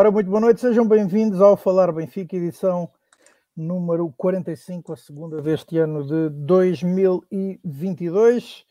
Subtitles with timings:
[0.00, 2.88] Ora, muito boa noite, sejam bem-vindos ao Falar Benfica, edição
[3.54, 8.64] número 45, a segunda deste ano de 2022.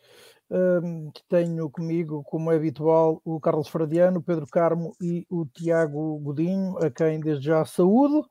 [0.49, 6.17] Um, tenho comigo, como é habitual, o Carlos Fradiano, o Pedro Carmo e o Tiago
[6.17, 8.27] Godinho, a quem desde já saúdo.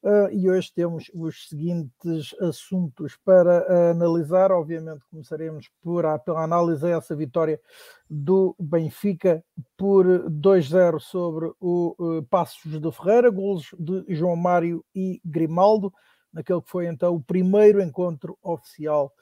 [0.00, 4.52] Uh, e hoje temos os seguintes assuntos para uh, analisar.
[4.52, 7.60] Obviamente, começaremos por, a, pela análise a essa vitória
[8.08, 9.42] do Benfica
[9.76, 15.92] por 2-0 sobre o uh, Passos de Ferreira, golos de João Mário e Grimaldo,
[16.32, 19.12] naquele que foi então o primeiro encontro oficial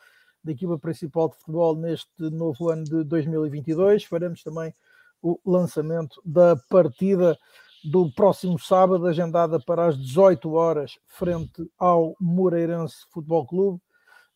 [0.45, 4.05] da equipa principal de futebol neste novo ano de 2022.
[4.05, 4.75] Faremos também
[5.23, 7.37] o lançamento da partida
[7.85, 13.81] do próximo sábado, agendada para as 18 horas, frente ao Moreirense Futebol Clube.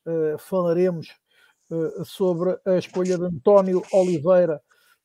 [0.06, 1.08] Uh, falaremos
[1.70, 4.60] uh, sobre a escolha de António Oliveira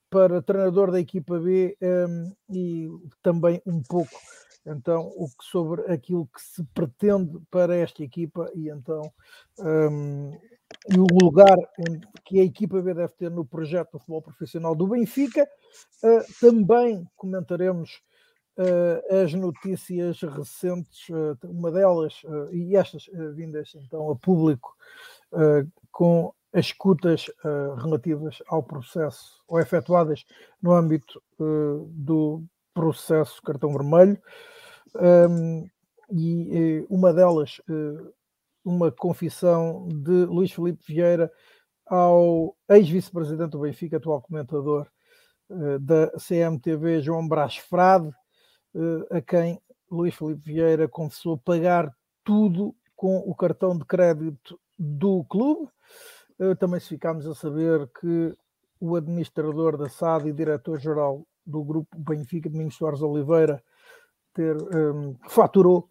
[0.08, 2.88] para treinador da equipa B um, ehm, e
[3.22, 4.16] também um pouco
[4.64, 9.02] então o que sobre aquilo que se pretende para esta equipa e então
[9.58, 10.38] um, ehm,
[10.88, 11.56] e o lugar
[12.24, 15.46] que a equipa B deve ter no projeto do futebol profissional do Benfica.
[16.02, 18.00] Uh, também comentaremos
[19.22, 24.74] as notícias recentes, uh, uma delas, uh, e estas vindas então a público,
[25.90, 27.26] com as escutas
[27.76, 30.24] relativas ao processo, ou efetuadas
[30.62, 31.20] no âmbito
[31.90, 34.18] do processo cartão vermelho,
[35.28, 35.68] um,
[36.10, 37.60] e uma delas,
[38.64, 41.30] uma confissão de Luís Felipe Vieira
[41.86, 44.86] ao ex-vice-presidente do Benfica, atual comentador
[45.80, 48.10] da CMTV, João Brás Frade,
[49.10, 49.60] a quem
[49.90, 51.94] Luís Felipe Vieira confessou pagar
[52.24, 55.68] tudo com o cartão de crédito do clube.
[56.58, 58.36] Também se ficámos a saber que
[58.80, 63.62] o administrador da SAD e diretor-geral do grupo Benfica, Domingos Soares Oliveira,
[64.34, 65.88] ter, um, faturou,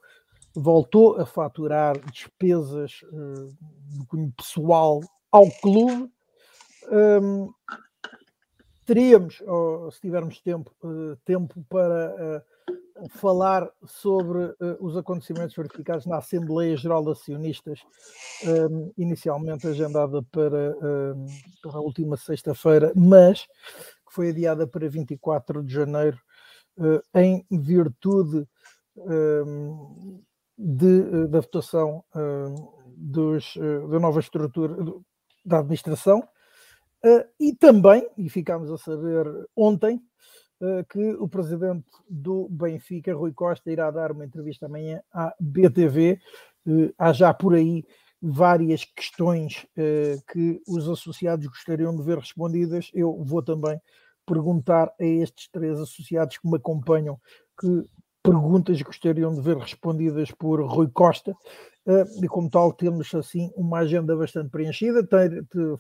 [0.54, 3.56] voltou a faturar despesas uh,
[3.98, 6.12] do cunho pessoal ao clube.
[6.92, 7.52] Um,
[8.86, 9.42] teríamos,
[9.92, 12.55] se tivermos tempo, uh, tempo para uh,
[13.10, 17.80] falar sobre uh, os acontecimentos verificados na Assembleia Geral de Acionistas,
[18.44, 21.28] um, ehm, inicialmente agendada para, um, ehm,
[21.62, 23.46] para a última sexta-feira, mas
[24.08, 26.18] que foi adiada para 24 de janeiro,
[26.78, 28.48] uh, em virtude
[28.98, 30.22] um, ehm,
[30.58, 32.04] de, uh, da votação
[32.96, 33.56] dos,
[33.90, 34.74] da nova estrutura
[35.44, 36.26] da administração.
[37.40, 40.45] e também, e ficámos a saber ontem, eh,
[40.90, 46.20] que o presidente do Benfica, Rui Costa, irá dar uma entrevista amanhã à BTV.
[46.68, 47.86] Eh, há já por aí
[48.22, 52.90] várias questões eh, que os associados gostariam de ver respondidas.
[52.94, 53.80] Eu vou também
[54.26, 57.20] perguntar a estes três associados que me acompanham
[57.60, 57.86] que
[58.24, 61.36] perguntas gostariam de ver respondidas por Rui Costa.
[62.24, 65.08] e como tal, temos assim uma agenda bastante preenchida.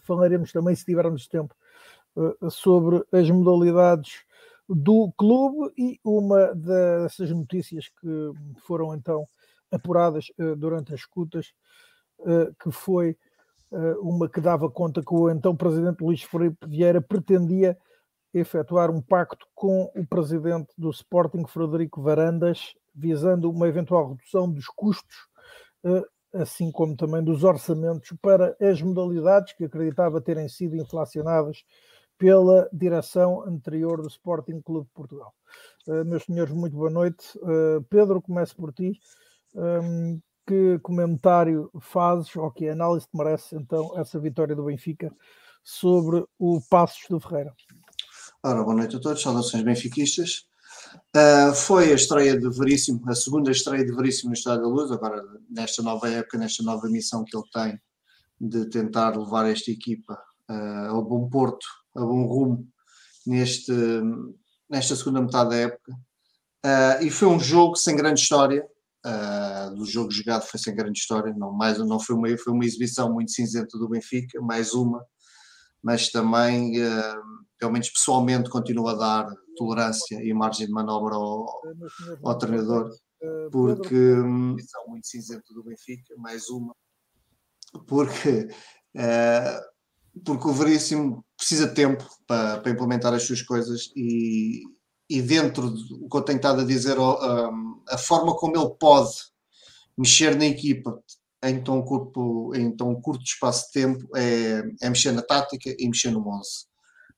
[0.03, 1.56] falaremos também, se tivermos tempo,
[2.47, 4.24] sobre as modalidades
[4.68, 8.31] do clube e uma dessas notícias que
[8.66, 9.28] foram então
[9.72, 11.53] apuradas uh, durante as escutas,
[12.20, 13.18] uh, que foi
[13.72, 17.78] uh, uma que dava conta que o então presidente Luís Felipe Vieira pretendia
[18.34, 24.66] efetuar um pacto com o presidente do Sporting, Frederico Varandas, visando uma eventual redução dos
[24.68, 25.16] custos,
[26.34, 31.64] assim como também dos orçamentos para as modalidades que acreditava terem sido inflacionadas
[32.18, 35.34] pela direção anterior do Sporting Clube de Portugal.
[35.88, 37.38] Uh, meus senhores, muito boa noite.
[37.38, 39.00] Uh, Pedro, começo por ti.
[39.53, 45.12] Um, que comentário fazes, ou que análise te merece então essa vitória do Benfica
[45.64, 47.53] sobre o Passos do Ferreira?
[48.44, 50.47] Ora, boa noite a todos, saudações benfiquistas.
[51.16, 54.91] Uh, foi a estreia de Veríssimo, a segunda estreia de Veríssimo no Estado da Luz,
[54.91, 57.82] agora nesta nova época, nesta nova missão que ele tem
[58.40, 60.14] de tentar levar esta equipa
[60.50, 61.66] uh, ao bom porto
[61.96, 62.68] a bom rumo
[63.26, 63.72] neste,
[64.70, 65.94] nesta segunda metade da época.
[66.66, 68.68] Uh, e foi um jogo sem grande história.
[69.06, 72.66] Uh, do jogo jogado foi sem grande história, não, mais, não foi, uma, foi uma
[72.66, 75.06] exibição muito cinzenta do Benfica, mais uma,
[75.84, 77.22] mas também, uh,
[77.59, 81.62] pelo menos pessoalmente, continua a dar tolerância e margem de manobra ao,
[82.24, 82.90] ao treinador,
[83.52, 83.96] porque.
[83.96, 86.76] Uma exibição muito cinzenta do Benfica, mais uma,
[87.86, 88.47] porque.
[88.96, 89.74] Uh,
[90.23, 94.64] porque o Veríssimo precisa de tempo para, para implementar as suas coisas e,
[95.09, 97.50] e dentro do que eu tenho estado a dizer, a,
[97.90, 99.12] a forma como ele pode
[99.97, 101.02] mexer na equipa
[101.44, 105.88] em tão curto, em tão curto espaço de tempo é, é mexer na tática e
[105.88, 106.50] mexer no 11.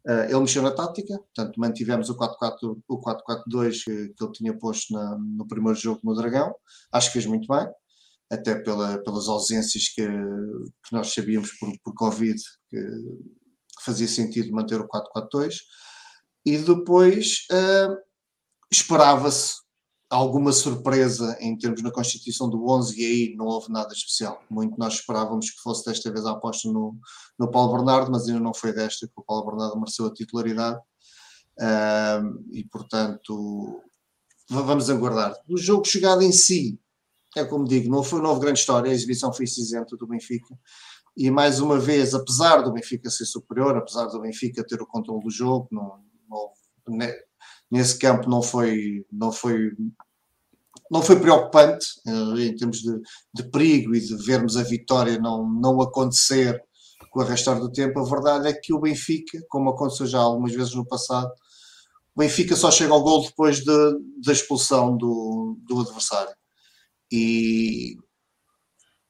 [0.06, 4.58] Uh, ele mexeu na tática, portanto, mantivemos o 4-4, o 4-4-2 que, que, ele tinha
[4.58, 6.56] posto na, no primeiro jogo no Dragão.
[6.92, 7.68] Acho que fez muito bem,
[8.30, 12.40] até pela, pelas ausências que, que nós sabíamos por, por Covid
[12.70, 12.78] que
[13.84, 15.56] fazia sentido manter o 4-4-2.
[16.46, 17.98] E depois uh,
[18.72, 19.56] esperava-se
[20.10, 24.42] alguma surpresa em termos da constituição do 11 e aí não houve nada especial.
[24.50, 26.98] Muito nós esperávamos que fosse desta vez a aposta no,
[27.38, 30.78] no Paulo Bernardo, mas ainda não foi desta que o Paulo Bernardo mereceu a titularidade
[31.60, 33.82] uh, e portanto
[34.50, 35.36] vamos aguardar.
[35.50, 36.80] O jogo chegado em si,
[37.39, 40.57] é como digo, não foi uma grande história, a exibição foi cinzenta do Benfica
[41.18, 45.24] e mais uma vez, apesar do Benfica ser superior, apesar do Benfica ter o controle
[45.24, 46.00] do jogo, não,
[46.30, 46.51] não,
[47.72, 49.72] nesse campo não foi, não foi,
[50.92, 53.01] não foi preocupante eh, em termos de,
[53.34, 56.63] de perigo e de vermos a vitória não, não acontecer
[57.10, 58.00] com o arrastar do tempo.
[58.00, 61.31] A verdade é que o Benfica, como aconteceu já algumas vezes no passado,
[62.16, 66.36] o Benfica só chega ao gol depois de, da expulsão do, do adversário.
[67.12, 67.98] E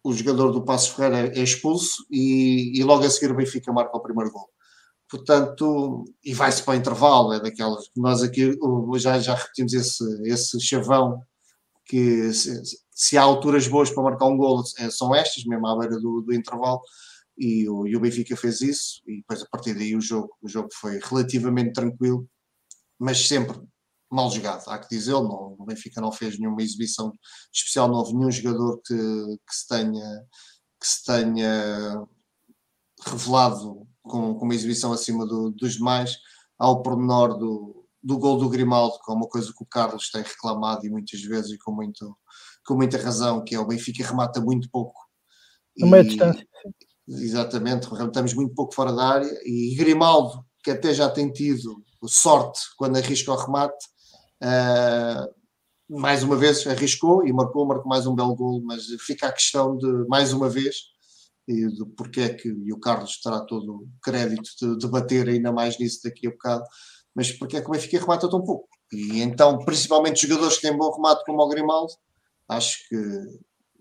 [0.04, 3.98] o jogador do Passo Ferreira é expulso e, e logo a seguir o Benfica marca
[3.98, 4.50] o primeiro gol.
[5.10, 8.58] Portanto, e vai-se para o intervalo, é daquelas que nós aqui
[8.98, 11.22] já, já repetimos esse, esse chavão
[11.86, 12.62] que se,
[12.92, 16.22] se, há alturas boas para marcar um golo é, são estas, mesmo à beira do,
[16.22, 16.82] do intervalo,
[17.38, 20.50] e o, e o, Benfica fez isso, e depois a partir daí o jogo, o
[20.50, 22.28] jogo foi relativamente tranquilo,
[23.00, 23.58] mas sempre
[24.10, 27.12] mal jogado, há que dizer, não, o Benfica não fez nenhuma exibição
[27.54, 30.26] especial, não houve nenhum jogador que, que se tenha
[30.80, 32.08] que se tenha
[33.06, 36.18] revelado com, com uma exibição acima do, dos demais,
[36.58, 40.22] ao pormenor do, do gol do Grimaldo, que é uma coisa que o Carlos tem
[40.22, 42.16] reclamado e muitas vezes e com, muito,
[42.66, 45.08] com muita razão, que é o Benfica remata muito pouco.
[46.10, 46.48] Distância.
[47.08, 52.60] Exatamente, rematamos muito pouco fora da área e Grimaldo, que até já tem tido sorte
[52.78, 53.86] quando arrisca o remate,
[54.44, 55.34] uh,
[55.90, 59.78] mais uma vez arriscou e marcou, marcou mais um belo gol, mas fica a questão
[59.78, 60.76] de, mais uma vez,
[61.48, 65.52] e do porquê é que, e o Carlos terá todo o crédito de debater ainda
[65.52, 66.64] mais nisso daqui a bocado,
[67.16, 68.68] mas porquê é que o Benfica remata tão pouco?
[68.92, 71.94] E então, principalmente jogadores que têm bom remate como o Grimaldo,
[72.50, 72.96] acho que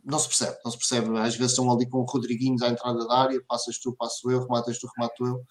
[0.04, 1.18] não se percebe, não se percebe.
[1.18, 4.40] Às vezes estão ali com o Rodriguinhos à entrada da área, passas tu, passo eu,
[4.40, 5.44] rematas tu, remato eu,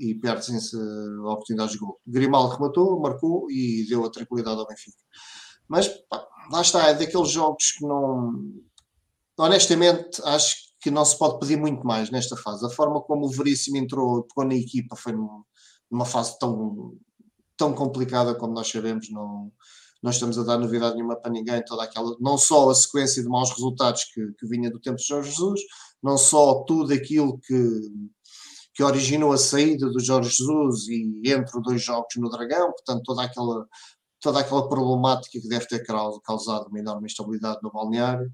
[0.00, 2.00] e perdem-se a oportunidade de gol.
[2.06, 4.96] Grimaldo rematou, marcou e deu a tranquilidade ao Benfica.
[5.68, 8.32] Mas pá, lá está, é daqueles jogos que não.
[9.38, 12.64] Honestamente, acho que não se pode pedir muito mais nesta fase.
[12.64, 15.12] A forma como o Veríssimo entrou, pegou na equipa, foi
[15.90, 16.96] numa fase tão,
[17.56, 19.52] tão complicada como nós sabemos, não,
[20.02, 23.28] não estamos a dar novidade nenhuma para ninguém, toda aquela, não só a sequência de
[23.28, 25.60] maus resultados que, que vinha do tempo de Jorge Jesus,
[26.02, 27.54] não só tudo aquilo que,
[28.74, 33.22] que originou a saída do Jorge Jesus e entre dois jogos no Dragão, portanto toda
[33.22, 33.66] aquela
[34.20, 38.30] toda aquela problemática que deve ter causado uma enorme instabilidade no balneário,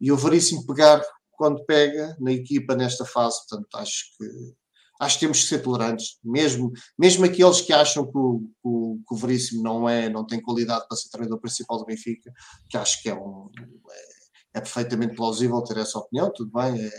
[0.00, 3.38] e o Veríssimo pegar quando pega na equipa nesta fase.
[3.46, 4.26] Portanto, acho que
[5.00, 9.14] acho que temos que ser tolerantes, mesmo, mesmo aqueles que acham que o, o, que
[9.14, 12.32] o Veríssimo não é, não tem qualidade para ser treinador principal do Benfica,
[12.68, 13.48] que acho que é um
[13.88, 16.90] é, é perfeitamente plausível ter essa opinião, tudo bem, é,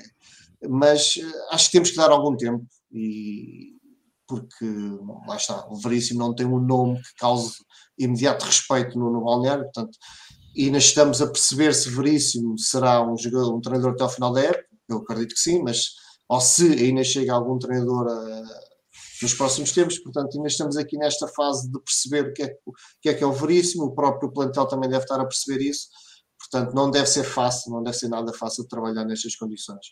[0.69, 3.77] mas eh, acho que temos que dar algum tempo e
[4.27, 4.65] porque
[5.27, 7.55] lá está, o Veríssimo não tem um nome que cause
[7.97, 9.97] imediato respeito no, no balneário, portanto
[10.55, 14.41] ainda estamos a perceber se Veríssimo será um, jogador, um treinador até ao final da
[14.41, 15.83] época, eu acredito que sim, mas
[16.27, 18.43] ou se ainda chega algum treinador a,
[19.21, 22.71] nos próximos tempos, portanto ainda estamos aqui nesta fase de perceber o que, é, o
[23.01, 25.87] que é que é o Veríssimo, o próprio plantel também deve estar a perceber isso,
[26.37, 29.85] portanto não deve ser fácil, não deve ser nada fácil trabalhar nestas condições.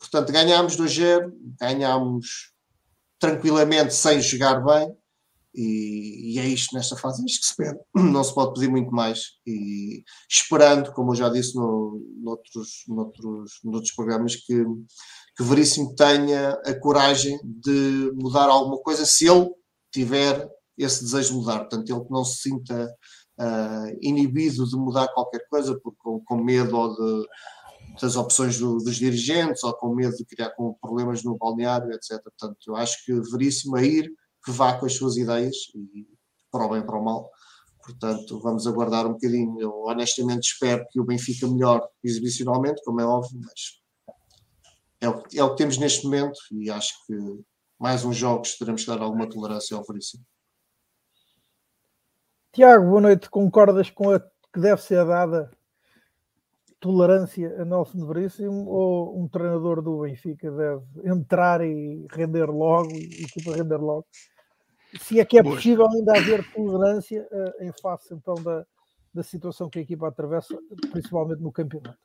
[0.00, 1.30] Portanto, ganhámos 2-0,
[1.60, 2.52] ganhámos
[3.18, 4.96] tranquilamente sem jogar bem,
[5.54, 7.78] e, e, é isto nesta fase, é isto que se pede.
[7.94, 9.32] Não se pode pedir muito mais.
[9.46, 14.64] E esperando, como eu já disse no, noutros, noutros, noutros programas, que,
[15.36, 19.50] que Veríssimo tenha a coragem de mudar alguma coisa se ele
[19.92, 21.58] tiver esse desejo de mudar.
[21.60, 22.96] Portanto, ele que não se sinta
[23.40, 27.26] uh, inibido de mudar qualquer coisa com, com medo ou de,
[28.00, 32.22] das opções do, dos dirigentes ou com medo de criar com problemas no balneário, etc.
[32.22, 34.12] Portanto, eu acho que Veríssimo a ir
[34.44, 36.06] que vá com as suas ideias, e
[36.50, 37.30] para o bem para o mal.
[37.84, 39.60] Portanto, vamos aguardar um bocadinho.
[39.60, 43.80] Eu honestamente espero que o Benfica melhore exibicionalmente, como é óbvio, mas
[45.00, 47.14] é o, é o que temos neste momento e acho que
[47.78, 50.24] mais uns jogos teremos que dar alguma tolerância ao Veríssimo.
[52.52, 53.30] Tiago, boa noite.
[53.30, 55.50] Concordas com a que deve ser dada
[56.80, 63.24] tolerância a Nelson Veríssimo ou um treinador do Benfica deve entrar e render logo e
[63.24, 64.06] equipa render logo?
[64.98, 68.66] se é que é possível ainda haver tolerância uh, em face então da,
[69.14, 70.58] da situação que a equipa atravessa,
[70.90, 71.98] principalmente no campeonato.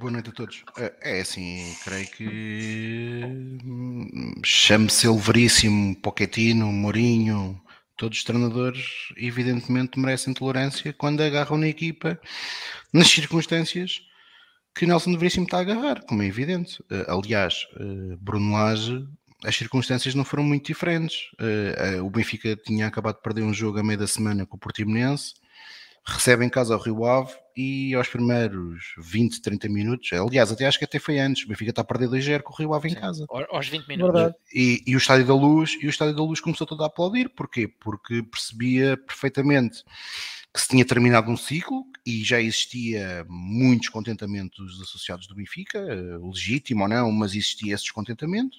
[0.00, 0.64] Boa noite a todos.
[0.78, 3.24] É, é assim, creio que
[3.64, 7.60] hum, chame-se Veríssimo, Pochettino, Mourinho,
[7.96, 12.18] todos os treinadores evidentemente merecem tolerância quando agarram na equipa
[12.92, 14.02] nas circunstâncias
[14.74, 16.82] que Nelson Veríssimo está a agarrar, como é evidente.
[16.90, 19.06] Eh, aliás, eh, Bruno Lage,
[19.44, 21.30] as circunstâncias não foram muito diferentes.
[21.38, 24.60] Eh, o Benfica tinha acabado de perder um jogo a meio da semana com o
[24.60, 25.34] Portimonense,
[26.04, 30.78] recebe em casa o Rio Ave e aos primeiros 20, 30 minutos, aliás, até acho
[30.78, 32.94] que até foi antes, o Benfica está a perder 2-0 com o Rio Ave em
[32.94, 33.26] Sim, casa.
[33.50, 34.32] Aos 20 minutos.
[34.54, 37.28] E, e, o Estádio da Luz, e o Estádio da Luz começou todo a aplaudir,
[37.28, 37.68] porquê?
[37.68, 39.84] Porque percebia perfeitamente
[40.52, 45.78] que se tinha terminado um ciclo e já existia muito descontentamento dos associados do Benfica,
[45.78, 48.58] eh, legítimo ou não, mas existia esse descontentamento.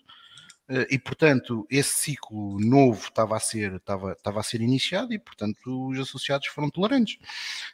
[0.70, 5.20] Eh, e portanto esse ciclo novo estava a ser estava, estava a ser iniciado e
[5.20, 7.18] portanto os associados foram tolerantes.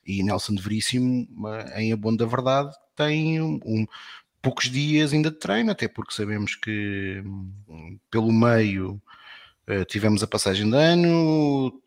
[0.05, 3.86] E Nelson de Veríssimo eh, em abono da verdade tem um, um,
[4.41, 9.00] poucos dias ainda de treino até porque sabemos que hum, pelo meio
[9.88, 11.81] tivemos a passagem de ano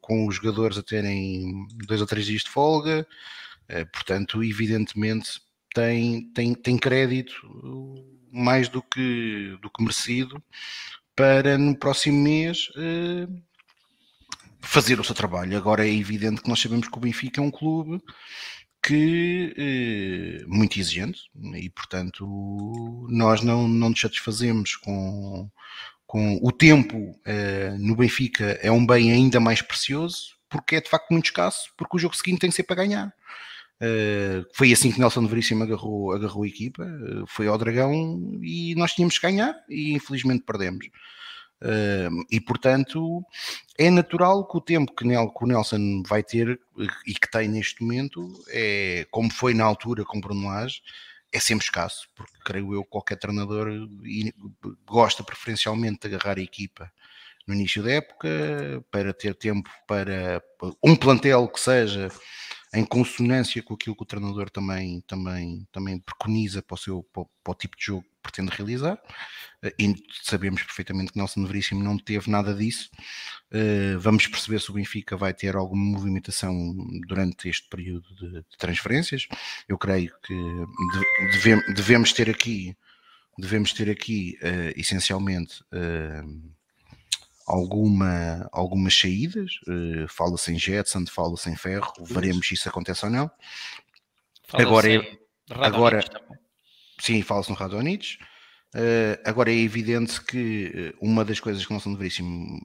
[0.00, 3.06] com os jogadores a terem dois ou três dias de folga
[3.92, 5.40] portanto evidentemente
[5.72, 7.34] tem, tem, tem crédito
[8.32, 10.42] mais do que, do que merecido
[11.14, 12.68] para no próximo mês
[14.60, 15.56] fazer o seu trabalho.
[15.56, 18.02] Agora é evidente que nós sabemos que o Benfica é um clube
[18.82, 21.22] que muito exigente
[21.54, 25.50] e portanto nós não, não nos satisfazemos com,
[26.08, 30.90] com o tempo uh, no Benfica é um bem ainda mais precioso porque é de
[30.90, 33.14] facto muito escasso porque o jogo seguinte tem que ser para ganhar
[33.80, 37.92] Uh, foi assim que Nelson Veríssimo agarrou, agarrou a equipa, uh, foi ao Dragão
[38.42, 40.86] e nós tínhamos que ganhar e infelizmente perdemos.
[41.62, 43.24] Uh, e portanto
[43.76, 46.60] é natural que o tempo que, Nel, que, o Nelson vai ter
[47.06, 50.80] e que tem neste momento é como foi na altura com Bruno Lage,
[51.32, 53.68] é sempre escasso, porque creio eu que qualquer treinador
[54.86, 56.90] gosta preferencialmente de agarrar a equipa
[57.46, 58.28] no início da época
[58.90, 60.42] para ter tempo para
[60.82, 62.08] um plantel que seja
[62.74, 67.24] em consonância com aquilo que o treinador também, também, também preconiza para o, seu, para,
[67.42, 69.00] para o tipo de jogo pretende realizar.
[69.62, 72.90] Eh, e sabemos perfeitamente que Nelson Veríssimo não teve nada disso.
[73.50, 76.74] Eh, vamos perceber se o Benfica vai ter alguma movimentação
[77.06, 79.26] durante este período de, transferências.
[79.68, 80.34] Eu creio que
[81.74, 82.76] devemos ter aqui,
[83.38, 85.62] devemos ter aqui uh, essencialmente
[87.46, 93.10] alguma, algumas saídas, uh, fala-se em Jetson, fala-se em Ferro, veremos se isso acontece ou
[93.10, 93.30] não.
[94.52, 94.88] Agora,
[95.50, 96.00] agora
[97.00, 98.18] sim, fala-se no Radonich.
[98.74, 102.60] Uh, agora é evidente que uh, uma das coisas que não são de veríssimo,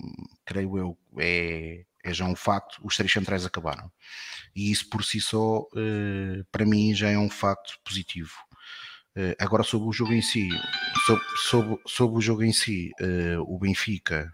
[0.46, 3.90] creio eu, é, é já um facto, os três centrais acabaram.
[4.56, 8.34] E isso por si só, uh, para mim, já é um facto positivo.
[9.40, 10.50] agora sobre o jogo em si,
[11.06, 12.92] sobre, sobre, sobre o jogo em si,
[13.48, 14.34] o Benfica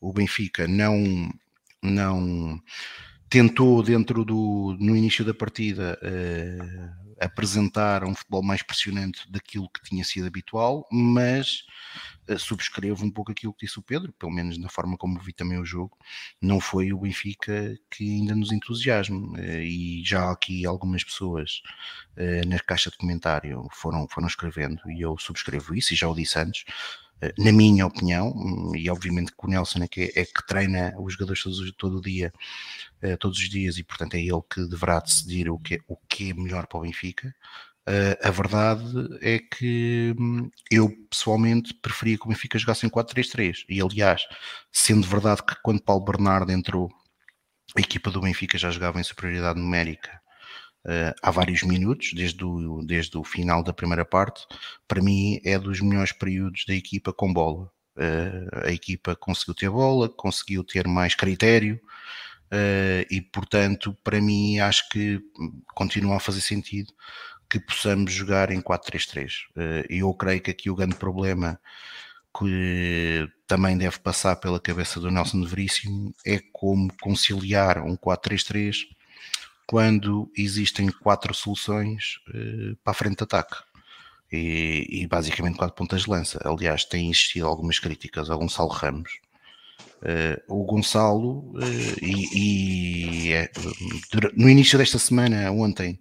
[0.00, 1.30] o Benfica não,
[1.82, 2.60] não
[3.28, 9.82] tentou dentro do no início da partida uh, apresentar um futebol mais pressionante daquilo que
[9.82, 11.64] tinha sido habitual, mas
[12.28, 15.32] uh, subscrevo um pouco aquilo que disse o Pedro, pelo menos na forma como vi
[15.32, 15.96] também o jogo,
[16.40, 21.62] não foi o Benfica que ainda nos entusiasma uh, e já aqui algumas pessoas
[22.48, 26.36] na caixa de comentário foram, foram escrevendo e eu subscrevo isso e já o disse
[26.36, 27.07] antes eh,
[27.38, 28.32] na minha opinião,
[28.74, 31.42] e obviamente que o Nelson é que, é que treina os jogadores
[31.76, 32.32] todo o dia,
[33.02, 35.96] eh, todos os dias, e portanto é ele que deverá decidir o que é, o
[35.96, 37.34] que é melhor para o Benfica.
[37.88, 38.84] Eh, a verdade
[39.22, 43.64] é que hum, eu pessoalmente preferia que o Benfica jogasse em 4-3-3.
[43.68, 44.22] E aliás,
[44.72, 46.88] sendo verdade que quando Paulo Bernardo entrou,
[47.76, 50.20] a equipa do Benfica já jogava em superioridade numérica
[50.84, 54.46] uh, há vários minutos, desde o, desde o final da primeira parte,
[54.86, 57.70] para mim é dos melhores períodos da equipa com bola.
[57.96, 61.80] Uh, a equipa conseguiu ter bola, conseguiu ter mais critério
[62.52, 65.20] uh, e, portanto, para mim acho que
[65.74, 66.92] continua a fazer sentido
[67.50, 69.30] que possamos jogar em 4-3-3.
[69.88, 71.58] E eu creio que aqui o grande problema
[72.38, 78.86] que também deve passar pela cabeça do Nelson Veríssimo é como conciliar um 4-3-3
[79.68, 83.56] quando existem quatro soluções uh, para a frente de ataque.
[84.32, 86.38] E, e, basicamente quatro pontas de lança.
[86.44, 89.10] Aliás, tem existido algumas críticas ao Gonçalo Ramos.
[90.02, 91.60] Uh, o Gonçalo, uh,
[92.00, 93.50] e, e
[94.36, 95.98] no início desta semana, ontem,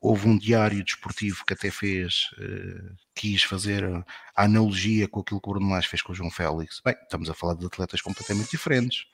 [0.00, 4.04] houve um diário desportivo que até fez, uh, quis fazer a
[4.44, 6.80] analogia com aquilo que o Bruno Lage fez com o João Félix.
[6.84, 9.04] Bem, estamos a falar de atletas completamente diferentes.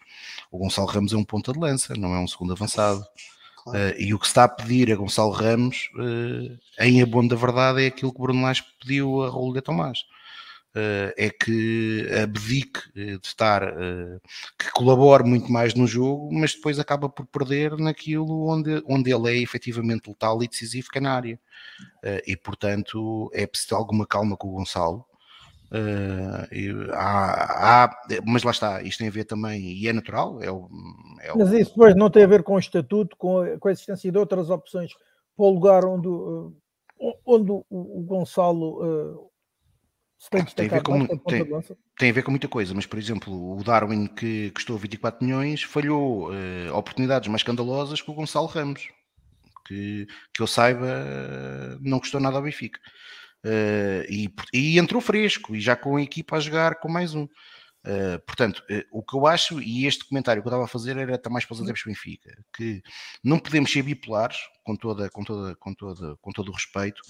[0.51, 3.05] O Gonçalo Ramos é um ponta de lança, não é um segundo avançado.
[3.67, 7.37] Uh, e o que se está a pedir a Gonçalo Ramos, uh, em abono da
[7.37, 10.01] verdade, é aquilo que Bruno Lage pediu a Raul de Tomás.
[10.77, 13.63] Uh, é que abdique de estar,
[14.59, 19.31] que colabore muito mais no jogo, mas depois acaba por perder naquilo onde, onde ele
[19.31, 21.41] é efetivamente letal e decisivo, que é na área.
[22.27, 25.07] e portanto é preciso alguma calma com o Gonçalo.
[25.75, 30.41] Uh, há, há, mas lá está, isto tem a ver também, e é natural.
[30.41, 30.69] É o,
[31.21, 31.39] é o...
[31.39, 34.13] Mas isso depois não tem a ver com o estatuto, com a, com a existência
[34.13, 34.93] de outras opções
[35.37, 36.55] para o lugar onde, uh,
[37.27, 39.31] onde o, Gonçalo uh,
[40.17, 41.45] se tem tem a, ver com, tem,
[41.99, 45.65] tem, a ver com muita coisa, mas por exemplo, o Darwin que custou 24 milhões
[45.65, 46.31] falhou
[46.73, 48.89] oportunidades mais escandalosas que o Gonçalo Ramos,
[49.67, 50.87] que, que eu saiba
[51.81, 52.79] não custou nada ao Benfica.
[53.45, 57.25] Uh, e, e, entrou fresco e já com a equipa a jogar com mais um.
[57.87, 60.97] Uh, portanto, uh, o que eu acho, e este comentário que eu estava a fazer
[60.97, 62.83] era até mais para os adeptos Benfica, que
[63.23, 67.03] não podemos ser bipolares, com, toda, com, toda, com, toda, com todo o respeito,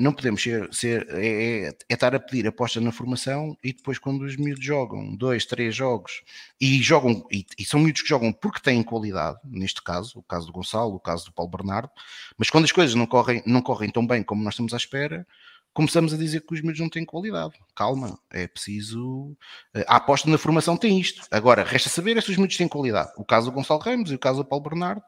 [0.00, 3.98] não podemos ser, ser é, é, é, estar a pedir aposta na formação e depois
[3.98, 6.22] quando os miúdos jogam dois, três jogos
[6.60, 10.48] e jogam, e, e, são miúdos que jogam porque têm qualidade, neste caso, o caso
[10.48, 11.90] do Gonçalo, o caso do Paulo Bernardo,
[12.36, 15.24] mas quando as coisas não correm, não correm tão bem como nós estamos à espera,
[15.72, 17.54] começamos a dizer que os miúdos não têm qualidade.
[17.74, 19.36] Calma, é preciso.
[19.74, 21.22] Eh, a aposta na formação tem isto.
[21.30, 23.12] Agora, resta saber é se os miúdos têm qualidade.
[23.16, 25.02] O caso do Gonçalo Ramos e o caso do Paulo Bernardo,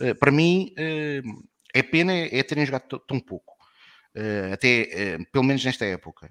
[0.00, 1.22] eh, para mim, eh,
[1.74, 3.52] é pena é terem jogado tão pouco.
[4.52, 6.30] Até, pelo menos nesta época.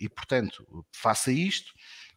[0.00, 1.72] E, portanto, faça isto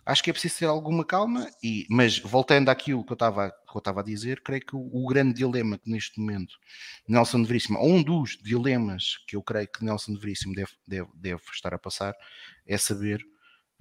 [0.06, 3.78] acho que é preciso ter alguma calma, e, mas voltando àquilo que eu estava, que
[3.78, 6.54] eu estava a dizer, creio que o, o, grande dilema que neste momento
[7.08, 10.72] Nelson de Veríssimo, ou um dos dilemas que eu creio que Nelson de Veríssimo deve,
[10.88, 12.14] deve, deve estar a passar,
[12.68, 13.26] é saber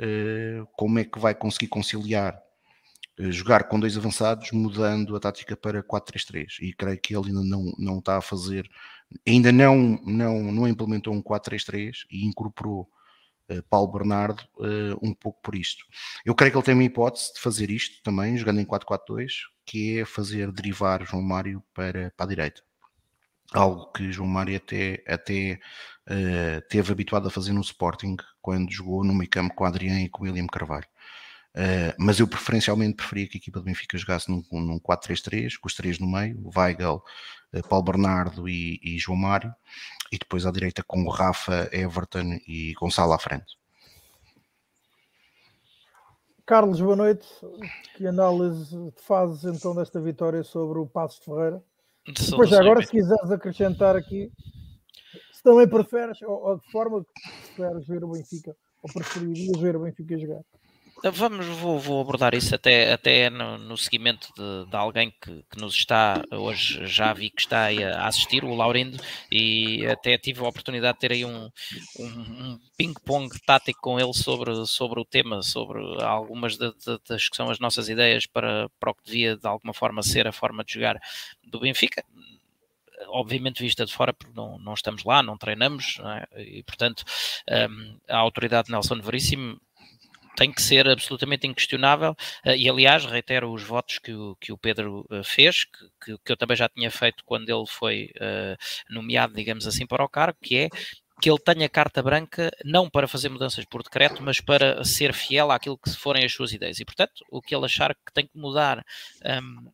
[0.00, 2.40] uh, como é que vai conseguir conciliar
[3.20, 7.42] uh, jogar com dois avançados, mudando a tática para 4-3-3, e creio que ele ainda
[7.42, 8.68] não, não está a fazer,
[9.26, 13.01] ainda não, não, não implementou um 4-3-3 e incorporou eh,
[13.68, 15.84] Paulo Bernardo uh, um pouco por isto.
[16.24, 19.32] Eu creio que ele tem uma hipótese de fazer isto também, jogando em 4-4-2,
[19.64, 22.62] que é fazer derivar João Mário para, para a direita.
[23.52, 25.58] Algo que João Mário até, até
[26.08, 30.08] uh, teve habituado a fazer no Sporting quando jogou no meio campo com Adriano e
[30.08, 30.86] com William Carvalho.
[31.54, 35.68] Uh, mas eu preferencialmente preferia que a equipa do Benfica jogasse num, num 4-3-3, com
[35.68, 37.04] os três no meio, Weigel,
[37.52, 39.54] uh, Paulo Bernardo e, e, João Mário,
[40.12, 43.56] e depois à direita com o Rafa, Everton e Gonçalo à frente.
[46.44, 47.26] Carlos, boa noite.
[47.96, 51.62] Que análise fazes então desta vitória sobre o Passos de Ferreira?
[52.06, 54.30] Depois agora, se quiseres acrescentar aqui,
[55.32, 59.76] se também preferes, ou, ou de forma que preferes ver o Benfica, ou preferirias ver
[59.76, 60.42] o Benfica jogar?
[61.10, 65.60] Vamos, vou, vou, abordar isso até, até no, no seguimento de, de alguém que, que,
[65.60, 70.48] nos está, hoje já vi que está a assistir, o Laurindo, e até tive a
[70.48, 71.50] oportunidade de ter aí um,
[71.98, 77.28] um, um ping-pong tático com ele sobre, sobre o tema, sobre algumas de, de, das
[77.28, 80.32] que são as nossas ideias para, para o que devia de alguma forma ser a
[80.32, 81.00] forma de jogar
[81.42, 82.04] do Benfica
[83.08, 86.24] obviamente vista de fora, porque não, não estamos lá, não treinamos, não é?
[86.36, 87.02] e portanto
[87.68, 89.60] um, a autoridade Nelson Veríssimo
[90.36, 94.58] tem que ser absolutamente inquestionável, eh, e aliás, reitero os votos que o, que o
[94.58, 95.64] Pedro eh, fez,
[96.04, 98.56] que, que eu também já tinha feito quando ele foi uh,
[98.90, 100.68] nomeado, digamos assim, para o cargo, que é
[101.20, 105.52] que ele tenha carta branca não para fazer mudanças por decreto, mas para ser fiel
[105.52, 106.80] àquilo que forem as suas ideias.
[106.80, 108.84] E, portanto, o que ele achar que tem que mudar
[109.24, 109.70] um,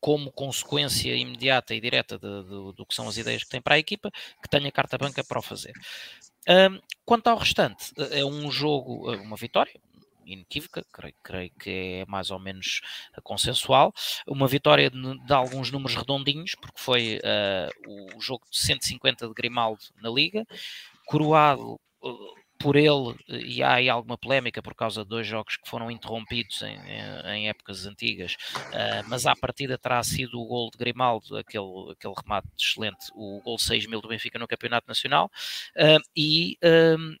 [0.00, 4.10] como consequência imediata e direta do que são as ideias que tem para a equipa,
[4.42, 5.72] que tenha carta branca para o fazer.
[7.04, 9.78] Quanto ao restante, é um jogo, eh, uma vitória,
[10.26, 12.80] inequívoca, creio, creio, que é mais ou menos
[13.22, 13.92] consensual.
[14.26, 19.34] Uma vitória de, de alguns números redondinhos, porque foi uh, o jogo de 150 de
[19.34, 20.46] Grimaldo na Liga,
[21.06, 25.68] coroado uh, por ele, e há aí alguma polémica por causa de dois jogos que
[25.68, 26.78] foram interrompidos em,
[27.26, 32.14] em épocas antigas, uh, mas à partida terá sido o gol de Grimaldo, aquele, aquele
[32.22, 35.30] remate excelente, o gol 6 mil do Benfica no Campeonato Nacional,
[35.76, 36.56] uh, e
[36.98, 37.14] um,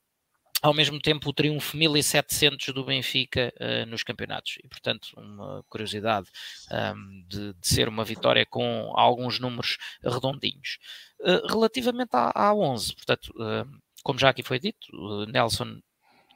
[0.62, 4.56] ao mesmo tempo o triunfo 1700 do Benfica uh, nos campeonatos.
[4.64, 6.26] E, portanto, uma curiosidade
[6.96, 10.78] um, de, de, ser uma vitória com alguns números redondinhos.
[11.20, 14.86] Uh, relativamente à, à 11, portanto, uh, como já aqui foi dito,
[15.26, 15.80] Nelson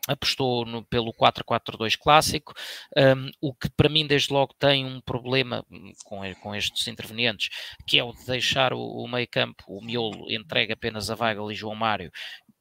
[0.09, 2.55] apostou no, pelo 4-4-2 clássico,
[2.97, 5.65] um, o que para mim desde logo tem um problema
[6.03, 7.51] com, com estes intervenientes,
[7.87, 11.53] que é o de deixar o, o meio campo, o miolo entregue apenas a Weigl
[11.53, 12.11] e João Mário,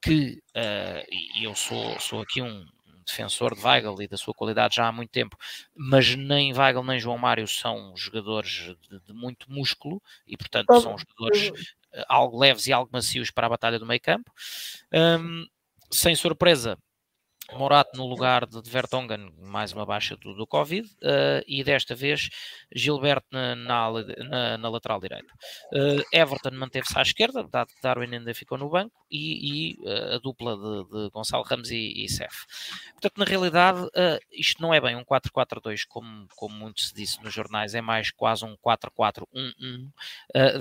[0.01, 2.65] que, uh, e eu sou, sou aqui um,
[3.07, 5.37] defensor de Weigl e da sua qualidade já há muito tempo,
[5.73, 10.97] mas nem Weigl nem João Mário são jogadores de, de muito músculo e, portanto, são
[10.97, 11.51] jogadores
[12.07, 14.31] algo leves e algo macios para a batalha do meio campo.
[14.93, 15.45] Um,
[15.91, 16.77] sem surpresa,
[17.53, 22.29] Morato no lugar de, Vertonghen, mais uma baixa do, do Covid, uh, e desta vez
[22.73, 25.33] Gilberto na, na, na, lateral direita.
[25.71, 30.15] Uh, Everton manteve-se à esquerda, dado que Darwin ainda ficou no banco, e, e uh,
[30.15, 32.07] a dupla de, de, Gonçalo Ramos e, e.
[32.93, 33.79] Portanto, na realidade,
[34.31, 38.11] isto não é bem um 4-4-2, como, como muito se disse nos jornais, é mais
[38.11, 39.91] quase um 4-4-1-1,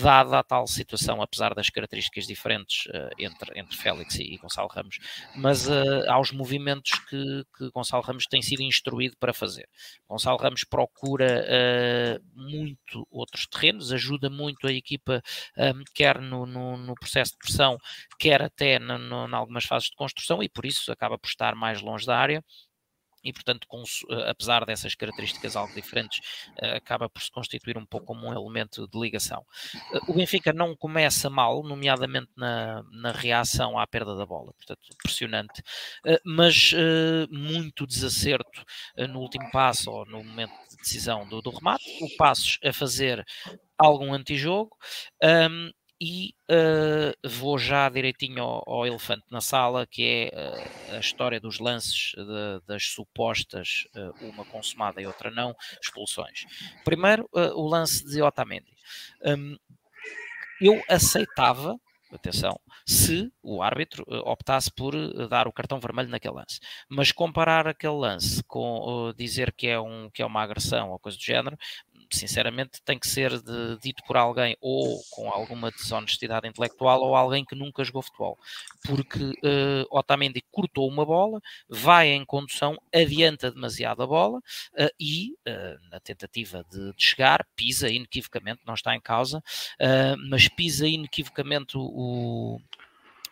[0.01, 2.87] dada a tal situação, apesar das características diferentes
[3.19, 4.99] entre, entre Félix e, e Gonçalo Ramos,
[5.35, 5.67] mas
[6.09, 9.69] aos movimentos movimentos que, que Gonçalo Ramos tem sido instruído para fazer.
[10.09, 15.23] Gonçalo Ramos procura uh, muito outros terrenos, ajuda muito a equipa,
[15.57, 17.79] um, ehm, quer no, no, no, processo de pressão,
[18.19, 22.07] quer até em algumas fases de construção, e por isso acaba por estar mais longe
[22.07, 22.45] da área
[23.27, 26.21] e, portanto, com, eh, apesar dessas características algo diferentes,
[26.59, 29.45] eh, acaba por se constituir um pouco como um elemento de ligação.
[29.93, 34.81] Eh, o Benfica não começa mal, nomeadamente na, na reação à perda da bola, portanto,
[34.95, 35.63] impressionante,
[36.25, 36.73] mas
[37.31, 38.65] muito desacerto
[39.09, 43.25] no último passo ou no momento de decisão do, do remate, o Passos a fazer
[43.79, 44.77] algum antijogo.
[45.23, 50.99] Um, e uh, vou já direitinho ao, ao, elefante na sala, que é uh, a
[50.99, 56.45] história dos lances de, das supostas, uh, uma consumada e outra não, expulsões.
[56.85, 58.71] Primeiro, o lance de Otamendi.
[59.25, 59.57] Um,
[60.61, 61.79] eu aceitava,
[62.13, 64.95] atenção, se o árbitro optasse por
[65.29, 66.61] dar o cartão vermelho naquele lance.
[66.89, 71.19] Mas comparar aquele lance com dizer que é, um, que é uma agressão ou coisa
[71.19, 71.59] do género,
[72.11, 77.45] sinceramente, tem que ser de, dito por alguém ou com alguma desonestidade intelectual ou alguém
[77.45, 78.39] que nunca jogou futebol.
[78.85, 85.33] Porque uh, Otamendi cortou uma bola, vai em condução, adianta demasiado a bola uh, e,
[85.49, 89.43] uh, na tentativa de, de, chegar, pisa inequivocamente, não está em causa,
[90.29, 92.61] mas pisa inequivocamente o,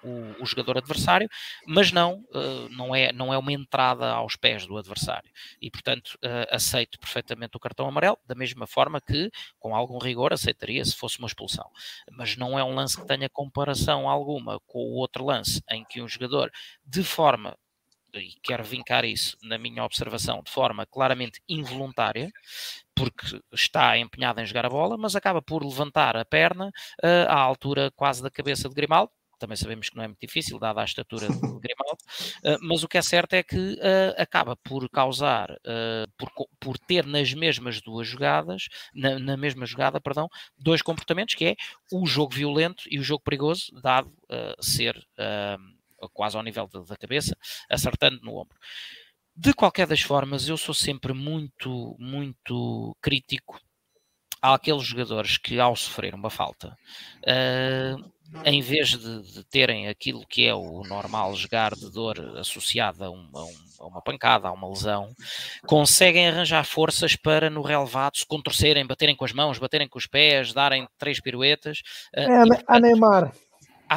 [0.05, 1.29] o, o jogador adversário,
[1.67, 5.31] mas não, uh, não, é, não é uma entrada aos pés do adversário.
[5.61, 10.33] E, portanto, uh, aceito perfeitamente o cartão amarelo, da mesma forma que, com algum rigor,
[10.33, 11.69] aceitaria se fosse uma expulsão.
[12.13, 16.03] Mas não é um lance que tenha comparação alguma com o outro lance, em que
[16.03, 16.51] um jogador,
[16.85, 17.57] de forma
[18.19, 22.31] e quero vincar isso na minha observação de forma claramente involuntária,
[22.95, 27.37] porque está empenhado em jogar a bola, mas acaba por levantar a perna uh, à
[27.37, 30.85] altura quase da cabeça de Grimaldo, também sabemos que não é muito difícil, dada a
[30.85, 31.99] estatura de Grimaldo,
[32.45, 36.79] uh, mas o que é certo é que uh, acaba por causar, uh, por, por,
[36.79, 41.57] ter nas mesmas duas jogadas, na, na, mesma jogada, perdão, dois comportamentos, que é
[41.93, 44.13] o jogo violento e o jogo perigoso, dado
[44.61, 44.97] ser
[46.13, 47.37] quase ao nível da, da cabeça,
[47.71, 48.59] acertando no ombro.
[49.37, 53.61] De qualquer das formas, eu sou sempre muito, muito crítico
[54.41, 56.77] àqueles jogadores que, ao sofrer uma falta,
[57.23, 58.14] uh,
[58.45, 63.11] em vez de, de, terem aquilo que é o normal jogar de dor associada a
[63.11, 63.47] uma,
[63.79, 65.11] a uma, pancada, a uma lesão,
[65.67, 70.07] conseguem arranjar forças para no relevado se contorcerem, baterem com as mãos, baterem com os
[70.07, 71.79] pés, darem três piruetas.
[72.17, 73.33] Uh, é, e, portanto, a Neymar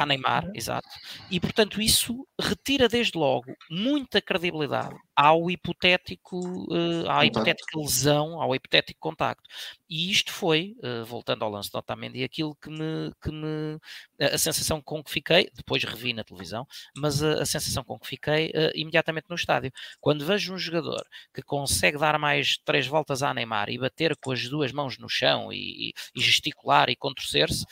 [0.02, 0.52] a Neymar, uhum.
[0.54, 0.88] exato.
[1.30, 6.38] E portanto isso retira desde logo muita credibilidade ao hipotético,
[6.72, 9.42] uh, à hipotética lesão, ao hipotético contacto.
[9.90, 13.78] E isto foi, uh, voltando ao lance de Otamendi, aquilo que me, que me
[14.20, 18.06] a sensação com que fiquei, depois revi na televisão, mas a, a sensação com que
[18.06, 19.72] fiquei uh, imediatamente no estádio.
[20.00, 24.30] Quando vejo um jogador que consegue dar mais três voltas à Neymar e bater com
[24.30, 27.64] as duas mãos no chão e, e, e gesticular e contorcer-se,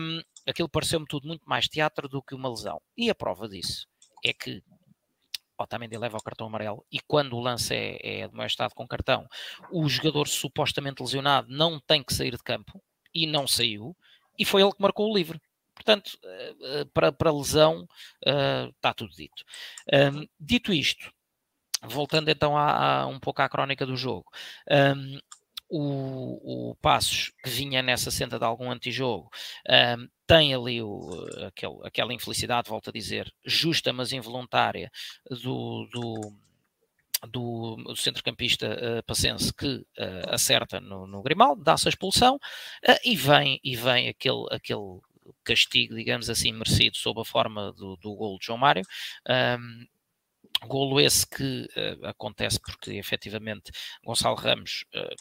[0.00, 2.80] um, aquilo pareceu-me tudo muito mais teatro do que uma lesão.
[2.96, 3.86] E a prova disso
[4.24, 4.62] é que
[5.58, 9.26] Otamendi leva o cartão amarelo e quando o lance é, é demonstrado com cartão,
[9.72, 12.80] o jogador supostamente lesionado não tem que sair de campo
[13.12, 13.96] e não saiu
[14.38, 15.40] e foi ele que marcou o livre.
[15.74, 17.82] Portanto, eh, eh, para, para lesão
[18.26, 19.44] uh, está tudo dito.
[20.38, 21.12] Dito isto,
[21.82, 24.26] voltando então a, a, um pouco à crónica do jogo,
[25.68, 29.30] o, o Passos, que vinha nessa senda de algum antijogo,
[29.68, 31.10] um, tem ali o,
[31.46, 34.90] aquele, aquela infelicidade, volto a dizer, justa mas involuntária
[35.30, 36.32] do, do,
[37.28, 39.84] do, do centrocampista uh, que uh,
[40.28, 45.00] acerta no, no Grimaldo, dá-se a expulsão uh, e vem, e vem aquele, aquele
[45.44, 48.82] castigo, digamos assim, merecido sob a forma do, do gol de João Mário.
[49.28, 49.86] Um,
[50.66, 53.70] Golo esse que uh, acontece porque efetivamente
[54.04, 55.14] Gonçalo Ramos uh,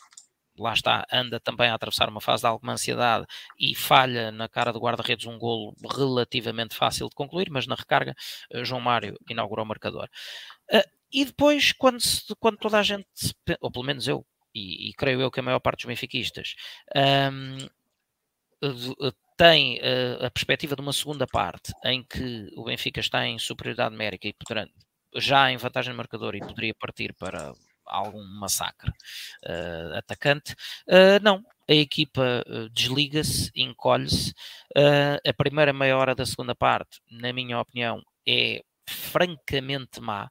[0.62, 3.26] lá está, anda também a atravessar uma fase de alguma ansiedade
[3.60, 8.15] e falha na cara do guarda-redes um golo relativamente fácil de concluir, mas na recarga
[8.54, 10.10] uh, João Mário inaugurou o marcador.
[11.12, 13.08] e depois, quando, se, quando toda a gente,
[13.62, 16.56] ou pelo menos eu, e, e, creio eu que a maior parte dos benfiquistas,
[16.96, 17.67] um,
[19.38, 23.91] tem uh, a perspectiva de uma segunda parte em que o Benfica está em superioridade
[23.91, 24.67] numérica e poderá,
[25.15, 27.54] já em vantagem no marcador e poderia partir para
[27.88, 30.54] algum massacre uh, atacante.
[30.88, 34.34] Uh, não, a equipa desliga-se, encolhe-se.
[35.28, 40.30] a primeira meia hora da segunda parte, na minha opinião, é francamente má,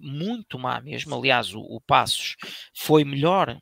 [0.00, 1.16] muito má mesmo.
[1.16, 2.36] Aliás, o, o Passos
[2.72, 3.60] foi melhor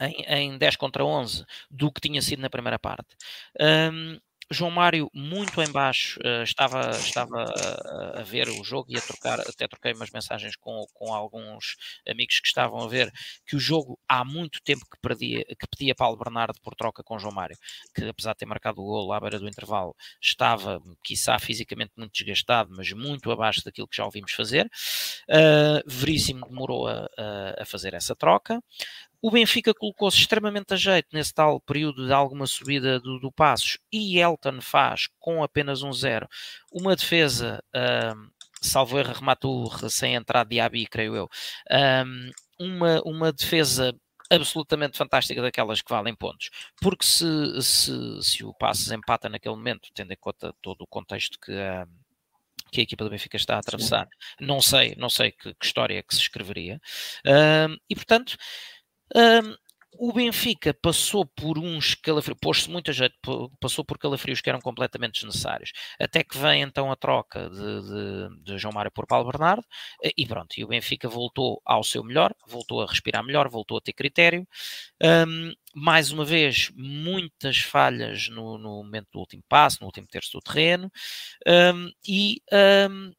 [0.00, 3.16] em, em 10 contra 11 do que tinha sido na primeira parte.
[3.60, 4.18] Um,
[4.50, 9.00] João Mário muito em baixo uh, estava, estava a, a, ver o jogo e a
[9.00, 11.76] trocar, até troquei umas mensagens com, com alguns
[12.08, 13.12] amigos que estavam a ver
[13.44, 17.18] que o jogo há muito tempo que, perdia, que pedia Paulo Bernardo por troca com
[17.18, 17.56] João Mário,
[17.94, 22.12] que apesar de ter marcado o gol à beira do intervalo, estava, quiçá, fisicamente muito
[22.12, 24.66] desgastado, mas muito abaixo daquilo que já ouvimos fazer.
[25.28, 28.62] Uh, Veríssimo demorou a, a, a fazer essa troca.
[29.22, 33.78] O Benfica colocou-se extremamente a jeito nesse tal período de alguma subida do, do Passos
[33.92, 36.28] e Elton faz, com apenas um zero,
[36.72, 38.28] uma defesa, um,
[38.60, 41.28] salvo erro, rematou sem entrada de Abi, creio eu,
[41.70, 43.94] um, uma, uma defesa
[44.30, 46.50] absolutamente fantástica daquelas que valem pontos.
[46.80, 51.38] Porque se, se, se o Passos empata naquele momento, tendo em conta todo o contexto
[51.40, 51.86] que a,
[52.72, 54.06] que a equipa do Benfica está a atravessar,
[54.38, 54.46] Sim.
[54.46, 56.80] não sei, não sei que, que história é que se escreveria.
[57.24, 58.36] Um, e portanto,
[59.14, 59.56] um,
[59.98, 63.14] o Benfica passou por uns calafrios, pôs-se muita gente,
[63.60, 68.42] passou por calafrios que eram completamente desnecessários, até que vem então a troca de, de,
[68.42, 69.64] de, João Mário por Paulo Bernardo,
[70.16, 73.80] e pronto, e o Benfica voltou ao seu melhor, voltou a respirar melhor, voltou a
[73.80, 74.46] ter critério.
[75.02, 80.32] Um, mais uma vez, muitas falhas no, no, momento do último passo, no último terço
[80.32, 80.90] do terreno,
[81.46, 82.40] um, e
[82.90, 83.12] um,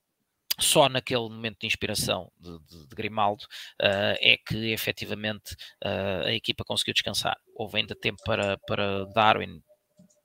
[0.60, 3.44] só naquele momento de inspiração de, de, de Grimaldo
[3.82, 7.38] uh, é que efetivamente uh, a equipa conseguiu descansar.
[7.56, 9.62] Houve ainda tempo para, para Darwin,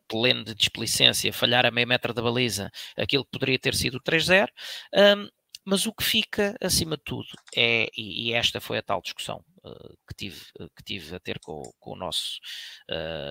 [0.08, 4.48] pleno de displicência, falhar a meio metro da baliza aquilo que poderia ter sido 3-0.
[4.94, 5.28] Um,
[5.64, 9.44] mas o que fica acima de tudo é, e, e esta foi a tal discussão
[9.64, 10.40] uh, que, tive,
[10.76, 12.40] que tive a ter com, com o nosso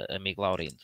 [0.09, 0.83] amigo Laurindo,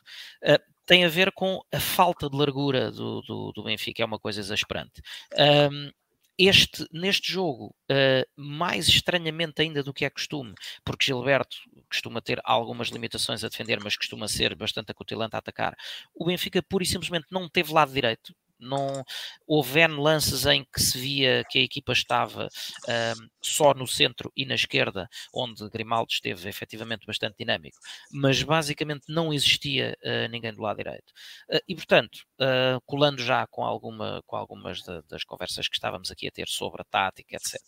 [0.87, 4.39] tem a ver com a falta de largura do, do, do Benfica, é uma coisa
[4.39, 5.01] exasperante.
[5.37, 5.91] Um,
[6.37, 11.57] este, neste jogo, uh, mais estranhamente ainda do que é costume, porque Gilberto
[11.89, 15.75] costuma ter algumas limitações a defender, mas costuma ser bastante acutilante a atacar,
[16.13, 19.03] o Benfica pura e simplesmente não teve lado direito, não
[19.45, 22.47] houve lances em que se via que a equipa estava
[22.87, 27.77] um, só no centro e na esquerda, onde Grimaldo esteve efetivamente bastante dinâmico,
[28.11, 31.11] mas basicamente não existia uh, ninguém do lado direito.
[31.49, 36.11] Uh, e portanto, uh, colando já com, alguma, com algumas de, das conversas que estávamos
[36.11, 37.61] aqui a ter sobre a tática, etc.,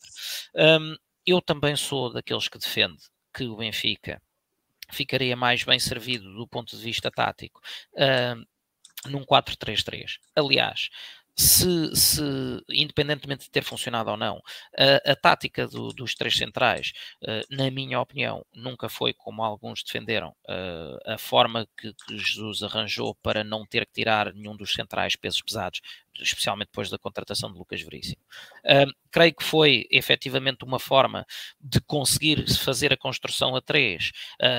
[0.56, 4.22] um, eu também sou daqueles que defende que o Benfica
[4.92, 7.62] ficaria mais bem servido do ponto de vista tático
[9.08, 10.18] num 4-3-3.
[10.36, 10.90] Aliás,
[11.40, 12.22] se, se,
[12.70, 14.42] independentemente de ter funcionado ou não,
[14.78, 16.92] a, a tática do, dos três centrais,
[17.24, 22.62] uh, na minha opinião, nunca foi como alguns defenderam, uh, a forma que, que, Jesus
[22.62, 25.80] arranjou para não ter que tirar nenhum dos centrais pesos pesados,
[26.20, 28.22] especialmente depois da contratação de Lucas Veríssimo.
[28.66, 31.26] Uh, creio que foi efetivamente uma forma
[31.58, 34.12] de conseguir fazer a construção a três,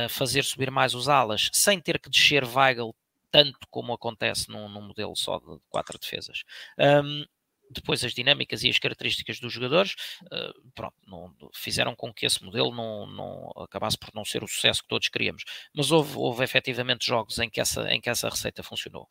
[0.09, 2.95] fazer subir mais os alas, sem ter que descer Weigl
[3.31, 6.43] tanto como acontece num, num modelo só de quatro defesas.
[6.79, 7.25] Um,
[7.71, 12.45] depois as dinâmicas e as características dos jogadores uh, pronto, não, fizeram com que esse
[12.45, 15.45] modelo não, não, acabasse por não ser o sucesso que todos queríamos.
[15.75, 19.09] Mas houve, houve efetivamente jogos em que, essa, em que essa receita funcionou.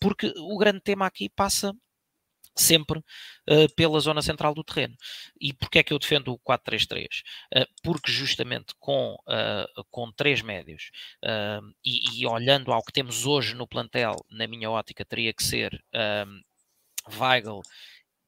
[0.00, 1.74] Porque o grande tema aqui passa
[2.60, 4.94] sempre uh, pela zona central do terreno.
[5.40, 7.06] E porquê é que eu defendo o 4-3-3?
[7.54, 10.90] Uh, porque justamente com, uh, com três médios
[11.84, 15.82] e, e, olhando ao que temos hoje no plantel, na minha ótica, teria que ser
[17.18, 17.62] Weigl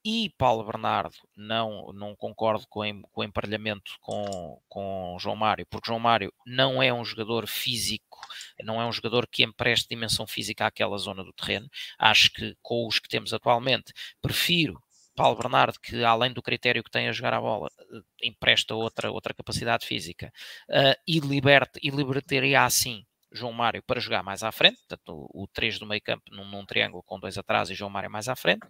[0.03, 5.87] e Paulo Bernardo, não, não concordo com, com o emparelhamento com, com João Mário, porque
[5.87, 8.19] João Mário não é um jogador físico,
[8.63, 11.69] não é um jogador que empreste dimensão física àquela zona do terreno.
[11.99, 14.81] Acho que com os que temos atualmente, prefiro
[15.15, 19.11] Paulo Bernardo, que além do critério que tem a jogar a bola, eh, empresta outra,
[19.11, 20.31] outra capacidade física
[20.69, 25.43] uh, e, liberte, e libertaria assim João Mário para jogar mais à frente, portanto o,
[25.43, 28.27] o 3 do meio campo num, num, triângulo com dois atrás e João Mário mais
[28.27, 28.67] à frente,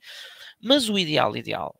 [0.62, 1.80] mas o ideal, ideal,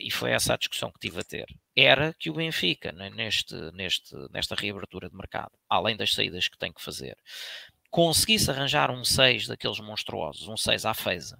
[0.00, 4.14] e foi essa a discussão que tive a ter, era que o Benfica, neste, neste,
[4.30, 7.16] nesta reabertura de mercado, além das saídas que tem que fazer,
[7.90, 11.38] conseguisse arranjar um 6 daqueles monstruosos, um 6 à feza,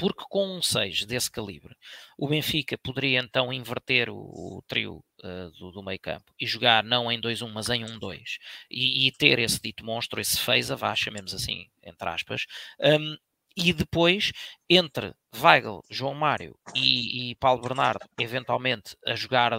[0.00, 1.76] porque com um 6 desse calibre,
[2.16, 6.82] o Benfica poderia então inverter o, o trio uh, do, do, meio campo e jogar
[6.82, 8.38] não em 2-1, mas em 1-2
[8.70, 12.46] e, e, ter esse dito monstro, esse feza, vá, chamemos assim, entre aspas,
[12.80, 13.14] um,
[13.54, 14.32] e depois
[14.70, 19.52] entre Weigl, João Mário e, e Paulo Bernardo, eventualmente a jogar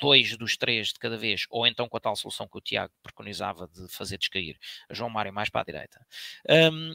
[0.00, 2.92] dois dos três de cada vez, ou então com a tal solução que o Tiago
[3.02, 4.56] preconizava de fazer descair
[4.88, 6.06] João Mário mais para a direita,
[6.72, 6.94] um,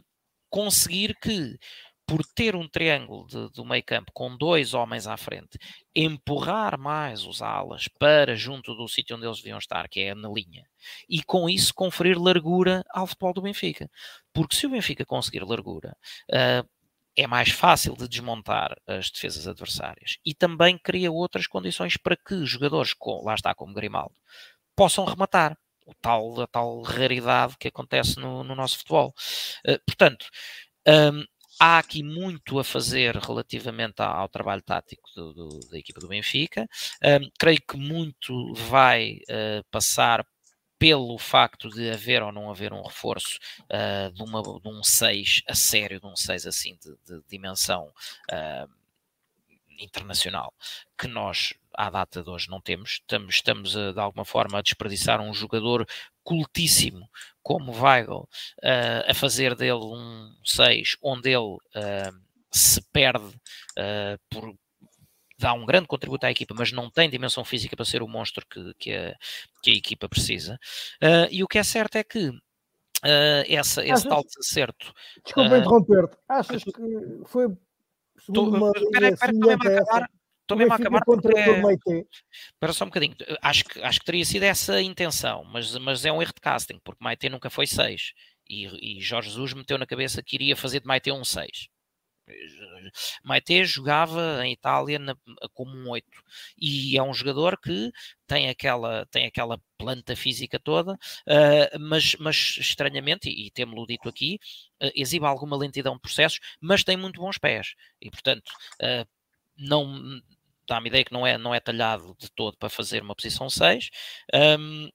[0.50, 1.58] conseguir que
[2.08, 5.58] por ter um triângulo de, do meio campo com dois homens à frente,
[5.96, 10.30] empurrar mais os alas para junto do sítio onde eles deviam estar, que é na
[10.30, 10.66] linha,
[11.10, 13.90] e com isso conferir largura ao futebol do Benfica.
[14.32, 15.98] Porque se o Benfica conseguir largura,
[16.32, 16.68] uh,
[17.16, 22.46] é mais fácil de desmontar as defesas adversárias e também cria outras condições para que
[22.46, 24.16] jogadores, com, lá está como Grimaldo,
[24.76, 25.58] possam rematar.
[25.88, 29.14] O tal, a tal raridade que acontece no, no nosso futebol.
[29.64, 30.26] Uh, portanto,
[30.88, 31.24] um,
[31.60, 36.68] há aqui muito a fazer relativamente ao, trabalho tático do, do, da equipa do Benfica.
[37.04, 40.26] Um, creio que muito vai uh, passar
[40.78, 45.44] pelo facto de haver ou não haver um reforço uh, de, uma, de um 6
[45.48, 47.92] a sério, de um 6 assim de, de dimensão
[48.32, 48.70] uh,
[49.80, 50.54] internacional,
[50.98, 52.94] que nós à data de hoje não temos.
[52.94, 55.86] Estamos, estamos a, de alguma forma a desperdiçar um jogador
[56.24, 57.10] cultíssimo
[57.42, 58.28] como Weigl,
[58.64, 62.20] uh, a fazer dele um 6, onde ele uh,
[62.52, 64.56] se perde uh, por
[65.38, 68.46] dá um grande contributo à equipa, mas não tem dimensão física para ser o monstro
[68.50, 69.14] que, que, a,
[69.62, 70.58] que a equipa precisa.
[71.30, 72.32] e o que é certo é que
[73.50, 74.94] essa, esse Achas, tal desacerto.
[75.26, 76.18] Desculpa interromper-te.
[76.30, 76.72] Achas que
[77.26, 77.54] foi.
[78.18, 80.10] Espera, espera, espera,
[80.56, 81.28] mesmo a acabar porque...
[81.30, 83.16] Espera só um bocadinho.
[83.42, 86.42] Acho que, acho que teria sido essa a intenção, mas, mas é um erro de
[86.42, 88.14] casting, porque Maite nunca foi 6.
[88.48, 91.68] E, e Jorge Jesus meteu na cabeça que iria fazer de Maite um 6.
[93.24, 95.16] Maite jogava em Itália na,
[95.54, 96.08] como um 8
[96.58, 97.92] e é um jogador que
[98.26, 104.10] tem aquela, tem aquela planta física toda, uh, mas, mas estranhamente, e, e temos-lo dito
[104.10, 104.40] aqui,
[104.82, 109.08] uh, exibe alguma lentidão de processos, mas tem muito bons pés e, portanto, uh,
[109.58, 110.22] não
[110.68, 113.90] dá-me ideia que não é, não é talhado de todo para fazer uma posição 6.
[114.34, 114.90] Um,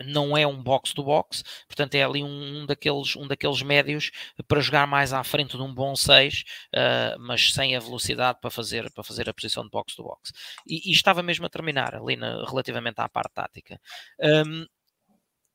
[0.00, 4.10] não é um box to box, portanto é ali um, um, daqueles, um daqueles médios
[4.46, 8.50] para jogar mais à frente de um bom 6, uh, mas sem a velocidade para
[8.50, 10.32] fazer, para fazer a posição de box to box.
[10.66, 13.80] E, e estava mesmo a terminar ali na, relativamente à parte tática.
[14.20, 14.66] Um,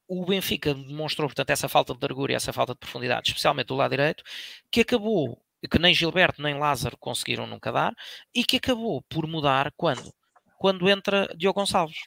[0.07, 3.75] o Benfica demonstrou, portanto, essa falta de largura e essa falta de profundidade, especialmente do
[3.75, 4.23] lado direito,
[4.69, 7.93] que acabou que nem Gilberto nem Lázaro conseguiram nunca dar
[8.33, 10.13] e que acabou por mudar quando?
[10.57, 11.97] Quando entra Diogo Gonçalves.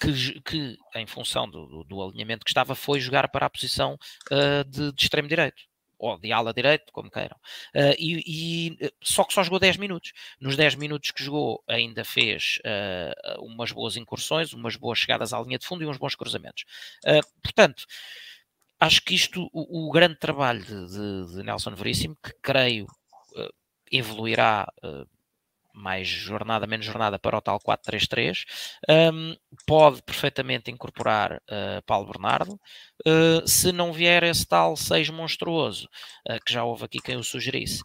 [0.00, 3.96] Que, que em função do, do, do, alinhamento que estava, foi jogar para a posição
[4.32, 5.62] uh, de, de extremo direito
[6.02, 7.36] ou de ala direito, como queiram.
[7.72, 10.12] Uh, e, e, eh, só que só jogou 10 minutos.
[10.40, 15.40] Nos 10 minutos que jogou, ainda fez uh, umas boas incursões, umas boas chegadas à
[15.40, 16.64] linha de fundo e uns bons cruzamentos.
[17.40, 17.84] Portanto,
[18.82, 23.54] acho que isto, o, o grande trabalho de, de, de, Nelson Veríssimo, que creio uh,
[23.92, 25.06] evoluirá uh,
[25.72, 28.44] mais jornada, menos jornada para o tal 4-3-3,
[29.14, 32.60] um, pode perfeitamente incorporar uh, Paulo Bernardo.
[33.46, 35.88] se não vier esse tal 6 monstruoso,
[36.44, 37.82] que já houve aqui quem o sugerisse,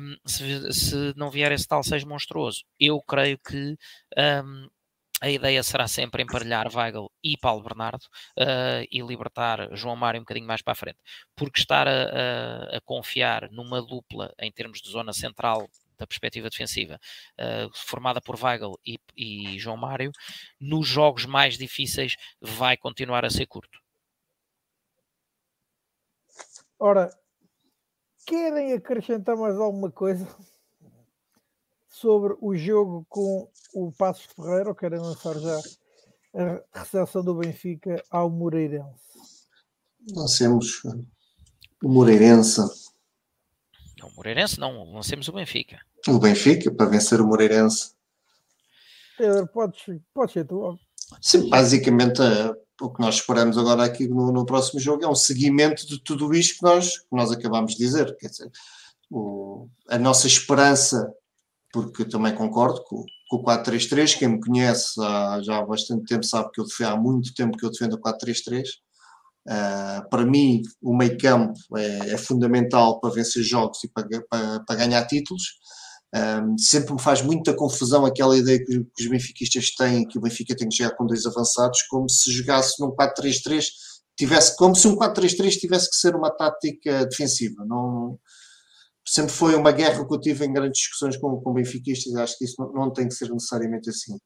[0.00, 3.76] um, se, se, não vier esse tal 6 monstruoso, eu creio que
[4.16, 4.68] um,
[5.20, 8.04] a ideia será sempre emparelhar Weigl e Paulo Bernardo
[8.38, 10.98] uh, e libertar João Mário um bocadinho mais para a frente.
[11.34, 16.48] Porque estar a, a, a confiar numa dupla em termos de zona central da perspectiva
[16.48, 17.00] defensiva,
[17.34, 20.12] uh, formada por Weigl e, e, João Mário,
[20.60, 23.80] nos jogos mais difíceis vai continuar a ser curto.
[26.78, 27.10] Ora,
[28.24, 30.24] querem acrescentar mais alguma coisa?
[32.00, 35.60] Sobre o jogo com o Passos Ferreira, ou querem lançar já
[36.72, 39.08] a recepção do Benfica ao Moreirense?
[40.14, 40.82] Lancemos
[41.82, 42.60] o Moreirense.
[43.98, 45.80] Não, o Moreirense não, lancemos o Benfica.
[46.06, 47.92] O Benfica, para vencer o Moreirense.
[49.16, 49.82] Pedro, podes,
[50.14, 50.78] podes ser tu.
[51.20, 55.14] Sim, basicamente uh, o que nós esperamos agora aqui no, no, próximo jogo é um
[55.14, 58.16] seguimento de tudo isto que nós, que nós acabamos de dizer.
[58.18, 58.50] Quer dizer,
[59.10, 61.12] o, a nossa esperança
[61.72, 64.18] porque também concordo com, com o 4-3-3.
[64.18, 67.56] Quem me conhece há, já há bastante tempo sabe que eu defendo, há muito tempo
[67.56, 68.62] que eu defendo o 4-3-3.
[69.46, 74.06] Uh, ah, para mim, o meio campo é, é, fundamental para vencer jogos e para,
[74.28, 75.42] para, para ganhar títulos.
[76.14, 80.22] Um, sempre me faz muita confusão aquela ideia que, que, os benfiquistas têm que o
[80.22, 83.66] Benfica tem que jogar com dois avançados, como se jogasse num 4-3-3,
[84.16, 87.62] tivesse, como se um 4-3-3 tivesse que ser uma tática defensiva.
[87.66, 88.18] Não,
[89.10, 92.44] sempre foi uma guerra que eu tive em grandes discussões com, com benfiquistas, acho que
[92.44, 94.18] isso não, não tem que ser necessariamente assim.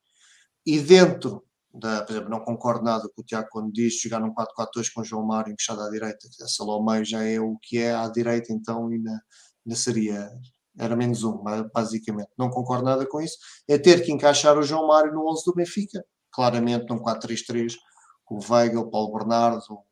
[0.67, 4.35] E dentro da, por exemplo, não concordo nada com o Tiago quando diz jogar num
[4.35, 6.29] 4-4-2 com João Mário encaixado à direita,
[6.61, 9.11] ao meio já é o que é à direita, então ainda,
[9.65, 10.31] ainda seria
[10.79, 11.43] era menos um,
[11.75, 12.31] basicamente.
[12.39, 13.37] Não concordo nada com isso.
[13.69, 16.03] É ter que encaixar o João Mário no 11 do Benfica,
[16.33, 17.75] claramente num 4-3-3,
[18.25, 19.85] com o Weigl, o Paulo Bernardo, o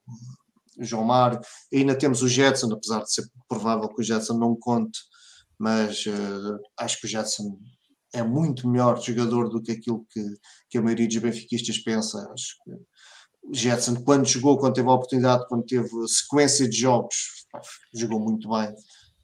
[0.85, 1.41] João Mário.
[1.73, 4.99] Ainda temos o Jetson, apesar de ser provável que o Jetson não conte,
[5.59, 7.59] mas uh, acho que o Jetson
[8.13, 10.25] é muito melhor jogador do que aquilo que,
[10.69, 12.19] que a maioria dos benfiquistas pensa.
[12.33, 12.73] Acho que
[13.43, 17.47] o Jetson, quando jogou, quando teve a oportunidade, quando teve sequência de jogos,
[17.95, 18.75] jogou muito bem.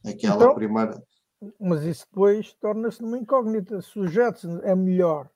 [0.04, 1.02] Aquela então, primeira
[1.60, 3.80] mas isso depois torna-se numa incógnita.
[3.82, 5.28] Se o Jetson é melhor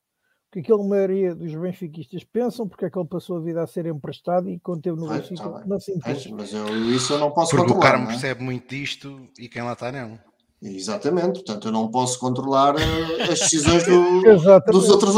[0.52, 3.86] que aquele maioria dos benfiquistas pensam, porque é que ele passou a vida a ser
[3.86, 7.30] emprestado e quando teve no Benfica tá não se Mas, mas eu, isso eu não
[7.30, 7.78] posso Porque controlar.
[7.78, 8.08] o Carmo é?
[8.08, 10.18] percebe muito disto e quem lá está não.
[10.62, 14.20] Exatamente, portanto eu não posso controlar uh, as decisões do,
[14.70, 15.14] dos outros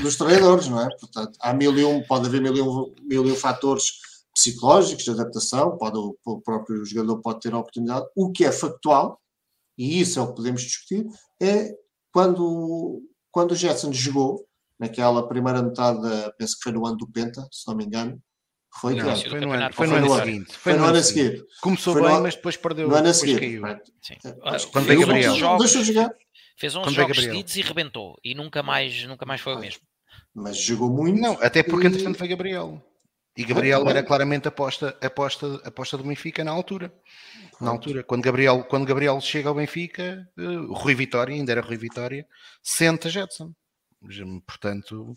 [0.00, 0.88] dos treinadores, não é?
[0.98, 3.84] Portanto, há mil e um, pode haver mil e um, mil e um fatores
[4.32, 9.20] psicológicos de adaptação, pode, o próprio jogador pode ter a oportunidade, o que é factual,
[9.76, 11.06] e isso é o que podemos discutir,
[11.42, 11.74] é
[12.12, 14.47] quando, quando o Jetson jogou,
[14.78, 16.00] naquela primeira metade,
[16.38, 18.20] penso que foi no ano do Penta, se não me engano,
[18.80, 19.30] foi, não, claro.
[19.30, 20.52] foi, no ano, foi, no ano, seguinte.
[20.52, 21.44] Foi, no ano, seguinte.
[21.60, 22.88] Começou foi bem, no, mas depois perdeu.
[22.88, 23.40] No ano seguinte.
[23.40, 23.62] Caiu.
[24.72, 25.34] Quando veio Gabriel.
[25.34, 26.10] Jogos, deixa jogar.
[26.56, 28.18] Fez 11 jogos seguidos e rebentou.
[28.22, 29.80] E nunca mais, nunca mais foi o mesmo.
[30.34, 31.20] Mas jogou muito.
[31.20, 31.90] Não, até porque e...
[31.90, 32.82] entretanto foi Gabriel.
[33.36, 36.92] E Gabriel ah, era claramente aposta, aposta, aposta do Benfica na altura.
[37.60, 41.76] Na altura, quando Gabriel, quando Gabriel chega ao Benfica, uh, Rui Vitória, ainda era Rui
[41.76, 42.26] Vitória,
[42.62, 43.52] senta Jetson.
[44.46, 45.14] Portanto,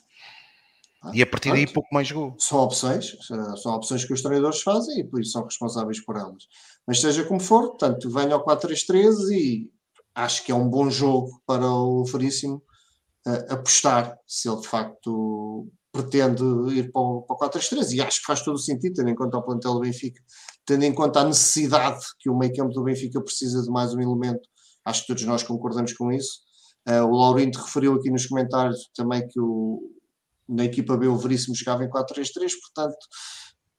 [1.04, 2.36] ah, e a partir daí pouco mais jogou.
[2.38, 3.18] São opções,
[3.62, 6.48] são opções que os treinadores fazem e por isso são responsáveis por elas.
[6.86, 9.72] Mas seja como for, portanto, venho ao 4-3-3 e
[10.14, 12.62] acho que é um bom jogo para o Veríssimo
[13.26, 18.20] uh, apostar se ele de facto pretende ir para o, para o 4-3-3 e acho
[18.20, 20.22] que faz todo o sentido, tendo em conta o plantel do Benfica,
[20.66, 24.00] tendo em conta a necessidade que o meio campo do Benfica precisa de mais um
[24.00, 24.48] elemento,
[24.86, 26.42] acho que todos nós concordamos com isso.
[26.88, 29.92] Uh, o Laurindo referiu aqui nos comentários também que o,
[30.50, 32.98] na equipa B o Veríssimo jogava em 4-3-3, portanto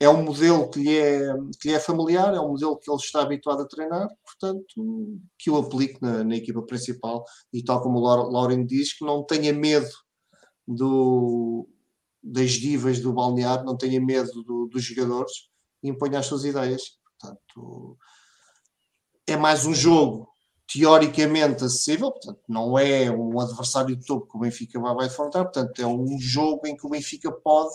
[0.03, 2.99] é um modelo que lhe é, que lhe é familiar, é um modelo que ele
[2.99, 8.01] está habituado a treinar, portanto que o aplique na, na equipa principal e tal como
[8.01, 9.91] o Laurindo diz, que não tenha medo
[10.67, 11.69] do,
[12.23, 15.33] das divas do balneário, não tenha medo do, dos jogadores
[15.83, 16.83] e imponha as suas ideias.
[17.21, 17.97] Portanto,
[19.27, 20.32] é mais um jogo
[20.67, 25.79] teoricamente acessível, portanto, não é um adversário de topo que o Benfica vai, enfrentar, portanto,
[25.81, 27.75] é um jogo em que o Benfica pode,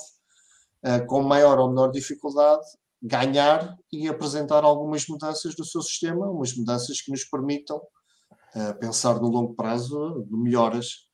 [0.84, 2.66] uh, com maior ou menor dificuldade,
[3.02, 9.20] ganhar e apresentar algumas mudanças do seu sistema, umas mudanças que nos permitam uh, pensar
[9.22, 11.08] no longo prazo de melhoras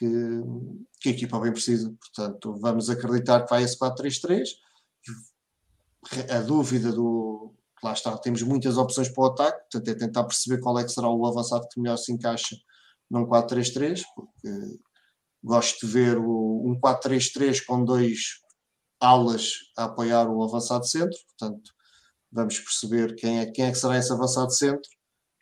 [0.00, 0.06] que,
[1.00, 1.94] que a equipa bem precisa.
[2.00, 4.48] Portanto, vamos acreditar que vai esse 4-3-3.
[6.30, 7.54] A dúvida do.
[7.82, 10.90] Lá está, temos muitas opções para o ataque, portanto, é tentar perceber qual é que
[10.90, 12.56] será o avançado que melhor se encaixa
[13.10, 14.78] num 4-3-3, porque
[15.42, 18.40] gosto de ver um 4-3-3 com dois
[19.00, 21.70] alas a apoiar o avançado centro, portanto,
[22.30, 24.88] vamos perceber quem é, quem é que será esse avançado centro.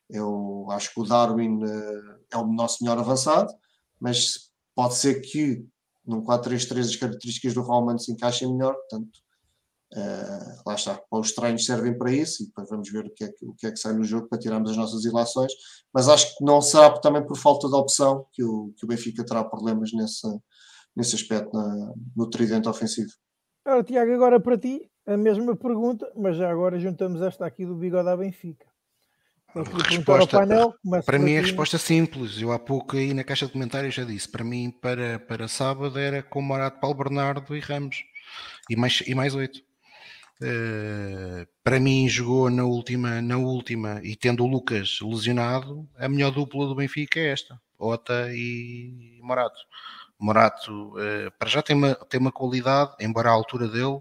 [0.09, 3.53] Eu acho que o Darwin uh, é o nosso melhor avançado,
[4.01, 5.67] mas Pode ser que
[6.07, 9.11] num 4-3-3 as características do Roman se encaixem melhor, portanto,
[9.95, 11.01] uh, lá está.
[11.11, 13.67] Os treinos servem para isso e depois vamos ver o que, é que, o que
[13.67, 15.53] é que sai no jogo para tirarmos as nossas ilações,
[15.93, 19.25] mas acho que não será também por falta de opção que o, que o Benfica
[19.25, 20.27] terá problemas nesse,
[20.95, 23.11] nesse aspecto na, no tridente ofensivo.
[23.67, 27.75] Ora, Tiago, agora para ti, a mesma pergunta, mas já agora juntamos esta aqui do
[27.75, 28.67] bigode à Benfica.
[29.55, 30.75] Resposta, painel,
[31.07, 32.41] para mim é a resposta simples.
[32.41, 34.29] Eu há pouco aí na caixa de comentários já disse.
[34.29, 38.05] Para mim, para, para sábado era com Morato, Paulo Bernardo e Ramos.
[38.69, 39.63] E mais, e mais oito.
[40.41, 46.31] Uh, para mim jogou na última, na última e tendo o Lucas lesionado, a melhor
[46.31, 49.59] dupla do Benfica é esta, Ota e Morato.
[50.19, 54.01] Morato uh, para já tem uma, tem uma qualidade, embora a altura dele,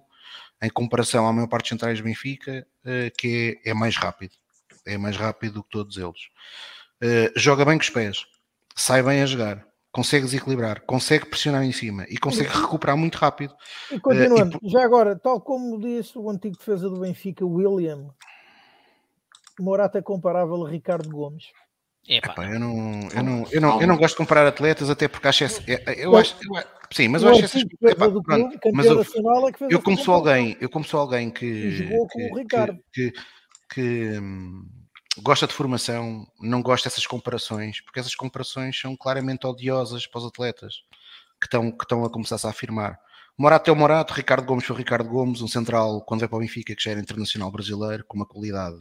[0.61, 4.33] em comparação à maior parte dos centrais do Benfica, uh, que é, é mais rápido
[4.85, 6.29] é mais rápido do que todos eles.
[7.35, 8.25] Joga bem com os pés,
[8.73, 9.66] sai bem a jogar,
[9.97, 13.55] consegue desequilibrar, consegue pressionar em cima e consegue recuperar muito rápido.
[13.91, 14.69] E continuando, uh, e...
[14.69, 18.07] já agora, tal como disse o antigo defesa do Benfica, William,
[19.59, 21.45] Morata é comparável a Ricardo Gomes.
[22.07, 25.27] Epá, eu, não, eu, não, eu, não, eu não gosto de comparar atletas, até porque
[25.27, 25.43] acho.
[25.43, 25.63] Essa,
[25.97, 27.63] eu acho eu, sim, mas eu acho essas.
[27.63, 29.05] Epá, pronto, mas eu, é
[29.71, 31.87] eu como sou alguém, eu como sou alguém que.
[32.11, 33.13] Que, que, que,
[33.73, 34.63] que hum,
[35.21, 40.25] gosta de formação, não gosta dessas comparações, porque essas comparações são claramente odiosas para os
[40.25, 40.83] atletas
[41.39, 42.99] que estão, que estão a começar-se a afirmar.
[43.37, 46.37] Morato é o Morato, Ricardo Gomes foi o Ricardo Gomes, um central, quando vai para
[46.37, 48.77] o Benfica, que já era internacional brasileiro, com uma qualidade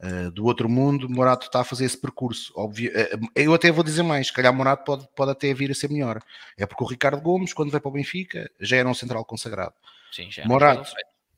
[0.00, 1.08] uh, do outro mundo.
[1.08, 2.52] Morato está a fazer esse percurso.
[2.54, 2.70] Uh,
[3.34, 6.20] eu até vou dizer mais: se calhar Morato pode, pode até vir a ser melhor.
[6.58, 9.74] É porque o Ricardo Gomes, quando vai para o Benfica, já era um central consagrado.
[10.12, 10.92] Sim, já Morato,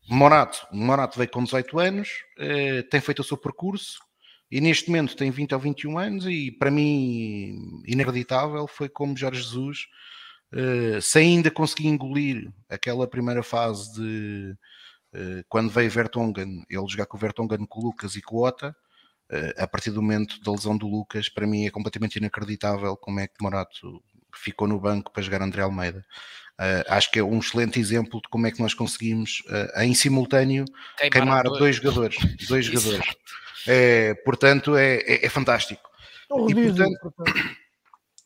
[0.08, 2.08] Morato, Morato veio com 18 anos,
[2.38, 4.00] uh, tem feito o seu percurso.
[4.52, 9.40] E neste momento tem 20 ou 21 anos, e para mim, inacreditável, foi como Jorge
[9.40, 9.86] Jesus
[10.52, 14.54] uh, se ainda consegui engolir aquela primeira fase de
[15.14, 18.44] uh, quando veio Vertonghen, ele jogar com o Vertonghen, com o Lucas e com o
[18.44, 18.76] Ota,
[19.30, 23.20] uh, a partir do momento da lesão do Lucas, para mim é completamente inacreditável como
[23.20, 24.02] é que Morato
[24.34, 26.04] ficou no banco para jogar André Almeida.
[26.60, 29.94] Uh, acho que é um excelente exemplo de como é que nós conseguimos, uh, em
[29.94, 30.66] simultâneo,
[30.98, 31.58] queimar, queimar dois.
[31.58, 31.76] dois.
[31.76, 32.18] jogadores.
[32.46, 33.14] Dois jogadores.
[33.66, 35.82] É, portanto, é, é, é fantástico.
[36.30, 37.14] É e, portanto,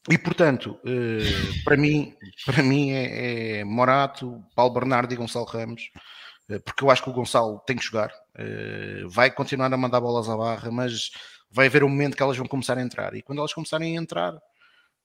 [0.09, 2.15] e portanto, uh, para mim,
[2.45, 5.91] para mim é, é, Morato, Paulo Bernardo e Gonçalo Ramos,
[6.49, 10.01] uh, porque eu acho que o Gonçalo tem que jogar, uh, vai continuar a mandar
[10.01, 11.11] bolas à barra, mas
[11.51, 13.15] vai haver um momento que elas vão começar a entrar.
[13.15, 14.35] E quando elas começarem a entrar,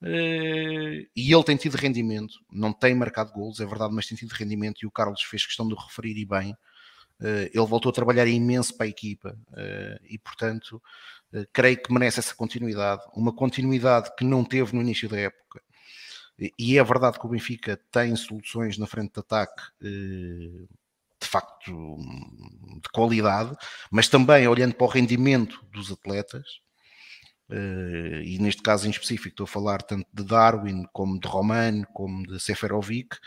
[0.03, 4.81] e ele tem tido rendimento, não tem marcado golos, é verdade, mas tem tido rendimento,
[4.81, 6.55] e o Carlos fez questão de o referir e bem.
[7.21, 9.37] Ele voltou a trabalhar imenso para a equipa
[10.09, 10.81] e, portanto,
[11.33, 15.61] eh, creio que merece essa continuidade, uma continuidade que não teve no início da época.
[16.57, 20.65] E é verdade que o Benfica tem soluções na frente de ataque eh,
[21.21, 21.97] de facto
[22.81, 23.55] de qualidade,
[23.91, 26.61] mas também olhando para o rendimento dos atletas,
[27.49, 31.83] eh, e neste caso em específico estou a falar tanto de Darwin como de Roman,
[31.93, 33.17] como de Seferovic,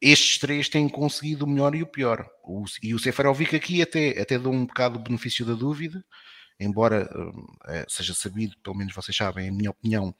[0.00, 2.28] estes três têm conseguido o melhor e o pior.
[2.82, 6.04] E o Seferovic aqui até, até dá um bocado o benefício da dúvida,
[6.60, 10.14] embora uh, seja sabido, pelo menos vocês sabem, a minha opinião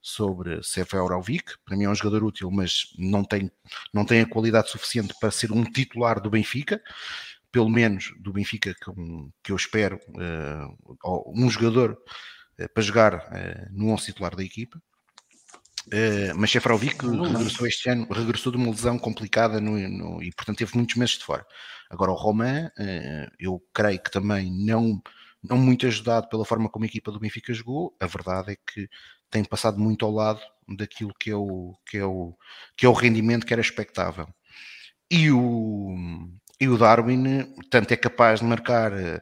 [0.00, 3.50] sobre Seferovic, para mim é um jogador útil, mas não tem,
[3.92, 6.82] não tem a qualidade suficiente para ser um titular do Benfica,
[7.52, 8.90] pelo menos do Benfica que,
[9.44, 10.00] que eu espero,
[11.26, 11.98] um jogador
[12.72, 13.30] para jogar
[13.70, 14.80] no 11 titular da equipa.
[15.88, 20.58] Uh, mas Seferovic regressou este ano, regressou de uma lesão complicada no, no, e portanto
[20.58, 21.44] teve muitos meses de fora.
[21.90, 25.02] Agora o Romain, uh, eu creio que também não
[25.42, 28.88] não muito ajudado pela forma como a equipa do Benfica jogou, a verdade é que
[29.28, 32.36] tem passado muito ao lado daquilo que é o, que é o,
[32.76, 34.28] que é o rendimento que era expectável.
[35.10, 35.96] E o,
[36.60, 39.20] e o Darwin tanto é capaz de marcar eh,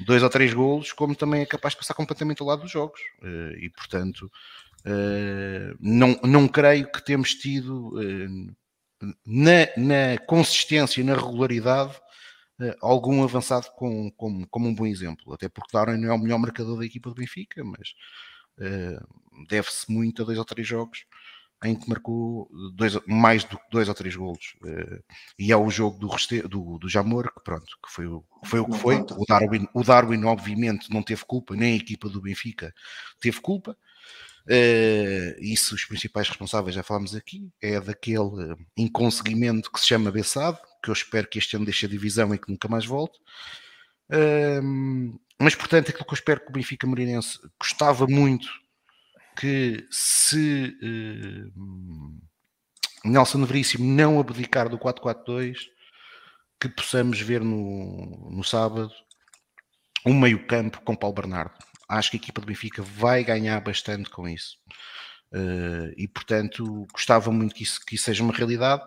[0.00, 3.00] dois ou três golos, como também é capaz de passar completamente ao lado dos jogos.
[3.60, 4.30] E portanto,
[5.80, 7.92] não, não creio que temos tido
[9.26, 11.96] na, na consistência, na regularidade,
[12.60, 15.32] uh, algum avançado com, com, como um bom exemplo.
[15.32, 17.94] Até porque Darwin não é o melhor marcador da equipa do Benfica, mas
[19.48, 21.04] deve-se muito a dois ou três jogos
[21.64, 24.56] em que marcou dois, mais do que dois ou três golos.
[25.38, 28.60] E é o jogo do, reste, do, do Jamor, que pronto, que foi, o, foi
[28.60, 28.96] o que foi.
[28.96, 32.72] O Darwin, o Darwin, obviamente, não teve culpa, nem a equipa do Benfica
[33.20, 33.76] teve culpa.
[34.48, 40.58] Uh, isso, os principais responsáveis, já falámos aqui, é daquele inconseguimento que se chama Bessado,
[40.82, 43.18] que eu espero que este ano deixe a divisão e que nunca mais volte.
[44.10, 48.48] Uh, mas, portanto, aquilo que eu espero que o Benfica Moreirense gostava muito
[49.38, 52.20] que se uh,
[53.04, 55.58] Nelson Veríssimo não abdicar do 4-4-2,
[56.58, 58.90] que possamos ver no, no sábado
[60.06, 64.10] um meio campo com Paulo Bernardo acho que a equipa do Benfica vai ganhar bastante
[64.10, 64.58] com isso.
[65.32, 68.82] Uh, e portanto gostava muito que isso, que isso seja uma realidade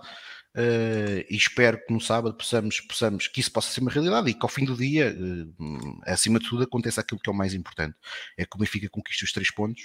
[0.57, 4.33] uh, e espero que no sábado possamos, possamos que isso possa ser uma realidade e
[4.33, 7.53] que ao fim do dia, uh, acima de tudo, aconteça aquilo que é o mais
[7.53, 7.95] importante:
[8.37, 9.83] é que o Benfica conquiste os três pontos.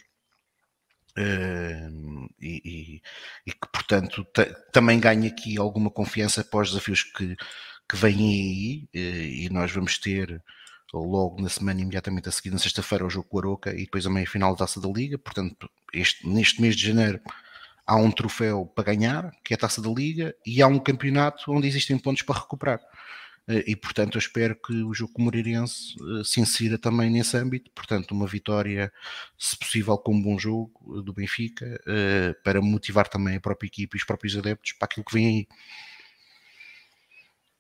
[1.19, 3.03] E, e,
[3.47, 4.27] e, que portanto
[4.71, 7.35] também ganhe aqui alguma confiança para os desafios que,
[7.89, 10.43] que vêm aí e nós vamos ter
[10.99, 14.07] logo na semana imediatamente a seguir, na sexta-feira, o jogo com o Aroca e depois
[14.07, 15.19] a meia final da Taça da Liga.
[15.19, 17.21] Portanto, este, neste mês de janeiro
[17.87, 21.53] há um troféu para ganhar, que é a Taça da Liga, e há um campeonato
[21.53, 22.81] onde existem pontos para recuperar.
[23.49, 27.11] Eh, e portanto, eu espero que o jogo com o Moreirense eh, se insira também
[27.11, 27.71] nesse âmbito.
[27.73, 28.93] Portanto, uma vitória,
[29.39, 31.81] se possível, com um bom jogo eh, do Benfica,
[32.45, 35.49] para motivar também a própria equipe e os próprios adeptos para aquilo que vem aí.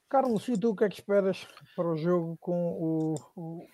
[0.09, 3.68] Carlos, e tu o que é que esperas para o jogo com o, o,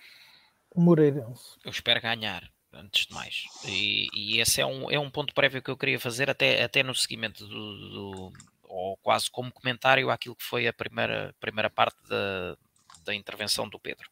[0.75, 1.59] Moreirense?
[1.65, 2.51] Eu espero ganhar.
[2.73, 3.45] antes de mais.
[3.67, 6.83] E, e, esse é um, é um ponto prévio que eu queria fazer, até, até
[6.83, 11.99] no seguimento do, do ou quase como comentário àquilo que foi a primeira, primeira parte
[12.09, 12.57] da,
[13.03, 14.09] da intervenção do Pedro.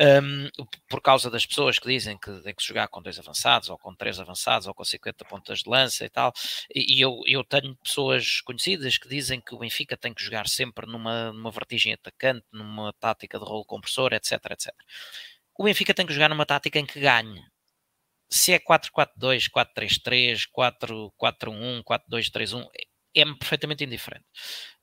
[0.00, 0.48] Um,
[0.88, 3.94] por causa das pessoas que dizem que tem que jogar com dois avançados, ou com
[3.94, 6.32] três avançados, ou com 50 pontas de lança e tal,
[6.74, 10.86] e, eu, eu tenho pessoas conhecidas que dizem que o Benfica tem que jogar sempre
[10.86, 14.74] numa, numa vertigem atacante, numa tática de rolo compressor, etc, etc.
[15.58, 17.42] O Benfica tem que jogar numa tática em que ganhe.
[18.30, 22.66] Se é 4-4-2, 4-3-3, 4-4-1, 4-2-3-1,
[23.14, 24.24] é-me perfeitamente indiferente.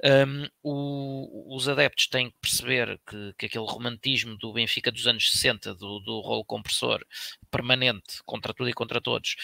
[0.04, 5.32] Um, o, os adeptos têm que perceber que, que, aquele romantismo do Benfica dos anos
[5.32, 7.06] 60, do, do rolo compressor
[7.50, 9.36] permanente contra tudo e contra todos,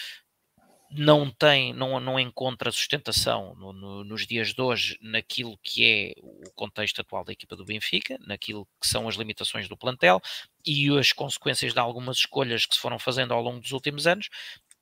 [0.90, 6.12] não tem, não, não encontra sustentação no, no, nos dias de hoje naquilo que é
[6.20, 10.20] o contexto atual da equipa do Benfica, naquilo que são as limitações do plantel
[10.64, 14.28] e as consequências de algumas escolhas que se foram fazendo ao longo dos últimos anos,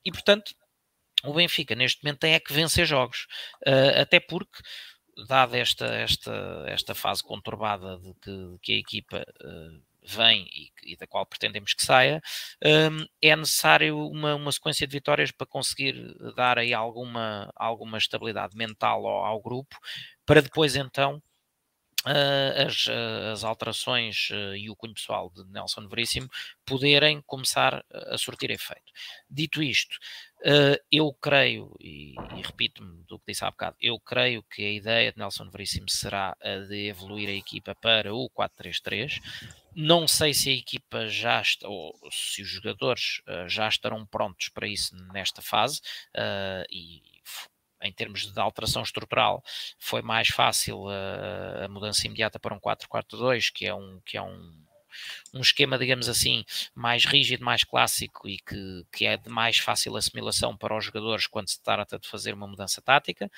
[0.03, 0.53] e portanto
[1.27, 3.27] o Benfica neste momento tem é que vencer jogos,
[3.67, 4.61] uh, até porque
[5.27, 10.71] dada esta, esta, esta fase conturbada de que, de que a equipa uh, vem e,
[10.83, 12.21] e, da qual pretendemos que saia,
[12.63, 15.95] um, é necessário uma, uma sequência de vitórias para conseguir
[16.35, 19.77] dar aí alguma, alguma estabilidade mental ao, ao grupo,
[20.25, 21.21] para depois então
[22.05, 22.87] uh, as,
[23.33, 26.29] as, alterações uh, e o cunho pessoal de Nelson Veríssimo
[26.65, 28.91] poderem começar a surtir efeito.
[29.29, 29.97] Dito isto,
[30.45, 34.71] uh, eu creio, e, e repito-me do que disse há bocado, eu creio que a
[34.71, 39.19] ideia de Nelson Veríssimo será a de evoluir a equipa para o 4-3-3.
[39.75, 44.49] Não sei se a equipa já está, ou se os jogadores uh, já estarão prontos
[44.49, 45.81] para isso nesta fase,
[46.15, 47.01] uh, e
[47.81, 49.43] em termos de alteração estrutural,
[49.77, 54.21] foi mais fácil a, a mudança imediata para um 4-4-2, que é um, que é
[54.21, 54.64] um,
[55.33, 56.43] um esquema, digamos assim,
[56.73, 61.27] mais rígido, mais clássico e que, que é de mais fácil assimilação para os jogadores
[61.27, 63.29] quando se trata de fazer uma mudança tática.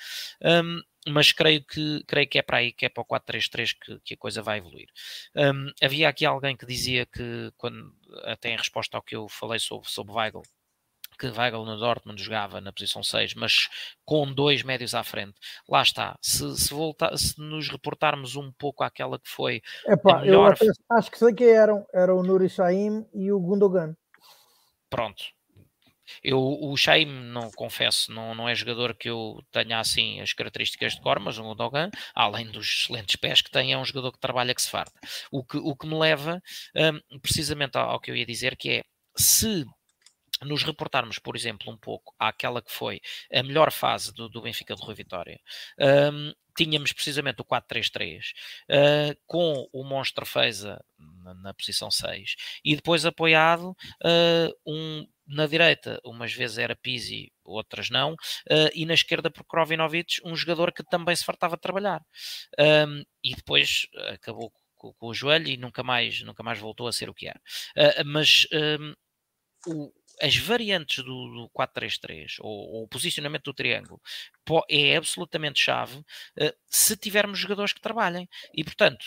[0.42, 4.00] Um, mas creio que, creio que é para aí, que é para o 4-3-3 que,
[4.00, 4.88] que, a coisa vai evoluir.
[5.34, 7.94] Um, havia aqui alguém que dizia que, quando,
[8.24, 10.42] até em resposta ao que eu falei sobre, sobre Weigl,
[11.18, 13.68] que Weigl no Dortmund jogava na posição 6, mas
[14.04, 15.34] com dois médios à frente.
[15.68, 16.16] Lá está.
[16.22, 19.60] Se, se, voltar, se nos reportarmos um pouco àquela que foi.
[19.86, 20.56] Epá, melhor...
[20.60, 21.86] eu acho que sei que eram.
[21.92, 23.94] Era o Nuri Saim e o Gundogan.
[24.88, 25.24] Pronto.
[26.22, 30.94] Eu, o Shaim, não confesso, não, não é jogador que eu tenha assim as características
[30.94, 34.18] de cor, mas o Gundogan, além dos excelentes pés que tem, é um jogador que
[34.18, 34.98] trabalha que se farta.
[35.30, 36.42] O que, o que me leva
[37.12, 38.82] um, precisamente ao, ao que eu ia dizer, que é
[39.16, 39.66] se
[40.42, 43.00] nos reportarmos, por exemplo, um pouco àquela que foi
[43.32, 45.40] a melhor fase do, do Benfica de Rui Vitória,
[46.12, 48.32] um, tínhamos precisamente o 4-3-3,
[48.68, 52.34] uh, com o Monstro Feza na, na, posição 6,
[52.64, 58.84] e depois apoiado uh, um, na direita, umas vezes era Pizzi, outras não, uh, e
[58.84, 62.02] na esquerda por Krovinovic, um jogador que também se fartava de trabalhar.
[62.58, 66.92] Um, e depois acabou com, com, o joelho e nunca mais, nunca mais voltou a
[66.92, 67.40] ser o que era.
[68.04, 68.94] mas um,
[69.66, 74.00] o, as variantes do, do 4-3-3 ou, ou, o posicionamento do triângulo
[74.68, 78.28] é absolutamente chave uh, se tivermos jogadores que trabalhem.
[78.54, 79.06] E, portanto,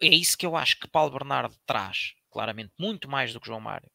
[0.00, 3.60] é isso que eu acho que Paulo Bernardo traz claramente muito mais do que João
[3.60, 3.90] Mário,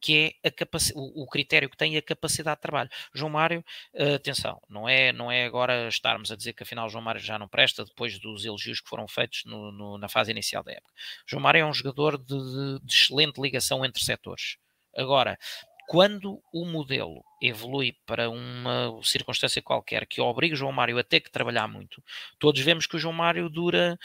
[0.00, 0.50] que é
[0.94, 2.88] o, o, critério que tem a capacidade de trabalho.
[3.12, 3.64] João Mário,
[3.94, 7.38] uh, atenção, não é, não é agora estarmos a dizer que afinal João Mário já
[7.38, 10.92] não presta depois dos elogios que foram feitos no, no, na fase inicial da época.
[11.26, 14.56] João Mário é um jogador de, de, de excelente ligação entre setores.
[14.96, 15.38] Agora,
[15.88, 21.20] quando o modelo evolui para uma circunstância qualquer que obriga o João Mário a ter
[21.20, 22.02] que trabalhar muito,
[22.38, 23.98] todos vemos que o João Mário dura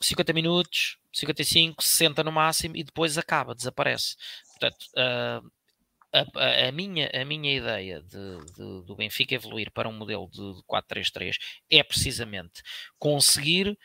[0.00, 4.16] 50 minutos, 55, 60 no máximo e depois acaba, desaparece.
[4.50, 5.50] Portanto, uh,
[6.12, 10.40] a, a, minha, a minha ideia de, de, do Benfica evoluir para um modelo de
[10.70, 11.36] 4-3-3
[11.70, 12.62] é precisamente
[12.98, 13.76] conseguir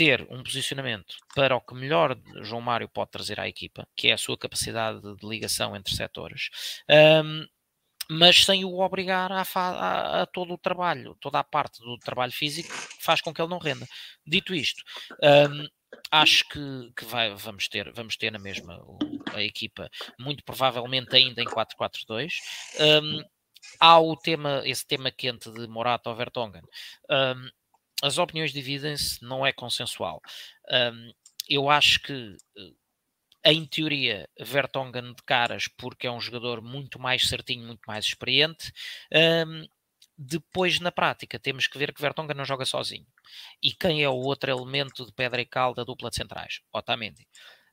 [0.00, 4.14] ter um posicionamento para o que melhor João Mário pode trazer à equipa, que é
[4.14, 6.48] a sua capacidade de ligação entre setores,
[7.22, 7.44] um,
[8.08, 12.32] mas sem o obrigar a, a, a, todo o trabalho, toda a parte do trabalho
[12.32, 13.86] físico que faz com que ele não renda.
[14.26, 14.82] Dito isto,
[15.22, 15.68] um,
[16.10, 18.82] acho que, que vai, vamos, ter, vamos ter na mesma
[19.34, 22.32] a equipa, muito provavelmente ainda em 4-4-2.
[23.02, 23.22] Um,
[23.78, 26.62] há o tema, esse tema quente de Morata ou Vertonghen.
[27.10, 27.50] Um,
[28.02, 30.20] as opiniões dividem-se, não é consensual.
[30.70, 31.12] Um,
[31.48, 37.28] eu acho que, eh, em teoria, Vertonghen de caras, porque é um jogador muito mais
[37.28, 38.72] certinho, muito mais experiente.
[39.46, 39.66] Um,
[40.16, 43.06] depois, na prática, temos que ver que Vertonghen não joga sozinho.
[43.62, 46.60] E quem é o outro elemento de pedra e cal da dupla de centrais?
[46.72, 47.26] Otamendi.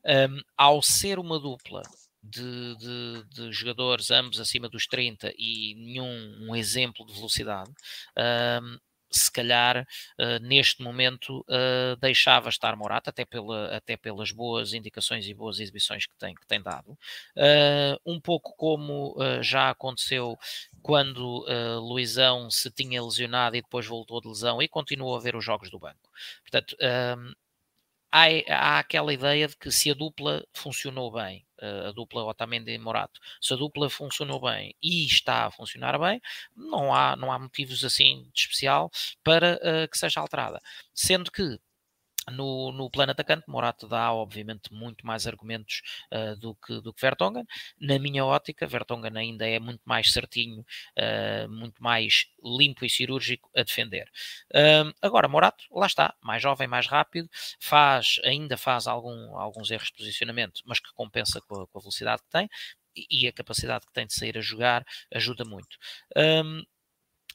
[0.06, 1.82] Um, ao ser uma dupla
[2.24, 8.80] de, de, de, jogadores, ambos acima dos 30 e nenhum um exemplo de velocidade, uh,
[9.18, 9.86] se calhar
[10.20, 15.60] uh, neste momento uh, deixava estar Morata, até, pela, até pelas boas indicações e boas
[15.60, 16.92] exibições que tem, que tem dado.
[17.36, 20.38] Uh, um pouco como já aconteceu
[20.82, 21.46] quando
[21.80, 25.70] Luizão se tinha lesionado e depois voltou de lesão e continuou a ver os jogos
[25.70, 26.10] do banco.
[26.44, 26.76] Portanto,
[28.12, 32.78] há, há aquela ideia de que se a dupla funcionou bem, a dupla Otamendi e
[32.78, 36.22] Morato, se a dupla funcionou bem e está a funcionar bem,
[36.56, 38.90] não há, não há motivos assim de especial
[39.24, 40.60] para uh, que seja alterada.
[40.94, 41.60] Sendo que
[42.32, 45.82] no, no plano atacante, Morato dá, obviamente, muito mais argumentos
[46.14, 47.46] uh, do, que, do que Vertonghen.
[47.80, 53.50] Na minha ótica, Vertonghen ainda é muito mais certinho, uh, muito mais limpo e cirúrgico
[53.56, 54.10] a defender.
[54.54, 59.88] Uh, agora, Morato, lá está, mais jovem, mais rápido, faz, ainda faz algum, alguns erros
[59.88, 62.50] de posicionamento, mas que compensa com a, com a velocidade que tem
[63.10, 65.78] e a capacidade que tem de sair a jogar ajuda muito.
[66.16, 66.64] Um,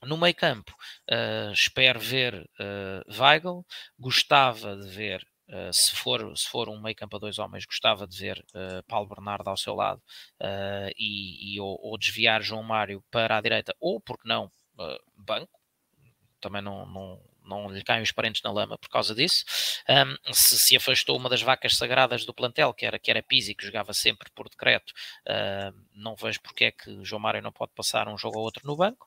[0.05, 0.73] no meio campo,
[1.11, 3.65] uh, espero ver uh, Weigl,
[3.99, 8.07] gostava de ver, uh, se, for, se for um meio campo a dois homens, gostava
[8.07, 10.03] de ver uh, Paulo Bernardo ao seu lado
[10.97, 14.51] e, e ou, ou, desviar João Mário para a direita, ou, porque não,
[15.17, 15.61] banco,
[16.41, 19.45] também não, não, não lhe caem os parentes na lama por causa disso.
[19.89, 23.55] Um, se, se afastou uma das vacas sagradas do plantel, que era, que era Pizzi,
[23.55, 24.93] que jogava sempre por decreto,
[25.29, 28.67] uh, não vejo porque é que João Mário não pode passar um jogo ou outro
[28.67, 29.07] no banco.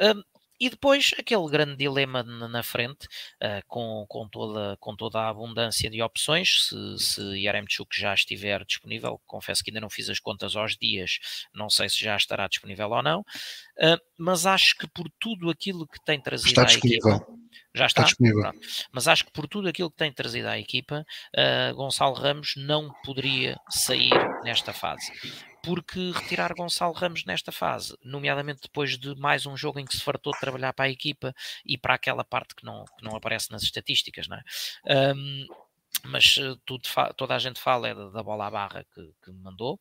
[0.00, 0.22] Um,
[0.60, 3.06] e depois aquele grande dilema na frente,
[3.42, 8.62] uh, com, com, toda, com toda a abundância de opções, se, se Yaremchuk já estiver
[8.64, 11.18] disponível, confesso que ainda não fiz as contas aos dias,
[11.54, 15.86] não sei se já estará disponível ou não, uh, mas acho que por tudo aquilo
[15.86, 17.16] que tem trazido está disponível.
[17.16, 17.40] Equipa,
[17.74, 18.52] já está, está disponível.
[18.92, 22.92] Mas acho que por tudo aquilo que tem trazido à equipa, uh, Gonçalo Ramos não
[23.04, 24.12] poderia sair
[24.44, 25.10] nesta fase
[25.62, 30.02] porque retirar Gonçalo Ramos nesta fase, nomeadamente depois de mais um jogo em que se
[30.02, 31.34] fartou de trabalhar para a equipa
[31.64, 35.14] e para aquela parte que não, que não aparece nas estatísticas, não é?
[35.14, 35.46] Um,
[36.04, 36.82] mas eh, tudo,
[37.16, 39.78] toda a gente fala é da, bola à barra que, que mandou.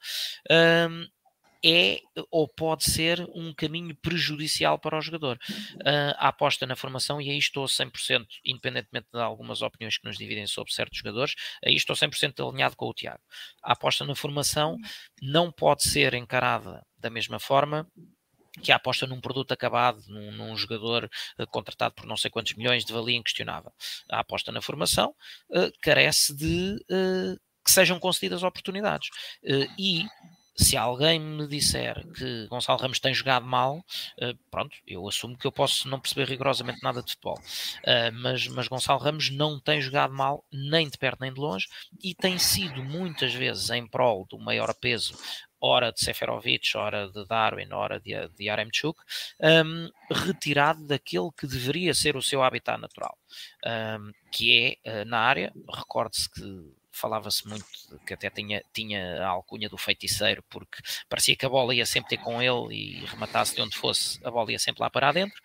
[0.49, 1.07] Um,
[1.63, 1.99] é
[2.31, 5.37] ou pode ser um caminho prejudicial para o jogador.
[5.75, 10.17] Uh, a aposta na formação, e aí estou 100%, independentemente de algumas opiniões que nos
[10.17, 11.35] dividem sobre certos jogadores,
[11.65, 13.21] aí estou 100% alinhado com o Tiago.
[13.63, 14.77] A aposta na formação
[15.21, 17.87] não pode ser encarada da mesma forma
[18.63, 22.55] que a aposta num produto acabado, num, num jogador uh, contratado por não sei quantos
[22.55, 23.71] milhões de valia inquestionável.
[24.09, 25.13] A aposta na formação
[25.49, 29.09] uh, carece de uh, que sejam concedidas oportunidades.
[29.77, 30.05] e
[30.59, 35.47] se alguém me disser que Gonçalo Ramos tem jogado mal, uh, pronto, eu assumo que
[35.47, 37.39] eu posso não perceber rigorosamente nada de futebol.
[37.79, 41.67] Uh, mas, mas Gonçalo Ramos não tem jogado mal, nem de perto nem de longe,
[42.03, 45.17] e tem sido muitas vezes em prol do maior peso
[45.61, 48.99] hora de Seferovic, hora de Darwin, hora de, de Yaremchuk,
[49.41, 53.17] um, retirado daquele que deveria ser o seu habitat natural,
[53.65, 55.51] um, que é uh, na área.
[55.69, 57.65] Recorde-se que falava-se muito
[58.05, 62.09] que até tinha, tinha a alcunha do feiticeiro, porque parecia que a bola ia sempre
[62.09, 65.39] ter com ele e rematasse de onde fosse, a bola ia sempre lá para dentro,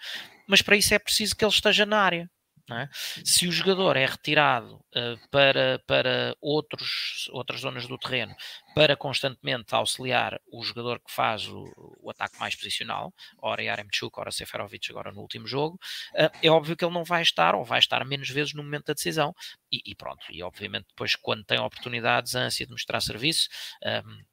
[0.46, 2.30] mas para isso é preciso que ele esteja na área.
[2.70, 2.88] É?
[3.22, 8.34] Se o jogador é retirado uh, para, para outros, outras zonas do terreno
[8.74, 13.12] para constantemente auxiliar o jogador que faz o, o ataque mais posicional,
[13.42, 15.78] ora Yaremchuk, ora Seferovic agora no último jogo,
[16.14, 18.86] uh, é óbvio que ele não vai estar ou vai estar menos vezes no momento
[18.86, 19.34] da decisão
[19.70, 23.46] e, e pronto, e obviamente depois quando tem oportunidades, a ânsia de mostrar serviço
[23.82, 24.24] ehm,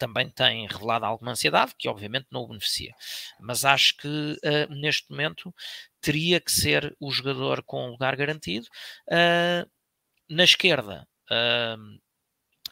[0.00, 2.94] também tem revelado alguma ansiedade, que obviamente não o beneficia.
[3.38, 5.54] Mas acho que uh, neste momento
[6.00, 8.66] teria que ser o jogador com lugar garantido.
[9.06, 9.70] Uh,
[10.28, 12.00] na esquerda, uh,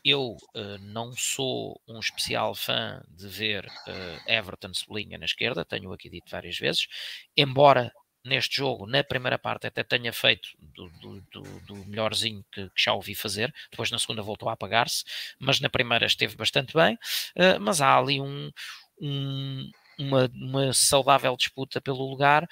[0.03, 3.69] eu uh, não sou um especial fã de ver
[4.27, 6.87] Everton sublinha na esquerda, tenho aqui dito várias vezes,
[7.37, 7.93] embora
[8.29, 12.93] neste jogo, na primeira parte, até tenha feito do, do, do, melhorzinho que, que, já
[12.93, 15.05] ouvi fazer, depois na segunda voltou a apagar-se,
[15.39, 18.51] mas na primeira esteve bastante bem, uh, mas há ali um,
[19.01, 22.49] um uma, uma saudável disputa pelo lugar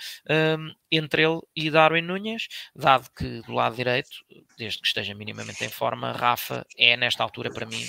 [0.59, 4.11] um, entre ele e Darwin Nunes, dado que do lado direito,
[4.59, 7.87] desde que esteja minimamente em forma, Rafa é nesta altura para mim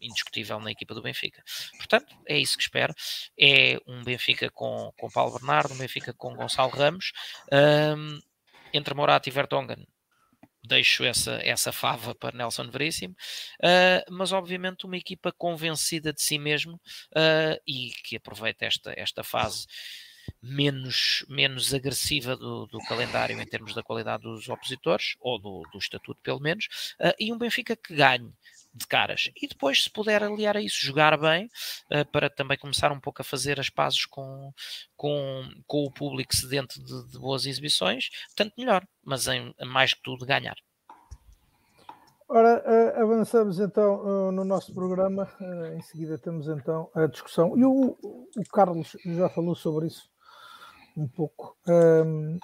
[0.00, 1.42] indiscutível na equipa do Benfica.
[1.76, 2.94] Portanto, é isso que espero.
[3.38, 7.12] É um Benfica com, com Paulo Bernardo, um Benfica com Gonçalo Ramos,
[7.52, 8.20] um,
[8.72, 9.86] entre Morato e Vertonghen
[10.68, 13.14] deixo essa, essa fava para Nelson Veríssimo,
[13.62, 19.24] uh, mas obviamente uma equipa convencida de si mesmo uh, e que aproveita esta, esta
[19.24, 19.66] fase
[20.42, 25.78] menos, menos agressiva do, do, calendário em termos da qualidade dos opositores, ou do, do
[25.78, 26.66] estatuto pelo menos,
[27.00, 28.32] uh, e um Benfica que ganhe,
[28.74, 29.30] de caras.
[29.36, 31.46] E depois, se puder aliar a isso, jogar bem,
[31.92, 34.52] uh, para também começar um pouco a fazer as pazes com,
[34.96, 40.02] com, com o público sedento de, de boas exibições, tanto melhor, mas em, mais que
[40.02, 40.56] tudo ganhar.
[42.28, 45.26] Ora, uh, avançamos então uh, no nosso programa,
[45.74, 50.10] em seguida temos então a discussão, e o, o Carlos já falou sobre isso
[50.94, 52.38] um pouco, um,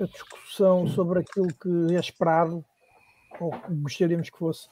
[0.00, 2.64] a discussão sobre aquilo que é esperado
[3.40, 3.52] ou
[3.82, 4.68] gostaríamos que fosse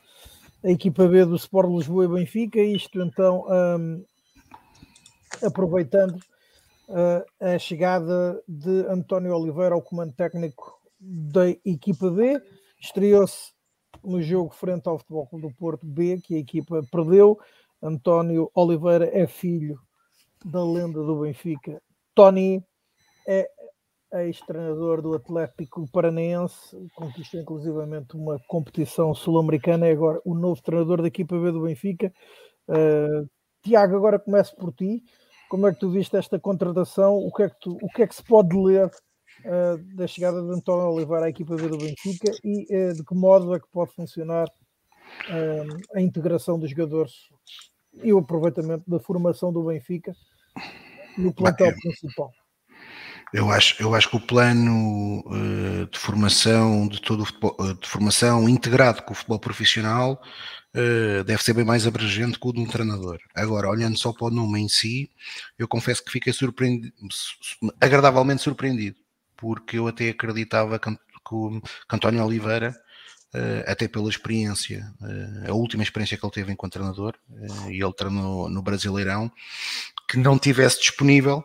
[0.64, 4.04] a equipa B do Sport Lisboa e Benfica, isto então um,
[5.44, 6.16] aproveitando
[6.88, 12.40] uh, a chegada de António Oliveira ao comando técnico da equipa B,
[12.80, 13.52] estreou-se
[14.02, 17.38] no jogo frente ao Futebol Clube do Porto B, que a equipa perdeu.
[17.82, 19.78] António Oliveira é filho
[20.44, 21.82] da lenda do Benfica,
[22.14, 22.64] Tony,
[23.26, 23.50] é
[24.12, 31.08] ex-treinador do Atlético Paranaense, conquistou inclusivamente uma competição sul-americana, é agora o novo treinador da
[31.08, 32.12] equipa B do Benfica.
[32.68, 33.28] Uh,
[33.62, 35.02] Tiago, agora começo por ti.
[35.48, 37.16] Como é que tu viste esta contratação?
[37.16, 40.42] O que é que, tu, o que, é que se pode ler uh, da chegada
[40.42, 43.68] de António Oliveira à equipa B do Benfica e uh, de que modo é que
[43.70, 44.46] pode funcionar
[45.94, 47.12] a integração dos jogadores
[48.02, 50.12] e o aproveitamento da formação do Benfica
[51.16, 52.30] no plantel principal?
[53.32, 57.74] Eu acho, eu acho que o plano uh, de formação de todo o futebol, uh,
[57.74, 60.22] de formação integrado com o futebol profissional
[60.74, 63.18] uh, deve ser bem mais abrangente que o de um treinador.
[63.34, 65.10] Agora, olhando só para o nome em si,
[65.58, 66.94] eu confesso que fiquei surpreendido,
[67.80, 68.96] agradavelmente surpreendido,
[69.36, 70.98] porque eu até acreditava que, que
[71.88, 72.74] que António Oliveira
[73.66, 74.90] até pela experiência,
[75.46, 77.14] a última experiência que ele teve enquanto treinador,
[77.68, 79.30] e ele treinou no Brasileirão,
[80.08, 81.44] que não tivesse disponível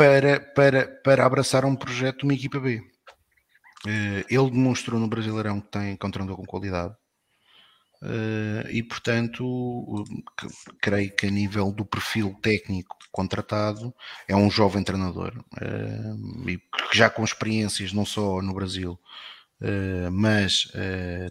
[0.00, 2.82] para, para, para abraçar um projeto de uma equipa B.
[3.86, 6.94] Eh, ele demonstrou no Brasileirão que tem que treinador com qualidade.
[8.02, 10.06] Uh, e portanto
[10.80, 13.94] creio que a nível do perfil técnico contratado
[14.26, 16.58] é um jovem treinador uh, e
[16.94, 18.98] já com experiências não só no Brasil
[20.12, 20.72] mas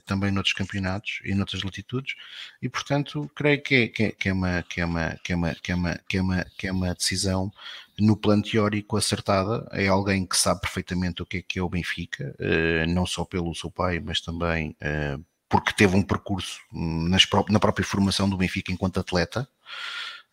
[0.06, 2.16] também noutros campeonatos e noutras latitudes.
[2.62, 5.56] E portanto creio que é, é, que é, uma, que é, uma, que é, uma,
[5.56, 7.52] que é, uma, que é, uma, que é uma decisão
[8.00, 11.70] no plano teórico acertada, é alguém que sabe perfeitamente o que é que é o
[11.70, 15.18] Benfica, eh, não só pelo seu pai, mas também eh,
[15.48, 19.48] porque teve um percurso na própria formação do Benfica enquanto atleta,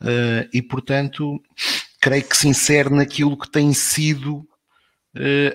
[0.02, 1.42] eh, e portanto
[2.00, 4.48] creio que se insere naquilo que tem sido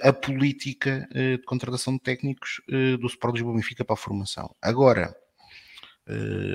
[0.01, 2.62] a política de contratação de técnicos
[2.99, 4.55] do Sport Lisboa Benfica para a formação.
[4.62, 5.16] Agora,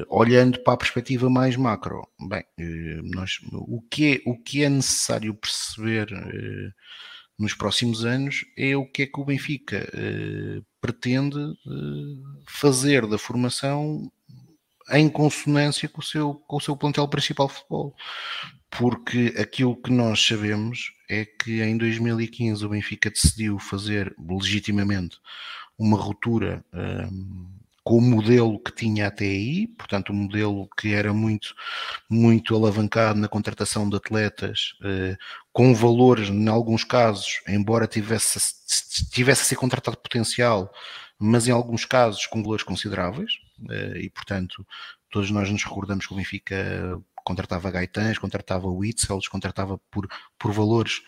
[0.09, 2.45] olhando para a perspectiva mais macro, bem,
[3.05, 6.09] nós, o, que é, o que é necessário perceber
[7.39, 9.87] nos próximos anos é o que é que o Benfica
[10.81, 11.39] pretende
[12.47, 14.11] fazer da formação
[14.91, 17.95] em consonância com o, seu, com o seu plantel principal de futebol.
[18.71, 25.19] Porque aquilo que nós sabemos é que em 2015 o Benfica decidiu fazer legitimamente
[25.79, 26.65] uma ruptura
[27.87, 31.55] com o modelo que tinha até aí, portanto, um modelo que era muito,
[32.11, 35.17] muito alavancado na contratação de atletas, eh,
[35.53, 38.41] com valores, em alguns casos, embora tivesse,
[39.13, 40.69] tivesse a ser contratado potencial,
[41.17, 43.35] mas em alguns casos com valores consideráveis,
[44.01, 44.67] e portanto,
[45.11, 51.03] todos nós nos recordamos que o Benfica contratava Gaitãs, contratava Whitsels, contratava por, por valores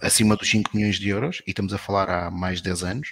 [0.00, 3.08] acima dos 5 milhões de euros, e estamos a falar há mais de 10 anos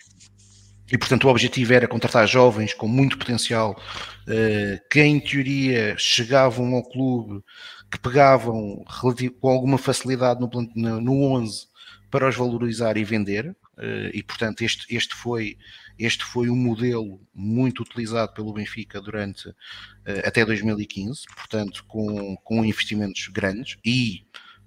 [0.90, 3.80] e, portanto, o objetivo era contratar jovens com muito potencial,
[4.28, 7.42] eh, que em teoria chegavam ao clube,
[7.90, 8.84] que pegavam
[9.40, 11.66] com alguma facilidade no, no 11
[12.10, 13.56] para os valorizar e vender.
[13.78, 15.58] Eh, e, portanto, este, este, foi,
[15.98, 19.48] este foi um modelo muito utilizado pelo Benfica durante
[20.04, 24.26] eh, até 2015, portanto, com, com investimentos grandes e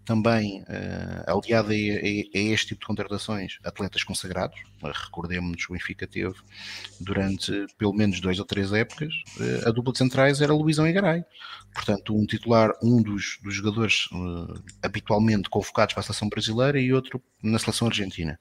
[0.10, 4.60] também uh, aliado a, a, a, este tipo de contratações, atletas consagrados.
[4.82, 6.34] Recordemos que o Benfica teve
[7.00, 10.94] durante pelo menos duas ou três épocas, uh, a dupla de centrais era Luizão e
[10.94, 11.24] Garay.
[11.76, 16.92] Portanto, um titular, um dos, dos jogadores uh, habitualmente convocados para a seleção brasileira e
[16.92, 18.40] outro na seleção argentina.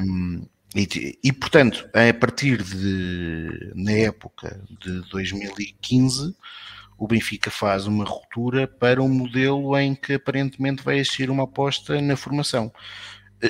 [0.00, 0.46] Um,
[0.76, 6.36] e, e, portanto, a partir de na época de 2015
[6.98, 12.00] o Benfica faz uma ruptura para um modelo em que aparentemente vai existir uma aposta
[12.00, 12.72] na formação.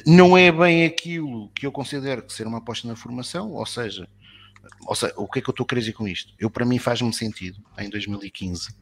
[0.05, 4.09] Não é bem aquilo que eu considero que ser uma aposta na formação, ou seja,
[4.85, 6.33] ou seja, o que é que eu estou a querer dizer com isto?
[6.39, 8.74] Eu, para mim, faz-me sentido, em 2015,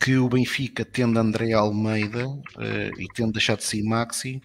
[0.00, 4.42] que o Benfica, tendo André Almeida uh, e tendo deixado de ser Maxi,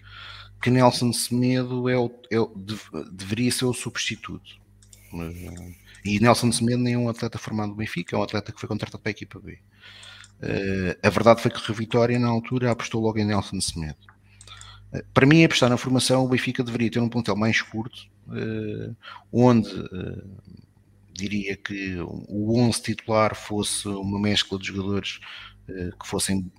[0.62, 2.46] que Nelson Semedo é o, é o,
[3.10, 4.60] deveria ser o substituto.
[6.04, 8.68] E Nelson Semedo nem é um atleta formado no Benfica, é um atleta que foi
[8.68, 9.58] contratado para a equipa B.
[10.40, 13.98] Uh, a verdade foi que o Vitória, na altura, apostou logo em Nelson Semedo.
[14.92, 18.96] Uh, para mim, apostar na formação, o Benfica deveria ter um plantel mais curto, uh,
[19.32, 19.70] onde
[21.12, 25.20] diria que o 11 titular fosse uma mescla de jogadores
[25.66, 26.50] que fossem,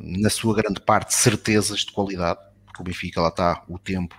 [0.00, 2.38] na sua grande parte, certezas de qualidade,
[2.74, 4.16] porque o Benfica lá está, o tempo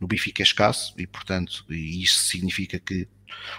[0.00, 3.06] no Benfica é escasso e, portanto, e isso significa que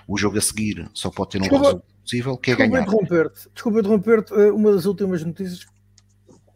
[0.07, 2.81] o jogo a seguir só pode ter um Desculpa, resultado possível, que é ganhar.
[2.81, 3.49] Interromper-te.
[3.53, 4.33] Desculpa interromper-te.
[4.33, 5.71] Eh, uma das últimas notícias que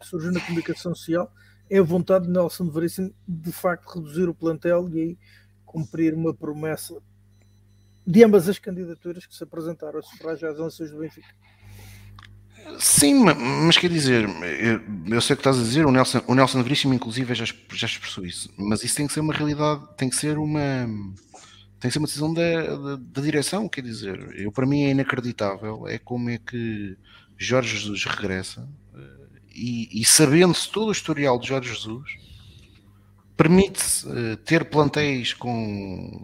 [0.06, 1.32] surgiu na comunicação social
[1.70, 5.18] é a vontade de Nelson Veríssimo de facto reduzir o plantel e aí
[5.64, 7.00] cumprir uma promessa
[8.04, 11.34] de ambas as candidaturas que se apresentaram a sufrágio às eleições do Benfica.
[12.78, 13.24] Sim,
[13.66, 16.62] mas quer dizer, eu, eu, sei o que estás a dizer, o Nelson, o Nelson
[16.62, 20.16] Veríssimo inclusive já, já expressou isso, mas isso tem que ser uma realidade, tem que
[20.16, 20.86] ser uma
[21.78, 25.86] tem que ser uma decisão da, da, direção, quer dizer, eu para mim é inacreditável,
[25.86, 26.96] é como é que
[27.36, 32.16] Jorge Jesus regressa eh, e, e sabendo-se todo o historial de Jorge Jesus,
[33.36, 36.22] permite-se uh, ter plantéis com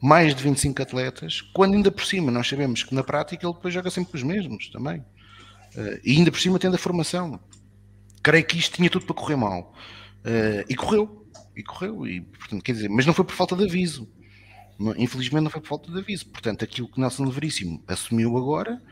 [0.00, 3.72] mais de 25 atletas, quando ainda por cima nós sabemos que na prática ele depois
[3.72, 5.04] joga sempre com os mesmos também.
[5.76, 7.40] Uh, e ainda por cima tendo a formação.
[8.22, 9.74] Creio que isto tinha tudo para correr mal.
[10.24, 11.26] Uh, e correu.
[11.56, 12.06] E correu.
[12.06, 14.08] E, portanto, quer dizer, mas não foi por falta de aviso.
[14.96, 16.26] Infelizmente não foi por falta de aviso.
[16.26, 18.82] Portanto, aquilo que Nelson Veríssimo assumiu agora,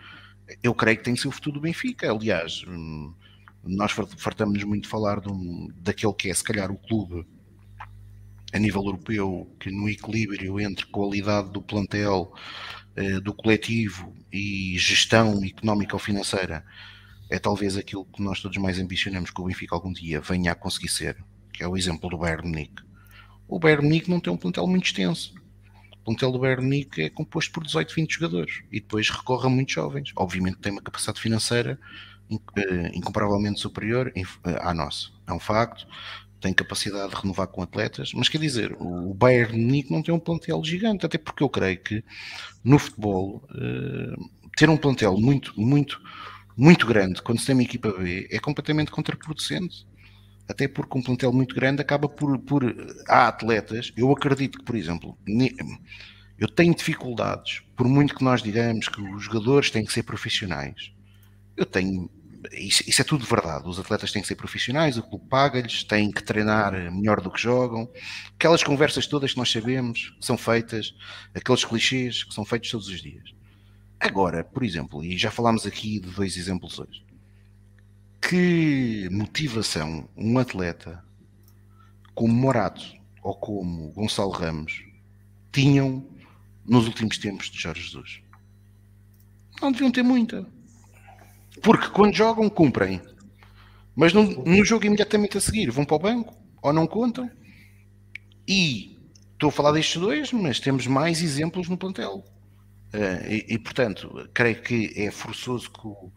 [0.62, 2.10] eu creio que tem que ser o futuro do Benfica.
[2.10, 3.14] Aliás, hum,
[3.64, 7.26] nós fartamos muito falar de um, daquele que é, se calhar, o clube
[8.52, 12.32] a nível europeu que no equilíbrio entre qualidade do plantel,
[13.22, 16.64] do coletivo e gestão económica ou financeira
[17.30, 20.54] é talvez aquilo que nós todos mais ambicionamos que o Benfica algum dia venha a
[20.54, 21.16] conseguir ser,
[21.52, 22.82] que é o exemplo do Bayern Munique.
[23.46, 25.32] O Bayern Munique não tem um plantel muito extenso
[26.04, 29.74] plantel do Bayern Munique é composto por 18, 20 jogadores e depois recorre a muitos
[29.74, 30.12] jovens.
[30.16, 31.78] Obviamente tem uma capacidade financeira
[32.56, 34.24] eh, incomparavelmente superior eh,
[34.60, 35.08] à nossa.
[35.26, 35.86] É um facto.
[36.40, 40.18] Tem capacidade de renovar com atletas, mas quer dizer, o Bayern Munique não tem um
[40.18, 42.02] plantel gigante, até porque eu creio que
[42.64, 44.16] no futebol eh,
[44.56, 46.00] ter um plantel muito, muito,
[46.56, 49.86] muito grande quando se tem uma equipa B é completamente contraproducente
[50.50, 52.64] até porque um plantel muito grande acaba por, por.
[53.08, 55.16] Há atletas, eu acredito que, por exemplo,
[56.38, 60.92] eu tenho dificuldades, por muito que nós digamos que os jogadores têm que ser profissionais,
[61.56, 62.10] eu tenho.
[62.52, 63.68] Isso, isso é tudo verdade.
[63.68, 67.40] Os atletas têm que ser profissionais, o clube paga-lhes, têm que treinar melhor do que
[67.40, 67.90] jogam.
[68.34, 70.94] Aquelas conversas todas que nós sabemos são feitas,
[71.34, 73.34] aqueles clichês que são feitos todos os dias.
[73.98, 77.10] Agora, por exemplo, e já falámos aqui de dois exemplos hoje
[78.20, 81.02] que motivação um atleta
[82.14, 82.84] como Morato
[83.22, 84.84] ou como Gonçalo Ramos
[85.50, 86.06] tinham
[86.64, 88.20] nos últimos tempos de Jorge Jesus?
[89.60, 90.46] Não deviam ter muita.
[91.62, 93.00] Porque quando jogam, cumprem.
[93.94, 97.30] Mas no, no jogo imediatamente a seguir vão para o banco ou não contam.
[98.46, 98.96] E
[99.32, 102.24] estou a falar destes dois, mas temos mais exemplos no plantel.
[102.92, 106.10] Uh, e, e, portanto, creio que é forçoso que o,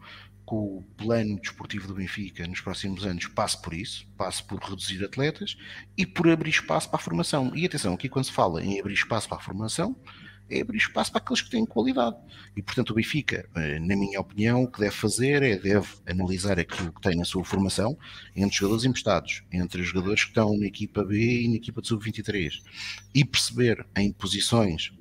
[0.46, 5.04] que o plano desportivo do Benfica nos próximos anos passe por isso, passe por reduzir
[5.04, 5.56] atletas
[5.96, 7.52] e por abrir espaço para a formação.
[7.54, 9.96] E atenção, aqui quando se fala em abrir espaço para a formação,
[10.48, 12.16] é abrir espaço para aqueles que têm qualidade.
[12.56, 16.58] E portanto o Benfica, eh, na minha opinião, o que deve fazer é deve analisar
[16.58, 17.96] aquilo que tem na sua formação
[18.36, 21.88] entre jogadores emprestados, entre os jogadores que estão na equipa B e na equipa de
[21.88, 22.62] sub-23
[23.14, 24.92] e perceber em posições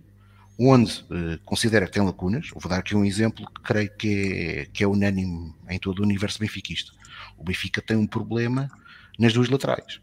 [0.57, 2.49] onde uh, considera que tem lacunas.
[2.53, 6.03] Vou dar aqui um exemplo que creio que é, que é unânime em todo o
[6.03, 6.91] universo benfiquista.
[7.37, 8.69] O Benfica tem um problema
[9.17, 9.99] nas duas laterais,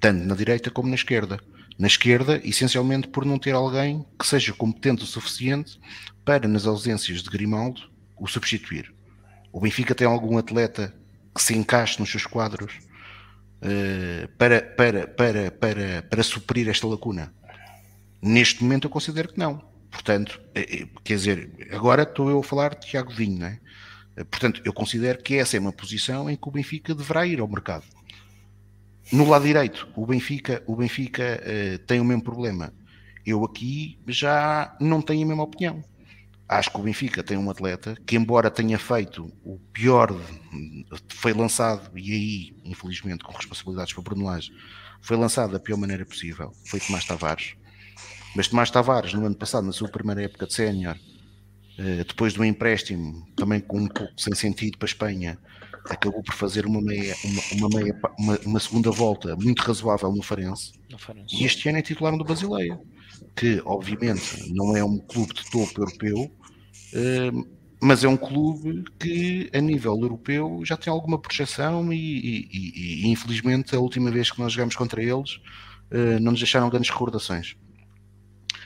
[0.00, 1.38] tanto na direita como na esquerda.
[1.78, 5.80] Na esquerda, essencialmente por não ter alguém que seja competente o suficiente
[6.24, 8.94] para, nas ausências de Grimaldo, o substituir.
[9.52, 10.94] O Benfica tem algum atleta
[11.34, 12.72] que se encaixe nos seus quadros
[13.62, 17.34] uh, para, para, para, para, para suprir esta lacuna?
[18.20, 19.72] Neste momento eu considero que não.
[19.90, 23.60] Portanto, eh, eh, quer dizer, agora estou eu a falar de Tiago Vinho, não é?
[24.24, 27.48] Portanto, eu considero que essa é uma posição em que o Benfica deverá ir ao
[27.48, 27.84] mercado.
[29.12, 32.72] No lado direito, o Benfica, o Benfica uh, tem o mesmo problema.
[33.26, 35.84] Eu aqui já não tenho a mesma opinião.
[36.48, 40.18] Acho que o Benfica tem um atleta que, embora tenha feito o pior,
[41.08, 44.50] foi lançado, e aí, infelizmente, com responsabilidades para Bruno Lage,
[45.02, 47.54] foi lançado da pior maneira possível, foi Tomás Tavares.
[48.34, 50.96] Mas Tomás Tavares, no ano passado, na sua primeira época de sénior,
[51.78, 55.38] eh, depois de um empréstimo também com um pouco sem sentido para a Espanha,
[55.88, 60.22] acabou por fazer uma, meia, uma, uma, meia, uma, uma segunda volta muito razoável no
[60.22, 60.72] Farense.
[60.90, 61.34] no Farense.
[61.34, 62.78] E este ano é titular do Basileia.
[63.36, 66.30] que obviamente não é um clube de topo europeu,
[66.94, 67.48] uh,
[67.80, 73.08] mas é um clube que a nível europeu já tem alguma projeção e, e, e,
[73.08, 75.36] infelizmente a última vez que nós jogamos contra eles
[75.90, 77.56] uh, não nos deixaram grandes recordações.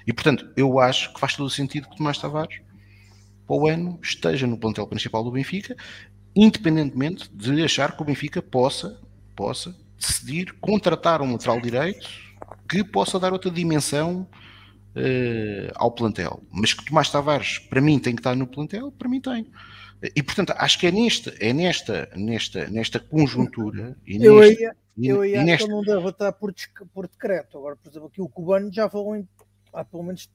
[0.06, 2.60] E portanto, eu acho que faz todo o sentido que Tomás Tavares
[3.46, 5.76] para o ano esteja no plantel principal do Benfica,
[6.36, 9.00] independentemente de achar que o Benfica possa,
[9.34, 12.06] possa decidir contratar um lateral direito
[12.68, 14.28] que possa dar outra dimensão
[14.94, 16.42] uh, ao plantel.
[16.50, 19.50] Mas que Tomás Tavares, para mim, tem que estar no plantel, para mim tem.
[20.14, 23.96] E portanto, acho que é nesta, é nesta, nesta, nesta conjuntura.
[24.06, 25.66] E eu neste, ia, eu ia nesta...
[25.66, 26.54] que não deve estar por,
[26.92, 27.56] por decreto.
[27.56, 29.26] Agora, por exemplo, aqui o Cubano já falou em
[29.72, 30.28] há pelo menos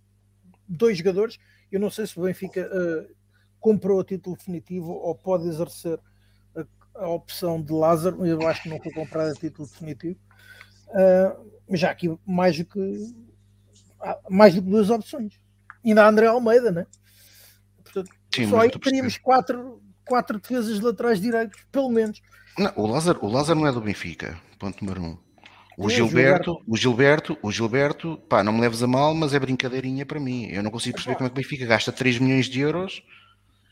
[0.68, 1.38] dois jogadores.
[1.72, 3.16] Eu não sei se o Benfica uh,
[3.62, 5.98] comprou a título definitivo ou pode exercer
[6.56, 8.26] a, a, opção de Lázaro.
[8.26, 10.20] Eu acho que não foi comprado a título definitivo.
[10.90, 13.14] Uh, mas já aqui mais do que
[14.30, 15.40] mais do que duas opções.
[15.86, 16.88] Ainda há André Almeida, né?
[17.84, 22.20] Portanto, Sim, só aí teríamos quatro, quatro defesas laterais direitos, pelo menos.
[22.58, 25.18] Não, o, Lázaro, o Lázaro não é do Benfica, ponto número um.
[25.78, 30.06] O Gilberto, o Gilberto, o Gilberto, pá, não me leves a mal, mas é brincadeirinha
[30.06, 30.48] para mim.
[30.48, 33.02] Eu não consigo perceber como é que o Benfica gasta 3 milhões de euros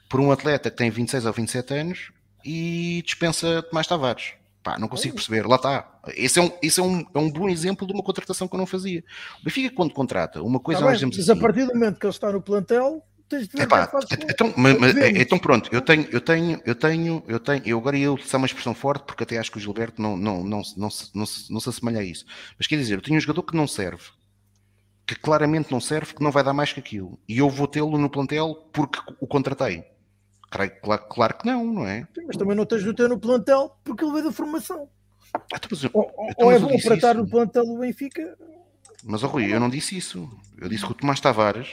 [0.09, 2.11] por um atleta que tem 26 ou 27 anos
[2.43, 4.33] e dispensa Tomás Tavares.
[4.61, 5.99] Pá, não consigo perceber, lá está.
[6.15, 8.57] Esse, é um, esse é, um, é um bom exemplo de uma contratação que eu
[8.57, 9.03] não fazia.
[9.39, 11.97] O Benfica, quando contrata, uma coisa tá nós dizemos Mas assim, a partir do momento
[11.97, 13.89] que ele está no plantel, tens de ver Epá,
[14.29, 17.97] então, mas, mas, então pronto, eu tenho, eu tenho, eu tenho, eu tenho, eu agora
[17.97, 20.89] ia utilizar uma expressão forte porque até acho que o Gilberto não, não, não, não,
[20.89, 22.25] se, não, se, não se assemelha a isso.
[22.57, 24.03] Mas quer dizer, eu tenho um jogador que não serve,
[25.07, 27.17] que claramente não serve, que não vai dar mais que aquilo.
[27.29, 29.85] E eu vou tê-lo no plantel porque o contratei.
[30.49, 32.07] Claro, claro, que não, não é?
[32.25, 34.89] Mas também não tens de ter no plantel porque ele veio da formação.
[35.33, 38.35] Ah, então, mas, ou, então, ou é bom para estar no plantel do Benfica.
[39.03, 40.29] Mas, oh, Rui, eu não disse isso.
[40.57, 41.67] Eu disse que o Tomás Tavares,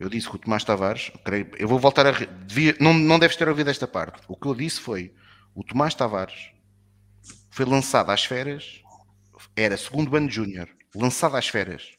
[0.00, 2.12] eu disse que o Tomás Tavares, creio, eu vou voltar a.
[2.12, 4.20] Devia, não, não deves ter ouvido esta parte.
[4.26, 5.12] O que eu disse foi:
[5.54, 6.52] o Tomás Tavares
[7.50, 8.82] foi lançado às férias,
[9.54, 11.92] era segundo ano júnior, lançado às férias.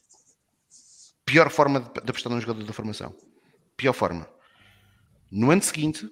[1.24, 3.14] Pior forma de, de apostar num jogador da formação.
[3.76, 4.26] Pior forma.
[5.30, 6.10] No ano seguinte,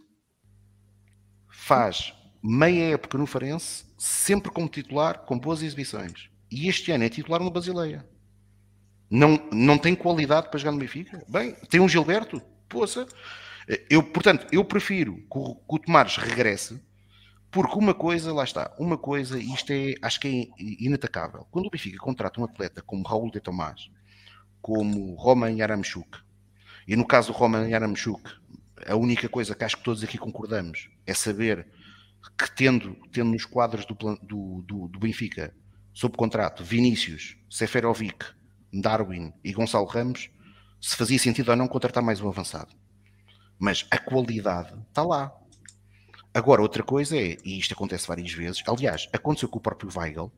[1.51, 6.31] faz meia época no Farense, sempre como titular, com boas exibições.
[6.51, 8.09] E este ano é titular no Basileia.
[9.11, 11.25] Não, não tem qualidade para jogar no Benfica?
[11.29, 12.41] Bem, tem um Gilberto?
[12.69, 13.07] Poça.
[13.91, 16.81] Eu, portanto, eu prefiro que o, que o Tomares regresse,
[17.51, 21.47] porque uma coisa, lá está, uma coisa, isto é, acho que é inatacável.
[21.51, 23.91] Quando o Benfica contrata um atleta como Raul de Tomás,
[24.61, 26.19] como Roman Yaramchuk,
[26.87, 28.38] e no caso do Roman Yaramchuk,
[28.87, 31.67] a única coisa que acho que todos aqui concordamos é saber
[32.39, 35.55] que tendo, tendo nos quadros do, do, do, do Benfica
[35.93, 38.27] sob contrato Vinícius, Seferovic,
[38.73, 40.31] Darwin e Gonçalo Ramos,
[40.81, 42.75] se fazia sentido ou não contratar mais um avançado.
[43.59, 45.33] Mas a qualidade está lá.
[46.33, 50.31] Agora, outra coisa é, e isto acontece várias vezes, aliás, aconteceu com o próprio Weigl,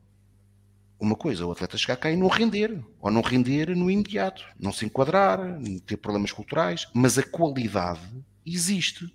[0.99, 4.71] uma coisa, o atleta chegar cá e não render, ou não render no imediato, não
[4.71, 5.39] se enquadrar,
[5.85, 8.01] ter problemas culturais, mas a qualidade
[8.45, 9.11] existe.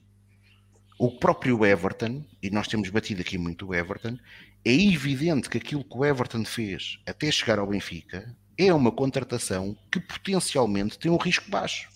[0.98, 4.18] O próprio Everton, e nós temos batido aqui muito o Everton,
[4.64, 9.76] é evidente que aquilo que o Everton fez até chegar ao Benfica é uma contratação
[9.92, 11.88] que potencialmente tem um risco baixo.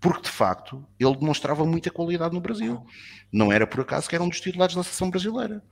[0.00, 2.86] Porque de facto ele demonstrava muita qualidade no Brasil.
[3.32, 5.62] Não era por acaso que era um dos titulares da seleção brasileira.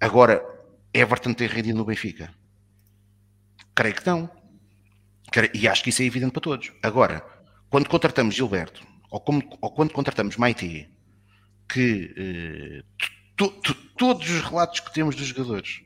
[0.00, 0.42] Agora,
[0.94, 2.32] Everton tem rendido no Benfica?
[3.74, 4.30] Creio que não.
[5.52, 6.72] E acho que isso é evidente para todos.
[6.82, 7.22] Agora,
[7.68, 10.88] quando contratamos Gilberto, ou, como, ou quando contratamos Maite,
[11.68, 12.82] que eh,
[13.96, 15.82] todos os relatos que temos dos jogadores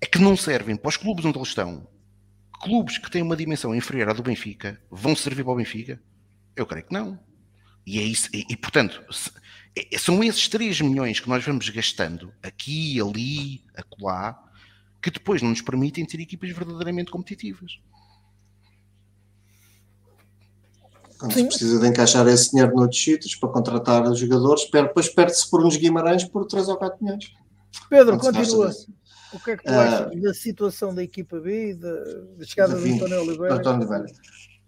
[0.00, 1.86] é que não servem para os clubes onde eles estão.
[2.60, 6.00] Clubes que têm uma dimensão inferior à do Benfica vão servir para o Benfica?
[6.54, 7.18] Eu creio que não.
[7.86, 8.28] E é isso.
[8.32, 9.30] E, e portanto, se,
[9.76, 14.38] é, são esses 3 milhões que nós vamos gastando aqui, ali, acolá,
[15.00, 17.80] que depois não nos permitem ter equipas verdadeiramente competitivas.
[21.30, 25.64] Se precisa de encaixar esse dinheiro noutros sítios para contratar os jogadores, depois perde-se por
[25.64, 27.32] uns Guimarães por 3 ou 4 milhões.
[27.88, 28.70] Pedro, continua.
[29.32, 31.92] O que é que tu uh, achas da situação da equipa B e da,
[32.36, 33.54] da chegada de, António Oliveira?
[33.54, 34.06] António Oliveira.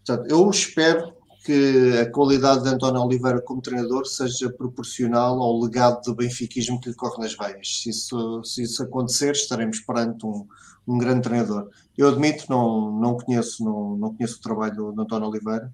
[0.04, 1.12] Portanto, eu espero
[1.44, 6.88] que a qualidade de António Oliveira como treinador seja proporcional ao legado do benfiquismo que
[6.88, 7.82] lhe corre nas veias.
[7.82, 10.46] Se isso, se isso acontecer, estaremos perante um,
[10.88, 11.68] um grande treinador.
[11.96, 15.70] Eu admito, não, não, conheço, não, não conheço o trabalho do António Oliveira,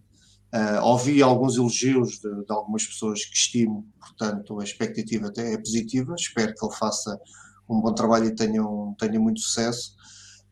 [0.53, 5.59] Uh, ouvi alguns elogios de, de, algumas pessoas que estimo, portanto a expectativa até é
[5.59, 6.15] positiva.
[6.19, 7.21] Espero que ele faça
[7.69, 9.95] um bom trabalho e tenha, um, tenha muito sucesso,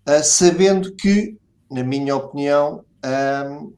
[0.08, 1.36] uh, sabendo que
[1.70, 3.74] na minha opinião, um,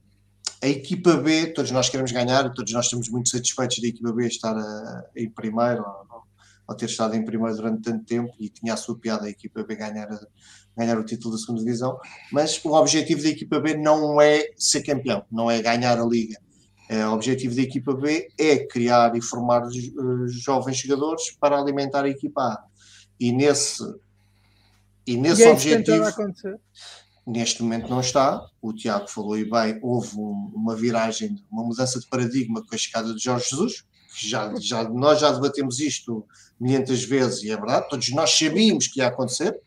[0.62, 4.26] a equipa B, todos nós queremos ganhar, todos nós estamos muito satisfeitos da equipa B
[4.26, 6.22] estar a, em primeiro, ou,
[6.68, 9.64] ou, ter estado em primeiro durante tanto tempo, e tinha a sua piada a equipa
[9.64, 10.08] B ganhar,
[10.76, 11.98] ganhar o título da segunda divisão,
[12.32, 16.38] mas o objetivo da equipa B não é ser campeão, não é ganhar a liga.
[16.88, 22.04] É, o objetivo da equipa B é criar e formar uh, jovens jogadores para alimentar
[22.04, 22.64] a equipa A.
[23.18, 23.84] E nesse,
[25.06, 26.04] e nesse e é objetivo
[27.26, 28.44] neste momento não está.
[28.60, 32.78] O Tiago falou e bem, houve um, uma viragem, uma mudança de paradigma com a
[32.78, 33.84] chegada de Jorge Jesus,
[34.16, 36.26] já, já, nós já debatemos isto
[36.58, 39.58] milhentas vezes e é verdade, todos nós sabíamos que ia acontecer.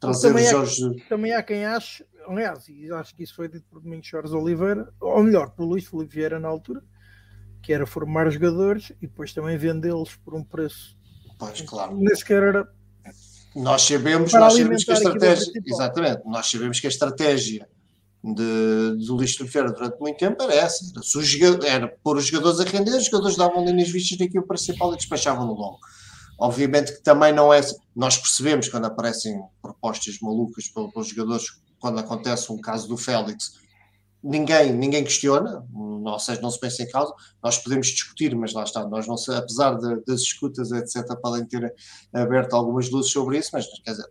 [0.00, 0.84] Trazer também, Jorge...
[0.84, 4.34] há, também há quem ache, aliás, e acho que isso foi dito por Domingos Jorge
[4.34, 6.82] Oliveira, ou melhor, por Luís Felipe Vieira na altura,
[7.62, 10.96] que era formar jogadores e depois também vendê-los por um preço.
[11.38, 11.96] Pois, claro.
[11.96, 12.68] Nem sequer era
[13.54, 17.68] nós sabemos, nós sabemos que a estratégia, exatamente, nós sabemos que a estratégia
[18.22, 20.84] de, do Luís Ferreira durante muito tempo era essa,
[21.42, 24.92] era, era pôr os jogadores a render, os jogadores davam linhas vistas da equipe principal
[24.92, 25.78] e despachavam no longo.
[26.38, 27.60] Obviamente que também não é,
[27.96, 31.46] nós percebemos quando aparecem propostas malucas pelos jogadores,
[31.80, 33.54] quando acontece um caso do Félix,
[34.22, 37.12] ninguém, ninguém questiona, ou seja, não se pensa em causa,
[37.42, 41.74] nós podemos discutir, mas lá está, nós não apesar de, das escutas, etc., podem ter
[42.12, 44.06] aberto algumas luzes sobre isso, mas quer dizer,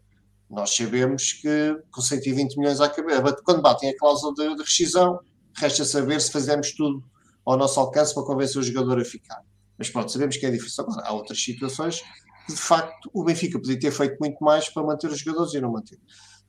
[0.50, 5.20] nós sabemos que com 120 milhões à cabeça, quando batem a cláusula de, de rescisão,
[5.56, 7.04] resta saber se fazemos tudo
[7.46, 9.42] ao nosso alcance para convencer o jogador a ficar.
[9.78, 10.84] Mas pronto, sabemos que é difícil.
[10.84, 12.02] Agora, há outras situações
[12.46, 15.62] que, de facto, o Benfica podia ter feito muito mais para manter os jogadores e
[15.62, 16.00] não manter.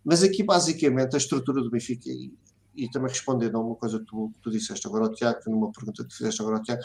[0.04, 2.08] Mas aqui, basicamente, a estrutura do Benfica,
[2.74, 5.72] e também respondendo a uma coisa que tu, que tu disseste agora ao Tiago, numa
[5.72, 6.82] pergunta que fizeste agora ao Tiago,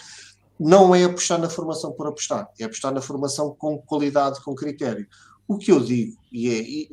[0.59, 5.07] não é apostar na formação por apostar, é apostar na formação com qualidade, com critério.
[5.47, 6.89] O que eu digo, e é e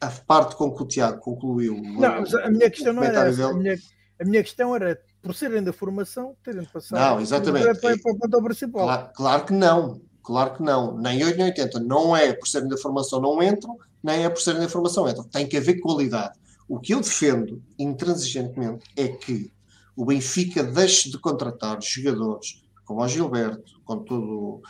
[0.00, 1.76] a, a, parte com que o Tiago concluiu.
[1.76, 3.28] Não, mas a minha questão não era.
[3.28, 3.78] A minha,
[4.20, 7.80] a minha questão era, por serem da formação, terem de passar não, exatamente.
[7.80, 8.84] para, para o principal.
[8.84, 10.96] Claro, claro que não, claro que não.
[10.96, 11.80] Nem 8 nem 80.
[11.80, 15.24] Não é por serem da formação não entram, nem é por serem da formação entram.
[15.24, 16.38] Tem que haver qualidade.
[16.68, 19.52] O que eu defendo intransigentemente é que
[19.96, 24.62] o Benfica deixe de contratar jogadores como o Gilberto, com tudo.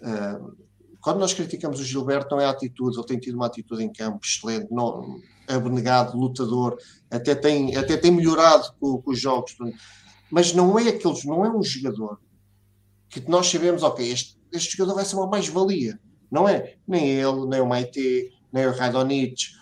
[0.00, 0.56] Uh,
[1.00, 3.92] quando nós criticamos o Gilberto, não é a atitude, ele tem tido uma atitude em
[3.92, 6.78] campo excelente, não, abnegado, lutador,
[7.10, 9.56] até tem, até tem melhorado com, com os jogos,
[10.30, 12.20] mas não é aqueles, não é um jogador
[13.08, 15.98] que nós sabemos, ok, este, este jogador vai ser uma mais-valia,
[16.30, 16.76] não é?
[16.86, 19.56] Nem ele, nem o Maite, nem o Radonich,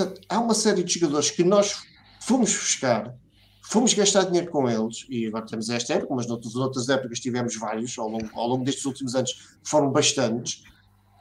[0.00, 1.82] Portanto, há uma série de jogadores que nós
[2.22, 3.14] fomos buscar,
[3.62, 7.54] fomos gastar dinheiro com eles, e agora temos esta época, mas noutras, outras épocas tivemos
[7.56, 10.62] vários, ao longo, ao longo destes últimos anos foram bastantes,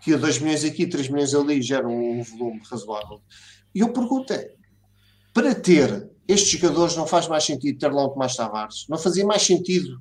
[0.01, 3.21] que 2 milhões aqui, 3 milhões ali geram um volume razoável.
[3.75, 4.53] E eu pergunto é,
[5.33, 8.85] para ter estes jogadores não faz mais sentido ter lá um Tomás Tavares?
[8.87, 9.99] Não fazia mais sentido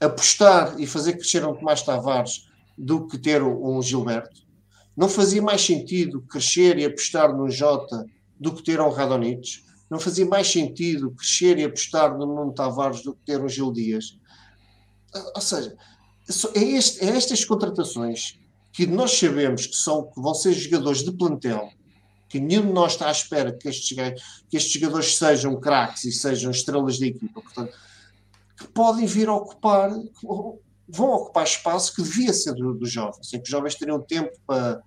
[0.00, 4.40] apostar e fazer crescer um Tomás Tavares do que ter um Gilberto?
[4.96, 8.04] Não fazia mais sentido crescer e apostar no Jota
[8.38, 9.64] do que ter um Radonich?
[9.88, 13.72] Não fazia mais sentido crescer e apostar no Nuno Tavares do que ter um Gil
[13.72, 14.18] Dias?
[15.34, 15.76] Ou seja,
[16.54, 18.38] é, este, é estas contratações
[18.72, 21.70] que nós sabemos que, são, que vão ser jogadores de plantel,
[22.30, 23.88] que nenhum de nós está à espera que estes,
[24.48, 27.76] que estes jogadores sejam craques e sejam estrelas da equipa, portanto,
[28.56, 29.90] que podem vir a ocupar
[30.90, 34.32] vão ocupar espaço que devia ser dos do jovens, em que os jovens teriam tempo
[34.46, 34.82] para,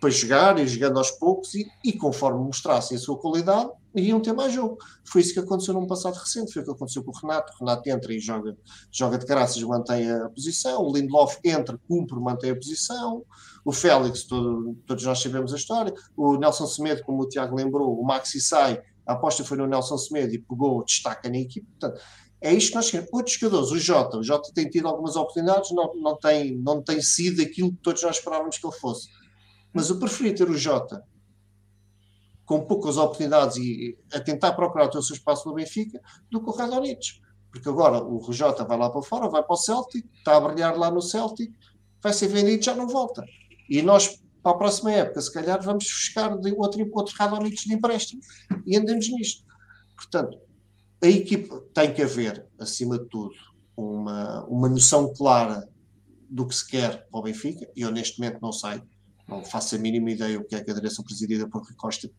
[0.00, 4.32] para jogar e jogando aos poucos e, e, conforme mostrassem a sua qualidade, iriam ter
[4.32, 4.78] mais jogo.
[5.04, 7.52] Foi isso que aconteceu num passado recente, foi o que aconteceu com o Renato.
[7.54, 8.56] O Renato entra e joga,
[8.90, 10.82] joga de graças, mantém a posição.
[10.82, 13.24] O Lindelof entra, cumpre, mantém a posição.
[13.64, 15.92] O Félix, todo, todos nós sabemos a história.
[16.16, 19.98] O Nelson Semedo, como o Tiago lembrou, o Maxi sai, a aposta foi no Nelson
[19.98, 21.66] Semedo e pegou, destaca na equipe.
[21.78, 22.00] Portanto,
[22.40, 23.12] é isto que nós queremos.
[23.12, 27.00] Outros jogadores, o Jota, o Jota tem tido algumas oportunidades, não, não, tem, não tem
[27.00, 29.08] sido aquilo que todos nós esperávamos que ele fosse.
[29.72, 31.02] Mas eu preferia ter o Jota
[32.48, 36.00] com poucas oportunidades e a tentar procurar o seu espaço no Benfica
[36.30, 37.20] do que o Radonich.
[37.52, 40.74] Porque agora o Jota vai lá para fora, vai para o Celtic, está a brilhar
[40.74, 41.52] lá no Celtic,
[42.02, 43.22] vai ser vendido e já não volta.
[43.68, 47.74] E nós, para a próxima época, se calhar vamos buscar de outro, outro Radonich de
[47.74, 48.22] empréstimo
[48.66, 49.44] e andamos nisto.
[49.94, 50.38] Portanto,
[51.02, 53.34] a equipa tem que haver, acima de tudo,
[53.76, 55.68] uma, uma noção clara
[56.30, 57.70] do que se quer para o Benfica.
[57.76, 58.82] Eu, neste momento, não sei,
[59.28, 62.10] não faço a mínima ideia o que é que a direção presidida por Rui Costa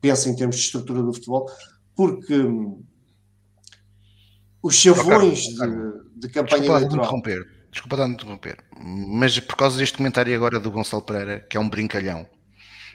[0.00, 1.50] pensa em termos de estrutura do futebol,
[1.94, 2.82] porque hum,
[4.62, 5.56] os chavões de,
[6.16, 7.04] de, campanha Desculpa eleitoral.
[7.04, 7.56] Interromper.
[7.70, 11.68] Desculpa de interromper, mas por causa deste comentário agora do Gonçalo Pereira, que é um
[11.68, 12.26] brincalhão,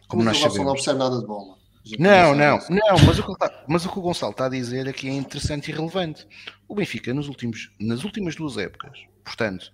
[0.07, 0.65] como nós sabemos.
[0.65, 1.55] não percebe nada de bola.
[1.99, 4.87] Não, não, não, mas o, que está, mas o que o Gonçalo está a dizer
[4.87, 6.27] aqui é interessante e relevante.
[6.67, 9.71] O Benfica, nos últimos, nas últimas duas épocas, portanto,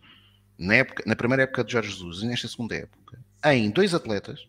[0.58, 4.46] na, época, na primeira época de Jorge Jesus e nesta segunda época, em dois atletas,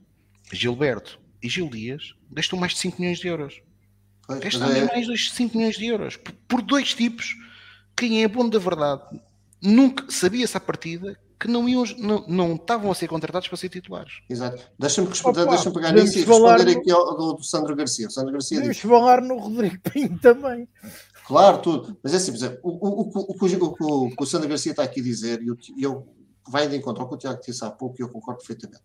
[0.53, 3.61] Gilberto e Gil Dias, gastou mais de 5 milhões de euros.
[4.29, 4.87] Gastaram é...
[4.87, 7.35] mais de 5 milhões de euros por, por dois tipos.
[7.97, 9.03] Quem é bom da verdade
[9.61, 13.69] nunca sabia-se à partida que não, iam, não, não estavam a ser contratados para ser
[13.69, 14.15] titulares.
[14.29, 14.61] Exato.
[14.77, 16.81] Deixa-me responder, deixa pegar nisso e responder no...
[16.81, 18.09] aqui ao do, do, Sandro Garcia.
[18.09, 20.69] O Sandro Garcia Podemos falar no Rodrigo Pinho também.
[21.27, 21.97] Claro, tudo.
[22.03, 22.33] Mas é assim,
[22.63, 26.09] o, o, o, o, o, o Sandro Garcia está aqui a dizer, e eu,
[26.49, 28.83] vai de encontro ao que o Tiago disse há pouco, e eu concordo perfeitamente.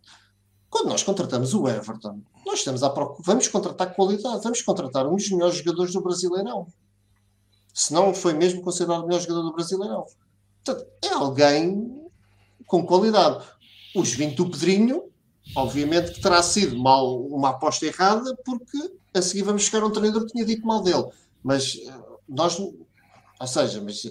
[0.74, 5.16] Quando nós contratamos o Everton, nós estamos à procura, vamos contratar qualidade, vamos contratar um
[5.16, 6.66] dos melhores jogadores do Brasileirão.
[7.72, 10.04] Se não foi mesmo considerado o melhor jogador do Brasileirão.
[10.66, 12.10] Portanto, é alguém
[12.66, 13.46] com qualidade.
[13.96, 15.04] Os 20 do Pedrinho,
[15.56, 19.92] obviamente que terá sido mal uma aposta errada, porque a seguir vamos chegar a um
[19.92, 21.06] treinador que tinha dito mal dele.
[21.44, 21.94] Mas eh,
[22.28, 24.04] nós, ou seja, mas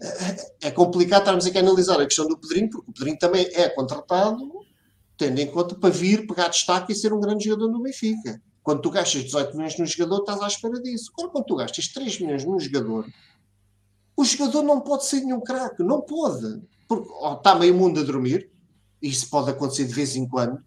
[0.00, 3.48] eh, é complicado estarmos aqui a analisar a questão do Pedrinho, porque o Pedrinho também
[3.52, 4.62] é contratado,
[5.16, 8.40] tendo em conta para vir, pegar destaque e ser um grande jogador no Benfica.
[8.62, 11.10] Quando tu gastas 18 milhões num jogador, estás à espera disso.
[11.14, 13.06] Agora, quando tu gastas 3 milhões num jogador,
[14.16, 16.62] o jogador não pode ser nenhum craque, não pode
[16.94, 18.50] porque oh, está meio mundo a dormir,
[19.00, 20.62] e isso pode acontecer de vez em quando.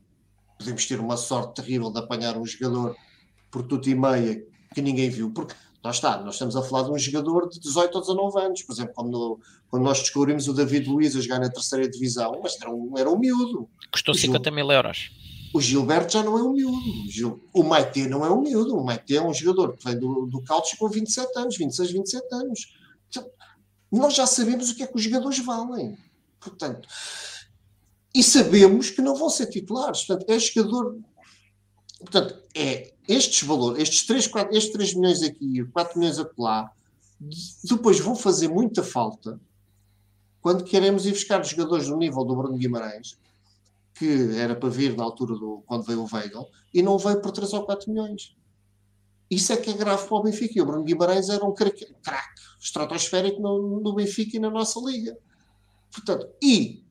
[0.57, 2.95] Podemos ter uma sorte terrível de apanhar um jogador
[3.51, 4.43] por tudo e meia
[4.73, 5.53] que ninguém viu, porque
[5.85, 8.73] lá está, nós estamos a falar de um jogador de 18 ou 19 anos, por
[8.73, 9.39] exemplo, quando,
[9.69, 13.09] quando nós descobrimos o David Luiz a jogar na terceira divisão, mas era um, era
[13.09, 13.69] um miúdo.
[13.91, 15.11] Custou 50 mil euros.
[15.53, 17.41] O Gilberto já não é um miúdo.
[17.53, 18.75] O Maite não é um miúdo.
[18.75, 22.35] O Maite é um jogador que vem do, do Calcio com 27 anos, 26, 27
[22.35, 22.73] anos.
[23.07, 23.25] Então,
[23.91, 25.97] nós já sabemos o que é que os jogadores valem.
[26.41, 26.89] Portanto,
[28.13, 30.03] e sabemos que não vão ser titulares.
[30.03, 30.97] Portanto, é jogador.
[32.05, 36.71] Portanto, é estes valores, estes 3, 4, estes 3 milhões aqui, 4 milhões acolá,
[37.63, 39.39] depois vão fazer muita falta
[40.39, 43.17] quando queremos ir buscar jogadores do nível do Bruno Guimarães,
[43.95, 47.31] que era para vir na altura do quando veio o Weigl, e não veio por
[47.31, 48.35] 3 ou 4 milhões.
[49.29, 50.53] Isso é que é grave para o Benfica.
[50.55, 51.87] E o Bruno Guimarães era um craque
[52.59, 55.17] estratosférico no, no Benfica e na nossa liga.
[55.91, 56.83] Portanto, e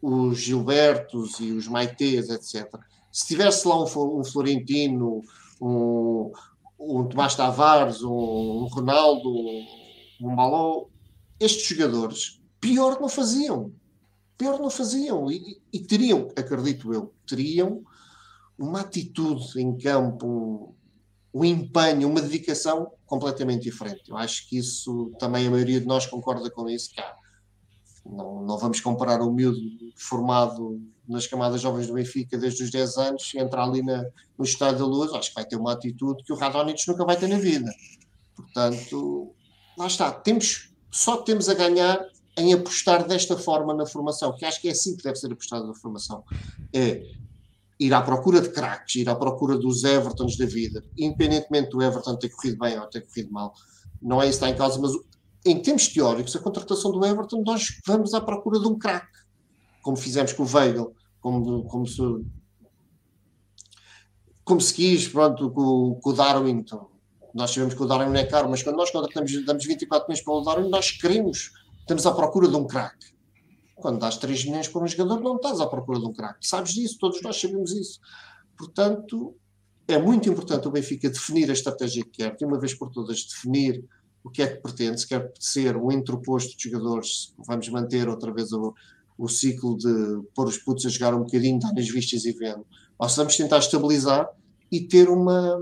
[0.00, 2.68] os Gilbertos e os Maitês, etc.
[3.12, 5.20] Se tivesse lá um, um Florentino,
[5.60, 6.32] um,
[6.80, 9.30] um Tomás Tavares, um, um Ronaldo,
[10.20, 10.86] um Maló,
[11.38, 13.72] estes jogadores, pior não faziam.
[14.38, 15.30] Pior não faziam.
[15.30, 17.84] E, e teriam, acredito eu, teriam
[18.58, 24.04] uma atitude em campo, um, um empenho, uma dedicação completamente diferente.
[24.08, 26.90] Eu acho que isso também a maioria de nós concorda com isso.
[26.94, 27.14] Que há,
[28.06, 29.60] não, não vamos comparar o miúdo
[29.96, 34.04] formado nas camadas jovens do Benfica desde os 10 anos entrar ali na,
[34.38, 37.16] no estado da luz, acho que vai ter uma atitude que o Radonich nunca vai
[37.16, 37.70] ter na vida.
[38.34, 39.34] Portanto,
[39.76, 42.00] lá está, temos, só temos a ganhar
[42.36, 45.66] em apostar desta forma na formação, que acho que é assim que deve ser apostado
[45.66, 46.24] na formação.
[46.72, 47.02] É
[47.78, 52.16] ir à procura de craques, ir à procura dos Evertons da vida, independentemente do Everton
[52.16, 53.52] ter corrido bem ou ter corrido mal.
[54.00, 54.92] Não é isso que está em causa, mas
[55.44, 59.18] em termos teóricos, a contratação do Everton, nós vamos à procura de um craque,
[59.82, 62.02] como fizemos com o Weigl, como, como, se,
[64.44, 66.58] como se quis, pronto, com, com o Darwin.
[66.58, 66.88] Então,
[67.34, 70.34] nós sabemos que o Darwin é caro, mas quando nós contratamos, damos 24 milhões para
[70.34, 73.12] o Darwin, nós queremos, estamos à procura de um craque.
[73.76, 76.46] Quando dás 3 milhões para um jogador, não estás à procura de um craque.
[76.46, 77.98] Sabes disso, todos nós sabemos isso.
[78.56, 79.34] Portanto,
[79.88, 83.24] é muito importante o Benfica definir a estratégia que quer, de uma vez por todas,
[83.24, 83.84] definir
[84.22, 88.32] o que é que pretende, se quer ser um entreposto de jogadores, vamos manter outra
[88.32, 88.72] vez o,
[89.22, 92.66] o ciclo de pôr os putos a jogar um bocadinho, dar nas vistas e vendo,
[93.08, 94.28] se vamos tentar estabilizar
[94.70, 95.58] e ter uma,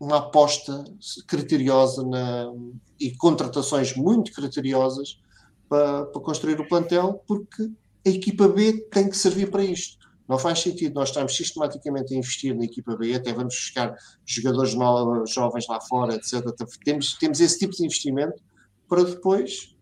[0.00, 0.84] uma aposta
[1.26, 2.50] criteriosa na,
[2.98, 5.20] e contratações muito criteriosas
[5.68, 7.70] para, para construir o plantel, porque
[8.06, 9.98] a equipa B tem que servir para isto.
[10.26, 13.94] Não faz sentido nós estarmos sistematicamente a investir na equipa B, até vamos buscar
[14.24, 16.42] jogadores novos, jovens lá fora, etc.
[16.82, 18.42] Temos, temos esse tipo de investimento
[18.88, 19.76] para depois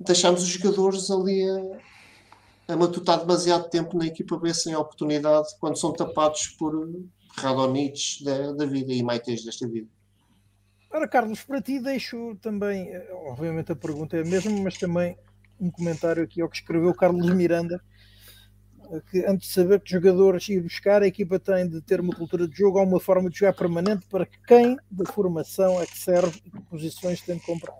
[0.00, 1.42] deixarmos os jogadores ali
[2.68, 6.88] a, a matutar demasiado tempo na equipa B sem oportunidade quando são tapados por
[7.36, 9.88] Radonich da, da vida e Maites desta vida.
[10.90, 12.90] Ora, Carlos, para ti deixo também,
[13.26, 15.18] obviamente a pergunta é a mesma, mas também
[15.60, 17.82] um comentário aqui ao que escreveu Carlos Miranda
[19.10, 22.48] que antes de saber que jogadores ir buscar, a equipa tem de ter uma cultura
[22.48, 26.40] de jogo ou uma forma de jogar permanente para quem da formação é que serve
[26.44, 27.76] e que posições tem de comprar.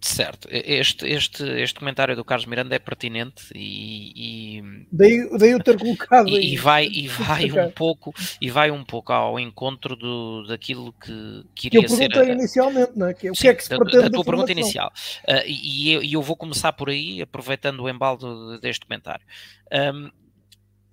[0.00, 5.62] Certo, este, este, este comentário do Carlos Miranda é pertinente e, e daí, daí eu
[5.62, 9.96] ter colocado e, e vai e vai um pouco e vai um pouco ao encontro
[9.96, 13.14] do, daquilo que, que iria que eu ser inicialmente, não é?
[13.14, 14.92] Que, o que é que se da, pretende da tua pergunta inicial.
[15.28, 19.24] Uh, e, eu, e eu vou começar por aí aproveitando o embaldo deste comentário.
[19.72, 20.10] Um,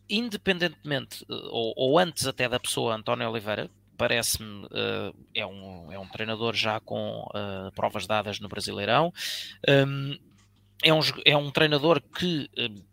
[0.09, 3.69] independentemente ou, ou antes até da pessoa António Oliveira
[4.01, 9.13] parece-me uh, é, um, é um treinador já com uh, provas dadas no Brasileirão.
[9.69, 10.17] Um,
[10.83, 12.83] é, um, é um treinador que uh,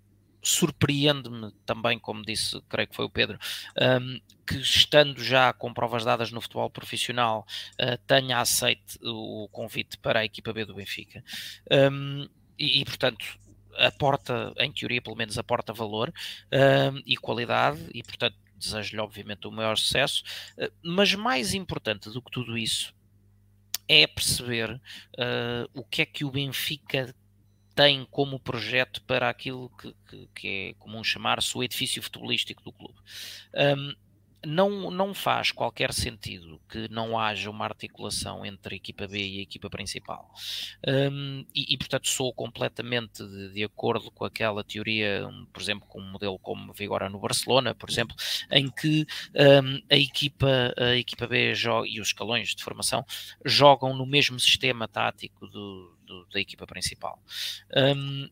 [0.42, 3.38] surpreende-me também, como disse, creio que foi o Pedro,
[3.80, 7.46] um, que estando já com provas dadas no futebol profissional,
[8.06, 11.24] tenha aceite o convite para a equipa B do Benfica.
[11.90, 12.28] Um,
[12.58, 13.24] e, e, portanto,
[13.78, 16.12] aporta, em teoria, pelo menos aporta valor
[17.04, 20.22] e qualidade, e portanto desejo-lhe obviamente o maior sucesso,
[20.56, 22.94] eh, mas mais importante do que tudo isso
[23.88, 27.14] é perceber uh, o que é que o Benfica
[27.74, 32.72] tem como projeto para aquilo que, que, que é comum chamar-se o edifício futebolístico do
[32.72, 32.98] clube.
[33.54, 33.94] Um,
[34.44, 39.38] não, não faz qualquer sentido que não haja uma articulação entre a equipa B e
[39.38, 40.32] a equipa principal.
[40.86, 46.00] Um, e, e, portanto, sou completamente de, de, acordo com aquela teoria, por exemplo, com
[46.00, 48.14] um modelo como vigora no Barcelona, por exemplo,
[48.50, 53.04] em que um, a, equipa, a equipa B joga, e os escalões de formação
[53.44, 57.20] jogam no mesmo sistema tático do, do, da equipa principal.
[57.76, 58.28] Um,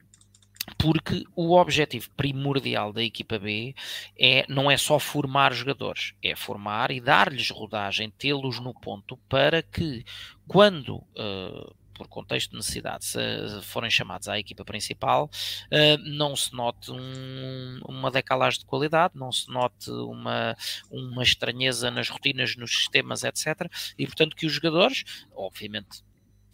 [0.76, 3.74] porque o objetivo primordial da equipa B
[4.18, 9.62] é, não é só formar jogadores, é formar e dar-lhes rodagem, tê-los no ponto para
[9.62, 10.04] que,
[10.46, 13.18] quando, uh, por contexto de necessidade, se
[13.62, 15.30] forem chamados à equipa principal,
[15.66, 20.56] uh, não se note um, uma decalagem de qualidade, não se note uma,
[20.90, 23.70] uma estranheza nas rotinas, nos sistemas, etc.
[23.96, 26.05] E, portanto, que os jogadores, obviamente,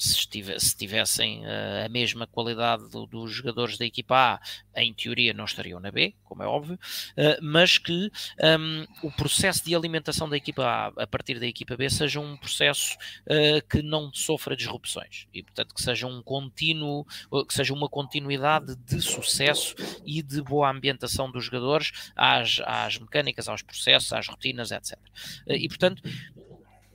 [0.02, 4.40] se, se tivessem uh, a mesma qualidade do, dos jogadores da equipa
[4.74, 8.10] A, em teoria não estariam na B, como é óbvio, uh, mas que
[8.58, 12.36] um, o processo de alimentação da equipa A a partir da equipa B seja um
[12.36, 12.96] processo
[13.26, 17.06] uh, que não sofra disrupções e, portanto, que seja um contínuo,
[17.46, 19.74] que seja uma continuidade de sucesso
[20.04, 24.98] e de boa ambientação dos jogadores às, às mecânicas, aos processos, às rotinas, etc.
[25.46, 26.02] e, portanto,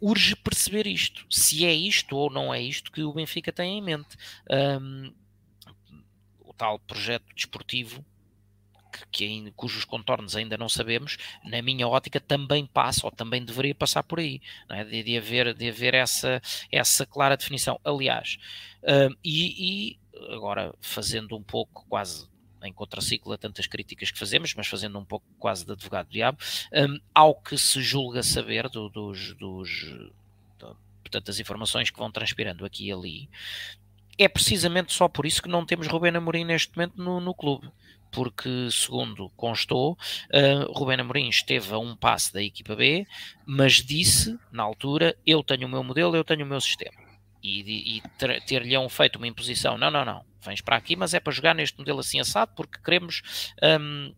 [0.02, 3.82] urge perceber isto, se é isto ou não é isto que o Benfica tem em
[3.82, 4.16] mente.
[4.50, 5.14] Um,
[6.40, 8.04] o tal projeto desportivo
[9.12, 14.04] que, cujos contornos ainda não sabemos, na minha ótica também passa ou também deveria passar
[14.04, 14.84] por aí, é?
[14.84, 16.42] de, de, haver, de haver essa,
[16.72, 17.80] essa clara definição.
[17.84, 18.38] Aliás,
[19.24, 20.00] e, e
[20.34, 22.28] agora fazendo um pouco quase
[22.64, 26.14] em contraciclo a tantas críticas que fazemos, mas fazendo um pouco quase de advogado do
[26.14, 26.38] diabo,
[26.74, 29.70] um, ao que se julga saber do, dos, dos
[30.58, 33.30] do, portanto, informações que vão transpirando aqui e ali,
[34.18, 37.72] é precisamente só por isso que não temos Rubén Amorim neste momento no, no clube
[38.12, 39.98] porque, segundo constou,
[40.32, 43.06] uh, Rubén Amorim esteve a um passo da equipa B,
[43.46, 47.07] mas disse, na altura, eu tenho o meu modelo, eu tenho o meu sistema.
[47.48, 48.02] E, e
[48.46, 51.78] ter-lhe feito uma imposição, não, não, não, vens para aqui, mas é para jogar neste
[51.78, 53.22] modelo assim assado, porque queremos
[53.80, 54.14] um,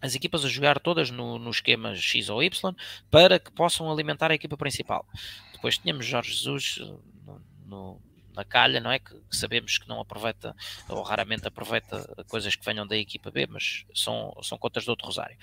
[0.00, 2.74] as equipas a jogar todas no, no, esquema X ou Y
[3.10, 5.06] para que possam alimentar a equipa principal.
[5.52, 8.02] Depois tínhamos Jorge Jesus uh, no, no,
[8.34, 8.98] na calha, não é?
[8.98, 10.54] Que, sabemos que não aproveita
[10.88, 15.06] ou raramente aproveita coisas que venham da equipa B, mas são, são contas de outro
[15.06, 15.36] Rosário.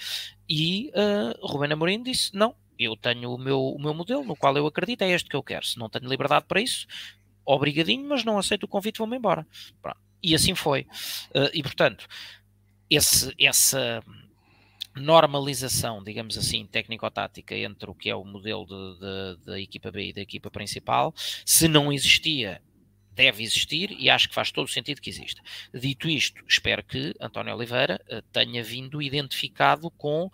[0.47, 2.53] E uh, Rubén Amorim disse: não.
[2.77, 5.43] Eu tenho o meu, o meu modelo no qual eu acredito, é este que eu
[5.43, 5.65] quero.
[5.65, 6.87] Se não tenho liberdade para isso,
[7.53, 9.45] obrigadinho, mas não aceito o convite, vou-me embora.
[9.81, 9.99] Pronto.
[10.21, 10.81] E assim foi.
[11.33, 12.07] Uh, e portanto,
[12.89, 14.03] esse, essa
[14.95, 18.65] normalização, digamos assim, técnico-tática entre o que é o modelo
[19.45, 21.13] da equipa B e da equipa principal,
[21.45, 22.61] se não existia,
[23.13, 25.41] deve existir e acho que faz todo o sentido que exista.
[25.73, 30.31] Dito isto, espero que António Oliveira uh, tenha vindo identificado com,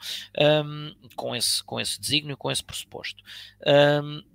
[0.66, 3.24] um, com, esse, com esse desígnio, com esse pressuposto.
[3.66, 4.35] Um,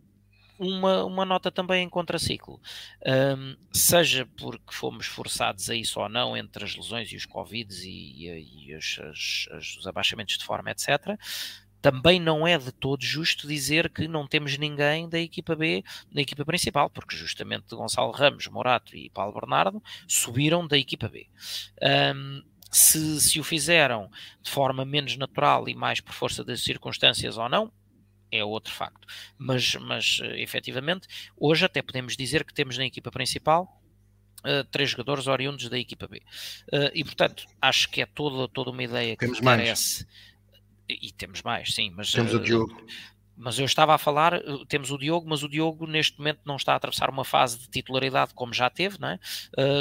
[0.61, 2.61] uma, uma nota também em contraciclo.
[3.07, 7.83] Um, seja porque fomos forçados a isso ou não, entre as lesões e os Covids
[7.83, 9.01] e, e, e as,
[9.51, 11.19] as, os abaixamentos de forma, etc.,
[11.81, 15.83] também não é de todo justo dizer que não temos ninguém da equipa B
[16.13, 21.27] na equipa principal, porque justamente Gonçalo Ramos, Morato e Paulo Bernardo subiram da equipa B.
[22.15, 24.11] Um, se, se o fizeram
[24.43, 27.73] de forma menos natural e mais por força das circunstâncias ou não,
[28.31, 29.07] é outro facto.
[29.37, 33.77] Mas, mas eh, efetivamente, hoje até podemos dizer que temos na equipa principal
[34.43, 36.17] Uh, três jogadores oriundos da equipa B.
[36.73, 40.07] Uh, e portanto, acho que é toda, toda uma ideia que temos parece.
[40.07, 40.31] Mais.
[40.89, 42.11] E temos mais, sim, mas.
[42.11, 42.87] Temos uh, o Diogo.
[43.37, 46.73] mas eu estava a falar, temos o Diogo, mas o Diogo neste momento não está
[46.73, 49.19] a atravessar uma fase de titularidade como já teve, não é?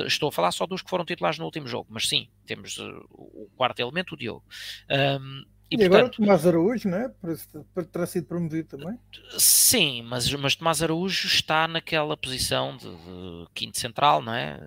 [0.06, 2.78] Estou a falar só dos que foram titulares no último jogo, mas sim, temos
[3.12, 4.44] o quarto elemento, o Diogo.
[4.90, 7.10] Um, e, e portanto, agora Tomás Araújo, não é?
[7.74, 8.98] Para ter sido promovido também.
[9.38, 14.60] Sim, mas, mas Tomás Araújo está naquela posição de, de quinto central, não é?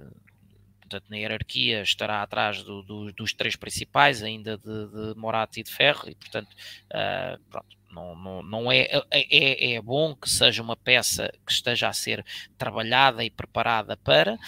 [0.92, 5.62] portanto, na hierarquia estará atrás do, do, dos três principais, ainda de, de Morato e
[5.62, 10.28] de Ferro, e portanto, uh, pronto, não, não, não é, é, é, é, bom que
[10.28, 12.24] seja uma peça que esteja a ser
[12.58, 14.38] trabalhada e preparada para,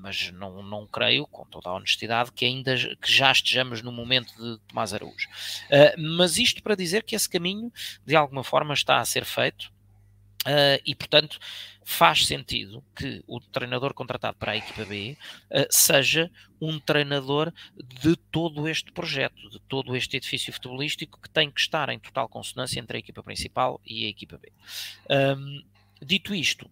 [0.00, 4.32] mas não, não creio, com toda a honestidade, que ainda que já estejamos no momento
[4.34, 5.28] de Tomás Araújo.
[5.66, 7.72] Uh, mas isto para dizer que esse caminho,
[8.04, 9.70] de alguma forma, está a ser feito
[10.46, 11.38] uh, e, portanto,
[11.84, 15.16] faz sentido que o treinador contratado para a equipa B
[15.50, 17.52] uh, seja um treinador
[18.00, 22.28] de todo este projeto, de todo este edifício futebolístico que tem que estar em total
[22.28, 24.52] consonância entre a equipa principal e a equipa B.
[25.36, 25.64] Um,
[26.02, 26.70] dito isto,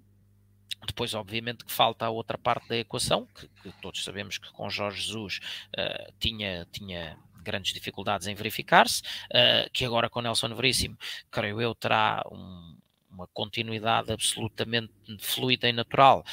[0.87, 4.71] depois, obviamente, que falta a outra parte da equação, que, que todos sabemos que com
[4.71, 5.41] Jorge Jesus
[5.77, 10.97] uh, tinha, tinha grandes dificuldades em verificar-se, uh, que agora com Nelson Veríssimo,
[11.31, 12.77] creio eu, terá um,
[13.11, 16.25] uma continuidade absolutamente fluida e natural,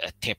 [0.00, 0.36] até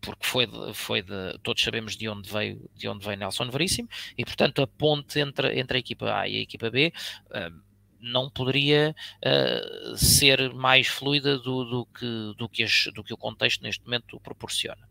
[0.00, 3.88] porque foi de, foi de, todos sabemos de onde veio de onde veio Nelson Veríssimo
[4.16, 6.92] e portanto a ponte entre, entre a equipa A e a equipa B
[7.30, 7.65] uh,
[8.06, 13.16] não poderia uh, ser mais fluida do, do, que, do, que as, do que o
[13.16, 14.88] contexto neste momento proporciona.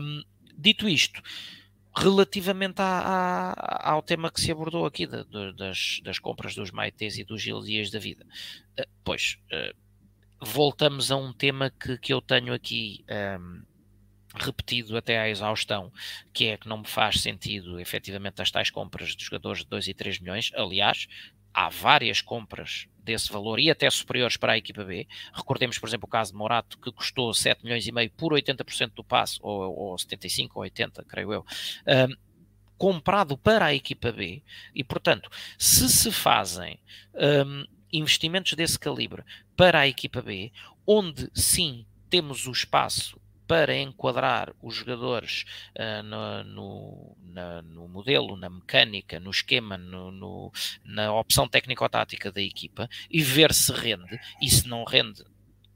[0.00, 0.22] Um,
[0.56, 1.20] dito isto,
[1.94, 6.70] relativamente à, à, ao tema que se abordou aqui de, de, das, das, compras dos
[6.70, 8.24] Maites e dos Gil Dias da vida,
[8.78, 9.76] uh, pois uh,
[10.40, 13.04] voltamos a um tema que, que eu tenho aqui
[13.40, 13.62] um,
[14.38, 15.92] repetido até à exaustão,
[16.32, 19.88] que é que não me faz sentido efetivamente as tais compras de jogadores de 2
[19.88, 20.52] e 3 milhões.
[20.54, 21.06] Aliás,
[21.56, 25.08] há várias compras desse valor e até superiores para a equipa B.
[25.32, 28.92] Recordemos, por exemplo, o caso de Morato, que custou 7 milhões e meio por 80%
[28.94, 31.46] do passe, ou, ou 75 ou 80, creio eu,
[31.86, 32.14] um,
[32.76, 34.42] comprado para a equipa B.
[34.74, 36.78] E, portanto, se se fazem
[37.14, 39.22] um, investimentos desse calibre
[39.56, 40.52] para a equipa B,
[40.86, 45.44] onde sim temos o espaço para enquadrar os jogadores
[45.78, 50.52] uh, no, no, na, no, modelo, na mecânica, no esquema, no,
[50.84, 54.18] na opção técnico-tática da equipa e ver se rende.
[54.40, 55.24] E se não rende,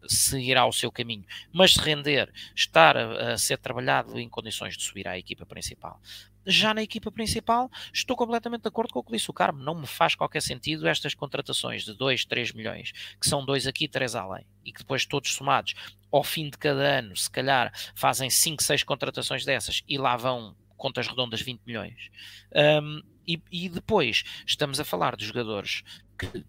[0.07, 4.83] seguirá o seu caminho, mas se render, estar a, a, ser trabalhado em condições de
[4.83, 6.01] subir à equipa principal.
[6.47, 9.63] Já na equipa principal, estou completamente de acordo com o que disse o Carmo.
[9.63, 13.87] Não me faz qualquer sentido estas contratações de 2, 3 milhões, que são dois aqui,
[13.87, 15.75] três além, e que depois todos somados,
[16.11, 20.57] ao fim de cada ano, se calhar fazem 5, 6 contratações dessas e lá vão
[20.77, 22.11] contas redondas 20 milhões.
[22.83, 25.83] Um, e, e depois estamos a falar de jogadores
[26.19, 26.45] que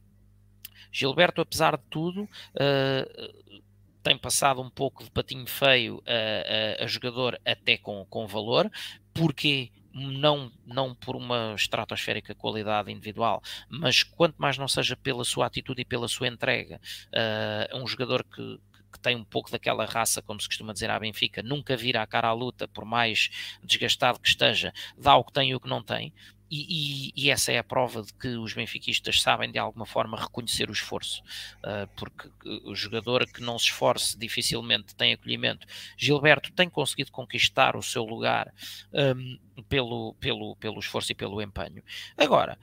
[0.91, 3.61] Gilberto, apesar de tudo, uh,
[4.03, 8.69] tem passado um pouco de patinho feio a, a, a jogador até com, com valor,
[9.13, 15.45] porque não, não por uma estratosférica qualidade individual, mas quanto mais não seja pela sua
[15.45, 16.79] atitude e pela sua entrega,
[17.13, 18.59] uh, um jogador que,
[18.91, 22.07] que tem um pouco daquela raça, como se costuma dizer à Benfica, nunca vira a
[22.07, 23.29] cara à luta, por mais
[23.63, 26.13] desgastado que esteja, dá o que tem e o que não tem.
[26.53, 30.19] E, e, e, essa é a prova de que os benfiquistas sabem de alguma forma
[30.19, 31.23] reconhecer o esforço,
[31.59, 32.29] uh, porque
[32.65, 35.65] o jogador que não se esforce dificilmente tem acolhimento.
[35.95, 38.53] Gilberto tem conseguido conquistar o seu lugar
[38.93, 41.81] um, pelo, pelo, pelo esforço e pelo empenho.
[42.17, 42.59] Agora,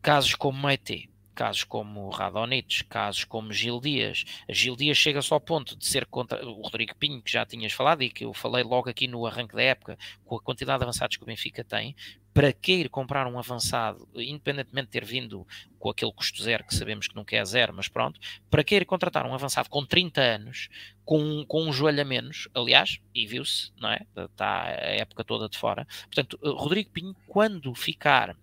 [0.00, 4.24] casos como Maite, casos como Radonich, casos como Gil Dias.
[4.48, 7.72] Gil Dias chega só ao ponto de ser contra o Rodrigo Pinho, que já tinhas
[7.72, 10.84] falado e que eu falei logo aqui no arranque da época, com a quantidade de
[10.84, 11.96] avançados que o Benfica tem,
[12.34, 15.46] para que ir comprar um avançado, independentemente de ter vindo
[15.78, 18.18] com aquele custo zero, que sabemos que nunca é zero, mas pronto,
[18.50, 20.68] para que ir contratar um avançado com 30 anos,
[21.04, 24.04] com, com um joelho a menos, aliás, e viu-se, não é?
[24.16, 25.86] Está a época toda de fora.
[26.06, 28.36] Portanto, Rodrigo Pinho, quando ficar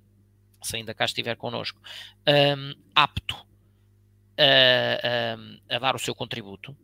[0.62, 1.82] se ainda cá estiver connosco,
[2.28, 3.36] um, apto
[4.38, 6.76] a, a, a, dar o seu contributo,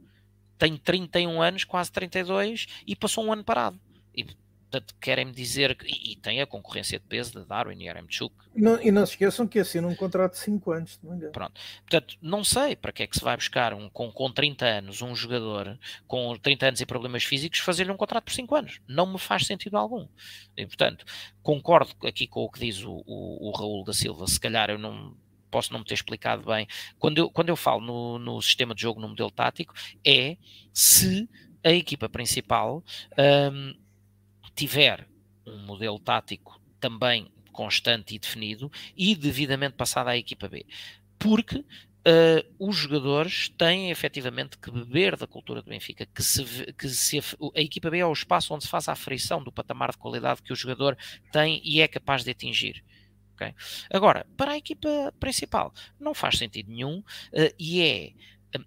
[0.58, 3.80] tem 31 anos, quase 32, e passou um ano parado.
[4.16, 4.26] E,
[4.70, 5.88] portanto, querem-me dizer que.
[5.88, 8.34] E, tem a concorrência de peso de Darwin e Aremchuk.
[8.56, 11.32] Não, e não se esqueçam que assina um contrato de 5 anos, não engano.
[11.32, 11.60] Pronto.
[11.82, 15.02] Portanto, não sei para que é que se vai buscar um, com, com 30 anos
[15.02, 15.78] um jogador
[16.08, 18.82] com 30 anos e problemas físicos fazer-lhe um contrato por 5 anos.
[18.88, 20.08] Não me faz sentido algum.
[20.56, 21.06] E, portanto,
[21.42, 24.28] concordo aqui com o que diz o, o, o Raul da Silva.
[24.28, 25.16] Se calhar eu não
[25.50, 26.68] posso não me ter explicado bem.
[27.00, 29.74] Quando eu, quando eu falo no, no sistema de jogo, no modelo tático,
[30.06, 30.38] é
[30.74, 31.30] se
[31.64, 32.84] a equipa principal
[33.18, 33.74] um,
[34.58, 35.08] tiver
[35.46, 40.66] um modelo tático também constante e definido e devidamente passado à equipa B.
[41.18, 41.64] Porque
[42.08, 47.20] Uh, os jogadores têm efetivamente que beber da cultura do Benfica, que, se, que se
[47.20, 50.42] a, equipa B é o espaço onde se faz a aferição do patamar de qualidade
[50.42, 50.98] que o jogador
[51.34, 52.82] tem e é capaz de atingir.
[53.36, 53.54] Okay?
[53.92, 58.14] Agora, para a equipa principal, não faz sentido nenhum uh, e é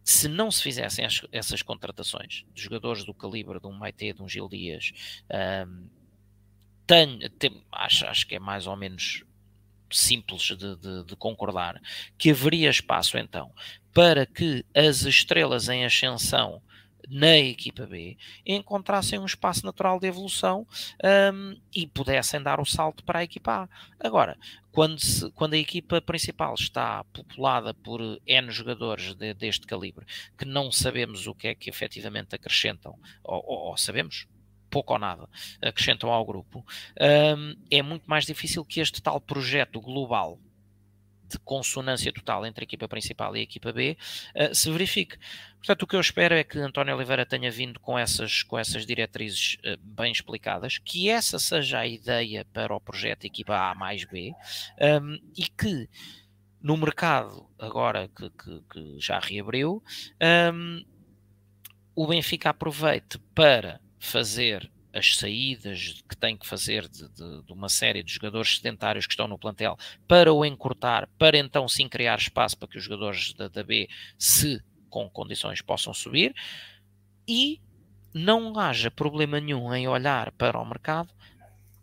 [0.05, 4.23] se não se fizessem as, essas contratações de jogadores do calibre de um Maite, de
[4.23, 4.93] um Gil Dias,
[5.67, 5.89] um,
[6.87, 9.25] tem, acho, acho que é mais ou menos
[9.93, 11.81] simples de, de, de, concordar,
[12.17, 13.53] que haveria espaço então
[13.93, 16.63] para que as estrelas em ascensão
[17.11, 18.17] na equipa B
[18.47, 20.67] encontrassem um espaço natural de evolução
[21.35, 23.69] um, e pudessem dar o salto para a equipa A.
[23.99, 24.39] Agora,
[24.71, 30.07] quando, se, quando a equipa principal está populada por N jogadores de, deste calibre,
[30.39, 34.29] que não sabemos o que é que efetivamente acrescentam, ou, ou, ou sabemos,
[34.71, 35.29] pouco ou nada
[35.61, 36.65] acrescentam ao grupo,
[37.37, 40.39] um, é muito mais difícil que este tal projeto global
[41.31, 43.97] de consonância total entre a equipa principal e a equipa B
[44.35, 45.17] uh, se verifique.
[45.59, 48.87] Portanto, o que eu espero é que António Oliveira tenha vindo com essas, com essas
[48.87, 54.05] diretrizes uh, bem explicadas, que essa seja a ideia para o projeto equipa A mais
[54.05, 54.33] B
[55.03, 55.89] um, e que
[56.63, 59.83] no mercado, agora que, que, que já reabriu,
[60.53, 60.85] um,
[61.95, 67.69] o Benfica aproveite para fazer as saídas que tem que fazer de, de, de, uma
[67.69, 69.77] série de jogadores sedentários que estão no plantel
[70.07, 73.89] para o encurtar, para então sim criar espaço para que os jogadores da, da B,
[74.19, 76.35] se com condições, possam subir
[77.27, 77.61] e
[78.13, 81.15] não haja problema nenhum em olhar para o mercado,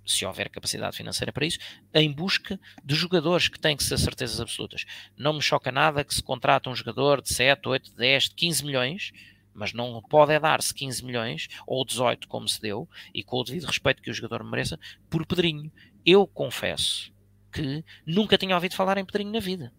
[0.05, 1.59] se houver capacidade financeira para isso,
[1.93, 4.85] em busca de jogadores que têm que ser certezas absolutas.
[5.17, 9.11] Não me choca nada que se contrata um jogador de 7, 8, 10, 15 milhões
[9.57, 13.43] mas não pode é dar-se 15 milhões ou 18 como se deu e com o
[13.43, 14.79] devido respeito que o jogador mereça
[15.09, 15.71] por Pedrinho.
[16.05, 17.11] Eu confesso
[17.51, 19.73] que nunca tinha ouvido falar em Pedrinho na vida.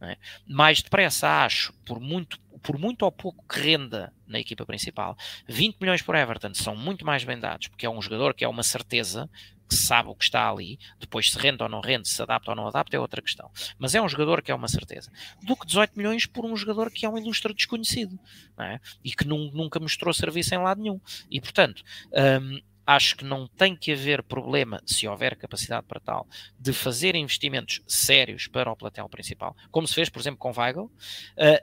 [0.00, 0.16] É?
[0.46, 5.16] Mais depressa acho, por muito, por muito ou pouco que renda na equipa principal,
[5.48, 8.48] 20 milhões por Everton são muito mais bem dados, porque é um jogador que é
[8.48, 9.28] uma certeza,
[9.68, 12.56] que sabe o que está ali, depois se rende ou não rende, se adapta ou
[12.56, 13.50] não adapta, é outra questão.
[13.78, 15.10] Mas é um jogador que é uma certeza.
[15.42, 18.18] Do que 18 milhões por um jogador que é um ilustre desconhecido
[18.58, 18.80] é?
[19.04, 21.00] e que nunca mostrou serviço em lado nenhum.
[21.30, 21.82] E portanto.
[22.12, 26.26] Um, acho que não tem que haver problema, se houver capacidade para tal,
[26.58, 30.84] de fazer investimentos sérios para o plantel principal, como se fez, por exemplo, com Weigl,
[30.84, 30.92] uh,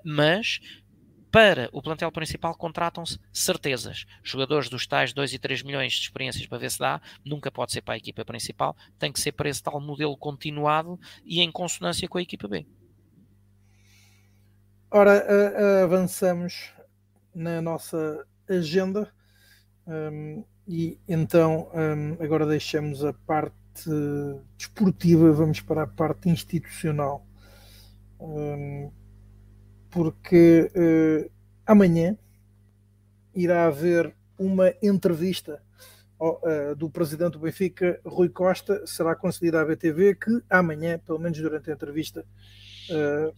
[0.03, 0.59] mas
[1.33, 4.05] para o plantel principal contratam-se certezas.
[4.21, 7.71] Jogadores dos tais 2 e 3 milhões de experiências para ver se dá, nunca pode
[7.71, 11.51] ser para a equipa principal, tem que ser para esse tal modelo continuado e em
[11.51, 12.67] consonância com a equipa B.
[14.91, 16.71] Ora, avançamos
[17.33, 19.11] na nossa agenda
[19.87, 23.89] um, e então um, agora deixamos a parte
[24.55, 27.25] desportiva, vamos para a parte institucional.
[28.19, 28.91] Um,
[29.93, 31.31] porque uh,
[31.67, 32.17] amanhã
[33.35, 35.61] irá haver uma entrevista
[36.19, 41.19] ao, uh, do presidente do Benfica, Rui Costa, será concedida à BTV, que amanhã, pelo
[41.19, 42.25] menos durante a entrevista,
[42.89, 43.33] uh,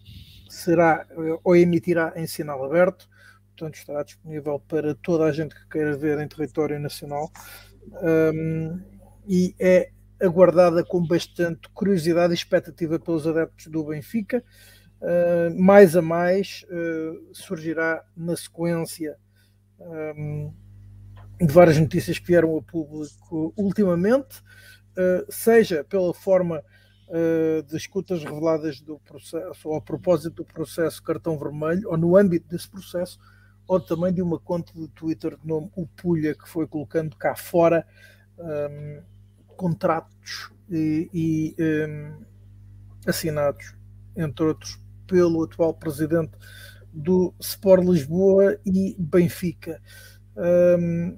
[0.49, 1.06] será
[1.44, 3.10] ou emitirá em sinal aberto,
[3.49, 7.30] portanto estará disponível para toda a gente que queira ver em território nacional.
[8.02, 8.80] Um,
[9.27, 9.91] e é
[10.22, 14.44] aguardada com bastante curiosidade e expectativa pelos adeptos do Benfica.
[15.06, 19.15] Uh, mais a mais uh, surgirá na sequência
[19.80, 20.52] um,
[21.40, 24.40] de várias notícias que vieram ao público ultimamente,
[24.98, 26.64] uh, seja pela forma
[27.69, 32.48] de escutas reveladas do processo, ou a propósito do processo cartão vermelho, ou no âmbito
[32.48, 33.19] desse processo,
[33.68, 37.86] ou também de uma conta de Twitter de nome Upulha, que foi colocando cá fora
[38.40, 39.03] um,
[39.56, 41.56] contratos e, e
[41.88, 42.26] um,
[43.07, 43.76] assinados,
[44.18, 46.32] entre outros, pelo atual presidente
[46.94, 49.82] do Sport Lisboa e Benfica.
[50.38, 51.18] Um,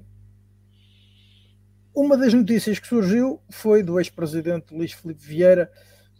[1.94, 5.70] uma das notícias que surgiu foi do ex-presidente Luís Filipe Vieira,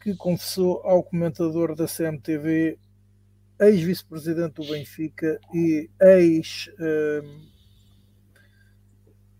[0.00, 2.78] que confessou ao comentador da CMTV,
[3.60, 7.48] ex-vice-presidente do Benfica e ex, um,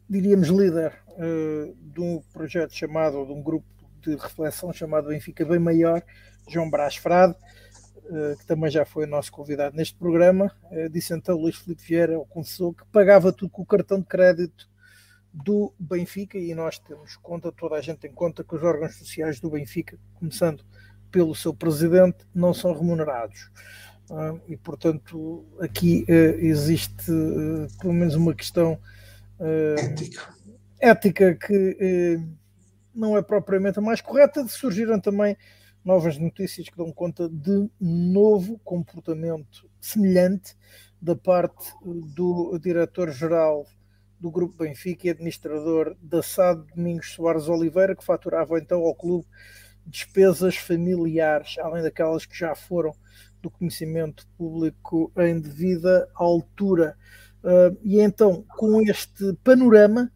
[0.09, 3.67] diríamos, líder uh, de um projeto chamado, de um grupo
[4.01, 6.03] de reflexão chamado Benfica Bem Maior,
[6.49, 7.35] João Brás Frade,
[8.39, 12.73] que também já foi nosso convidado neste programa, eh, disse então Luís Filipe Vieira, confessou
[12.73, 14.69] que pagava tudo com o cartão de crédito
[15.33, 19.41] do Benfica e nós temos conta, toda a gente tem conta que os órgãos sociais
[19.41, 20.65] do Benfica, começando
[21.11, 23.51] pelo seu presidente, não são remunerados.
[24.11, 27.13] Ah, e portanto aqui eh, existe
[27.79, 28.79] pelo menos uma questão
[29.39, 30.35] ética,
[30.81, 32.19] ética que
[32.95, 34.49] não é propriamente a mais correta.
[34.49, 35.37] Surgiram também
[35.85, 40.55] novas notícias que dão conta de novo comportamento semelhante
[41.01, 43.65] da parte do diretor-geral
[44.21, 49.27] do Grupo Benfica e administrador da SAD, Domingos Soares Oliveira, que faturava então ao clube
[49.87, 52.93] despesas familiares, além daquelas que já foram
[53.41, 56.97] do conhecimento público em devida altura.
[57.43, 60.11] Uh, e então, com este panorama,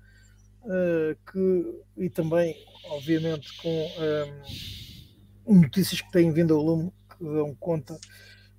[0.64, 2.54] uh, que, e também,
[2.90, 4.91] obviamente, com um,
[5.46, 7.98] notícias que têm vindo ao lume, que dão conta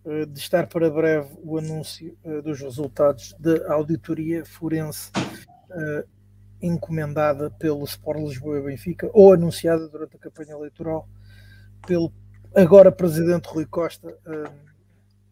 [0.06, 5.12] uh, de estar para breve o anúncio dos resultados da auditoria forense
[6.62, 11.10] encomendada pelo Sport Lisboa e Benfica, ou anunciada durante a campanha eleitoral
[11.86, 12.14] pelo
[12.56, 14.16] agora presidente Rui Costa,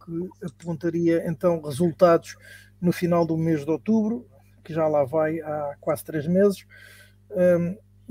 [0.04, 2.36] que apontaria então resultados
[2.82, 4.28] no final do mês de outubro,
[4.64, 6.66] que já lá vai há quase três meses.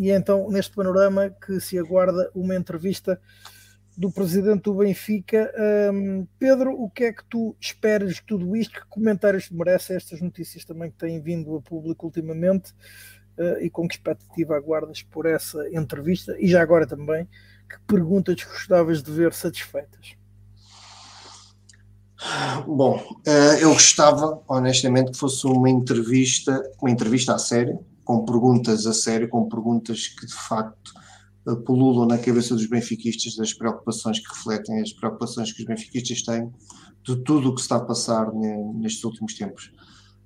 [0.01, 3.21] E então, neste panorama, que se aguarda uma entrevista
[3.95, 5.53] do presidente do Benfica.
[5.93, 8.81] Um, Pedro, o que é que tu esperas de tudo isto?
[8.81, 12.73] Que comentários te merecem estas notícias também que têm vindo a público ultimamente?
[13.37, 16.35] Uh, e com que expectativa aguardas por essa entrevista?
[16.39, 17.29] E já agora também,
[17.69, 20.15] que perguntas gostavas de ver satisfeitas?
[22.67, 28.89] Bom, eh, eu gostava, honestamente, que fosse uma entrevista, uma entrevista a sério, com perguntas
[28.89, 30.93] a sério, com perguntas que de facto
[31.47, 36.23] eh, pululam na cabeça dos benfiquistas das preocupações que refletem as preocupações que os benfiquistas
[36.23, 36.51] têm
[37.05, 39.71] de tudo o que está a passar nestes últimos tempos.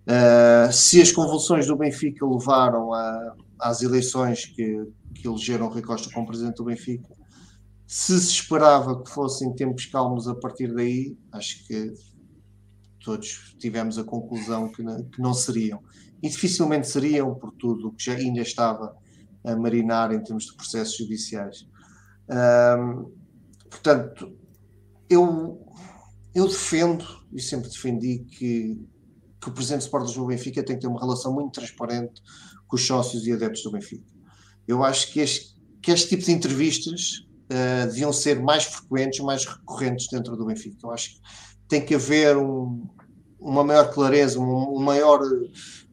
[0.07, 6.11] Uh, se as convulsões do Benfica levaram a, às eleições que, que elegeram Rui Costa
[6.11, 7.09] como presidente do Benfica,
[7.87, 11.93] se se esperava que fossem tempos calmos a partir daí, acho que
[13.05, 15.83] todos tivemos a conclusão que que não seriam.
[16.25, 18.97] E dificilmente seriam, por tudo o que já ainda estava
[19.45, 21.69] a marinar em termos de processos judiciais.
[23.69, 24.35] portanto,
[25.11, 25.63] eu,
[26.35, 28.81] eu defendo e sempre defendi que,
[29.39, 32.23] que o presidente do Sport do Benfica tem que ter uma relação muito transparente
[32.67, 34.11] com os sócios e adeptos do Benfica.
[34.67, 39.45] Eu acho que este, que este tipo de entrevistas uh, deviam ser mais frequentes, mais
[39.45, 40.79] recorrentes dentro do Benfica.
[40.83, 41.21] Eu acho que
[41.69, 42.89] tem que haver um,
[43.39, 45.21] uma maior clareza, um, um maior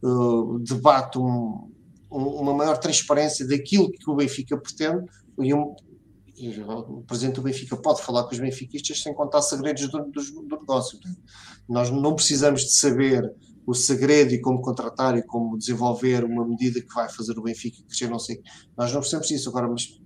[0.04, 1.72] uh, debate, um,
[2.10, 5.06] uma maior transparência daquilo que o Benfica pretende
[5.40, 5.76] e um,
[6.88, 10.60] o presidente do Benfica pode falar com os benfiquistas sem contar segredos do, do, do,
[10.60, 10.98] negócio.
[11.70, 13.32] Nós não precisamos de saber
[13.66, 17.84] o segredo e como contratar e como desenvolver uma medida que vai fazer o Benfica
[17.84, 18.42] crescer, não sei.
[18.76, 20.02] Nós não precisamos disso agora, mas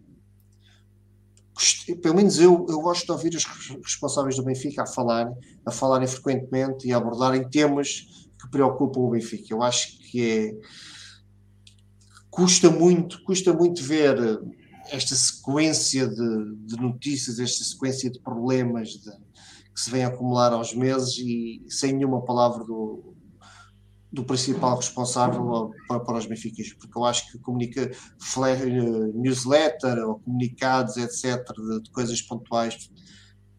[2.01, 3.45] pelo menos eu, eu gosto de ouvir os
[3.81, 5.33] responsáveis do Benfica a falarem,
[5.65, 8.24] a falarem frequentemente e a abordarem temas
[8.55, 9.53] que preocupam o Benfica.
[9.53, 10.53] Eu acho que é
[12.29, 14.17] custa muito, custa muito ver
[14.91, 19.11] esta sequência de, de notícias, esta sequência de problemas de,
[19.73, 23.15] que se vem acumular aos meses e sem nenhuma palavra do,
[24.11, 27.89] do principal responsável para, para os benfiquistas, porque eu acho que comunica
[29.13, 32.89] newsletter ou comunicados, etc., de, de, coisas pontuais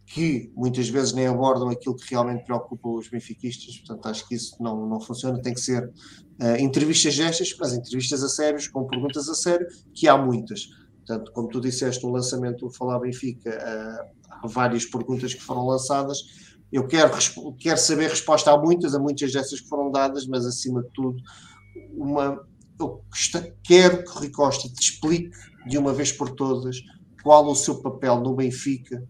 [0.07, 4.57] que muitas vezes nem abordam aquilo que realmente preocupa os benfiquistas, portanto acho que isso
[4.61, 9.29] não, não funciona, tem que ser uh, entrevistas gestas, mas entrevistas a sérios, com perguntas
[9.29, 10.69] a sério, que há muitas.
[10.99, 15.67] Portanto, como tu disseste no lançamento do Falar Benfica, uh, há várias perguntas que foram
[15.67, 16.19] lançadas,
[16.71, 17.11] eu quero,
[17.59, 18.53] quero saber resposta.
[18.53, 21.17] A muitas, a muitas dessas que foram dadas, mas acima de tudo,
[21.97, 22.41] uma,
[22.79, 23.03] eu
[23.65, 25.31] quero que o Rui te explique
[25.67, 26.77] de uma vez por todas
[27.23, 29.03] qual o seu papel no Benfica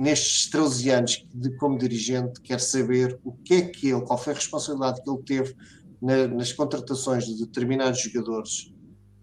[0.00, 4.32] nestes 13 anos de, como dirigente, quer saber o que é que ele, qual foi
[4.32, 5.54] a responsabilidade que ele teve
[6.00, 8.72] na, nas contratações de determinados jogadores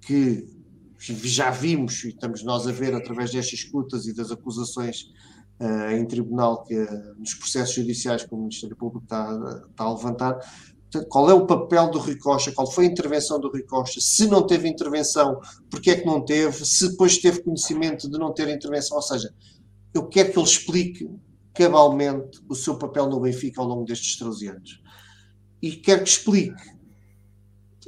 [0.01, 0.47] que
[0.99, 5.09] já vimos e estamos nós a ver através destas escutas e das acusações
[5.59, 9.93] uh, em tribunal, que uh, nos processos judiciais que o Ministério Público está, está a
[9.93, 10.39] levantar,
[11.09, 14.27] qual é o papel do Rui Costa, qual foi a intervenção do Rui Costa, se
[14.27, 15.41] não teve intervenção,
[15.71, 19.33] porque é que não teve, se depois teve conhecimento de não ter intervenção, ou seja,
[19.97, 21.09] eu quero que ele explique
[21.53, 24.81] cabalmente o seu papel no Benfica ao longo destes 13 anos.
[25.61, 26.63] E quero que explique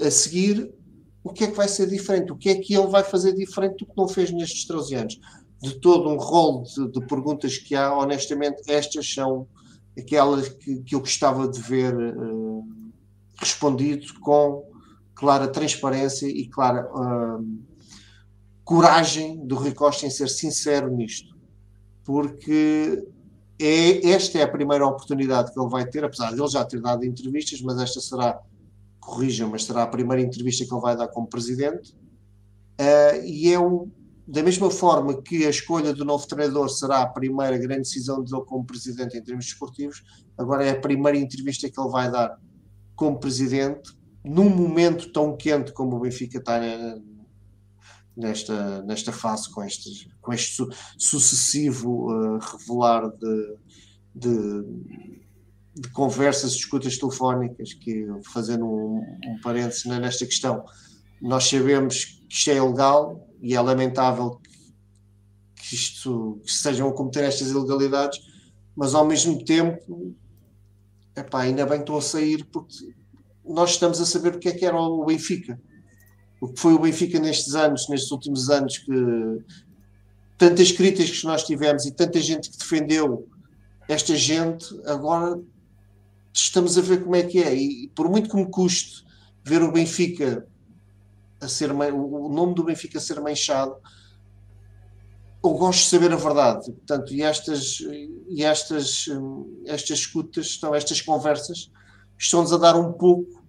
[0.02, 0.74] a seguir
[1.24, 3.78] o que é que vai ser diferente, o que é que ele vai fazer diferente
[3.80, 5.20] do que não fez nestes 13 anos
[5.62, 9.46] de todo um rol de, de, perguntas que há, honestamente, estas são
[9.98, 12.66] aquelas que, que eu gostava de ver uh,
[13.38, 14.64] respondido com
[15.14, 17.46] clara transparência e clara uh,
[18.64, 21.36] coragem do Rui Costa em ser sincero nisto,
[22.10, 23.08] porque
[23.60, 26.82] é, esta é a primeira oportunidade que ele vai ter, apesar de ele já ter
[26.82, 28.42] dado entrevistas, mas esta será,
[29.00, 31.92] corrijam, mas será a primeira entrevista que ele vai dar como presidente,
[32.82, 33.92] uh, e é um,
[34.28, 38.42] da mesma forma que a escolha do novo treinador será a primeira grande decisão dele
[38.44, 40.02] como presidente em termos desportivos,
[40.36, 42.40] agora é a primeira entrevista que ele vai dar
[42.96, 43.96] como presidente
[44.26, 46.60] num momento tão quente como o Benfica está
[48.16, 53.58] nesta, nesta fase, com este, com este su sucessivo uh, revelar de,
[54.16, 54.64] de,
[55.76, 60.64] de, conversas, escutas telefónicas, que fazendo um, um parênteses nesta questão,
[61.22, 64.40] nós sabemos que isto é ilegal, e é lamentável
[65.56, 68.20] que, isto, que sejam a cometer estas ilegalidades,
[68.76, 70.16] mas ao mesmo tempo,
[71.16, 72.94] epá, ainda bem que estão a sair porque
[73.46, 75.60] nós estamos a saber o que é que era o Benfica.
[76.42, 79.44] O que foi o Benfica nestes anos, nestes últimos anos, que
[80.38, 83.28] tantas críticas que nós tivemos e tanta gente que defendeu
[83.88, 85.40] esta gente, agora
[86.34, 87.54] estamos a ver como é que é.
[87.54, 89.06] E por muito que me custe
[89.44, 90.48] ver o Benfica
[91.42, 93.76] a ser o nome do Benfica a ser manchado,
[95.44, 96.72] eu gosto de saber a verdade.
[96.72, 97.80] Portanto, e estas,
[98.30, 99.06] e estas,
[99.66, 101.72] estas escutas, estão, estas conversas,
[102.18, 103.42] estão-nos a dar um pouco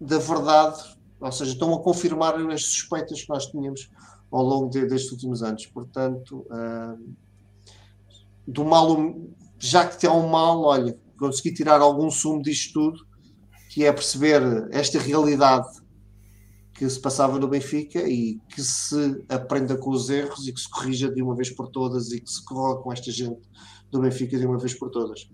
[0.00, 0.82] da verdade,
[1.22, 3.88] ou seja, estão a confirmar as suspeitas que nós tínhamos
[4.30, 5.66] ao longo de, destes últimos anos.
[5.66, 7.14] Portanto, uh,
[8.46, 9.14] do mal,
[9.58, 13.06] já que tem um mal, olha, consegui tirar algum sumo disto tudo,
[13.70, 14.42] que é perceber
[14.72, 15.68] esta realidade
[16.74, 20.68] que se passava no Benfica e que se aprenda com os erros e que se
[20.68, 23.40] corrija de uma vez por todas e que se coloque com esta gente
[23.90, 25.30] do Benfica de uma vez por todas.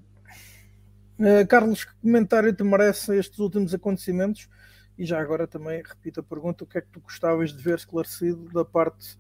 [1.19, 4.49] Uh, Carlos, que comentário te merece estes últimos acontecimentos?
[4.99, 7.77] E já agora também repito a pergunta: o que é que tu gostavas de ver
[7.77, 9.17] esclarecido da parte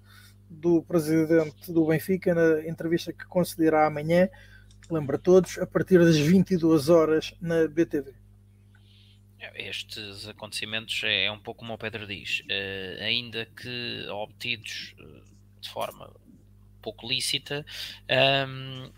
[0.51, 4.29] do presidente do Benfica na entrevista que concederá amanhã?
[4.91, 8.15] Lembra todos, a partir das 22 horas na BTV.
[9.55, 15.69] Estes acontecimentos é, um pouco como o Pedro diz, uh, ainda que obtidos uh, de
[15.69, 16.13] forma
[16.81, 17.67] pouco lícita,
[18.49, 18.91] um,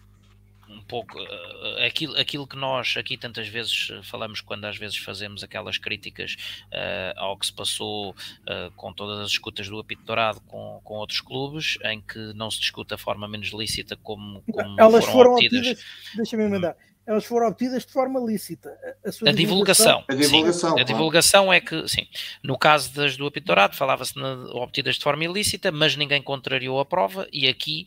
[0.71, 5.43] um pouco uh, aquilo, aquilo que nós aqui tantas vezes falamos quando às vezes fazemos
[5.43, 6.37] aquelas críticas
[6.67, 10.95] uh, ao que se passou uh, com todas as escutas do apito dourado com, com
[10.95, 15.13] outros clubes, em que não se discute a forma menos lícita como, como Elas foram,
[15.13, 15.85] foram obtidas.
[16.15, 16.77] Deixa-me emendar
[17.11, 18.71] elas foram obtidas de forma lícita.
[19.05, 20.05] A, a divulgação.
[20.07, 22.07] A divulgação, sim, a divulgação é que, sim,
[22.41, 24.15] no caso das do apitorato, falava-se
[24.53, 27.87] obtidas de forma ilícita, mas ninguém contrariou a prova, e aqui.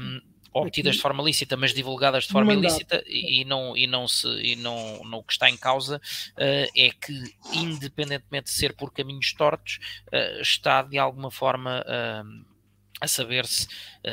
[0.00, 0.20] Um,
[0.62, 4.28] obtidas aqui, de forma lícita, mas divulgadas de forma ilícita e, não e não se
[4.28, 8.92] e não, não o que está em causa uh, é que independentemente de ser por
[8.92, 9.78] caminhos tortos
[10.12, 12.56] uh, está de alguma forma uh,
[12.98, 13.68] a saber-se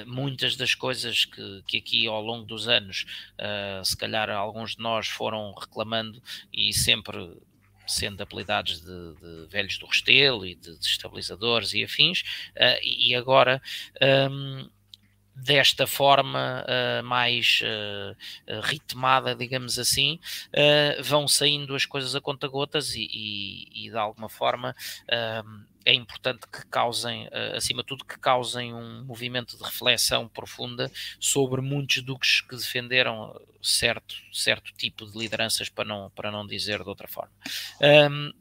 [0.06, 3.06] muitas das coisas que, que aqui ao longo dos anos,
[3.82, 6.22] se calhar alguns de nós foram reclamando
[6.52, 7.18] e sempre
[7.88, 12.22] sendo apelidados de, de velhos do Restelo e de desestabilizadores e afins,
[12.58, 13.62] uh, e agora
[14.30, 14.70] um,
[15.36, 20.20] desta forma uh, mais uh, ritmada, digamos assim,
[20.50, 24.76] uh, vão saindo as coisas a conta-gotas e, e, e, de alguma forma
[25.86, 27.28] é importante que causem,
[27.58, 30.90] acima de tudo, que causem um movimento de reflexão profunda
[31.20, 36.82] sobre muitos duques que defenderam certo, certo tipo de lideranças, para não, para não dizer
[36.82, 37.34] de outra forma.
[37.82, 38.32] Um,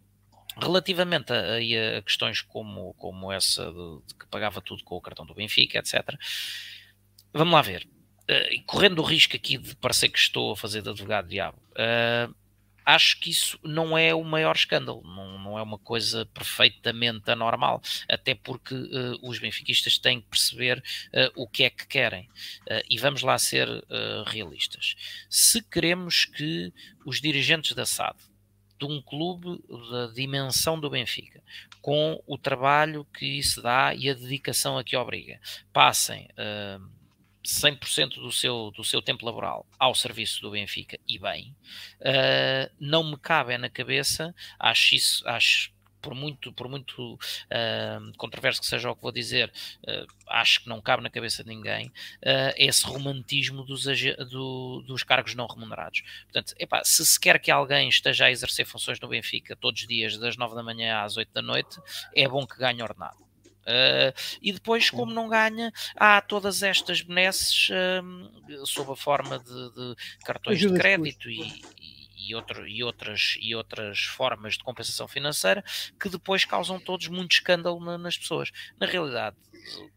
[0.56, 5.24] Relativamente a, a, questões como, como essa de, de, que pagava tudo com o cartão
[5.24, 6.14] do Benfica, etc.,
[7.32, 7.88] vamos lá ver.
[8.22, 12.32] Uh, correndo o risco aqui de parecer que estou a fazer de advogado diabo, uh,
[12.84, 17.82] acho que isso não é o maior escândalo, não, não é uma coisa perfeitamente anormal,
[18.08, 20.82] até porque uh, os benfiquistas têm que perceber
[21.36, 22.28] o que é que querem.
[22.88, 23.68] e vamos lá ser
[24.26, 24.94] realistas.
[25.28, 26.72] Se queremos que
[27.04, 28.16] os dirigentes da SAD,
[28.78, 31.40] de um clube da dimensão do Benfica,
[31.80, 35.40] com o trabalho que isso dá e a dedicação a que obriga,
[35.72, 36.28] passem
[37.44, 41.54] 100% do seu, do seu tempo laboral ao serviço do Benfica e bem,
[42.00, 48.60] uh, não me cabe na cabeça, acho isso, acho por muito, por muito uh, controverso
[48.60, 49.50] que seja o que vou dizer,
[49.84, 53.84] uh, acho que não cabe na cabeça de ninguém uh, esse romantismo dos,
[54.28, 56.02] do, dos cargos não remunerados.
[56.24, 59.86] Portanto, epá, se se quer que alguém esteja a exercer funções no Benfica todos os
[59.86, 61.80] dias, das 9 da manhã às 8 da noite,
[62.14, 63.31] é bom que ganhe ordenado.
[63.62, 69.70] Uh, e depois, como não ganha, há todas estas benesses uh, sob a forma de,
[69.70, 71.62] de cartões de crédito e,
[72.16, 75.64] e, outro, e, outras, e outras formas de compensação financeira
[76.00, 78.50] que depois causam todos muito escândalo na, nas pessoas.
[78.80, 79.36] Na realidade,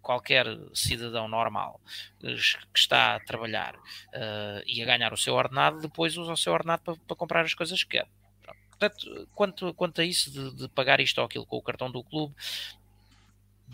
[0.01, 1.81] qualquer cidadão normal
[2.23, 2.35] eh,
[2.73, 6.53] que está a trabalhar uh, e a ganhar o seu ordenado, depois usa o seu
[6.53, 8.07] ordenado para, para comprar as coisas que quer.
[8.69, 12.03] Portanto, quanto, quanto a isso de, de, pagar isto ou aquilo com o cartão do
[12.03, 12.35] clube,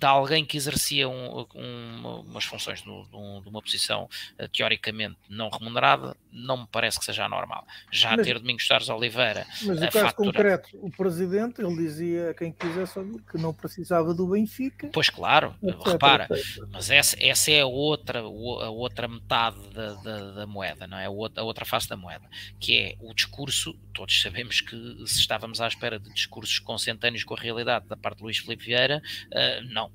[0.02, 4.10] de alguém que exercia um, um, umas funções de, de, uma posição
[4.40, 7.68] uh, teoricamente não remunerada, não me parece que seja normal.
[7.92, 9.46] Já mas, ter Domingos Soares Oliveira.
[9.62, 10.32] Mas no caso fatura...
[10.32, 13.00] concreto, o presidente ele dizia a quem quisesse
[13.30, 14.90] que não precisava do Benfica.
[14.92, 16.64] Pois claro, etc, repara, etc.
[16.72, 21.06] mas essa, essa é a outra, a outra metade da, da, da, moeda, não é?
[21.06, 22.26] A outra, face da moeda,
[22.60, 23.78] que é o discurso.
[23.94, 24.76] Todos sabemos que
[25.06, 28.66] se estávamos à espera de discursos consentâneos com a realidade da parte de Luís Filipe
[28.66, 29.91] Vieira, uh, não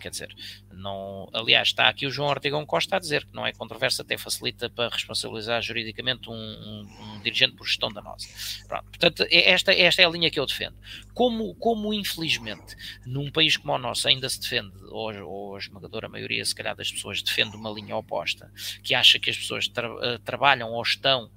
[0.00, 0.34] quer dizer,
[0.72, 4.16] não, aliás, está aqui o João Ortegão Costa a dizer que não é controverso, até
[4.16, 8.26] facilita para responsabilizar juridicamente um, um, um dirigente por gestão danosa.
[8.66, 10.76] Pronto, portanto, é esta, esta é a linha que eu defendo.
[11.14, 16.08] Como, como infelizmente, num país como o nosso ainda se defende, ou, ou a esmagadora
[16.08, 18.50] maioria, se calhar, das pessoas defende uma linha oposta,
[18.82, 21.30] que acha que as pessoas tra eh, trabalham ou estão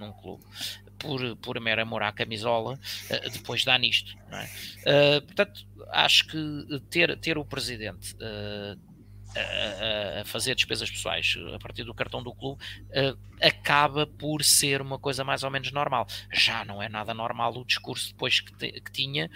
[0.00, 0.42] num clube
[1.00, 4.16] por, por mero amor à camisola, uh, depois dá nisto.
[4.30, 5.16] É?
[5.16, 8.78] Uh, portanto, acho que ter, ter o presidente uh,
[10.20, 12.60] a, fazer despesas pessoais a partir do cartão do clube
[13.40, 16.06] acaba por ser uma coisa mais ou menos normal.
[16.32, 19.30] Já não é nada normal o discurso depois que, te, que tinha,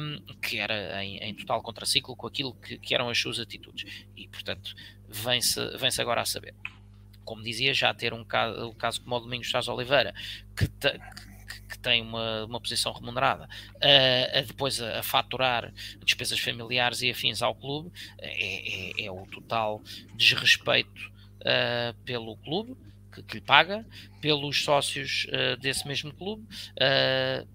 [0.00, 4.04] um, que era em, em, total contraciclo com aquilo que, que eram as suas atitudes.
[4.16, 4.74] E, portanto,
[5.08, 6.54] vem-se vem agora a saber
[7.30, 10.12] como dizia, já ter um caso, um caso como o Domingos Chás Oliveira,
[10.56, 13.48] que, te, que, que, tem uma, uma posição remunerada,
[13.80, 15.72] a, a depois a, a, faturar
[16.04, 19.80] despesas familiares e afins ao clube, é, é, é o total
[20.16, 21.12] desrespeito
[21.42, 22.76] uh, pelo clube
[23.14, 23.86] que, que, lhe paga,
[24.20, 26.42] pelos sócios uh, desse mesmo clube.
[26.72, 27.46] Uh,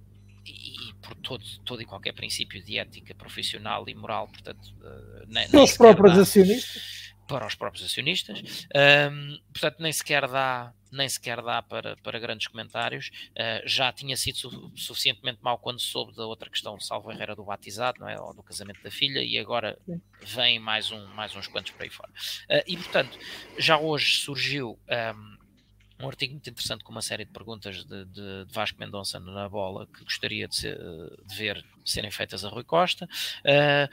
[0.45, 5.49] e por todo, todo e qualquer princípio de ética profissional e moral, portanto, uh, nem,
[5.49, 8.67] pelos próprios acionistas para os próprios acionistas.
[9.11, 13.09] Um, portanto, nem sequer dá, nem sequer dá para, para grandes comentários.
[13.31, 17.43] Uh, já tinha sido su suficientemente mal quando soube da outra questão Salvo Herrera do
[17.43, 18.19] batizado, não é?
[18.19, 19.77] Ou do casamento da filha, e agora
[20.21, 22.11] vem mais, um, mais uns quantos por aí fora.
[22.49, 23.17] Uh, e, portanto,
[23.57, 24.79] já hoje surgiu.
[24.89, 25.35] Um,
[25.97, 29.47] um artigo muito interessante com uma série de perguntas de, de, de Vasco Mendonça na
[29.47, 33.07] bola que gostaria de, ser, de, ver serem feitas a Rui Costa.
[33.45, 33.89] Uh,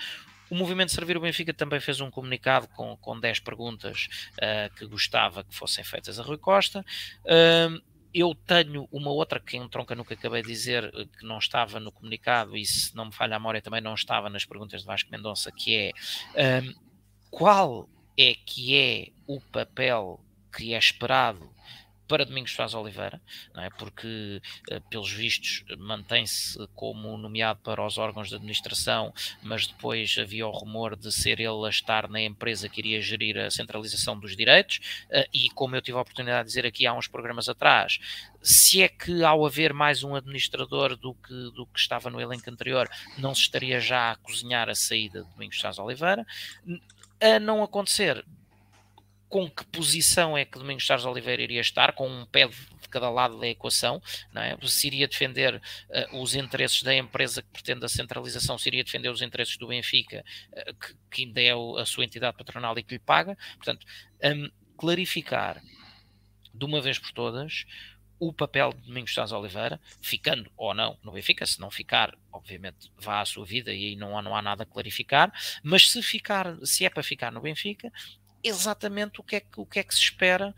[0.52, 4.84] o movimento Servir o Benfica também fez um comunicado com, com 10 perguntas uh, que
[4.84, 6.84] gostava que fossem feitas a Rui Costa.
[7.24, 11.38] Uh, eu tenho uma outra que entronca no que acabei de dizer, eh, que não
[11.38, 14.82] estava no comunicado, e se não me falha a memória também não estava nas perguntas
[14.82, 16.74] de Vasco Mendonça, que é um,
[17.30, 17.88] qual
[18.18, 20.20] é que é o papel
[20.54, 21.50] que é esperado
[22.12, 23.22] para Domingos Faz Oliveira,
[23.56, 23.70] é?
[23.70, 30.46] porque, eh, pelos vistos, mantém-se como nomeado para os órgãos de administração, mas depois havia
[30.46, 34.36] o rumor de ser ele a estar na empresa que iria gerir a centralização dos
[34.36, 34.78] direitos,
[35.08, 37.98] eh, e como eu tive a oportunidade de dizer aqui há uns programas atrás,
[38.42, 42.50] se é que ao haver mais um administrador do que, do que estava no elenco
[42.50, 46.26] anterior, não se estaria já a cozinhar a saída de Domingos Faz Oliveira,
[47.18, 48.22] a não acontecer,
[49.32, 53.08] com que posição é que Domingos Charles Oliveira iria estar, com um pé de cada
[53.08, 54.58] lado da equação, não é?
[54.64, 59.08] se iria defender uh, os interesses da empresa que pretende a centralização, se iria defender
[59.08, 60.22] os interesses do Benfica,
[60.52, 63.34] uh, que, que, ainda é o, a sua entidade patronal e que lhe paga.
[63.56, 63.86] Portanto,
[64.22, 65.62] um, clarificar
[66.52, 67.64] de uma vez por todas
[68.18, 72.92] o papel de Domingos Santos Oliveira, ficando ou não no Benfica, se não ficar, obviamente
[72.96, 76.00] vá à sua vida e aí não há, não há nada a clarificar, mas se
[76.02, 77.90] ficar, se é para ficar no Benfica,
[78.42, 80.54] exatamente o que é que, o que, é que se espera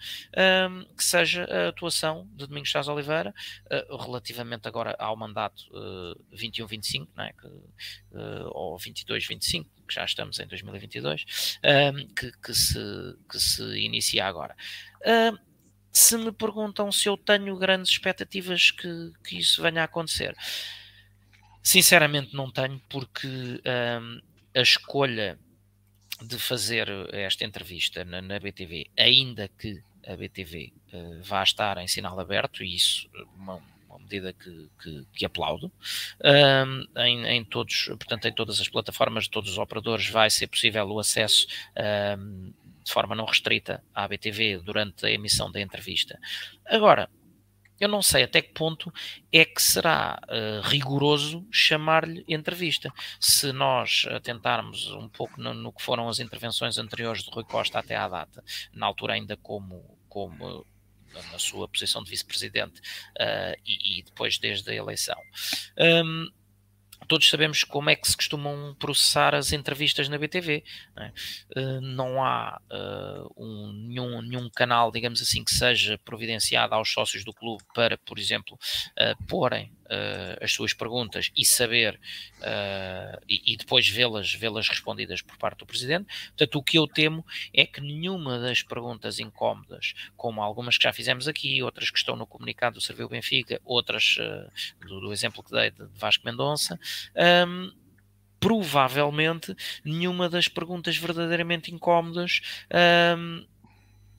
[0.71, 3.35] um, que seja a atuação de Domingos Chás Oliveira
[3.67, 7.35] uh, relativamente agora ao mandato uh, 21-25, é?
[8.17, 12.79] uh, ou 22-25, que já estamos em 2022, um, que, que, se,
[13.31, 14.57] que se inicia agora.
[15.01, 15.39] Uh,
[15.93, 20.35] se me perguntam se eu tenho grandes expectativas que, que isso venha a acontecer,
[21.63, 24.21] sinceramente não tenho, porque um,
[24.55, 25.39] a escolha
[26.23, 31.79] de fazer esta entrevista na, na BTV, ainda que a BTV uh, eh, vá estar
[31.79, 35.73] em sinal aberto, e isso uma, uma medida que, que, que aplaudo.
[36.97, 40.87] Em, em, todos, portanto, em todas as plataformas de todos os operadores vai ser possível
[40.87, 41.47] o acesso
[42.85, 46.21] de forma não restrita à BTV durante a emissão da entrevista.
[46.67, 47.09] Agora,
[47.81, 48.93] eu não sei até que ponto
[49.33, 52.93] é que será uh, rigoroso chamar-lhe entrevista.
[53.21, 57.79] Se nós tentarmos um pouco no, no, que foram as intervenções anteriores de Rui Costa
[57.79, 60.67] até à data, na altura ainda como, como
[61.33, 65.21] na sua posição de vice-presidente uh, e, e, depois desde a eleição.
[65.79, 66.29] Um,
[67.07, 70.65] todos sabemos como é que se costumam processar as entrevistas na BTV.
[70.95, 71.13] Não, é?
[71.57, 77.25] uh, não há uh, um, nenhum, nenhum, canal, digamos assim, que seja providenciado aos sócios
[77.25, 81.99] do clube para, por exemplo, uh, porem uh, as suas perguntas e saber
[82.41, 86.07] uh, e, e, depois vê-las vê respondidas por parte do Presidente.
[86.29, 90.93] Portanto, o que eu temo é que nenhuma das perguntas incómodas, como algumas que já
[90.93, 95.43] fizemos aqui, outras que estão no comunicado do Serviu Benfica, outras uh, do, do, exemplo
[95.43, 96.79] que dei de Vasco Mendonça,
[97.47, 97.73] um,
[98.39, 102.43] provavelmente nenhuma das perguntas verdadeiramente incómodas
[103.17, 103.47] um,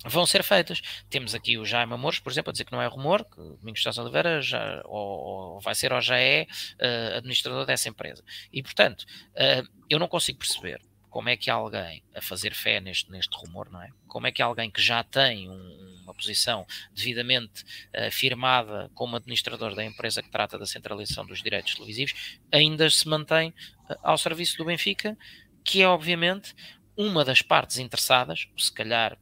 [0.04, 0.82] vão ser feitas.
[1.10, 3.82] Temos aqui o Jaime Amores, por exemplo, a dizer que não é rumor, que Domingos
[3.82, 5.20] Sousa Oliveira já, ou,
[5.54, 8.24] ou, vai ser ou já é uh, administrador dessa empresa.
[8.52, 13.10] E, portanto, uh, eu não consigo perceber como é que alguém a fazer fé neste,
[13.10, 13.90] neste rumor, não é?
[14.06, 19.74] Como é que alguém que já tem um, uma posição devidamente uh, firmada como administrador
[19.74, 23.54] da empresa que trata da centralização dos direitos televisivos ainda se mantém
[24.04, 25.18] ao serviço do Benfica,
[25.64, 26.54] que é obviamente
[26.98, 29.18] uma das partes interessadas, se calhar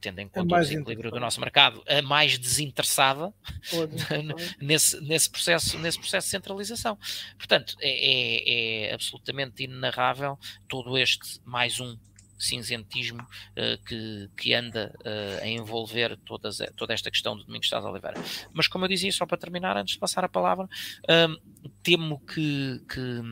[0.00, 3.32] tendo em conta o desequilíbrio do nosso mercado, a mais desinteressada
[4.60, 6.98] nesse, nesse, processo, nesse processo de centralização.
[7.36, 11.96] Portanto, é, é, é absolutamente inenarrável todo este mais um
[12.38, 17.82] cinzentismo uh, que, que anda uh, a envolver todas, toda esta questão do Domingos Estado
[17.82, 18.22] de Oliveira.
[18.52, 22.82] Mas como eu dizia, só para terminar, antes de passar a palavra, uh, temo que,
[22.88, 23.22] que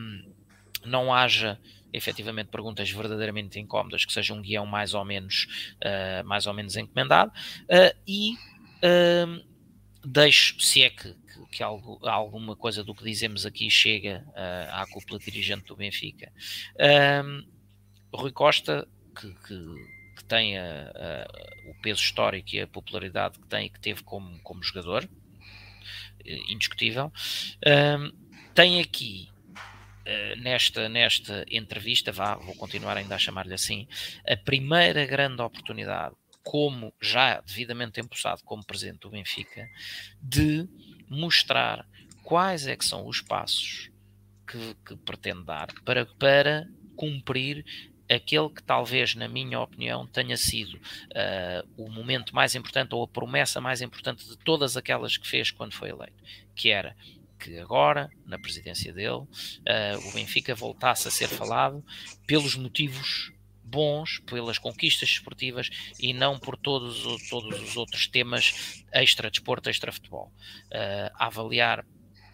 [0.85, 1.59] não haja
[1.95, 5.47] efetivamente perguntas verdadeiramente incómodas, que seja um guião mais ou menos,
[5.77, 9.45] uh, mais ou menos encomendado, uh, e uh,
[10.03, 14.25] deixo, se é que, que, que algo, alguma coisa do que dizemos aqui chega
[14.71, 16.31] à cúpula dirigente do Benfica.
[18.13, 19.75] Rui Costa, que, que,
[20.17, 20.55] que tem
[21.67, 25.09] o peso histórico e a popularidade que tem e que teve como, como jogador,
[26.47, 27.11] indiscutível,
[28.55, 29.34] tem aqui eh,
[30.37, 33.87] nesta, nesta entrevista, vá, vou continuar ainda a chamar-lhe assim,
[34.27, 39.67] a primeira grande oportunidade, como já devidamente empossado como presidente do Benfica,
[40.21, 40.67] de
[41.09, 41.87] mostrar
[42.23, 43.89] quais é que são os passos
[44.47, 47.65] que, que pretende dar para, para cumprir
[48.09, 53.07] aquele que talvez, na minha opinião, tenha sido uh, o momento mais importante ou a
[53.07, 56.23] promessa mais importante de todas aquelas que fez quando foi eleito,
[56.55, 56.95] que era
[57.45, 59.27] que agora, na presidência dele, uh,
[60.07, 61.85] o Benfica voltasse a ser falado
[62.25, 63.31] pelos motivos
[63.63, 65.69] bons, pelas conquistas esportivas
[65.99, 70.31] e não por todos, todos os outros temas extra-desporto, extra-futebol.
[70.71, 71.85] Uh, a avaliar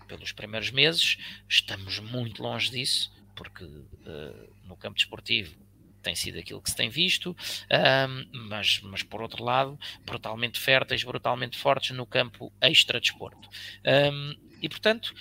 [0.07, 1.17] pelos primeiros meses,
[1.47, 5.57] estamos muito longe disso, porque uh, no campo desportivo
[6.01, 7.35] tem sido aquilo que se tem visto,
[7.69, 13.47] um, mas, mas por outro lado, brutalmente férteis, brutalmente fortes no campo extra-desporto.
[13.85, 15.13] Um, e, portanto,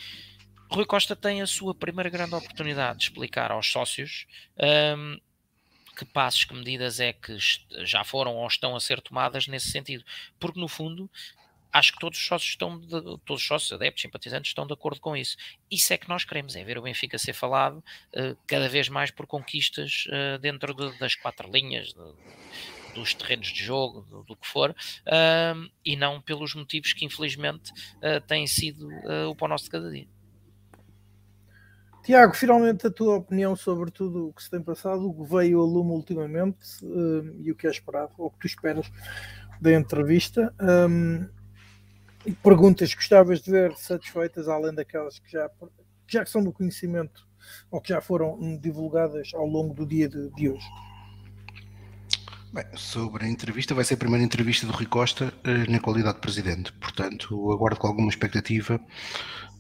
[0.71, 4.27] Rui Costa tem a sua primeira grande oportunidade de explicar aos sócios
[4.97, 5.19] um,
[5.97, 7.37] que passos, que medidas é que
[7.85, 10.05] já foram ou estão a ser tomadas nesse sentido.
[10.39, 11.11] Porque, no fundo,
[11.73, 12.89] acho que todos os sócios estão, de,
[13.25, 15.37] todos os sócios, adeptos, simpatizantes estão de acordo com isso.
[15.71, 17.79] Isso é que nós queremos, é ver o Benfica ser falado
[18.15, 22.15] uh, cada vez mais por conquistas uh, dentro de, das quatro linhas, de,
[22.95, 27.71] dos terrenos de jogo, do, do que for, uh, e não pelos motivos que infelizmente
[27.97, 30.09] uh, têm sido uh, o pão nosso de cada dia.
[32.03, 35.61] Tiago, finalmente a tua opinião sobre tudo o que se tem passado, o que veio
[35.61, 36.59] a lume ultimamente
[37.39, 38.91] e o que é esperado, ou o que tu esperas
[39.61, 40.53] da entrevista.
[40.59, 41.29] Um,
[42.43, 47.29] perguntas gostavas de ver satisfeitas, além daquelas que já, que já são do conhecimento
[47.71, 50.67] ou que já foram divulgadas ao longo do dia de, de hoje.
[52.53, 56.17] Bem, sobre a entrevista, vai ser a primeira entrevista do Rui Costa uh, na qualidade
[56.17, 56.73] de presidente.
[56.73, 58.81] Portanto, aguardo com alguma expectativa,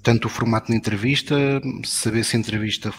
[0.02, 1.36] tanto o formato da entrevista,
[1.84, 2.92] saber se a entrevista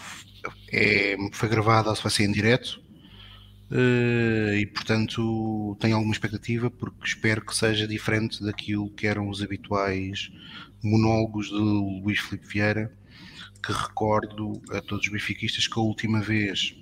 [0.72, 2.80] é, foi gravada ou se vai ser em direto.
[3.70, 9.42] Uh, e portanto tenho alguma expectativa porque espero que seja diferente daquilo que eram os
[9.42, 10.30] habituais
[10.82, 12.92] monólogos de Luís Filipe Vieira
[13.64, 16.76] que recordo a todos os benfiquistas que a última vez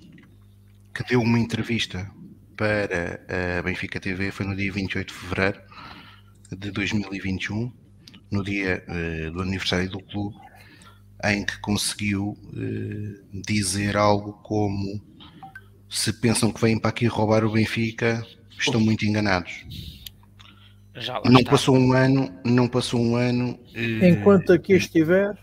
[0.93, 2.11] que deu uma entrevista
[2.61, 3.19] para
[3.57, 5.59] a Benfica TV foi no dia 28 de fevereiro
[6.55, 7.73] de 2021,
[8.29, 10.35] no dia uh, do aniversário do clube,
[11.25, 15.01] em que conseguiu uh, dizer algo como
[15.89, 18.23] se pensam que vêm para aqui roubar o Benfica,
[18.59, 19.65] estão muito enganados.
[21.25, 21.49] não está.
[21.49, 23.59] passou um ano, não passou um ano.
[23.75, 25.35] Uh, enquanto aqui estiver.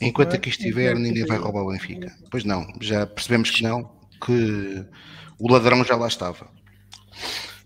[0.00, 0.36] Enquanto é?
[0.36, 2.10] aqui estiver, ninguém vai roubar o Benfica.
[2.30, 3.84] Pois não, já percebemos que não,
[4.24, 4.86] que
[5.44, 6.46] o ladrão já lá estava.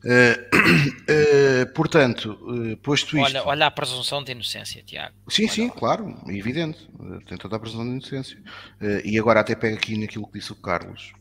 [0.04, 3.24] Uh, uh, portanto, uh, posto isto.
[3.24, 5.14] Olha, olha a presunção de inocência, Tiago.
[5.28, 5.70] Sim, olha, sim, olha.
[5.70, 6.90] claro, evidente.
[7.28, 8.36] tem toda a presunção de inocência.
[9.04, 11.12] e agora, até pega aqui naquilo que disse o Carlos.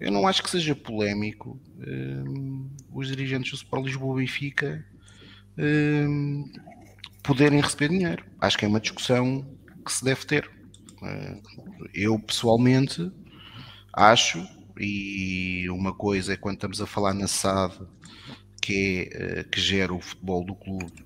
[0.00, 1.60] eu não acho que seja polémico
[2.90, 4.86] os dirigentes do Sport Lisboa e Benfica
[7.22, 8.24] poderem receber dinheiro.
[8.40, 9.46] Acho que é uma discussão
[9.84, 10.50] que se deve ter.
[11.92, 13.12] Eu pessoalmente
[13.92, 14.42] acho,
[14.82, 17.74] e uma coisa é quando estamos a falar na SAD,
[18.60, 21.04] que, é, eh, que gera o futebol do clube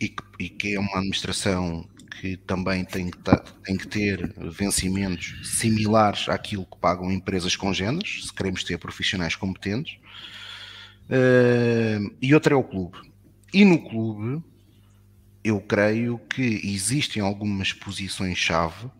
[0.00, 1.88] e que, e que é uma administração
[2.20, 3.18] que também tem que,
[3.64, 9.98] tem que, ter vencimentos similares àquilo que pagam empresas congêneres, se queremos ter profissionais competentes.
[11.08, 12.98] Uh, e outra é o clube.
[13.52, 14.42] E no clube,
[15.44, 18.90] eu creio que existem algumas posições-chave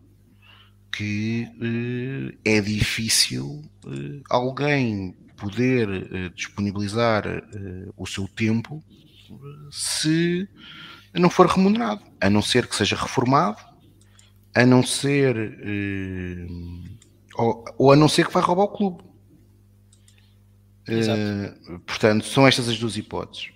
[0.96, 7.24] que uh, é difícil uh, alguém poder uh, disponibilizar
[7.96, 8.82] o seu tempo
[9.70, 10.48] se
[11.12, 13.62] não for remunerado, a não ser que seja reformado,
[14.54, 15.36] a não ser
[17.36, 19.02] ou, ou, a não ser que vá roubar o clube.
[21.86, 23.50] portanto, são estas as duas hipóteses.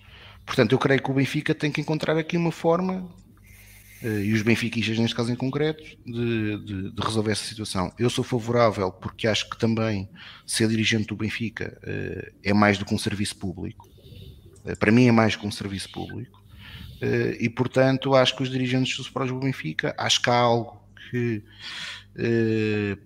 [0.45, 3.09] Portanto, eu creio que o Benfica tem que encontrar aqui uma forma,
[4.03, 7.93] e os benfiquistas neste caso em concreto, de, de, de, resolver essa situação.
[7.99, 10.09] Eu sou favorável porque acho que também
[10.47, 13.87] ser dirigente do Benfica uh, é mais do que um serviço público.
[14.65, 16.41] Uh, para mim é mais que um serviço público.
[17.39, 21.43] e portanto acho que os dirigentes do Sporting do Benfica, acho que há algo que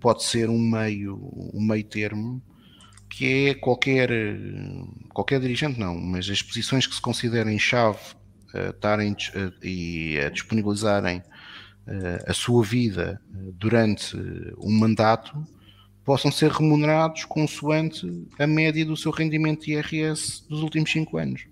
[0.01, 1.17] pode ser um meio,
[1.53, 2.43] um meio termo
[3.09, 4.11] que é qualquer,
[5.11, 8.01] qualquer dirigente, não, mas as posições que se considerem chave
[8.71, 13.21] estarem uh, e a disponibilizarem uh, a sua vida
[13.55, 14.17] durante
[14.59, 15.45] um mandato
[16.05, 18.07] possam ser remunerados consoante
[18.39, 21.47] a média do seu rendimento IRS dos últimos 5 anos.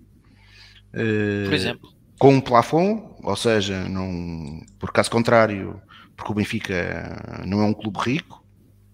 [0.91, 1.91] Por exemplo.
[2.19, 5.81] Com um plafond, ou seja, não, por caso contrário,
[6.15, 8.45] porque o Benfica não é um clube rico,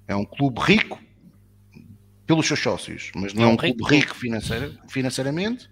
[0.07, 0.97] é um clube rico
[2.25, 5.69] pelos seus sócios, mas não é um clube rico financeira, financeiramente.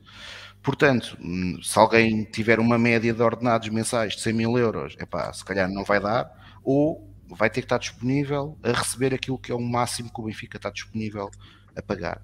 [0.68, 1.18] Portanto,
[1.64, 5.72] se alguém tiver uma média de ordenados mensais de 100 mil euros, epá, se calhar
[5.72, 6.30] não vai dar,
[6.62, 10.26] ou vai ter que estar disponível a receber aquilo que é o máximo que o
[10.26, 11.32] Benfica está disponível
[11.74, 12.22] a pagar.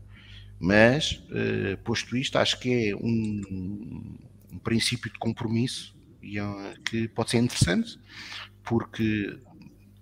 [0.60, 4.18] Mas, eh, posto isto, acho que é um,
[4.52, 7.98] um princípio de compromisso e, uh, que pode ser interessante,
[8.62, 9.40] porque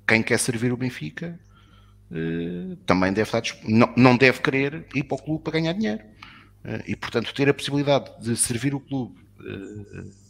[0.07, 1.39] quem quer servir o Benfica
[2.11, 3.43] eh, também deve estar,
[3.95, 6.03] não deve querer ir para o clube para ganhar dinheiro.
[6.63, 10.21] Uh, e, portanto, ter a possibilidade de servir o clube uh,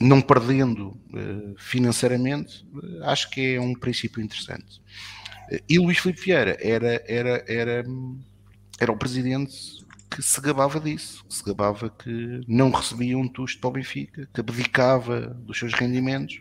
[0.00, 0.98] não perdendo
[1.58, 2.66] financeiramente,
[3.02, 4.80] acho que é um princípio interessante.
[5.68, 7.84] e Luís Filipe Vieira era, era, era,
[8.80, 13.60] era o presidente que se gabava disso, que se gabava que não recebia um tusto
[13.60, 16.40] para o Benfica, que abdicava dos seus rendimentos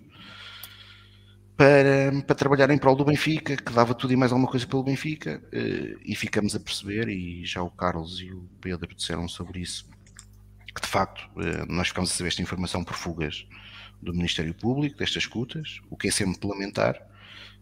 [1.61, 4.81] para, para trabalhar em prol do Benfica, que dava tudo e mais alguma coisa pelo
[4.81, 9.59] Benfica, eh, e ficamos a perceber, e já o Carlos e o Pedro disseram sobre
[9.59, 9.88] isso,
[10.73, 13.45] que de facto eh, nós ficamos a saber esta informação por fugas
[14.01, 16.99] do Ministério Público, destas escutas, o que é sempre lamentar,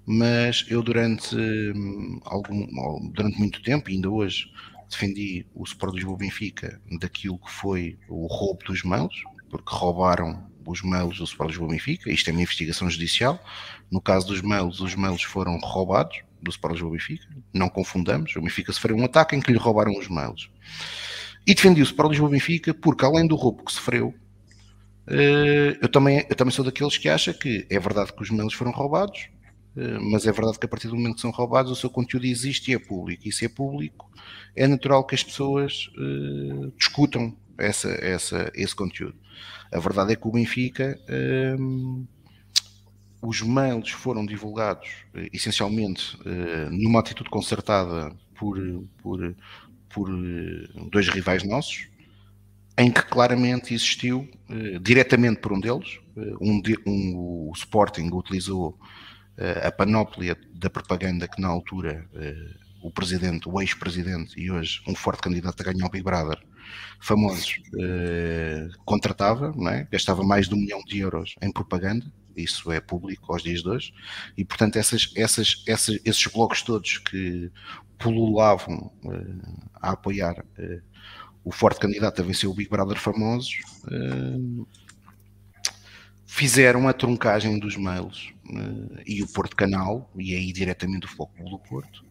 [0.06, 4.50] mas eu durante, hum, algum, durante muito tempo, ainda hoje,
[4.90, 10.84] defendi o Sport Lisboa Benfica daquilo que foi o roubo dos mails, porque roubaram os
[10.84, 13.44] mails do Sport Lisboa Benfica, isto é uma investigação judicial.
[13.90, 18.42] No caso dos mails, os mails foram roubados do Sport Lisboa Benfica, não confundamos, o
[18.42, 20.50] Benfica sofreu um ataque em que lhe roubaram os mails.
[21.46, 24.14] E defendi o Sport Lisboa Benfica porque, além do roubo que sofreu,
[25.08, 28.54] eh, eu também, eu também sou daqueles que acha que é verdade que os mails
[28.54, 29.28] foram roubados,
[29.76, 32.26] eh, mas é verdade que a partir do momento que são roubados, o seu conteúdo
[32.26, 33.28] existe e é público.
[33.28, 34.10] E se é público,
[34.56, 39.16] é natural que as pessoas uh, discutam essa, essa, esse conteúdo.
[39.72, 41.00] A verdade é que o Benfica,
[41.60, 42.08] um,
[43.22, 48.58] os mails foram divulgados uh, essencialmente uh, numa atitude concertada por,
[48.98, 49.36] por,
[49.90, 51.88] por uh, dois rivais nossos,
[52.78, 54.26] em que claramente existiu,
[54.82, 58.80] diretamente por um deles, um, um, o Sporting utilizou
[59.66, 62.08] a panóplia da propaganda que na altura
[62.82, 66.40] o presidente, o ex-presidente e hoje um forte candidato a ganhar o Big Brother,
[67.00, 69.88] famosos eh, contratava, é?
[69.92, 73.70] gastava mais de um milhão de euros em propaganda, isso é público aos dias de
[73.70, 73.94] hoje,
[74.38, 77.52] e portanto essas, essas, essas, esses blocos todos que
[77.98, 80.82] pululavam eh, a apoiar eh,
[81.44, 83.62] o forte candidato a vencer o Big Brother famosos
[86.26, 88.32] fizeram a truncagem dos mails
[89.06, 92.04] e o Porto Canal, e aí diretamente o Foco do Porto,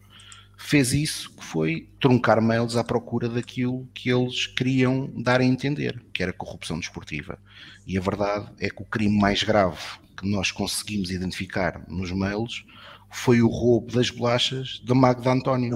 [0.61, 6.03] fez isso, que foi truncar mails à procura daquilo que eles queriam dar a entender,
[6.13, 7.39] que era corrupção desportiva.
[7.87, 9.79] E a verdade é que o crime mais grave
[10.17, 12.65] que nós conseguimos identificar nos mails
[13.09, 15.71] foi o roubo das bolachas da Magda António.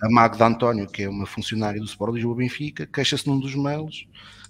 [0.00, 4.06] A Magda António, que é uma funcionária do Sport Lisboa Benfica, queixa-se num dos mails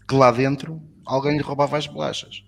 [0.08, 2.42] que lá dentro alguém lhe roubava as bolachas.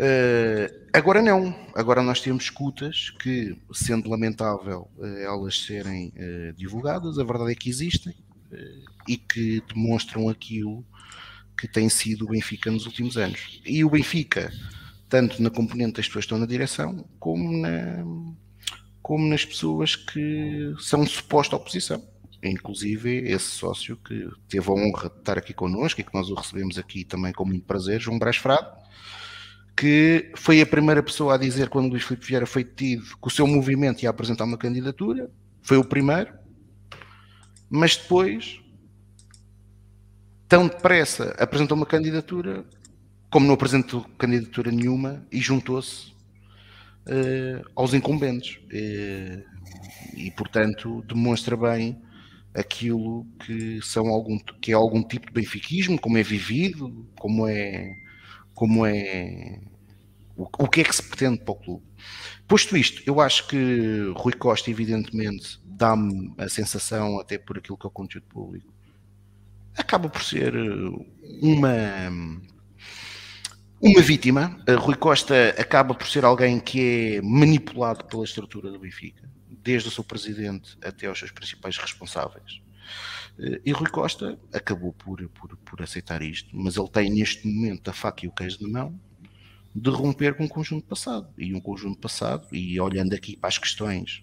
[0.00, 7.18] Uh, agora não, agora nós temos escutas que, sendo lamentável uh, elas serem uh, divulgadas,
[7.18, 8.14] a verdade é que existem
[9.06, 10.84] e que demonstram aquilo
[11.56, 13.60] que tem sido o Benfica nos últimos anos.
[13.64, 14.50] E o Benfica,
[15.08, 18.02] tanto na componente das pessoas que estão na direção, como, na,
[19.02, 22.02] como nas pessoas que são suposta oposição.
[22.42, 26.34] Inclusive esse sócio que teve a honra de estar aqui connosco e que nós o
[26.34, 28.79] recebemos aqui também com muito prazer, João Brás Frado,
[29.80, 33.30] que foi a primeira pessoa a dizer quando Luís Filipe Vieira foi detido que o
[33.30, 35.30] seu movimento ia apresentar uma candidatura,
[35.62, 36.34] foi o primeiro,
[37.70, 38.60] mas depois,
[40.46, 42.62] tão depressa, apresentou uma candidatura,
[43.30, 46.10] como não apresentou candidatura nenhuma, e juntou-se
[47.06, 48.56] uh, aos incumbentes.
[48.66, 49.42] Uh,
[50.14, 52.02] e, portanto, demonstra bem
[52.52, 57.94] aquilo que, são algum, que é algum tipo de benfiquismo, como é vivido, como é
[58.60, 59.58] como é
[60.58, 61.84] o, que é que se pretende para o clube.
[62.46, 67.86] Posto isto, eu acho que Rui Costa, evidentemente, dá-me a sensação, até por aquilo que
[67.86, 68.72] é o conteúdo público,
[69.76, 70.54] acaba por ser
[71.42, 72.10] uma
[73.80, 74.62] uma vítima.
[74.78, 79.90] Rui Costa acaba por ser alguém que é manipulado pela estrutura do Benfica, desde o
[79.90, 82.60] seu presidente até aos seus principais responsáveis.
[83.38, 87.88] Eh, e Rui Costa acabou por, por, por aceitar isto, mas ele tem neste momento
[87.88, 89.00] a faca e o queijo na mão
[89.74, 91.28] de romper com um conjunto passado.
[91.38, 94.22] E um conjunto passado, e olhando aqui para as questões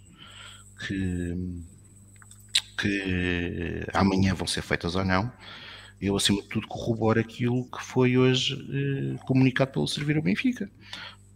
[0.86, 1.36] que,
[2.80, 5.32] que amanhã vão ser feitas ou não,
[6.00, 10.70] eu acima de tudo corroboro aquilo que foi hoje eh, comunicado pelo Servir ao Benfica.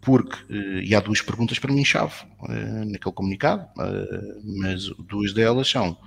[0.01, 2.13] Porque, eh, e há duas perguntas para mim chave
[2.49, 5.97] eh, naquele comunicado, eh, mas duas delas são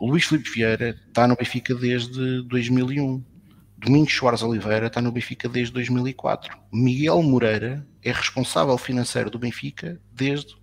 [0.00, 3.22] Luís Filipe Vieira está no Benfica desde 2001.
[3.80, 6.56] Domingos Soares Oliveira está no Benfica desde 2004.
[6.72, 10.54] Miguel Moreira é responsável financeiro do Benfica desde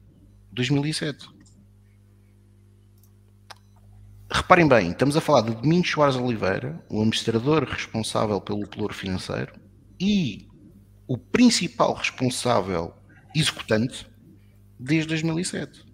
[0.52, 1.28] 2007.
[4.30, 9.54] Reparem bem, estamos a falar de Domingos Soares Oliveira, o administrador responsável pelo pelouro financeiro
[10.00, 10.48] e
[11.08, 12.94] o principal responsável
[13.34, 14.08] executante
[14.80, 15.88] desde 2007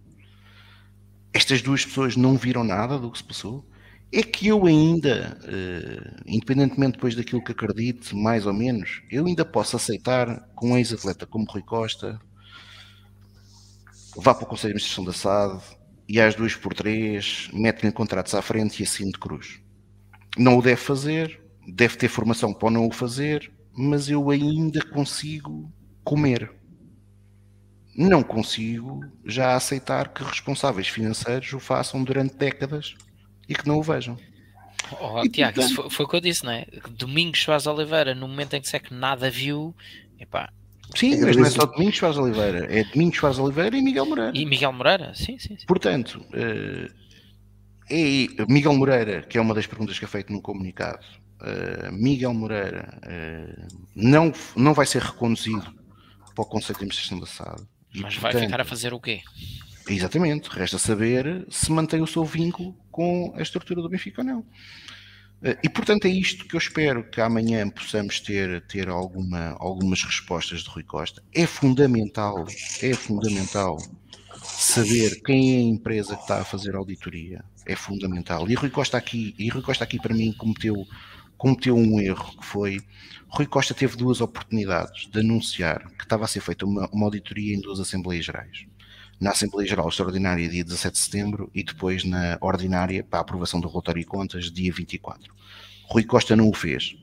[1.34, 3.68] estas duas pessoas não viram nada do que se passou,
[4.14, 9.44] é que eu ainda, uh, independentemente depois daquilo que acredite, mais ou menos, eu ainda
[9.44, 12.20] posso aceitar que um ex-atleta como Rui Costa
[14.16, 15.64] vá para o Conselho de Administração da SAD
[16.08, 19.60] e às duas por três mete-lhe contratos à frente e assim de cruz.
[20.38, 25.72] Não o deve fazer, deve ter formação para não o fazer, mas eu ainda consigo
[26.04, 26.52] comer
[27.96, 32.96] não consigo já aceitar que responsáveis financeiros o façam durante décadas
[33.48, 34.18] e que não o vejam.
[35.00, 35.76] Oh, e, Tiago, portanto...
[35.76, 36.66] foi, foi, o que eu disse, não é?
[36.92, 39.76] Domingos Soares Oliveira, no momento em que que nada viu,
[40.20, 40.50] epá.
[40.96, 44.32] Sim, mas não é só Domingos Soares Oliveira, é Domingos Soares Oliveira e Miguel Moreira.
[44.36, 45.58] E Miguel Moreira, sim, sim.
[45.58, 45.66] sim.
[45.66, 46.24] Portanto,
[47.90, 51.06] é Miguel Moreira, que é uma das perguntas que é feita no comunicado,
[51.42, 55.74] uh, Miguel Moreira uh, não, não vai ser reconduzido
[56.36, 57.68] para o Conselho de Administração da SAD.
[57.96, 59.22] Mas vai ficar a fazer o quê?
[59.88, 64.46] Exatamente, resta saber se mantém o seu vínculo com a estrutura do Benfica ou não.
[65.44, 70.02] Eh, e portanto é isto que eu espero que amanhã possamos ter, ter alguma, algumas
[70.04, 71.22] respostas de Rui Costa.
[71.34, 72.46] É fundamental,
[72.82, 73.78] é fundamental
[74.42, 77.44] saber quem é a empresa que está a fazer auditoria.
[77.66, 78.50] É fundamental.
[78.50, 80.86] E Rui Costa aqui, e Rui Costa aqui para mim cometeu,
[81.38, 82.80] cometeu um erro que foi
[83.28, 87.56] Rui Costa teve duas oportunidades de anunciar que estava a ser feita uma, uma auditoria
[87.56, 88.68] em duas Assembleias Gerais.
[89.20, 93.60] Na Assembleia Geral Extraordinária, dia 17 de setembro, e depois na ordinária, para a aprovação
[93.60, 95.34] do relatório e contas, dia 24.
[95.86, 96.96] Rui Costa não o fez.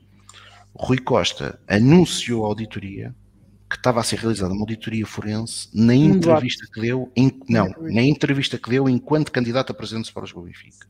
[0.73, 3.15] Rui Costa anunciou a auditoria,
[3.69, 8.01] que estava a ser realizada uma auditoria forense, na entrevista que deu, em, não, na
[8.01, 10.87] entrevista que deu enquanto candidato a presidente para os Benfica.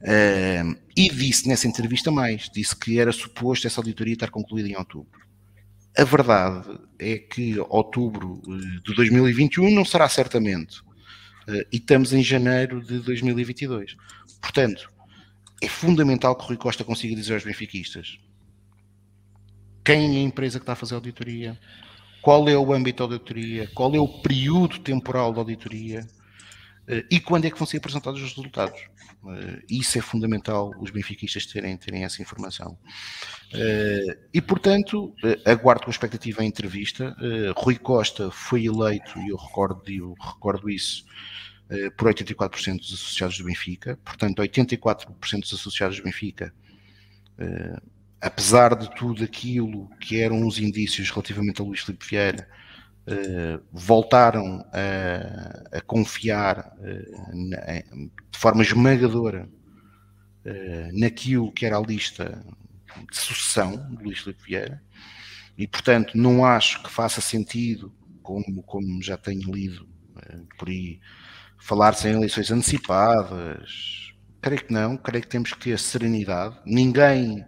[0.00, 4.76] Uh, e disse nessa entrevista mais, disse que era suposto essa auditoria estar concluída em
[4.76, 5.23] outubro.
[5.96, 10.80] A verdade é que outubro eh, de 2021 não será certamente.
[11.46, 13.96] Uh, e estamos em janeiro de 2022.
[14.40, 14.90] Portanto,
[15.62, 18.18] é fundamental que o Rui Costa consiga dizer aos benfiquistas
[19.84, 21.58] quem é a empresa que está a fazer a auditoria,
[22.22, 26.06] qual é o âmbito da auditoria, qual é o período temporal da auditoria,
[27.10, 28.80] e quando é que vão ser apresentados os resultados.
[29.22, 32.78] Uh, isso é fundamental os benfiquistas terem, terem essa informação.
[33.54, 35.14] Uh, e, portanto,
[35.46, 37.16] aguardo com expectativa a entrevista.
[37.56, 41.04] Rui Costa foi eleito, e eu recordo, eu recordo isso,
[41.96, 43.98] por 84% dos associados do Benfica.
[44.04, 46.52] Portanto, 84% dos associados do Benfica
[48.24, 52.48] apesar de tudo aquilo que eram os indícios relativamente a Luís Filipe Vieira,
[53.08, 57.58] uh, voltaram a, a confiar uh, na,
[58.30, 59.48] de forma esmagadora
[60.44, 62.44] uh, naquilo que era a lista
[63.10, 64.82] de sucessão de Luís Filipe Vieira,
[65.56, 69.88] e portanto não acho que faça sentido, como, como já tenho lido
[70.56, 71.00] por aí,
[71.58, 74.12] falar-se em eleições antecipadas.
[74.40, 76.56] Creio que não, creio que temos que ter serenidade.
[76.64, 77.44] Ninguém,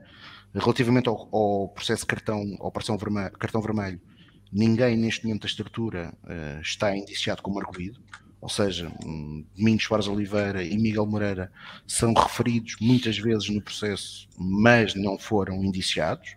[0.55, 4.01] relativamente ao, ao processo de cartão, operação vermelho, cartão vermelho,
[4.53, 8.01] ninguém neste momento da estrutura uh, está indiciado como arguído.
[8.41, 11.51] Ou seja, um, Domingos Soares Oliveira e Miguel Moreira
[11.87, 16.37] são referidos muitas vezes no processo, mas não foram indiciados.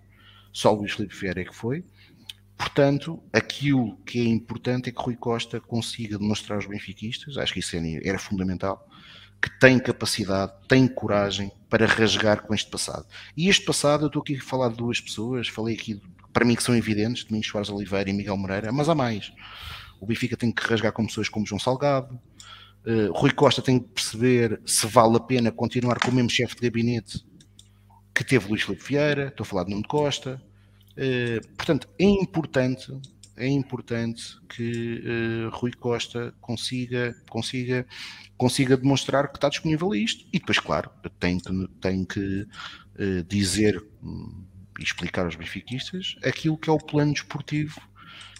[0.51, 1.83] Só Luís Filipe Vieira é que foi.
[2.57, 7.59] Portanto, aquilo que é importante é que Rui Costa consiga demonstrar aos benfiquistas, acho que
[7.59, 8.85] isso era fundamental,
[9.41, 13.05] que tem capacidade, tem coragem para rasgar com este passado.
[13.37, 16.01] E este passado, eu estou aqui a falar de duas pessoas, falei aqui,
[16.33, 19.31] para mim que são evidentes, Domingos Soares Oliveira e Miguel Moreira, mas há mais.
[19.99, 22.19] O Benfica tem que rasgar com pessoas como João Salgado,
[22.85, 26.55] uh, Rui Costa tem que perceber se vale a pena continuar com o mesmo chefe
[26.55, 27.25] de gabinete
[28.13, 30.41] que teve Luís Filipe Vieira, estou a falar de Nuno Costa,
[31.01, 32.91] eh, portanto, é importante,
[33.37, 35.01] é importante que
[35.47, 37.87] uh, Rui Costa consiga, consiga,
[38.35, 40.25] consiga demonstrar que está disponível a isto.
[40.33, 42.41] E depois, claro, tem que, tem que
[42.99, 44.43] uh, dizer um,
[44.79, 47.79] e explicar aos benfiquistas aquilo que é o plano desportivo,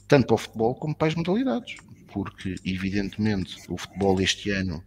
[0.08, 1.76] tanto para o futebol como para as modalidades.
[2.12, 4.84] Porque, evidentemente, o futebol este ano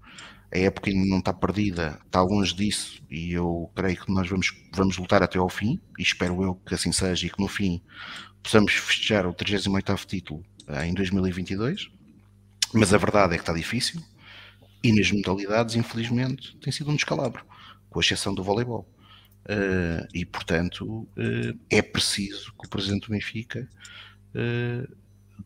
[0.53, 4.53] a época ainda não está perdida, está longe disso e eu creio que nós vamos,
[4.73, 7.81] vamos lutar até ao fim e espero eu que assim seja e que no fim
[8.43, 11.91] possamos festejar o 38 título eh, em 2022
[12.74, 14.03] mas a verdade é que está difícil
[14.85, 17.47] e nas modalidades infelizmente tem sido um descalabro
[17.89, 18.87] com exceção do voleibol
[19.47, 23.69] uh, e portanto uh, é preciso que o Presidente do Benfica
[24.35, 24.97] uh,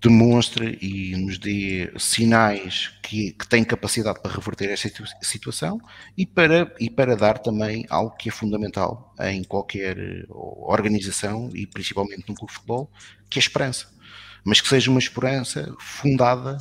[0.01, 4.91] demonstre e nos dê sinais que, que tem capacidade para reverter esta
[5.23, 5.81] situação
[6.17, 9.97] e para, e para dar também algo que é fundamental em qualquer
[10.29, 12.91] organização e principalmente no clube de futebol,
[13.31, 13.89] que é a esperança.
[14.45, 16.59] Mas que seja uma esperança fundada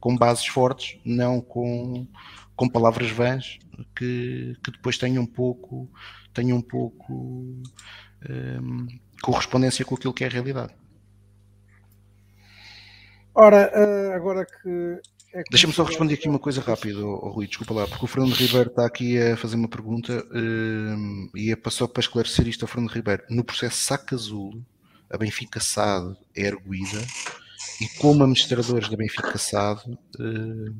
[0.00, 2.08] com bases fortes, não com,
[2.56, 3.58] com palavras vãs
[3.96, 5.90] que, que depois tenham um pouco,
[6.32, 7.62] tenham um pouco
[8.28, 8.86] um,
[9.22, 10.74] correspondência com aquilo que é a realidade.
[13.34, 15.00] Ora, eh, agora que.
[15.32, 18.34] É Deixa-me só responder aqui uma coisa rápida, oh, Rui, desculpa lá, porque o Fernando
[18.34, 22.68] Ribeiro está aqui a fazer uma pergunta uh, e é só para esclarecer isto ao
[22.68, 23.24] Fernando Ribeiro.
[23.28, 24.64] No processo Saca Azul,
[25.10, 27.04] a Benfica SAD é erguida
[27.80, 30.76] e como administradores da Benfica SAD uh,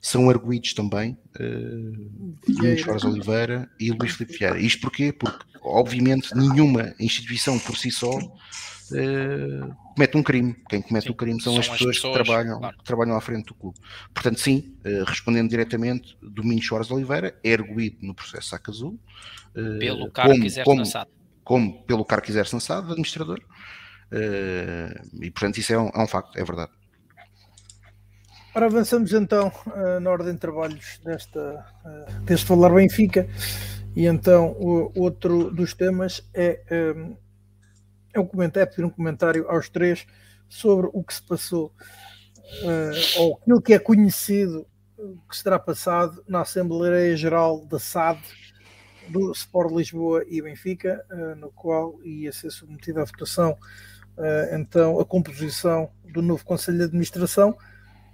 [0.00, 4.58] são arguídos também uh, Luís Flores Oliveira e Luís Filipe Vieira.
[4.58, 5.12] Isto porquê?
[5.12, 10.56] Porque, obviamente, nenhuma instituição por si só uh, comete um crime.
[10.68, 12.78] Quem comete sim, o crime são, são as, pessoas as, pessoas que trabalham, claro.
[12.78, 13.78] que trabalham à frente do clube.
[14.14, 18.98] Portanto, sim, uh, respondendo diretamente, Domingos Soares Oliveira é erguido no processo Saca Azul.
[19.54, 20.82] Uh, pelo cargo como, que como,
[21.44, 23.40] como pelo cargo que exerce na administrador.
[25.20, 26.72] e, portanto, isso é um, é um facto, é verdade.
[28.52, 33.28] Ora, avançamos então uh, na ordem de trabalhos desta, uh, deste Falar Benfica.
[33.94, 36.60] E então, o, outro dos temas é
[36.96, 37.16] um,
[38.12, 40.04] é um comentário, é pedir um comentário aos três
[40.48, 41.72] sobre o que se passou,
[42.62, 44.66] uh, ou aquilo que é conhecido
[45.28, 48.20] que será passado na Assembleia Geral da SAD
[49.08, 51.04] do Sport Lisboa e Benfica,
[51.38, 53.56] no qual ia ser submetida à votação
[54.52, 57.56] então a composição do novo Conselho de Administração.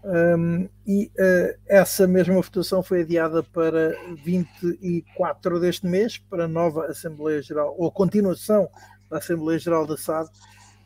[0.09, 3.91] Um, e uh, essa mesma votação foi adiada para
[4.23, 8.69] 24 deste mês, para a nova Assembleia Geral, ou continuação
[9.11, 10.31] da Assembleia Geral da SAD,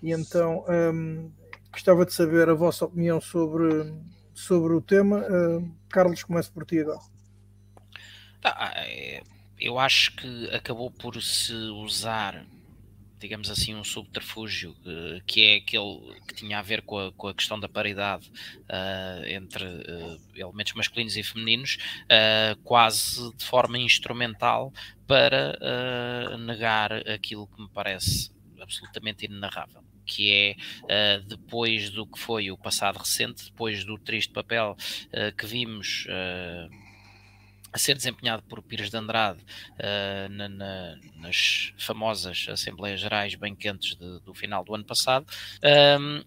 [0.02, 1.30] e então um,
[1.70, 3.92] gostava de saber a vossa opinião sobre,
[4.32, 5.18] sobre o tema.
[5.18, 7.00] Uh, Carlos, começo por ti agora.
[8.42, 9.22] Ah, é,
[9.58, 12.46] eu acho que acabou por se usar,
[13.20, 17.28] digamos assim, um subterfúgio uh, que é aquele que tinha a ver com a, com
[17.28, 21.78] a questão da paridade uh, entre uh, elementos masculinos e femininos,
[22.64, 24.72] quase de forma instrumental
[25.06, 28.30] para uh, negar aquilo que me parece
[28.60, 34.32] absolutamente inenarrável que é uh, depois do que foi o passado recente, depois do triste
[34.32, 34.76] papel
[35.06, 36.79] uh, que vimos uh,
[37.72, 39.40] a ser desempenhado por Pires de Andrade
[40.30, 45.26] na, na, nas famosas Assembleias Gerais bem quentes de, do final do ano passado,
[46.00, 46.22] um,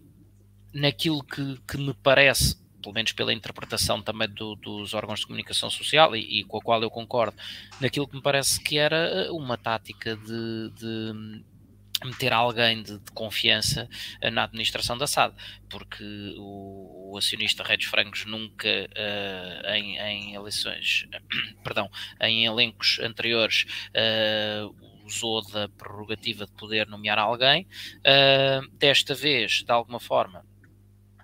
[0.72, 5.70] naquilo que, que me parece pelo menos pela interpretação também do, dos órgãos de comunicação
[5.70, 7.34] social e, e, com a qual eu concordo,
[7.80, 11.44] naquilo que me parece que era uma tática de, de
[12.04, 13.88] meter alguém de, de, confiança
[14.32, 15.34] na administração da SAD,
[15.68, 16.04] porque
[16.36, 21.06] o, o acionista Redes Frangos nunca uh, em, em, eleições,
[21.62, 21.90] perdão,
[22.20, 27.66] em elencos anteriores uh, usou da prerrogativa de poder nomear alguém,
[28.00, 30.44] uh, desta vez, de alguma forma,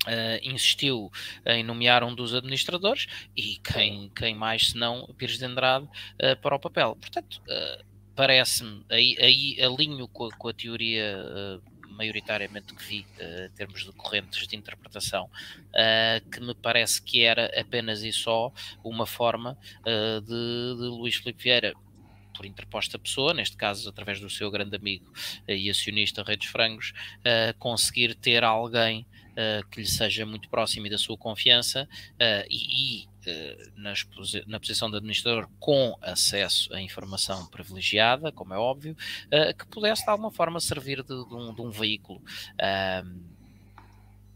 [0.07, 1.11] Uh, insistiu
[1.45, 6.57] em nomear um dos administradores e quem, quem mais senão Pires de Andrade uh, para
[6.57, 6.97] o papel.
[6.99, 7.85] Portanto, uh,
[8.15, 11.61] parece-me, aí, aí alinho com a, com a teoria
[11.91, 13.07] maioritariamente que vi
[13.47, 15.29] em termos de correntes de interpretação,
[16.33, 18.51] que me parece que era apenas e só
[18.83, 21.75] uma forma de, de Luís Filipe Vieira
[22.35, 25.13] por interposta pessoa, neste caso através do seu grande amigo
[25.47, 26.95] e acionista Redes Frangos,
[27.59, 33.05] conseguir ter alguém uh, que lhe seja muito próximo e da sua confiança uh, e,
[33.05, 33.10] uh,
[34.47, 38.97] na posição de administrador com acesso à informação privilegiada, como é óbvio,
[39.59, 42.23] que pudesse de alguma forma servir de, de, um, de um, veículo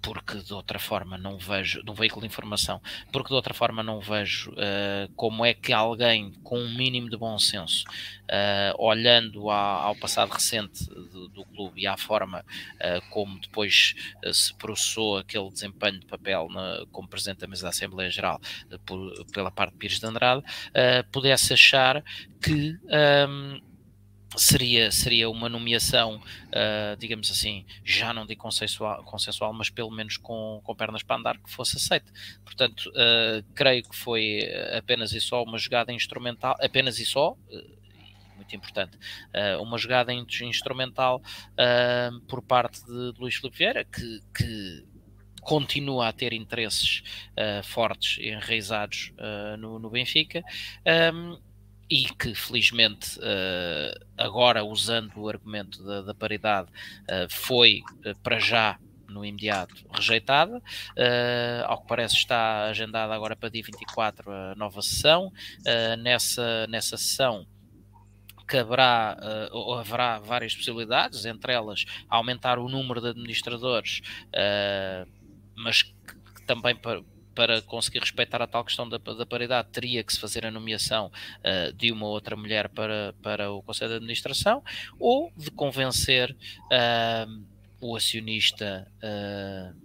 [0.04, 3.82] porque de outra forma não vejo, de um veículo de informação, porque de outra forma
[3.82, 7.84] não vejo uh, como é que alguém com um mínimo de bom senso,
[8.24, 13.94] uh, olhando ao passado recente do, do, clube e à forma uh, como depois
[14.32, 18.38] se processou aquele desempenho de papel na, como Presidente da Mesa da Assembleia Geral
[18.84, 20.42] por, pela parte de Pires de Andrade,
[21.10, 22.04] pudesse achar
[22.42, 22.76] que.
[22.84, 23.73] Um, ehm,
[24.36, 30.16] seria, seria uma nomeação, uh, digamos assim, já não de consensual, consensual mas pelo menos
[30.16, 32.06] com, com pernas para andar, que fosse aceite.
[32.44, 34.40] Portanto, uh, creio que foi
[34.76, 37.84] apenas e só uma jogada instrumental, apenas e só, uh,
[38.36, 38.98] muito importante,
[39.60, 41.22] uma jogada instrumental
[42.26, 44.84] por parte de, de Luís Filipe Vieira, que, que
[45.40, 47.02] continua a ter interesses
[47.62, 49.12] fortes e enraizados
[49.58, 50.42] no, no Benfica.
[51.14, 51.38] Um,
[51.90, 56.68] e que felizmente uh, agora usando o argumento da, da paridade
[57.02, 60.60] uh, foi uh, para já no imediato rejeitada,
[61.66, 65.32] ao que parece está agendada agora para dia 24 a nova sessão,
[66.00, 67.46] nessa, nessa sessão
[68.44, 69.16] caberá
[69.52, 74.00] ou haverá várias possibilidades, entre elas aumentar o número de administradores,
[75.54, 75.94] mas que
[76.44, 77.00] também para,
[77.34, 81.10] para conseguir respeitar a tal questão da, da paridade, teria que se fazer a nomeação
[81.40, 84.62] uh, de uma outra mulher para, para o Conselho de Administração,
[84.98, 87.44] ou de convencer uh,
[87.80, 89.84] o acionista uh,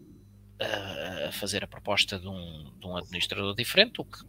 [1.27, 4.19] a fazer a proposta de um, de um administrador diferente, o que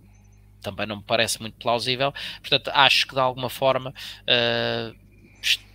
[0.63, 2.13] também não me parece muito plausível.
[2.41, 3.93] Portanto, acho que de alguma forma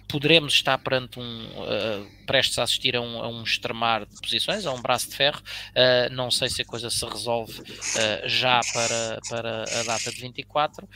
[0.08, 4.66] poderemos estar perante um uh, prestes a assistir a um, a um, extremar de posições,
[4.66, 5.42] a um braço de ferro.
[5.72, 10.22] Uh, não sei se a coisa se resolve uh, já para, para a data de
[10.22, 10.88] 24,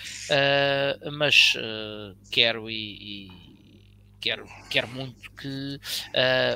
[1.11, 1.53] mas
[2.31, 3.48] quero e, e
[4.19, 5.79] quero, quero muito que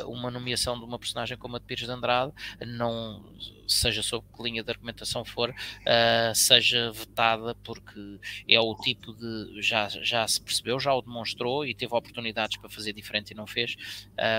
[0.01, 2.33] uh, uma nomeação de uma personagem como a de Pires de Andrade,
[2.65, 3.23] não
[3.67, 9.61] seja sob que linha de argumentação for, uh, seja vetada, porque é o tipo de.
[9.61, 13.47] Já, já se percebeu, já o demonstrou e teve oportunidades para fazer diferente e não
[13.47, 13.75] fez.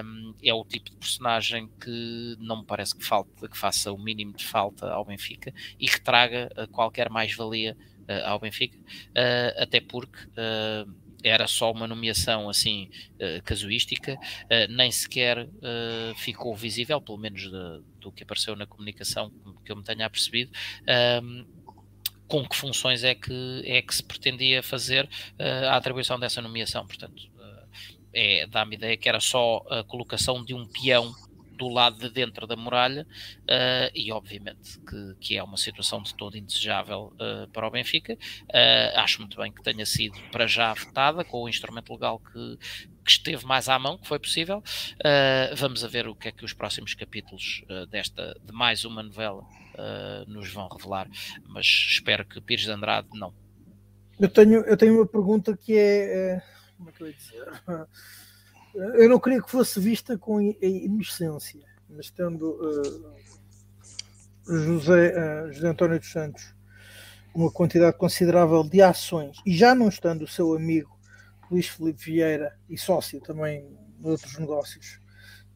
[0.04, 3.98] Um, é o tipo de personagem que não me parece que, falte, que faça o
[3.98, 7.76] mínimo de falta ao Benfica e que traga uh, qualquer mais-valia
[8.26, 8.78] ao Benfica,
[9.56, 10.18] até porque
[11.24, 17.42] era só uma nomeação assim uh, casuística, uh, nem sequer uh, ficou visível, pelo menos
[17.42, 19.32] de, do que apareceu na comunicação
[19.64, 20.52] que eu me tenha percebido.
[20.86, 21.46] Ehm,
[22.28, 26.86] com que funções é que, é que se pretendia fazer a atribuição dessa nomeação?
[26.86, 27.22] Portanto,
[28.12, 31.14] é, dá-me ideia que era só a colocação de um peão
[31.56, 33.06] do lado de dentro da muralha
[33.42, 38.14] uh, e obviamente que, que, é uma situação de todo indesejável uh, para o Benfica.
[38.14, 42.58] Uh, acho muito bem que tenha sido para já votada com o instrumento legal que,
[43.04, 44.62] que esteve mais à mão, que foi possível.
[45.56, 49.44] vamos a ver o que é que os próximos capítulos desta, de mais uma novela
[50.26, 51.08] nos vão revelar,
[51.46, 53.34] mas espero que Pires de Andrade não.
[54.18, 56.42] Eu tenho, eu tenho uma pergunta que é,
[56.76, 57.44] como é que eu ia dizer?
[58.74, 63.14] Eu não queria que fosse vista com inocência, mas tendo uh,
[64.46, 66.54] José, uh, José António dos Santos
[67.34, 70.96] uma quantidade considerável de ações e já não estando o seu amigo
[71.50, 73.66] Luís Felipe Vieira e sócio também
[73.98, 75.00] de outros negócios,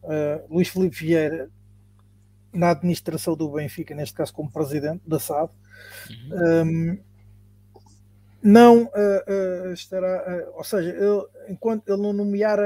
[0.03, 1.49] uh, Luís Felipe Vieira
[2.53, 5.53] na administração do Benfica, neste caso como presidente da SAD,
[6.09, 6.65] uhum.
[6.65, 7.03] um,
[8.41, 12.59] não uh, uh, estará, uh, ou seja, ele, enquanto ele não nomear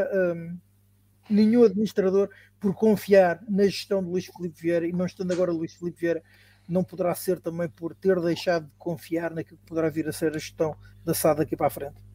[1.29, 2.29] nenhum administrador
[2.59, 6.23] por confiar na gestão de Luís Filipe Vieira e não estando agora Luís Filipe Vieira
[6.67, 10.29] não poderá ser também por ter deixado de confiar naquilo que poderá vir a ser
[10.35, 12.12] a gestão da SAD daqui para a frente?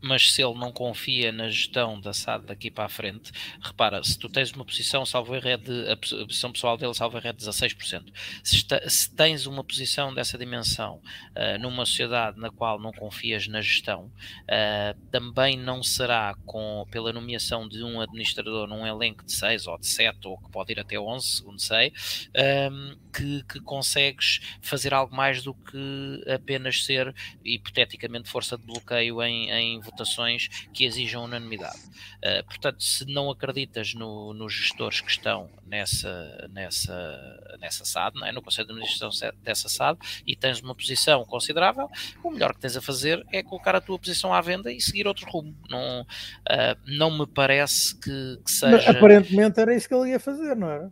[0.00, 4.18] Mas se ele não confia na gestão da SAD daqui para a frente, repara, se
[4.18, 7.32] tu tens uma posição, salvo erro, é de, a posição pessoal dele, salvo erro, é
[7.32, 8.12] de 16%.
[8.42, 13.48] Se, está, se tens uma posição dessa dimensão uh, numa sociedade na qual não confias
[13.48, 19.32] na gestão, uh, também não será com, pela nomeação de um administrador num elenco de
[19.32, 23.60] 6 ou de 7, ou que pode ir até 11, segundo sei, uh, que, que
[23.60, 27.14] consegues fazer algo mais do que apenas ser,
[27.44, 31.78] hipoteticamente, força de bloqueio em, em votações que exijam unanimidade.
[32.18, 38.32] Uh, portanto, se não acreditas no, nos gestores que estão nessa, nessa, nessa SAD, é?
[38.32, 39.10] no Conselho de Administração
[39.42, 41.88] dessa SAD, e tens uma posição considerável,
[42.22, 45.06] o melhor que tens a fazer é colocar a tua posição à venda e seguir
[45.06, 45.54] outro rumo.
[45.68, 48.76] Não, uh, não me parece que, que seja.
[48.76, 50.90] Mas, aparentemente era isso que ele ia fazer, não era?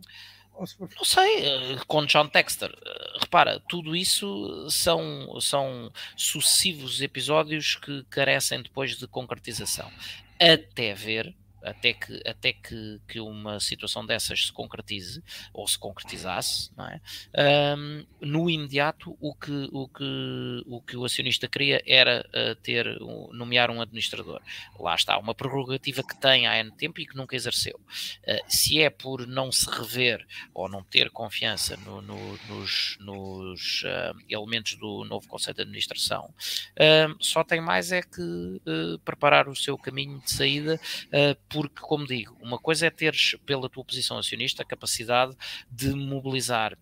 [0.59, 8.03] Não sei, eh, com John Texter, eh, repara, tudo isso são, são sucessivos episódios que
[8.09, 9.91] carecem depois de concretização.
[10.39, 15.23] Até ver até que, até que, que uma situação dessas se concretize,
[15.53, 17.01] ou se concretizasse, não é?
[17.77, 22.85] Um, no imediato, o que, o, que, o que o acionista queria era uh, ter,
[23.31, 24.41] nomear um administrador.
[24.79, 27.75] Lá está, uma prerrogativa que tem há ano tempo e que nunca exerceu.
[27.77, 33.83] Uh, se é por não se rever ou não ter confiança no, no, nos, nos
[33.83, 36.33] uh, elementos do novo Conselho de Administração,
[37.19, 38.61] só tem mais é que
[39.03, 40.79] preparar o seu caminho de saída
[41.49, 45.35] porque, como digo, uma coisa é teres, pela tua posição acionista, a capacidade
[45.69, 46.77] de mobilizar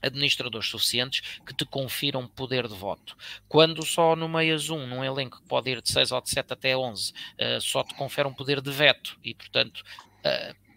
[0.00, 3.16] administradores suficientes que te confiram poder de voto.
[3.48, 6.76] Quando só nomeias um num elenco que pode ir de 6 ou de 7 até
[6.76, 9.82] 11, uh, eh, só te confere um poder de veto e, portanto,
[10.24, 10.67] uh,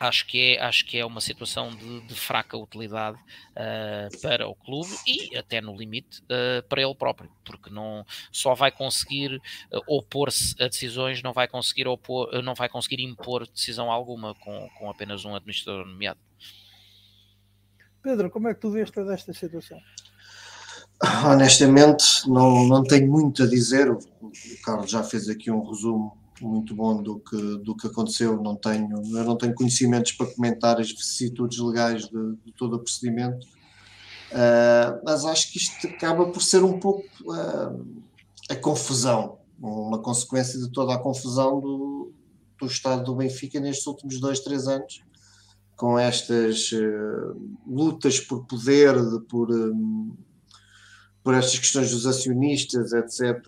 [0.00, 4.54] acho que é, acho que é uma situação de, de fraca utilidade uh, para o
[4.54, 9.82] clube e até no limite uh, para ele próprio, porque não só vai conseguir uh,
[9.86, 14.90] opor-se a decisões, não vai conseguir opor, não vai conseguir impor decisão alguma com, com
[14.90, 16.18] apenas um administrador nomeado.
[18.02, 19.78] Pedro, como é que tu vês toda esta situação?
[21.26, 23.90] Honestamente, não, não tenho muito a dizer.
[23.90, 24.00] O
[24.64, 28.42] Carlos já fez aqui um resumo muito bom do que, do que aconteceu.
[28.42, 32.78] Não tenho, eu não tenho conhecimentos para comentar as vicissitudes legais de, de todo o
[32.78, 33.46] procedimento,
[34.32, 38.02] uh, mas acho que isto acaba por ser um pouco uh,
[38.48, 42.12] a confusão, uma consequência de toda a confusão do,
[42.58, 45.02] do estado do Benfica nestes últimos dois, três anos,
[45.76, 49.50] com estas uh, lutas por poder, de, por.
[49.50, 50.14] Um,
[51.22, 53.44] por estas questões dos acionistas, etc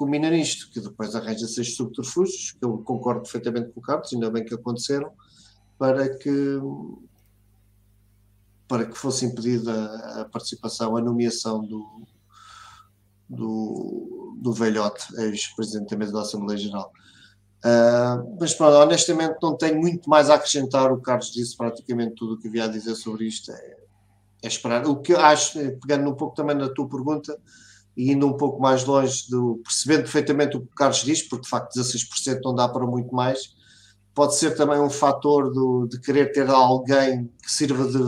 [0.00, 4.30] culmina nisto, que depois arranja-se estes subterfúgios, que eu concordo perfeitamente com o Carlos, ainda
[4.30, 5.12] bem que aconteceram,
[5.78, 6.58] para que
[8.66, 9.74] para que fosse impedida
[10.20, 12.06] a participação, a nomeação do,
[13.28, 16.92] do, do velhote, ex-presidente da mesa da Assembleia Geral.
[17.64, 22.34] Uh, mas pronto, honestamente não tenho muito mais a acrescentar, o Carlos disse praticamente tudo
[22.34, 23.79] o que havia a dizer sobre isto, é,
[24.42, 24.86] é esperar.
[24.86, 27.36] O que acho, pegando um pouco também na tua pergunta,
[27.96, 31.44] e indo um pouco mais longe, do, percebendo perfeitamente o que o Carlos diz, porque
[31.44, 33.54] de facto 16% não dá para muito mais,
[34.14, 37.98] pode ser também um fator do, de querer ter alguém que sirva de,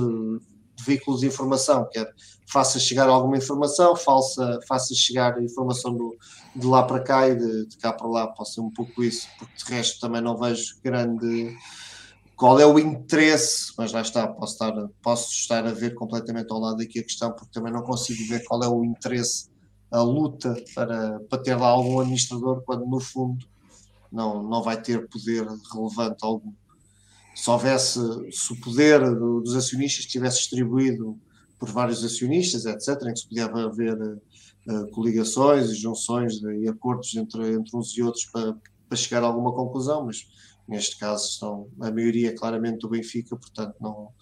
[0.77, 2.13] de veículo de informação, quer
[2.53, 6.17] faça chegar alguma informação, faça, faça chegar informação do,
[6.55, 9.27] de lá para cá e de, de cá para lá, pode ser um pouco isso,
[9.39, 11.57] porque de resto também não vejo grande
[12.43, 16.59] qual é o interesse, mas lá está, posso estar, posso estar a ver completamente ao
[16.59, 19.49] lado aqui a questão, porque também não consigo ver qual é o interesse
[19.93, 23.47] a luta para, para ter lá algum administrador, quando no fundo
[24.11, 26.53] não, não vai ter poder relevante algum.
[27.33, 28.01] Se houvesse,
[28.33, 31.17] se o poder do, dos acionistas estivesse distribuído
[31.61, 36.69] por vários acionistas, etc., em que se podia haver uh, coligações e junções de, e
[36.69, 38.57] acordos entre, entre uns e outros para,
[38.89, 40.27] para chegar a alguma conclusão, mas
[40.69, 44.13] neste caso são a maioria claramente do Benfica, portanto não,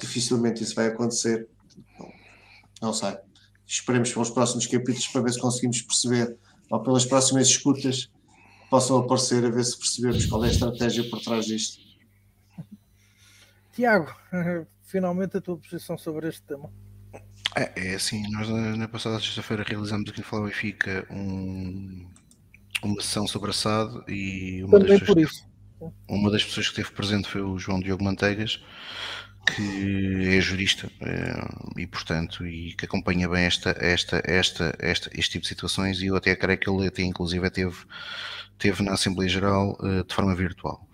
[0.00, 1.48] dificilmente isso vai acontecer.
[1.98, 2.12] Não,
[2.82, 3.16] não sei
[3.66, 6.36] esperemos pelos próximos capítulos para ver se conseguimos perceber,
[6.70, 8.10] ou pelas próximas escutas
[8.70, 11.82] possam aparecer, a ver se percebemos qual é a estratégia por trás disto.
[13.72, 14.14] Tiago,
[14.82, 16.70] finalmente a tua posição sobre este tema.
[17.56, 22.08] É, é assim, nós na passada sexta-feira realizamos aqui no Fala Benfica um,
[22.82, 25.46] uma sessão sobre assado e uma das, pessoas,
[26.08, 28.60] uma das pessoas que esteve presente foi o João Diogo Manteigas
[29.44, 35.32] que é jurista eh, e portanto e que acompanha bem esta, esta, esta, esta, este
[35.32, 37.76] tipo de situações e eu até creio que ele até inclusive teve,
[38.58, 40.88] teve na Assembleia Geral eh, de forma virtual.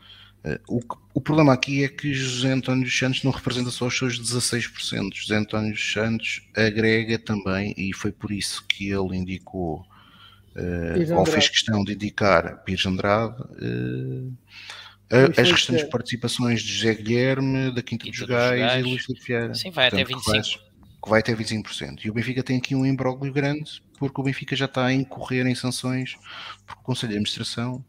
[0.66, 0.80] O,
[1.12, 5.12] o, problema aqui é que José António dos Santos não representa só os seus 16%.
[5.12, 9.84] José António dos Santos agrega também, e foi por isso que ele indicou,
[11.14, 13.36] ou fez questão de indicar Pires Andrade,
[15.36, 19.54] as restantes participações de José Guilherme, da Quinta, Quinta dos Gais e Luís Filipe Vieira.
[19.54, 20.22] Sim, vai Portanto, até 25%.
[20.22, 20.42] Que vai,
[21.02, 22.04] que vai até 25%.
[22.04, 25.46] E o Benfica tem aqui um imbróglio grande, porque o Benfica já está a incorrer
[25.46, 26.16] em sanções,
[26.64, 27.84] porque o Conselho de Administração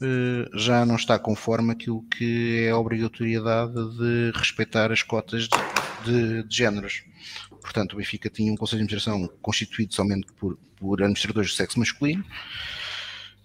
[0.00, 6.10] uh, já não está conforme aquilo que é a obrigatoriedade de respeitar as cotas de,
[6.10, 7.04] de, de géneros.
[7.60, 11.78] Portanto, o Benfica tinha um Conselho de Administração constituído somente por, por administradores de sexo
[11.78, 12.24] masculino.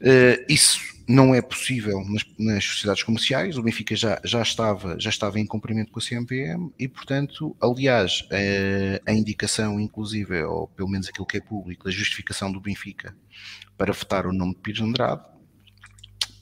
[0.01, 3.57] Uh, isso não é possível nas, nas, sociedades comerciais.
[3.57, 8.23] O Benfica já, já, estava, já estava em cumprimento com a CMPM e, portanto, aliás,
[8.31, 13.15] a, a, indicação, inclusive, ou pelo menos aquilo que é público, da justificação do Benfica
[13.75, 15.23] para votar o nome de Pires Andrade,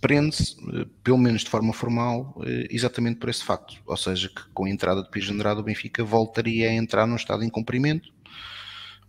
[0.02, 3.82] prende-se, eh, pelo menos de forma formal, eh, exatamente por esse facto.
[3.86, 7.16] Ou seja, que com a entrada de Pires Andrade, o Benfica voltaria a entrar num
[7.16, 8.12] estado de incumprimento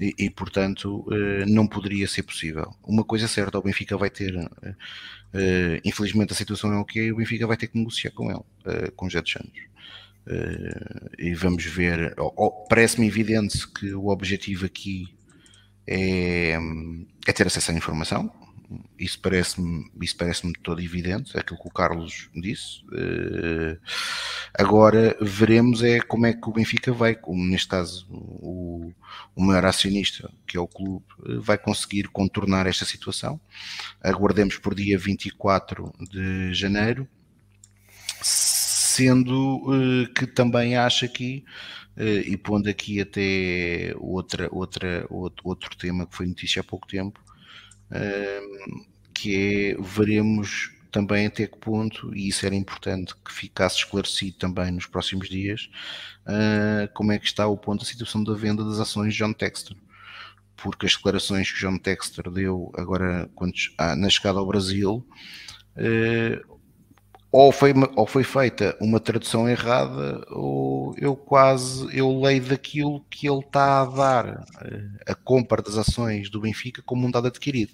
[0.01, 2.75] e, e, portanto, eh, não poderia ser possível.
[2.85, 4.35] Uma coisa é certa, o Benfica vai ter
[5.29, 8.31] Uh, infelizmente a situação é o que é o Benfica vai ter que negociar com
[8.31, 9.69] ele, uh, com José dos Santos.
[11.19, 12.15] E vamos ver.
[12.69, 15.07] Parece-me evidente que o objetivo aqui
[15.87, 16.59] é,
[17.27, 18.31] é ter acesso à informação,
[18.99, 22.83] isso parece-me isso parece todo evidente, é aquilo que o Carlos disse.
[22.87, 23.79] Uh,
[24.55, 28.93] agora veremos é como é que o Benfica vai, como neste caso o,
[29.35, 31.05] o maior acionista, que é o clube,
[31.41, 33.41] vai conseguir contornar esta situação.
[34.03, 37.09] Aguardemos por dia 24 de janeiro,
[38.23, 41.45] sendo uh, que também acho aqui
[42.01, 47.19] e pondo aqui até outra, outra, outro, outro tema que foi notícia há pouco tempo,
[49.15, 54.71] que é veremos também até que ponto, e isso era importante que ficasse esclarecido também
[54.71, 55.69] nos próximos dias,
[56.27, 59.33] uh, como é que está o ponto da situação da venda das ações de John
[59.33, 59.77] Texter.
[60.57, 65.07] Porque as declarações que John Texter deu agora quando, ah, na chegada ao Brasil,
[65.77, 66.58] uh,
[67.31, 73.29] ou, foi, ou foi feita uma tradução errada, ou eu quase eu leio daquilo que
[73.29, 77.73] ele está a dar uh, a compra das ações do Benfica como um dado adquirido.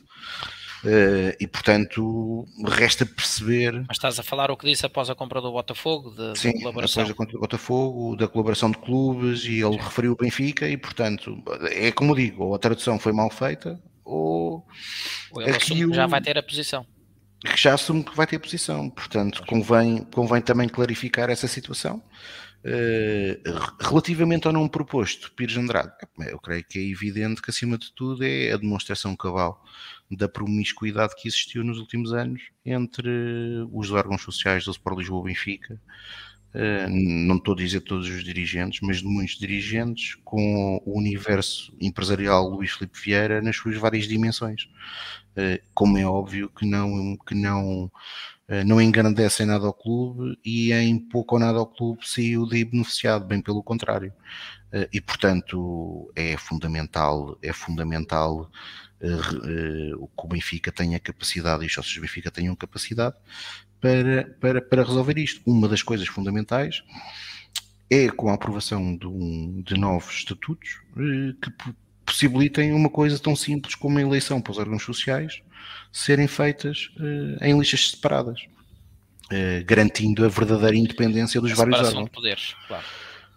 [0.85, 3.73] Uh, e portanto resta perceber.
[3.89, 7.03] Mas estás a falar o que disse após a compra do Botafogo, de, Sim, colaboração?
[7.03, 9.79] após a compra do Botafogo, da colaboração de clubes, e ele Sim.
[9.79, 14.67] referiu o Benfica, e portanto é como digo, ou a tradução foi mal feita, ou,
[15.31, 15.95] ou ele aquilo...
[15.95, 16.85] já vai ter a posição.
[17.45, 22.03] Que já assume que vai ter posição, portanto convém, convém também clarificar essa situação.
[22.65, 23.37] Uh,
[23.79, 25.93] relativamente ao nome proposto, Pires Andrade,
[26.31, 29.63] eu creio que é evidente que acima de tudo é a demonstração cabal
[30.11, 33.11] da promiscuidade que existiu nos últimos anos entre
[33.71, 35.79] os órgãos sociais do Sport Lisboa Benfica,
[36.55, 41.71] uh, não estou a dizer todos os dirigentes, mas de muitos dirigentes, com o universo
[41.79, 44.71] empresarial Luís Filipe Vieira nas suas várias dimensões.
[45.37, 50.73] Uh, como é óbvio que não, que não, uh, não engrandecem nada ao clube e
[50.73, 54.13] em pouco ou nada ao clube saiu de beneficiado, bem pelo contrário.
[54.93, 58.51] e portanto é fundamental, é fundamental
[59.01, 63.17] uh, que o Benfica tenha capacidade e os sócios do Benfica tenham capacidade
[63.81, 65.43] para, para, para resolver isto.
[65.45, 66.83] Uma das coisas fundamentais
[67.91, 70.81] é com a aprovação de, um, de novos estatutos
[71.43, 71.51] que
[72.05, 75.43] possibilitem uma coisa tão simples como a eleição para os órgãos sociais
[75.93, 76.91] serem feitas
[77.41, 78.41] em listas separadas,
[79.65, 82.05] garantindo a verdadeira independência dos a vários órgãos.
[82.05, 82.85] De poderes, claro.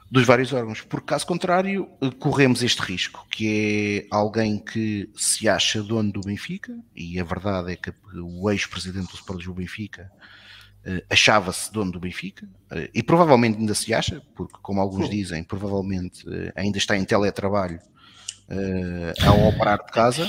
[0.09, 5.49] Dos vários órgãos, porque caso contrário eh, corremos este risco, que é alguém que se
[5.49, 10.09] acha dono do Benfica, e a verdade é que o ex-presidente do Sport Lisboa Benfica
[10.85, 15.43] uh, achava-se dono do Benfica, uh, e provavelmente ainda se acha, porque como alguns dizem,
[15.43, 17.81] provavelmente uh, ainda está em teletrabalho
[19.25, 20.27] ao operar de casa,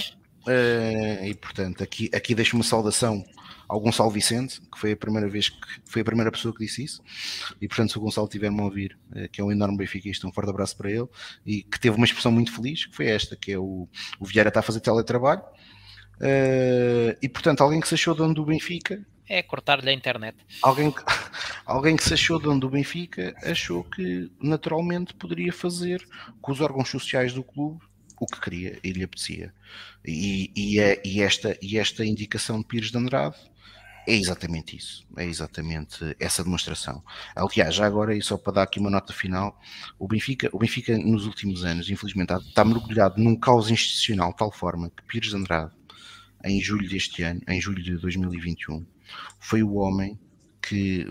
[1.25, 3.25] e portanto aqui, aqui deixo uma saudação
[3.69, 6.83] ao Gonçalo Vicente, que foi a primeira vez que foi a primeira pessoa que disse
[6.83, 7.03] isso,
[7.61, 10.33] e portanto, se o Gonçalo tiver-me a ouvir, eh, que é um enorme benfiquista, um
[10.33, 11.07] forte abraço para ele,
[11.45, 13.87] e que teve uma expressão muito feliz, que foi esta, que é o,
[14.19, 18.47] o Vieira está a fazer teletrabalho, uh, e portanto, alguém que se achou dono do
[18.47, 19.05] Benfica.
[19.29, 20.39] É cortar-lhe a internet.
[20.63, 20.95] Alguém,
[21.67, 26.03] alguém que se achou dono do Benfica achou que naturalmente poderia fazer
[26.41, 27.81] com os órgãos sociais do clube
[28.21, 29.53] o que queria e lhe apetecia.
[30.05, 33.37] E, e, é, e, esta, e esta indicação de Pires de Andrade
[34.07, 37.05] é exatamente isso, é exatamente essa demonstração.
[37.37, 39.61] Aliás, já agora, e só para dar aqui uma nota final,
[39.99, 44.51] o Benfica, o Benfica nos últimos anos, infelizmente, está mergulhado num caos institucional de tal
[44.51, 45.73] forma que Pires de Andrade,
[46.43, 48.87] em julho deste ano, em julho de 2021,
[49.39, 50.19] foi o homem
[50.69, 51.07] que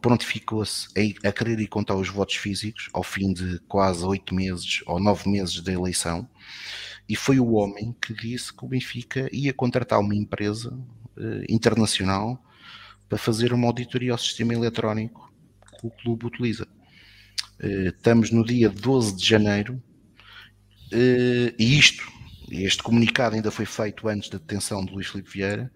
[0.00, 0.88] prontificou-se
[1.24, 5.30] a, querer ir contar os votos físicos ao fim de quase oito meses ou nove
[5.30, 6.28] meses da eleição,
[7.08, 10.76] e foi o homem que disse que o Benfica ia contratar uma empresa
[11.16, 12.42] eh, internacional
[13.08, 15.32] para fazer uma auditoria ao sistema eletrónico
[15.78, 16.66] que o clube utiliza.
[17.60, 19.80] Eh, estamos no dia 12 de janeiro
[20.92, 22.04] eh, e isto,
[22.50, 25.70] este comunicado ainda foi feito antes da detenção de Luís Filipe Vieira,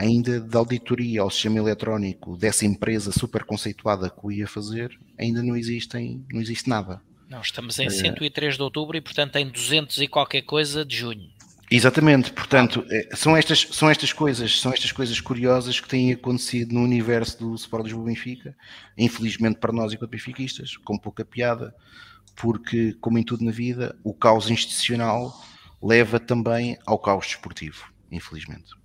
[0.00, 5.42] ainda da auditoria ao sistema eletrónico dessa empresa super conceituada que o ia fazer, ainda
[5.42, 7.02] não existem, não existe nada.
[7.28, 11.28] Não, estamos em 103 de outubro e portanto em 200 e qualquer coisa de junho.
[11.70, 16.74] Exatamente, portanto, é, são estas, são estas coisas, são estas coisas curiosas que têm acontecido
[16.74, 18.56] no universo do Sport Lisboa Benfica,
[18.98, 21.72] infelizmente para nós enquanto benfiquistas, com pouca piada,
[22.34, 25.32] porque, como em tudo na vida, o caos institucional
[25.80, 28.79] leva também ao caos desportivo, infelizmente.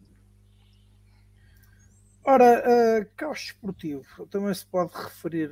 [2.27, 5.51] Ora, uh, caos desportivo também se pode referir,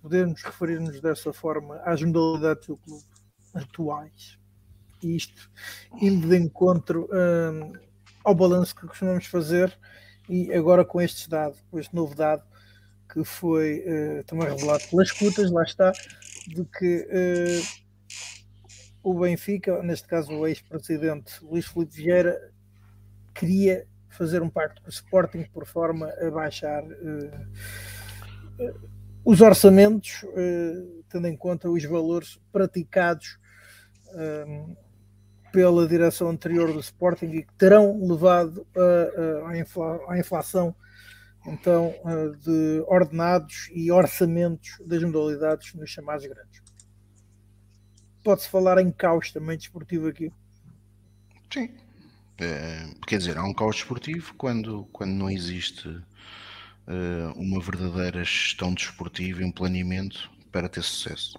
[0.00, 3.04] podemos referir-nos dessa forma às modalidades do clube
[3.52, 4.38] atuais.
[5.02, 5.50] Isto
[6.00, 7.72] indo de encontro um,
[8.24, 9.76] ao balanço que costumamos fazer
[10.28, 12.44] e agora com este dado, com este novo dado
[13.12, 15.90] que foi uh, também revelado pelas escutas, lá está,
[16.46, 17.82] de que uh,
[19.02, 22.52] o Benfica, neste caso o ex-presidente Luís Filipe Vieira,
[23.34, 23.88] queria
[24.22, 27.48] fazer um pacto com o Sporting por forma a baixar uh,
[29.24, 30.24] os orçamentos,
[31.08, 33.38] tendo em conta os valores praticados
[35.52, 38.66] pela direção anterior do Sporting e que terão levado
[40.08, 40.74] à inflação
[41.46, 41.94] então
[42.40, 46.62] de ordenados e orçamentos das modalidades nos chamados grandes.
[48.24, 50.32] Pode-se falar em caos também desportivo aqui?
[51.52, 51.81] Sim.
[52.38, 58.74] É, quer dizer, há um caos desportivo quando, quando não existe uh, uma verdadeira gestão
[58.74, 61.38] desportiva e um planeamento para ter sucesso.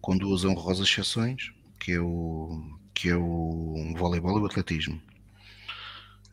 [0.00, 2.62] Com duas honrosas exceções, que é o,
[2.94, 5.00] que é o voleibol e o atletismo.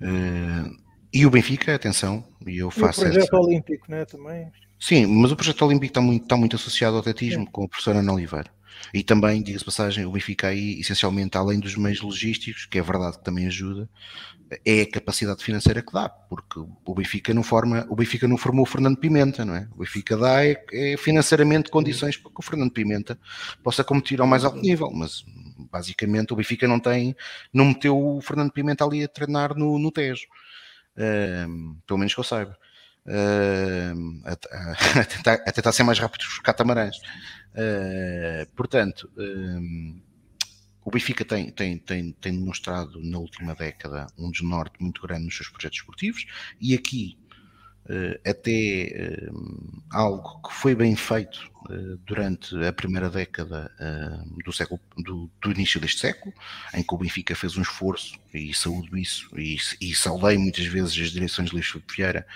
[0.01, 0.77] Uh,
[1.13, 3.01] e o Benfica, atenção, e eu faço.
[3.01, 3.37] E o projeto essa...
[3.37, 4.05] olímpico, né?
[4.05, 4.51] Também.
[4.79, 7.51] Sim, mas o projeto olímpico está muito, está muito associado ao atletismo, Sim.
[7.51, 8.51] com a professora Ana Oliveira.
[8.93, 13.17] E também, diga-se passagem, o Benfica aí, essencialmente, além dos meios logísticos, que é verdade
[13.17, 13.89] que também ajuda,
[14.65, 18.63] é a capacidade financeira que dá, porque o Benfica não forma, o Benfica não formou
[18.63, 19.67] o Fernando Pimenta, não é?
[19.73, 23.19] O Benfica dá é, é financeiramente condições para que o Fernando Pimenta
[23.63, 25.25] possa competir ao mais alto nível, mas
[25.69, 27.15] basicamente o Benfica não tem,
[27.53, 30.27] não meteu o Fernando Pimenta ali a treinar no, no Tejo,
[31.85, 32.57] pelo menos que eu saiba.
[33.07, 34.31] Uh, a,
[34.99, 36.97] a, tentar, a, tentar, ser mais rápido que os catamarãs.
[36.97, 39.09] Uh, portanto,
[40.83, 45.35] o Benfica tem, tem, tem, tem demonstrado na última década um desnorte muito grande nos
[45.35, 46.25] seus projetos esportivos
[46.61, 47.17] e aqui
[48.25, 53.71] até uh, algo que foi bem feito uh, durante a primeira década
[54.43, 56.33] do, século, do, do, início deste século,
[56.73, 61.01] em que o Benfica fez um esforço, e saúdo isso, e, e saudei muitas vezes
[61.01, 62.27] as direções de Luís Filipe Vieira,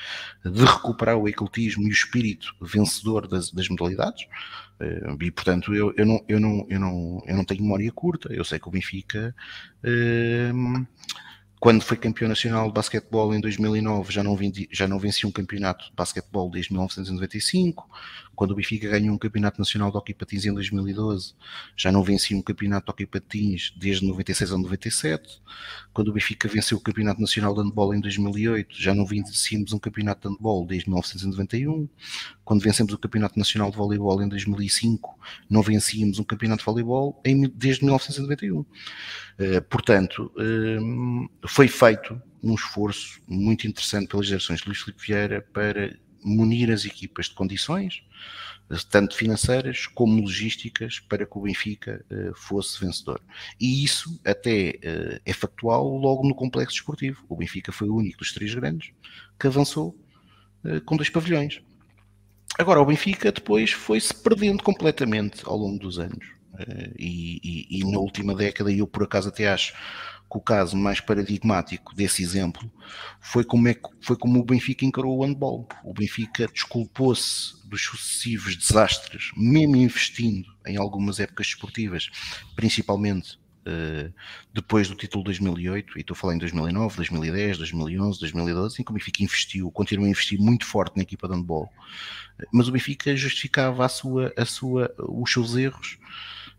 [0.43, 4.25] de recuperar o ecletismo e o espírito vencedor das, das modalidades,
[4.79, 8.33] eh, e portanto eu, eu, não, eu, não, eu, não, eu não tenho memória curta,
[8.33, 9.35] eu sei que o Benfica
[11.61, 15.31] quando foi campeão nacional de basquetebol em 2009, já não, vendi, já não vencia um
[15.31, 17.87] campeonato de basquetebol desde 1995.
[18.33, 21.35] Quando o Benfica ganhou um campeonato nacional de hockey patins em 2012,
[21.77, 25.39] já não vencia um campeonato de hockey patins desde 96 a 97.
[25.93, 29.77] Quando o Benfica venceu o campeonato nacional de handball em 2008, já não vencíamos um
[29.77, 31.87] campeonato de handball desde 1991.
[32.51, 35.17] Quando vencemos o campeonato nacional de voleibol em 2005,
[35.49, 38.59] não vencíamos um campeonato de voleibol em, desde 1991.
[38.59, 38.65] Uh,
[39.69, 45.97] portanto, uh, foi feito um esforço muito interessante pelas gerações de Luís Filipe Vieira para
[46.21, 48.03] munir as equipas de condições,
[48.89, 53.21] tanto financeiras como logísticas, para que o Benfica uh, fosse vencedor.
[53.61, 57.23] E isso até uh, é factual logo no complexo esportivo.
[57.29, 58.91] O Benfica foi o único dos três grandes
[59.39, 59.97] que avançou
[60.65, 61.61] uh, com dois pavilhões.
[62.57, 66.41] Agora, o Benfica depois foi-se perdendo completamente ao longo dos anos.
[66.97, 70.99] E, e, e, na última década, eu por acaso até acho que o caso mais
[70.99, 72.71] paradigmático desse exemplo
[73.19, 75.67] foi como, é, foi como o Benfica encarou o handball.
[75.83, 82.09] O Benfica desculpou-se dos sucessivos desastres, mesmo investindo em algumas épocas desportivas,
[82.55, 84.13] principalmente uh,
[84.53, 88.91] depois do título 2008, e estou a falar em 2009, 2010, 2011, 2012, em que
[88.91, 91.69] o Benfica investiu, continuou a investir muito forte na equipa de handball,
[92.51, 95.97] mas o Benfica justificava a sua, a sua, os seus erros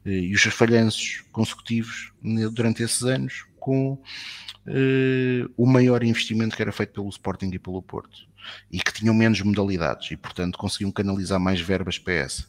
[0.05, 2.13] uh, e os seus falhanços consecutivos
[2.53, 7.81] durante esses anos com uh, o maior investimento que era feito pelo Sporting e pelo
[7.83, 8.27] Porto.
[8.73, 12.47] e que tinham menos modalidades e, portanto, conseguiam canalizar mais verbas para essa.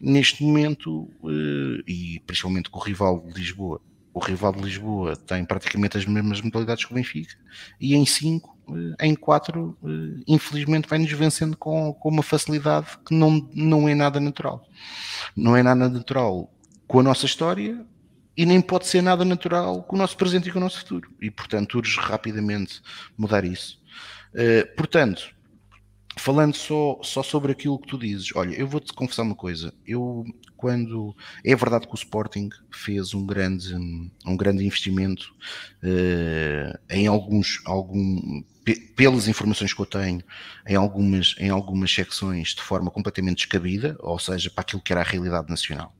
[0.00, 3.80] Neste momento, uh, e principalmente com o rival de Lisboa,
[4.14, 7.34] o rival de Lisboa tem praticamente as mesmas modalidades que o Benfica
[7.80, 8.56] e em 5,
[9.00, 9.76] eh, em 4,
[10.28, 14.64] infelizmente vai-nos vencendo com, com uma facilidade que não, não é nada natural.
[15.36, 16.48] Não é nada natural
[16.86, 17.84] com a nossa história
[18.36, 21.10] e nem pode ser nada natural com o nosso presente e com o nosso futuro.
[21.20, 22.80] E, portanto, urge rapidamente
[23.18, 23.82] mudar isso.
[24.76, 25.33] Portanto,
[26.16, 29.72] falando só, só sobre aquilo que tu dizes, olha, eu vou-te confessar uma coisa.
[29.86, 30.24] Eu,
[30.56, 31.14] quando.
[31.44, 35.34] É verdade que o Sporting fez um grande, um grande investimento
[35.82, 37.60] uh, em alguns.
[37.64, 38.42] Algum,
[38.96, 40.22] pelas informações que eu tenho,
[40.66, 45.02] em algumas, em algumas secções de forma completamente descabida, ou seja, para aquilo que era
[45.02, 45.94] a realidade nacional.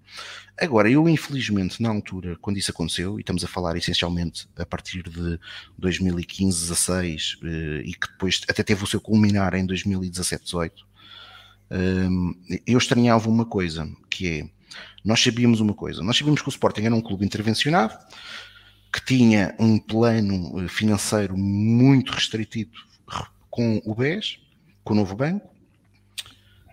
[0.60, 5.02] Agora, eu infelizmente, na altura, quando isso aconteceu, e estamos a falar essencialmente a partir
[5.02, 5.38] de
[5.76, 10.86] 2015, 16, eh, e que depois até teve o seu culminar em 2017, 18,
[11.70, 12.32] ehm,
[12.66, 14.48] eu estranhava uma coisa, que é,
[15.04, 17.98] nós sabíamos uma coisa, nós sabíamos que o Sporting era um clube intervencionado,
[18.92, 22.70] que tinha um plano eh, financeiro muito restritivo
[23.50, 24.38] com o BES,
[24.84, 25.50] com o novo banco,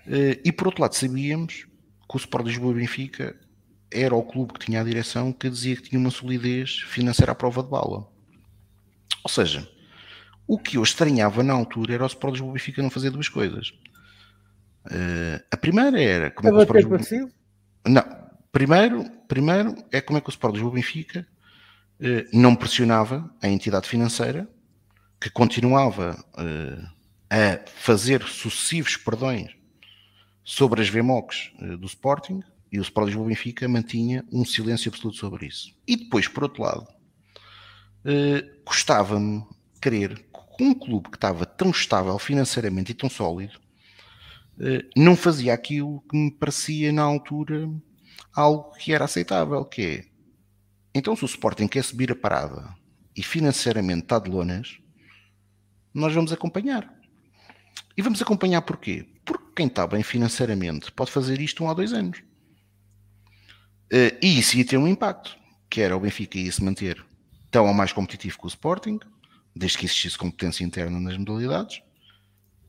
[0.06, 1.66] eh, e por outro lado sabíamos
[2.08, 3.35] que o Sport Lisboa Benfica
[3.91, 7.35] era o clube que tinha a direção que dizia que tinha uma solidez financeira à
[7.35, 8.07] prova de bala.
[9.23, 9.67] Ou seja,
[10.47, 13.73] o que eu estranhava na altura era o Sport Lisboa Benfica não fazer duas coisas.
[14.85, 17.31] Uh, a primeira era como é que o Sport Lisboa...
[17.85, 18.03] Não,
[18.51, 21.27] primeiro, primeiro é como é que o Sport Lisboa Benfica
[21.99, 24.47] uh, não pressionava a entidade financeira
[25.19, 26.89] que continuava uh,
[27.29, 29.55] a fazer sucessivos perdões
[30.43, 32.41] sobre as VMOCs do Sporting
[32.72, 35.75] e o Sport Lisboa Benfica mantinha um silêncio absoluto sobre isso.
[35.85, 36.88] E depois, por outro lado,
[38.06, 39.45] eh, gostava-me
[39.82, 40.17] querer
[40.58, 43.59] que um clube que estava tão estável financeiramente e tão sólido
[44.59, 47.69] eh, não fazia aquilo que me parecia na altura
[48.33, 50.11] algo que era aceitável, que é
[50.93, 52.75] então se o Sporting quer subir a parada
[53.16, 54.77] e financeiramente está de lonas,
[55.93, 56.93] nós vamos acompanhar.
[57.95, 59.08] E vamos acompanhar porquê?
[59.25, 62.22] Porque quem está bem financeiramente pode fazer isto um a dois anos.
[63.91, 65.35] Uh, e isso ia ter um impacto,
[65.69, 67.03] que era o Benfica ia se manter
[67.51, 68.99] tão ou mais competitivo que o Sporting,
[69.53, 71.81] desde que existisse competência interna nas modalidades,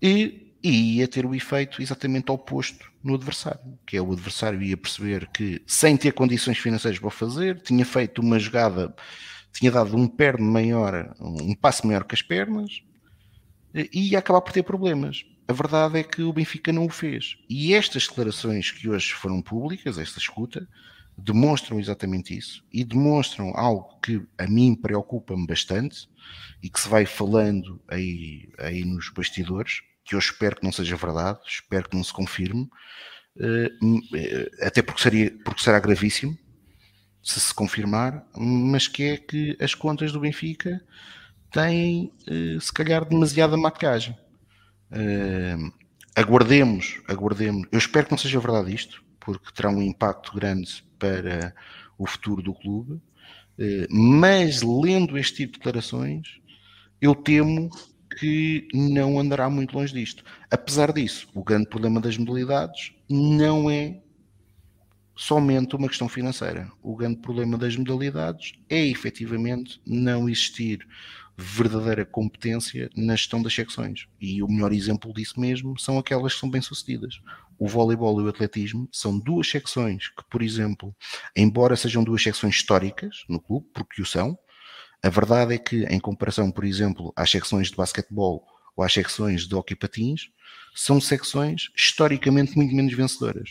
[0.02, 4.76] e, e ia ter o efeito exatamente oposto no adversário, que é o adversário ia
[4.76, 8.92] perceber que, sem ter condições financeiras para fazer, tinha feito uma jogada,
[9.52, 12.82] tinha dado um perno maior, um passo maior que as pernas,
[13.74, 15.24] e ia acabar por ter problemas.
[15.46, 17.36] A verdade é que o Benfica não o fez.
[17.48, 20.68] E estas declarações que hoje foram públicas, esta escuta,
[21.16, 26.08] demonstram exatamente isso e demonstram algo que a mim preocupa-me bastante
[26.62, 30.96] e que se vai falando aí, aí nos bastidores, que eu espero que não seja
[30.96, 32.68] verdade, espero que não se confirme,
[33.38, 33.70] eh,
[34.14, 36.36] eh, até porque, seria, porque será gravíssimo
[37.22, 40.82] se se confirmar, mas que é que as contas do Benfica
[41.52, 44.16] têm eh, se calhar demasiada maquiagem.
[46.14, 47.66] Aguardemos, aguardemos.
[47.72, 51.54] Eu espero que não seja verdade isto, porque terá um impacto grande para
[51.98, 53.00] o futuro do clube,
[53.58, 56.40] eh, mas lendo este tipo de declarações,
[57.00, 57.70] eu temo
[58.18, 60.24] que não andará muito longe disto.
[60.50, 64.00] Apesar disso, o grande problema das modalidades não é
[65.16, 66.70] somente uma questão financeira.
[66.82, 70.86] O grande problema das modalidades é efetivamente não existir
[71.36, 74.06] verdadeira competência na gestão das secções.
[74.20, 77.20] E o melhor exemplo disso mesmo são aquelas que são bem-sucedidas.
[77.58, 80.94] O voleibol e o atletismo são duas secções que, por exemplo,
[81.36, 84.38] embora sejam duas secções históricas no clube, porque o são,
[85.02, 89.46] a verdade é que, em comparação, por exemplo, às secções de basquetebol ou às secções
[89.46, 90.30] de hockey patins,
[90.74, 93.50] são secções historicamente muito menos vencedoras.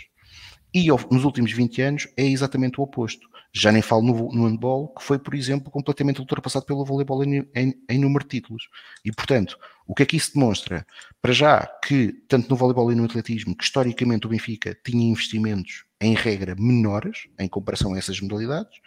[0.74, 3.28] E nos últimos 20 anos é exatamente o oposto.
[3.54, 7.48] Já nem falo no, no handball, que foi, por exemplo, completamente ultrapassado pelo voleibol em,
[7.56, 8.70] em, em, número de títulos.
[9.04, 10.86] E, portanto, o que é que isso demonstra?
[11.22, 15.86] Para já que, tanto no voleibol e no atletismo, que historicamente o Benfica tinha investimentos,
[16.00, 18.80] em regra, menores, em comparação a essas modalidades,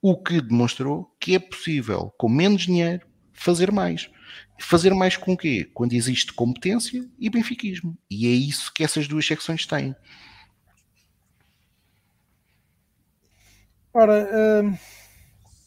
[0.00, 4.10] o que demonstrou que é possível, com menos dinheiro, fazer mais.
[4.60, 5.68] Fazer mais com o quê?
[5.72, 7.96] Quando existe competência e benfiquismo.
[8.10, 9.94] E é isso que essas duas secções têm.
[13.98, 14.28] Ora,
[14.62, 14.78] uh,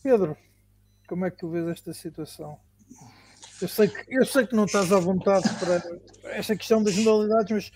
[0.01, 0.38] Pedro,
[1.06, 2.58] como é que tu vês esta situação?
[3.61, 5.84] Eu sei, que, eu sei que não estás à vontade para
[6.32, 7.72] esta questão das modalidades, mas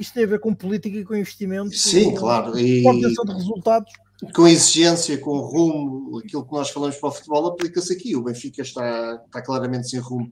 [0.00, 1.76] isto tem a ver com política e com investimento.
[1.76, 2.58] Sim, com, claro.
[2.58, 3.92] E com de resultados.
[4.34, 8.16] Com exigência, com rumo, aquilo que nós falamos para o futebol aplica-se aqui.
[8.16, 10.28] O Benfica está, está claramente sem rumo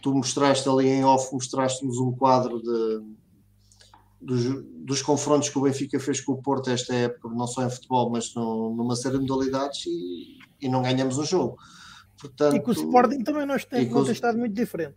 [0.00, 3.02] tu mostraste ali em off, mostraste-nos um quadro de,
[4.20, 7.70] dos, dos, confrontos que o Benfica fez com o Porto esta época, não só em
[7.70, 11.56] futebol, mas no, numa série de modalidades e, e não ganhamos o jogo.
[12.20, 14.96] Portanto, e com o Sporting também nós temos, tem estado muito diferente.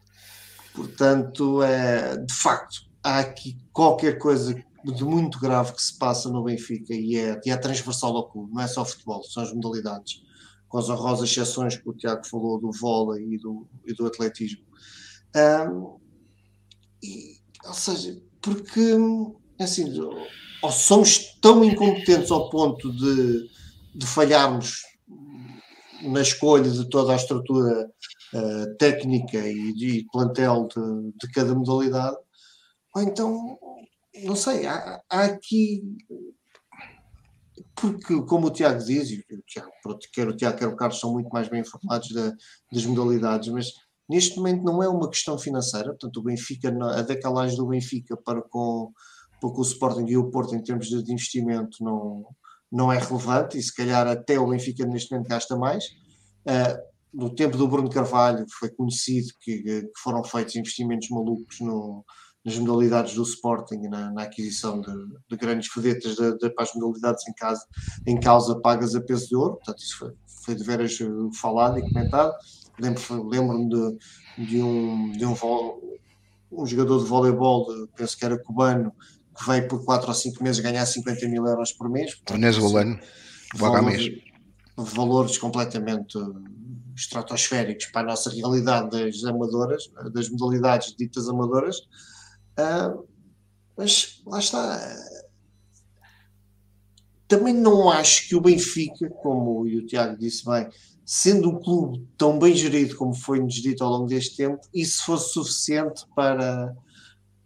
[0.74, 6.44] Portanto, é, de facto, há aqui qualquer coisa de muito grave que se passa no
[6.44, 10.24] Benfica e é, e é transversal ao clube, não é só futebol, são as modalidades,
[10.68, 14.64] com as honrosas exceções que o Tiago falou do vôlei e do, e do atletismo.
[15.36, 16.00] Um,
[17.04, 18.96] e, ou seja, porque
[19.60, 19.94] assim,
[20.62, 23.50] ou somos tão incompetentes ao ponto de,
[23.96, 24.82] de falharmos
[26.04, 27.90] na escolha de toda a estrutura
[28.34, 32.18] uh, técnica e de plantel de, de, cada modalidade,
[32.96, 33.58] ou então,
[34.24, 35.84] não sei, há, há, aqui.
[37.76, 39.72] Porque, como o Tiago diz, e o Tiago,
[40.14, 42.34] quer o Tiago, quer o Carlos, são muito mais bem informados da,
[42.72, 43.68] das modalidades, mas
[44.12, 48.42] neste momento não é uma questão financeira, portanto, o Benfica, a decalagem do Benfica para
[48.42, 48.92] com,
[49.40, 52.26] para com o Sporting e o Porto em termos de investimento não,
[52.70, 55.86] não é relevante e se calhar até o Benfica neste momento gasta mais.
[56.46, 62.04] Uh, no tempo do Bruno Carvalho foi conhecido que, que foram feitos investimentos malucos no,
[62.44, 64.92] nas modalidades do Sporting, na, na aquisição de,
[65.30, 67.66] de, grandes fedetas de, de, para as modalidades em, casa,
[68.06, 70.12] em causa pagas a peso de ouro, portanto isso foi,
[70.44, 71.06] foi de veras eh,
[71.40, 72.34] falado e comentado.
[72.82, 73.70] Lembro-me lembro
[74.38, 75.36] de, de, um, de um,
[76.52, 78.92] um jogador de voleibol, de, penso que era cubano,
[79.38, 82.20] que veio por 4 ou 5 meses ganhar 50 mil euros por mês.
[82.30, 83.00] Venezuelano,
[83.56, 84.22] valores,
[84.76, 86.18] valores completamente
[86.96, 91.78] estratosféricos para a nossa realidade das amadoras, das modalidades ditas amadoras,
[92.60, 93.08] uh,
[93.78, 94.96] mas lá está.
[97.28, 100.68] Também não acho que o Benfica, como o Tiago disse bem,
[101.14, 105.34] sendo um clube tão bem gerido como foi-nos dito ao longo deste tempo, isso fosse
[105.34, 106.74] suficiente para,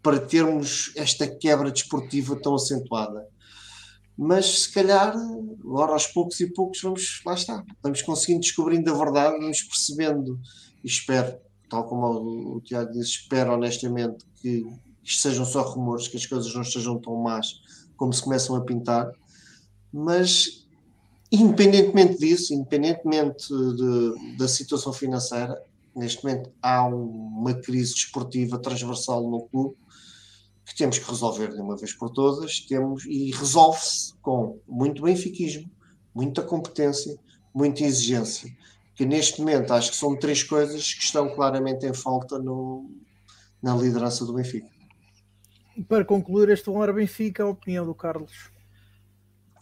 [0.03, 3.27] para termos esta quebra desportiva tão acentuada.
[4.15, 5.15] Mas se calhar,
[5.63, 10.39] agora aos poucos e poucos, vamos, lá está, vamos conseguindo descobrindo a verdade, vamos percebendo,
[10.83, 11.35] e espero,
[11.67, 14.63] tal como o, o Tiago disse, espero honestamente que
[15.03, 17.47] isto sejam só rumores, que as coisas não estejam tão más
[17.97, 19.11] como se começam a pintar,
[19.91, 20.64] mas
[21.31, 25.61] independentemente disso, independentemente de, da situação financeira,
[25.95, 29.75] neste momento há uma crise desportiva transversal no clube
[30.65, 35.69] que temos que resolver de uma vez por todas, temos e resolve-se com muito benfiquismo,
[36.13, 37.15] muita competência,
[37.53, 38.51] muita exigência,
[38.95, 42.89] que neste momento acho que são três coisas que estão claramente em falta no,
[43.61, 44.67] na liderança do Benfica.
[45.87, 48.49] Para concluir este Honra Benfica, a opinião do Carlos.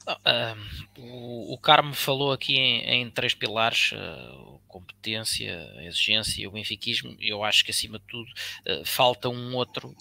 [0.06, 7.15] Uh, o, Carmo falou aqui em, em três pilares: uh, competência, exigência e o benfiquismo.
[7.19, 9.95] Eu acho que, acima de tudo, uh, falta um outro,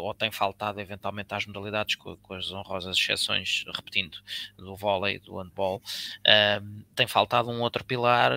[0.00, 4.18] ou tem faltado eventualmente às modalidades, com, com, as honrosas exceções, repetindo,
[4.56, 5.80] do vôlei, do handball,
[6.94, 8.32] tem faltado um outro pilar,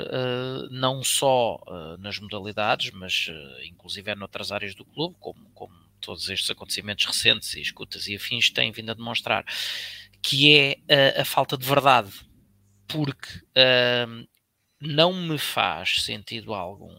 [0.69, 1.59] não só
[1.99, 3.27] nas modalidades, mas
[3.63, 8.49] inclusive noutras áreas do clube, como, como todos estes acontecimentos recentes e escutas e afins
[8.49, 9.45] têm vindo a demonstrar
[10.21, 12.11] que é a, a falta de verdade,
[12.87, 14.27] porque uh,
[14.81, 16.95] não me faz sentido algum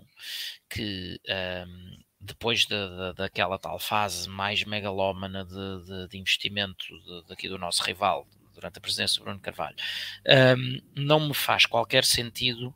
[0.68, 6.84] que uh, depois de, de, daquela tal fase mais megalómana de, de, de investimento
[7.28, 9.76] daqui do nosso rival durante a presidência do Bruno Carvalho,
[10.26, 12.74] uh, não me faz qualquer sentido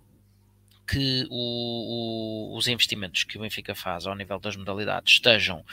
[0.86, 5.64] que o, o, os investimentos que o Benfica faz ao nível das modalidades estejam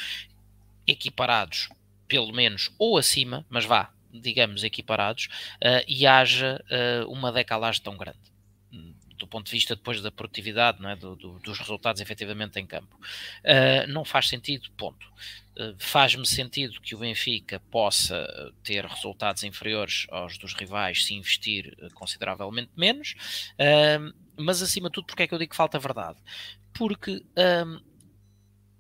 [0.88, 1.70] equiparados,
[2.08, 7.98] pelo menos, ou acima, mas vá, digamos, equiparados, uh, e haja uh, uma decalagem tão
[7.98, 8.20] grande
[9.18, 10.96] do ponto de vista depois da produtividade, não é?
[10.96, 12.96] do, do, dos resultados efetivamente em campo.
[13.44, 15.06] Uh, não faz sentido, ponto.
[15.78, 18.26] Faz-me sentido que o Benfica possa
[18.64, 23.14] ter resultados inferiores aos dos rivais se investir consideravelmente menos,
[24.38, 26.18] mas acima de tudo, porque é que eu digo que falta verdade?
[26.74, 27.22] Porque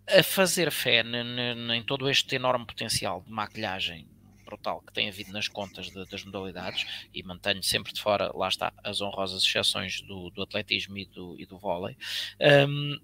[0.08, 4.08] a fazer fé em todo este enorme potencial de maquilhagem
[4.50, 8.48] brutal que tem havido nas contas de, das modalidades e mantenho sempre de fora, lá
[8.48, 11.96] está, as honrosas exceções do, do atletismo e do, e do vôlei.
[12.68, 13.00] Um,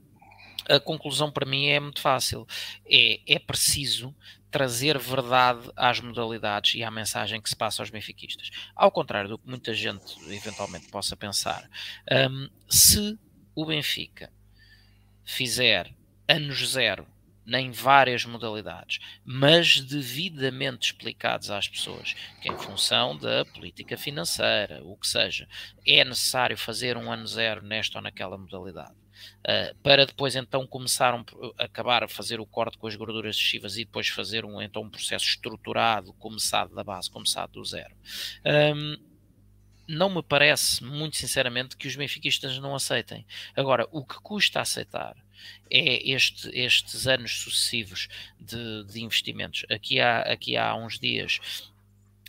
[0.67, 2.47] a conclusão para mim é muito fácil.
[2.89, 4.15] É, é preciso
[4.49, 8.49] trazer verdade às modalidades e à mensagem que se passa aos benfiquistas.
[8.75, 11.69] Ao contrário do que muita gente eventualmente possa pensar,
[12.31, 13.19] um, se
[13.53, 14.31] o Benfica
[15.23, 15.93] fizer
[16.27, 17.05] anos zero
[17.45, 24.97] nem várias modalidades, mas devidamente explicados às pessoas, que em função da política financeira, o
[24.97, 25.47] que seja,
[25.85, 28.95] é necessário fazer um ano zero nesta ou naquela modalidade.
[29.47, 33.77] uh, para depois então começar a acabar a fazer o corte com as gorduras excessivas
[33.77, 37.95] e depois fazer um, então, um processo estruturado, começado da base, começado do zero.
[38.75, 38.97] Um,
[39.87, 43.25] não me parece, muito sinceramente, que os benfiquistas não aceitem.
[43.55, 45.15] Agora, o que custa aceitar
[45.69, 48.07] é este, estes anos sucessivos
[48.39, 49.65] de, de investimentos.
[49.69, 51.39] Aqui há, aqui há uns dias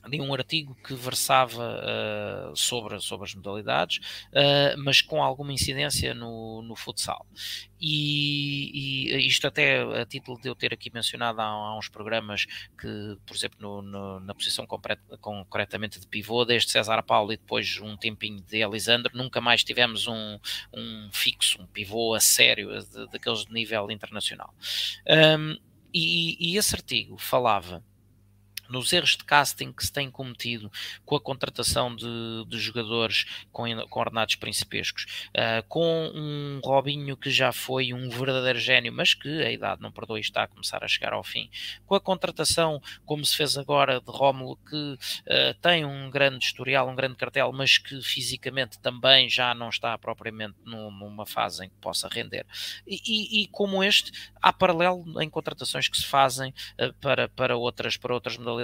[0.07, 6.15] li um artigo que versava uh, sobre, sobre as modalidades, uh, mas com alguma incidência
[6.15, 7.27] no, no futsal.
[7.81, 12.47] E, e, isto até a título de eu ter aqui mencionado há, há uns programas
[12.79, 14.67] que, por exemplo, no, no, na posição
[15.21, 20.07] concretamente de pivô, desde César Paulo e depois um tempinho de Elisandro, nunca mais tivemos
[20.07, 20.39] um,
[20.73, 24.55] um fixo, um pivô a sério, de, daqueles de nível internacional.
[25.07, 25.57] Um,
[25.93, 27.83] e, e esse artigo falava
[28.69, 30.71] nos erros de casting que se têm cometido
[31.05, 37.31] com a contratação de, de jogadores com, com ordenados principescos, uh, com um Robinho que
[37.31, 40.83] já foi um verdadeiro gênio, mas que a idade não perdoa e está a começar
[40.83, 41.51] a chegar ao fim,
[41.87, 46.89] com a contratação, como se fez agora, de Rómulo, que uh, tem um grande historial,
[46.89, 51.69] um grande cartel, mas que fisicamente também já não está propriamente no, numa fase em
[51.69, 52.47] que possa render.
[52.87, 57.57] E, e, e, como este, há paralelo em contratações que se fazem uh, para, para,
[57.57, 58.56] outras, para outras modalidades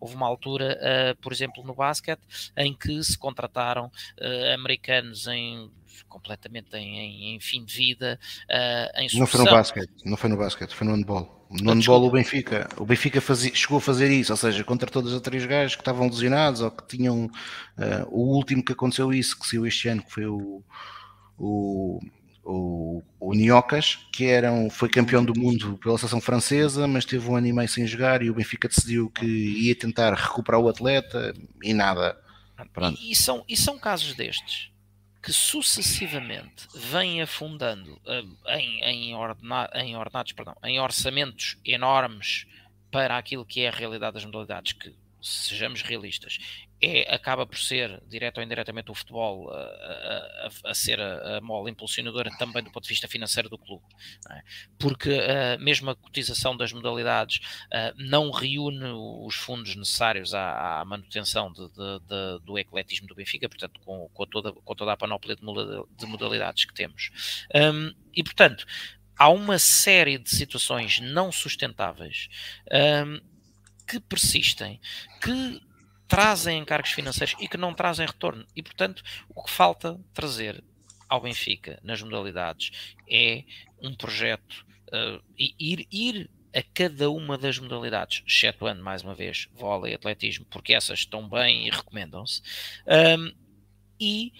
[0.00, 2.22] Houve uma altura, uh, por exemplo, no basquete,
[2.56, 5.70] em que se contrataram uh, americanos em
[6.08, 10.30] completamente em, em, em, fim de vida uh, em Não foi no basquete, não foi
[10.30, 11.46] no basquete, foi no handball.
[11.50, 14.90] No ah, handball o Benfica, o Benfica fazia, chegou a fazer isso, ou seja, contra
[14.90, 17.30] todos os três gajos que estavam lesionados ou que tinham
[18.10, 20.62] o último que aconteceu isso, que saiu este ano, que foi o,
[21.38, 22.00] o
[22.44, 27.36] o, o Niocas, que eram, foi campeão do mundo pela seleção francesa, mas teve um
[27.36, 31.34] ano e meio sem jogar e o Benfica decidiu que ia tentar recuperar o atleta
[31.62, 32.18] e nada.
[33.00, 34.70] E, e, são, e são casos destes
[35.22, 42.44] que sucessivamente vêm afundando uh, em, em, ordena, em ordenados, perdão, em orçamentos enormes
[42.90, 44.92] para aquilo que é a realidade das modalidades, que
[45.22, 46.38] sejamos realistas,
[46.82, 51.40] é, acaba por ser, direto ou indiretamente, o futebol a, a, a ser a, a
[51.40, 53.84] mola impulsionadora também do ponto de vista financeiro do clube.
[54.28, 54.42] É?
[54.78, 57.40] Porque uh, mesmo a cotização das modalidades
[57.96, 58.84] não reúne
[59.24, 64.08] os fundos necessários à, à manutenção de, de, de, do ecletismo do Benfica, portanto, com,
[64.12, 67.10] com, toda, com toda a panóplia de modalidades que temos.
[67.54, 68.66] Um, e, portanto,
[69.16, 72.28] há uma série de situações não sustentáveis
[73.06, 73.31] um,
[73.92, 74.80] que persistem,
[75.20, 75.60] que
[76.08, 78.46] trazem encargos financeiros e que não trazem retorno.
[78.56, 80.64] E, portanto, o que falta trazer
[81.08, 83.44] ao Benfica nas modalidades é
[83.82, 89.92] um projeto, uh, ir, ir a cada uma das modalidades, excetuando mais uma vez vôlei
[89.92, 92.40] e atletismo, porque essas estão bem e recomendam-se,
[93.18, 93.32] um,
[94.00, 94.32] e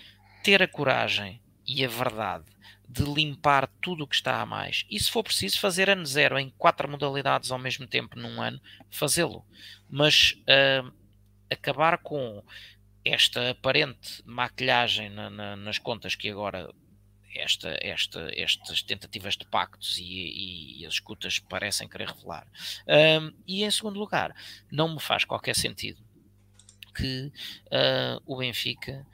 [0.42, 2.51] ter a coragem e a verdade
[2.92, 4.84] de limpar tudo o que está a mais.
[4.90, 8.60] E se for preciso fazer ano zero em quatro modalidades ao mesmo tempo num ano,
[8.90, 9.44] fazê-lo.
[9.88, 10.92] Mas uh,
[11.50, 12.44] acabar com
[13.02, 16.70] esta aparente maquilhagem na, na, nas contas que agora
[17.34, 22.46] esta, esta, estas tentativas de pactos e, e, e as escutas parecem querer revelar.
[22.86, 24.36] Um, e em segundo lugar,
[24.70, 25.98] não me faz qualquer sentido
[26.94, 27.32] que
[27.68, 29.06] uh, o Benfica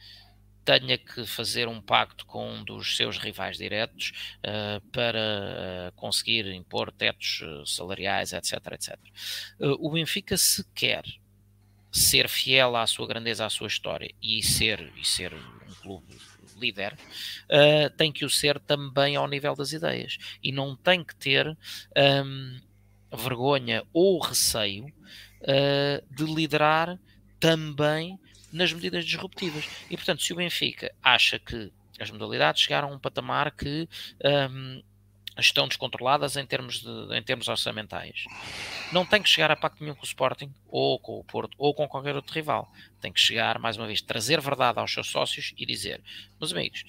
[0.68, 4.12] tenha que fazer um pacto com um dos seus rivais diretos
[4.44, 5.18] uh, para
[5.88, 8.98] uh, conseguir impor tetos salariais, etc, etc.
[9.78, 11.04] o Benfica se quer
[11.90, 16.14] ser fiel à sua grandeza, à sua história e ser, e ser um clube
[16.60, 21.16] líder, uh, tem que o ser também ao nível das ideias e não tem que
[21.16, 21.56] ter
[21.96, 22.60] um,
[23.16, 26.98] vergonha ou receio uh, de liderar
[27.40, 28.18] também
[28.52, 29.68] nas medidas disruptivas.
[29.90, 33.88] E portanto, se o Benfica acha que as modalidades chegaram a um patamar que
[34.50, 34.82] um,
[35.40, 38.24] estão descontroladas em termos, de, em termos orçamentais.
[38.92, 41.74] Não tem que chegar a pacto nenhum com o Sporting, ou com o Porto, ou
[41.74, 42.72] com qualquer outro rival.
[43.00, 46.00] Tem que chegar, mais uma vez, trazer verdade aos seus sócios e dizer,
[46.40, 46.84] meus amigos,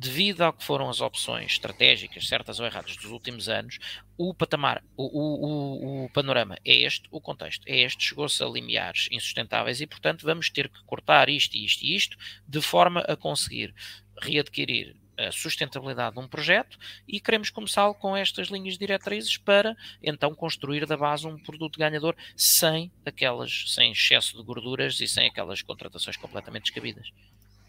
[0.00, 3.78] devido ao que foram as opções estratégicas, certas ou erradas, dos últimos anos,
[4.16, 8.46] o patamar, o, o, o, o panorama é este, o contexto é este, chegou-se a
[8.46, 12.16] limiares insustentáveis e, portanto, vamos ter que cortar isto isto e isto,
[12.48, 13.74] de forma a conseguir
[14.22, 20.34] readquirir a sustentabilidade de um projeto e queremos começá-lo com estas linhas diretrizes para então
[20.34, 25.60] construir da base um produto ganhador sem aquelas, sem excesso de gorduras e sem aquelas
[25.60, 27.10] contratações completamente descabidas.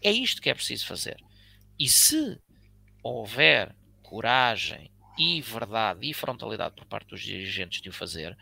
[0.02, 1.22] É isto que é preciso fazer.
[1.82, 2.40] E se
[3.02, 4.88] houver coragem
[5.18, 8.38] e verdade e frontalidade por parte dos dirigentes de o fazer,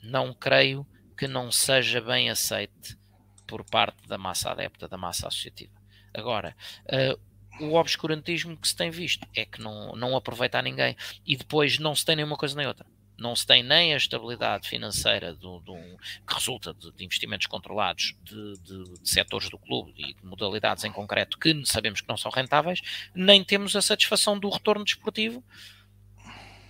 [0.00, 0.86] não creio
[1.18, 2.96] que não seja bem aceite
[3.44, 5.72] por parte da massa adepta, da massa associativa.
[6.14, 10.96] Agora, uh, o obscurantismo que se tem visto é que não, não aproveita a ninguém
[11.26, 12.86] e depois não se tem nenhuma coisa nem outra.
[13.20, 18.14] Não se tem nem a estabilidade financeira do, do que resulta de, de investimentos controlados
[18.22, 22.16] de, de, de, setores do clube e de modalidades em concreto que sabemos que não
[22.16, 22.80] são rentáveis,
[23.14, 25.44] nem temos a satisfação do retorno desportivo,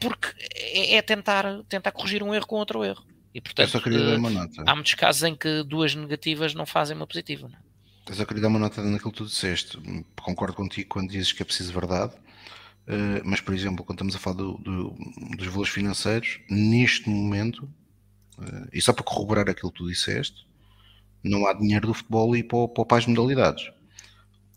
[0.01, 3.05] porque é, é tentar, tentar corrigir um erro com outro erro.
[3.33, 4.17] E portanto, eh,
[4.67, 7.49] há muitos casos em que duas negativas não fazem uma positiva.
[7.49, 7.57] Não?
[7.57, 7.71] É?
[8.11, 9.79] Eu só queria dar uma nota naquilo que tu disseste.
[10.21, 12.13] Concordo contigo quando dizes que é preciso verdade,
[12.91, 14.97] uh, mas, por exemplo, quando estamos a falar do, do,
[15.37, 17.65] dos valores financeiros, neste momento,
[18.39, 20.47] uh, e só para corroborar aquilo que tu disseste,
[21.23, 23.71] não há dinheiro do futebol e para, para, para as modalidades.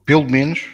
[0.05, 0.65] Pelo menos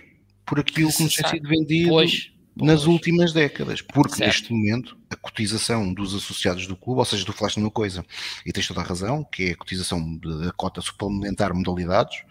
[0.45, 1.89] por aquilo que nos tem sido vendido.
[1.89, 2.31] Pois
[2.61, 4.27] nas últimas décadas, porque certo.
[4.27, 8.05] neste momento a cotização dos associados do clube, ou seja, tu falaste numa coisa
[8.45, 12.23] e tens toda a razão, que é a cotização da cota suplementar modalidades,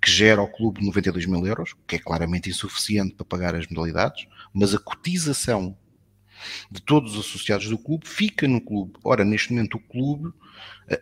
[0.00, 4.26] que gera ao clube 92 mil euros, que é claramente insuficiente para pagar as modalidades,
[4.52, 5.76] mas a cotização
[6.70, 8.92] de todos os associados do clube fica no clube.
[9.02, 10.32] Ora, neste momento o clube,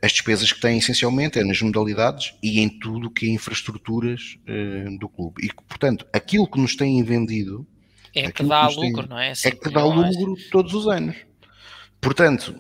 [0.03, 4.99] as despesas que tem essencialmente é nas modalidades e em tudo que é infraestruturas uh,
[4.99, 5.45] do clube.
[5.45, 7.67] E, portanto, aquilo que nos têm vendido
[8.15, 9.33] é que dá lucro, tem, não é?
[9.33, 11.17] é que dá lucro todos os anos.
[12.01, 12.59] Portanto,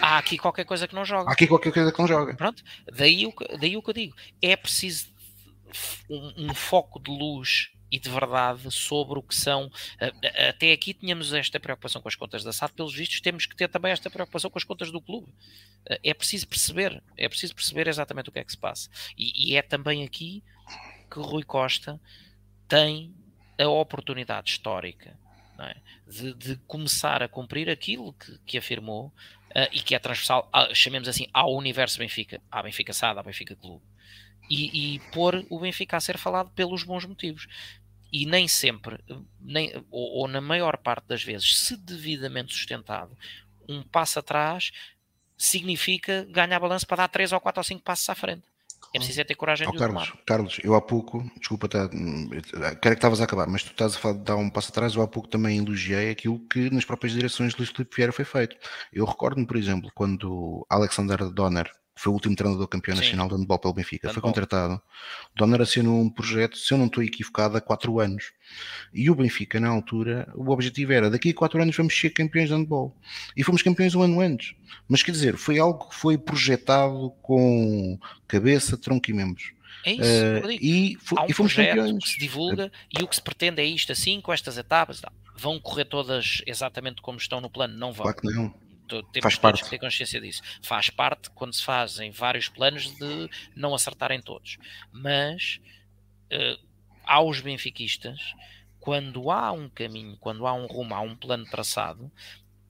[0.00, 1.28] há aqui qualquer coisa que não joga.
[1.28, 2.34] Há aqui qualquer coisa que não joga.
[2.34, 2.62] Pronto,
[2.96, 4.16] daí o que, daí o que eu digo.
[4.40, 5.08] É preciso
[6.08, 9.70] um, um foco de luz e de verdade sobre o que são.
[10.48, 13.68] Até aqui tínhamos esta preocupação com as contas da SAD, pelos vistos, temos que ter
[13.68, 15.32] também esta preocupação com as contas do clube.
[16.02, 18.90] É preciso perceber, é preciso perceber exatamente o que é que se passa.
[19.16, 20.42] E, e é também aqui
[21.08, 22.00] que Rui Costa
[22.66, 23.14] tem
[23.56, 25.16] a oportunidade histórica
[25.60, 25.76] é?
[26.10, 30.74] de, de, começar a cumprir aquilo que, que afirmou uh, e que é transversal, a,
[30.74, 33.84] chamemos assim, ao universo Benfica, à Benfica SAD, à Benfica Clube,
[34.50, 37.46] e, e pôr o Benfica a ser falado pelos bons motivos.
[38.16, 39.02] E nem sempre,
[39.40, 43.18] nem, ou, ou na maior parte das vezes, se devidamente sustentado,
[43.68, 44.70] um passo atrás
[45.36, 48.44] significa ganhar balanço para dar 3 ou 4 ou 5 passos à frente.
[48.94, 50.24] É preciso é ter coragem oh, de Carlos, tomar.
[50.24, 53.98] Carlos, eu há pouco, desculpa, tá, quero que estavas a acabar, mas tu estás a
[53.98, 57.14] falar de dar um passo atrás, eu há pouco também elogiei aquilo que nas próprias
[57.14, 58.56] direções de Luís Filipe Vieira foi feito.
[58.92, 63.02] Eu recordo-me, por exemplo, quando Alexander Donner foi o último treinador campeão Sim.
[63.02, 64.22] nacional de handball pelo Benfica, handball.
[64.22, 64.82] foi contratado.
[65.34, 68.32] Donner assinou um projeto, se eu não estou equivocado, há 4 anos.
[68.92, 72.48] E o Benfica, na altura, o objetivo era daqui a 4 anos vamos ser campeões
[72.48, 72.96] de handball.
[73.36, 74.54] E fomos campeões um ano antes.
[74.88, 79.52] Mas quer dizer, foi algo que foi projetado com cabeça, tronco e membros.
[79.86, 82.04] É isso, uh, e, um e fomos campeões.
[82.04, 85.00] que se divulga e o que se pretende é isto assim, com estas etapas.
[85.36, 87.76] Vão correr todas exatamente como estão no plano?
[87.76, 88.04] Não vão.
[88.04, 89.64] Claro que não temos Faz parte.
[89.64, 90.42] que ter consciência disso.
[90.62, 94.58] Faz parte quando se fazem vários planos de não acertarem todos.
[94.92, 95.60] Mas
[96.32, 96.62] uh,
[97.04, 98.34] aos benfiquistas,
[98.80, 102.10] quando há um caminho, quando há um rumo, há um plano traçado,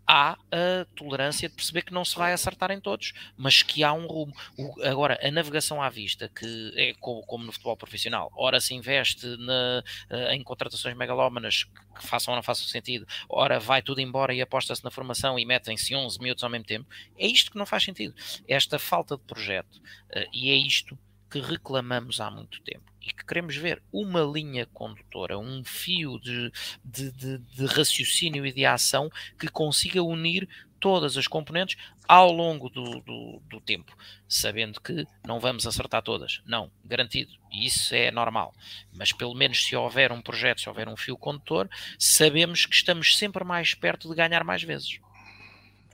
[0.06, 3.92] há a tolerância de perceber que não se vai acertar em todos, mas que há
[3.92, 4.34] um rumo.
[4.56, 8.74] O, agora, a navegação à vista, que é como, como no futebol profissional, ora se
[8.74, 14.00] investe na, eh, em contratações megalómanas que, façam ou não façam sentido, ora vai tudo
[14.00, 17.58] embora e aposta-se na formação e metem-se 11 minutos ao mesmo tempo, é isto que
[17.58, 18.14] não faz sentido.
[18.48, 20.98] Esta falta de projeto, uh, e é isto
[21.34, 26.52] que reclamamos há muito tempo e que queremos ver uma linha condutora, um fio de,
[26.84, 30.48] de, de, de, raciocínio e de ação que consiga unir
[30.78, 33.96] todas as componentes ao longo do, do, do, tempo,
[34.28, 38.54] sabendo que não vamos acertar todas, não, garantido, e isso é normal,
[38.92, 43.18] mas pelo menos se houver um projeto, se houver um fio condutor, sabemos que estamos
[43.18, 45.00] sempre mais perto de ganhar mais vezes.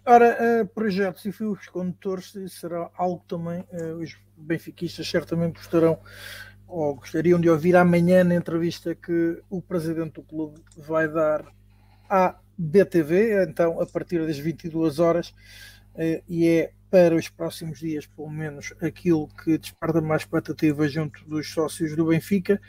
[0.04, 4.02] Ora, uh, projetos e fios condutores será algo também uh,
[4.40, 5.98] benfiquistas certamente gostarão
[6.66, 11.44] ou gostariam de ouvir amanhã na entrevista que o presidente do clube vai dar
[12.08, 15.30] à BTV, então a partir das 22 horas,
[15.94, 21.24] uh, e é para os próximos dias, pelo menos, aquilo que desperta mais expectativa junto
[21.28, 22.60] dos sócios do Benfica,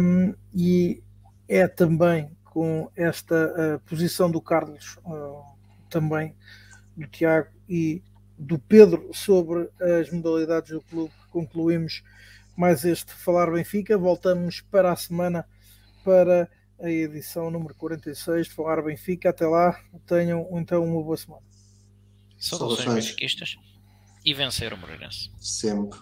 [0.00, 1.02] um, e
[1.48, 4.98] é também com esta posição do Carlos
[5.88, 6.34] também
[6.96, 8.02] do Tiago e
[8.42, 11.12] do Pedro sobre as modalidades do clube.
[11.30, 12.02] Concluímos
[12.56, 13.96] mais este Falar Benfica.
[13.96, 15.46] Voltamos para a semana
[16.04, 19.30] para a edição número 46 de Falar Benfica.
[19.30, 21.42] Até lá, tenham então uma boa semana.
[22.38, 23.56] Saudações benfiquistas
[24.24, 25.30] e vencer o Moreirense.
[25.38, 25.98] Sempre.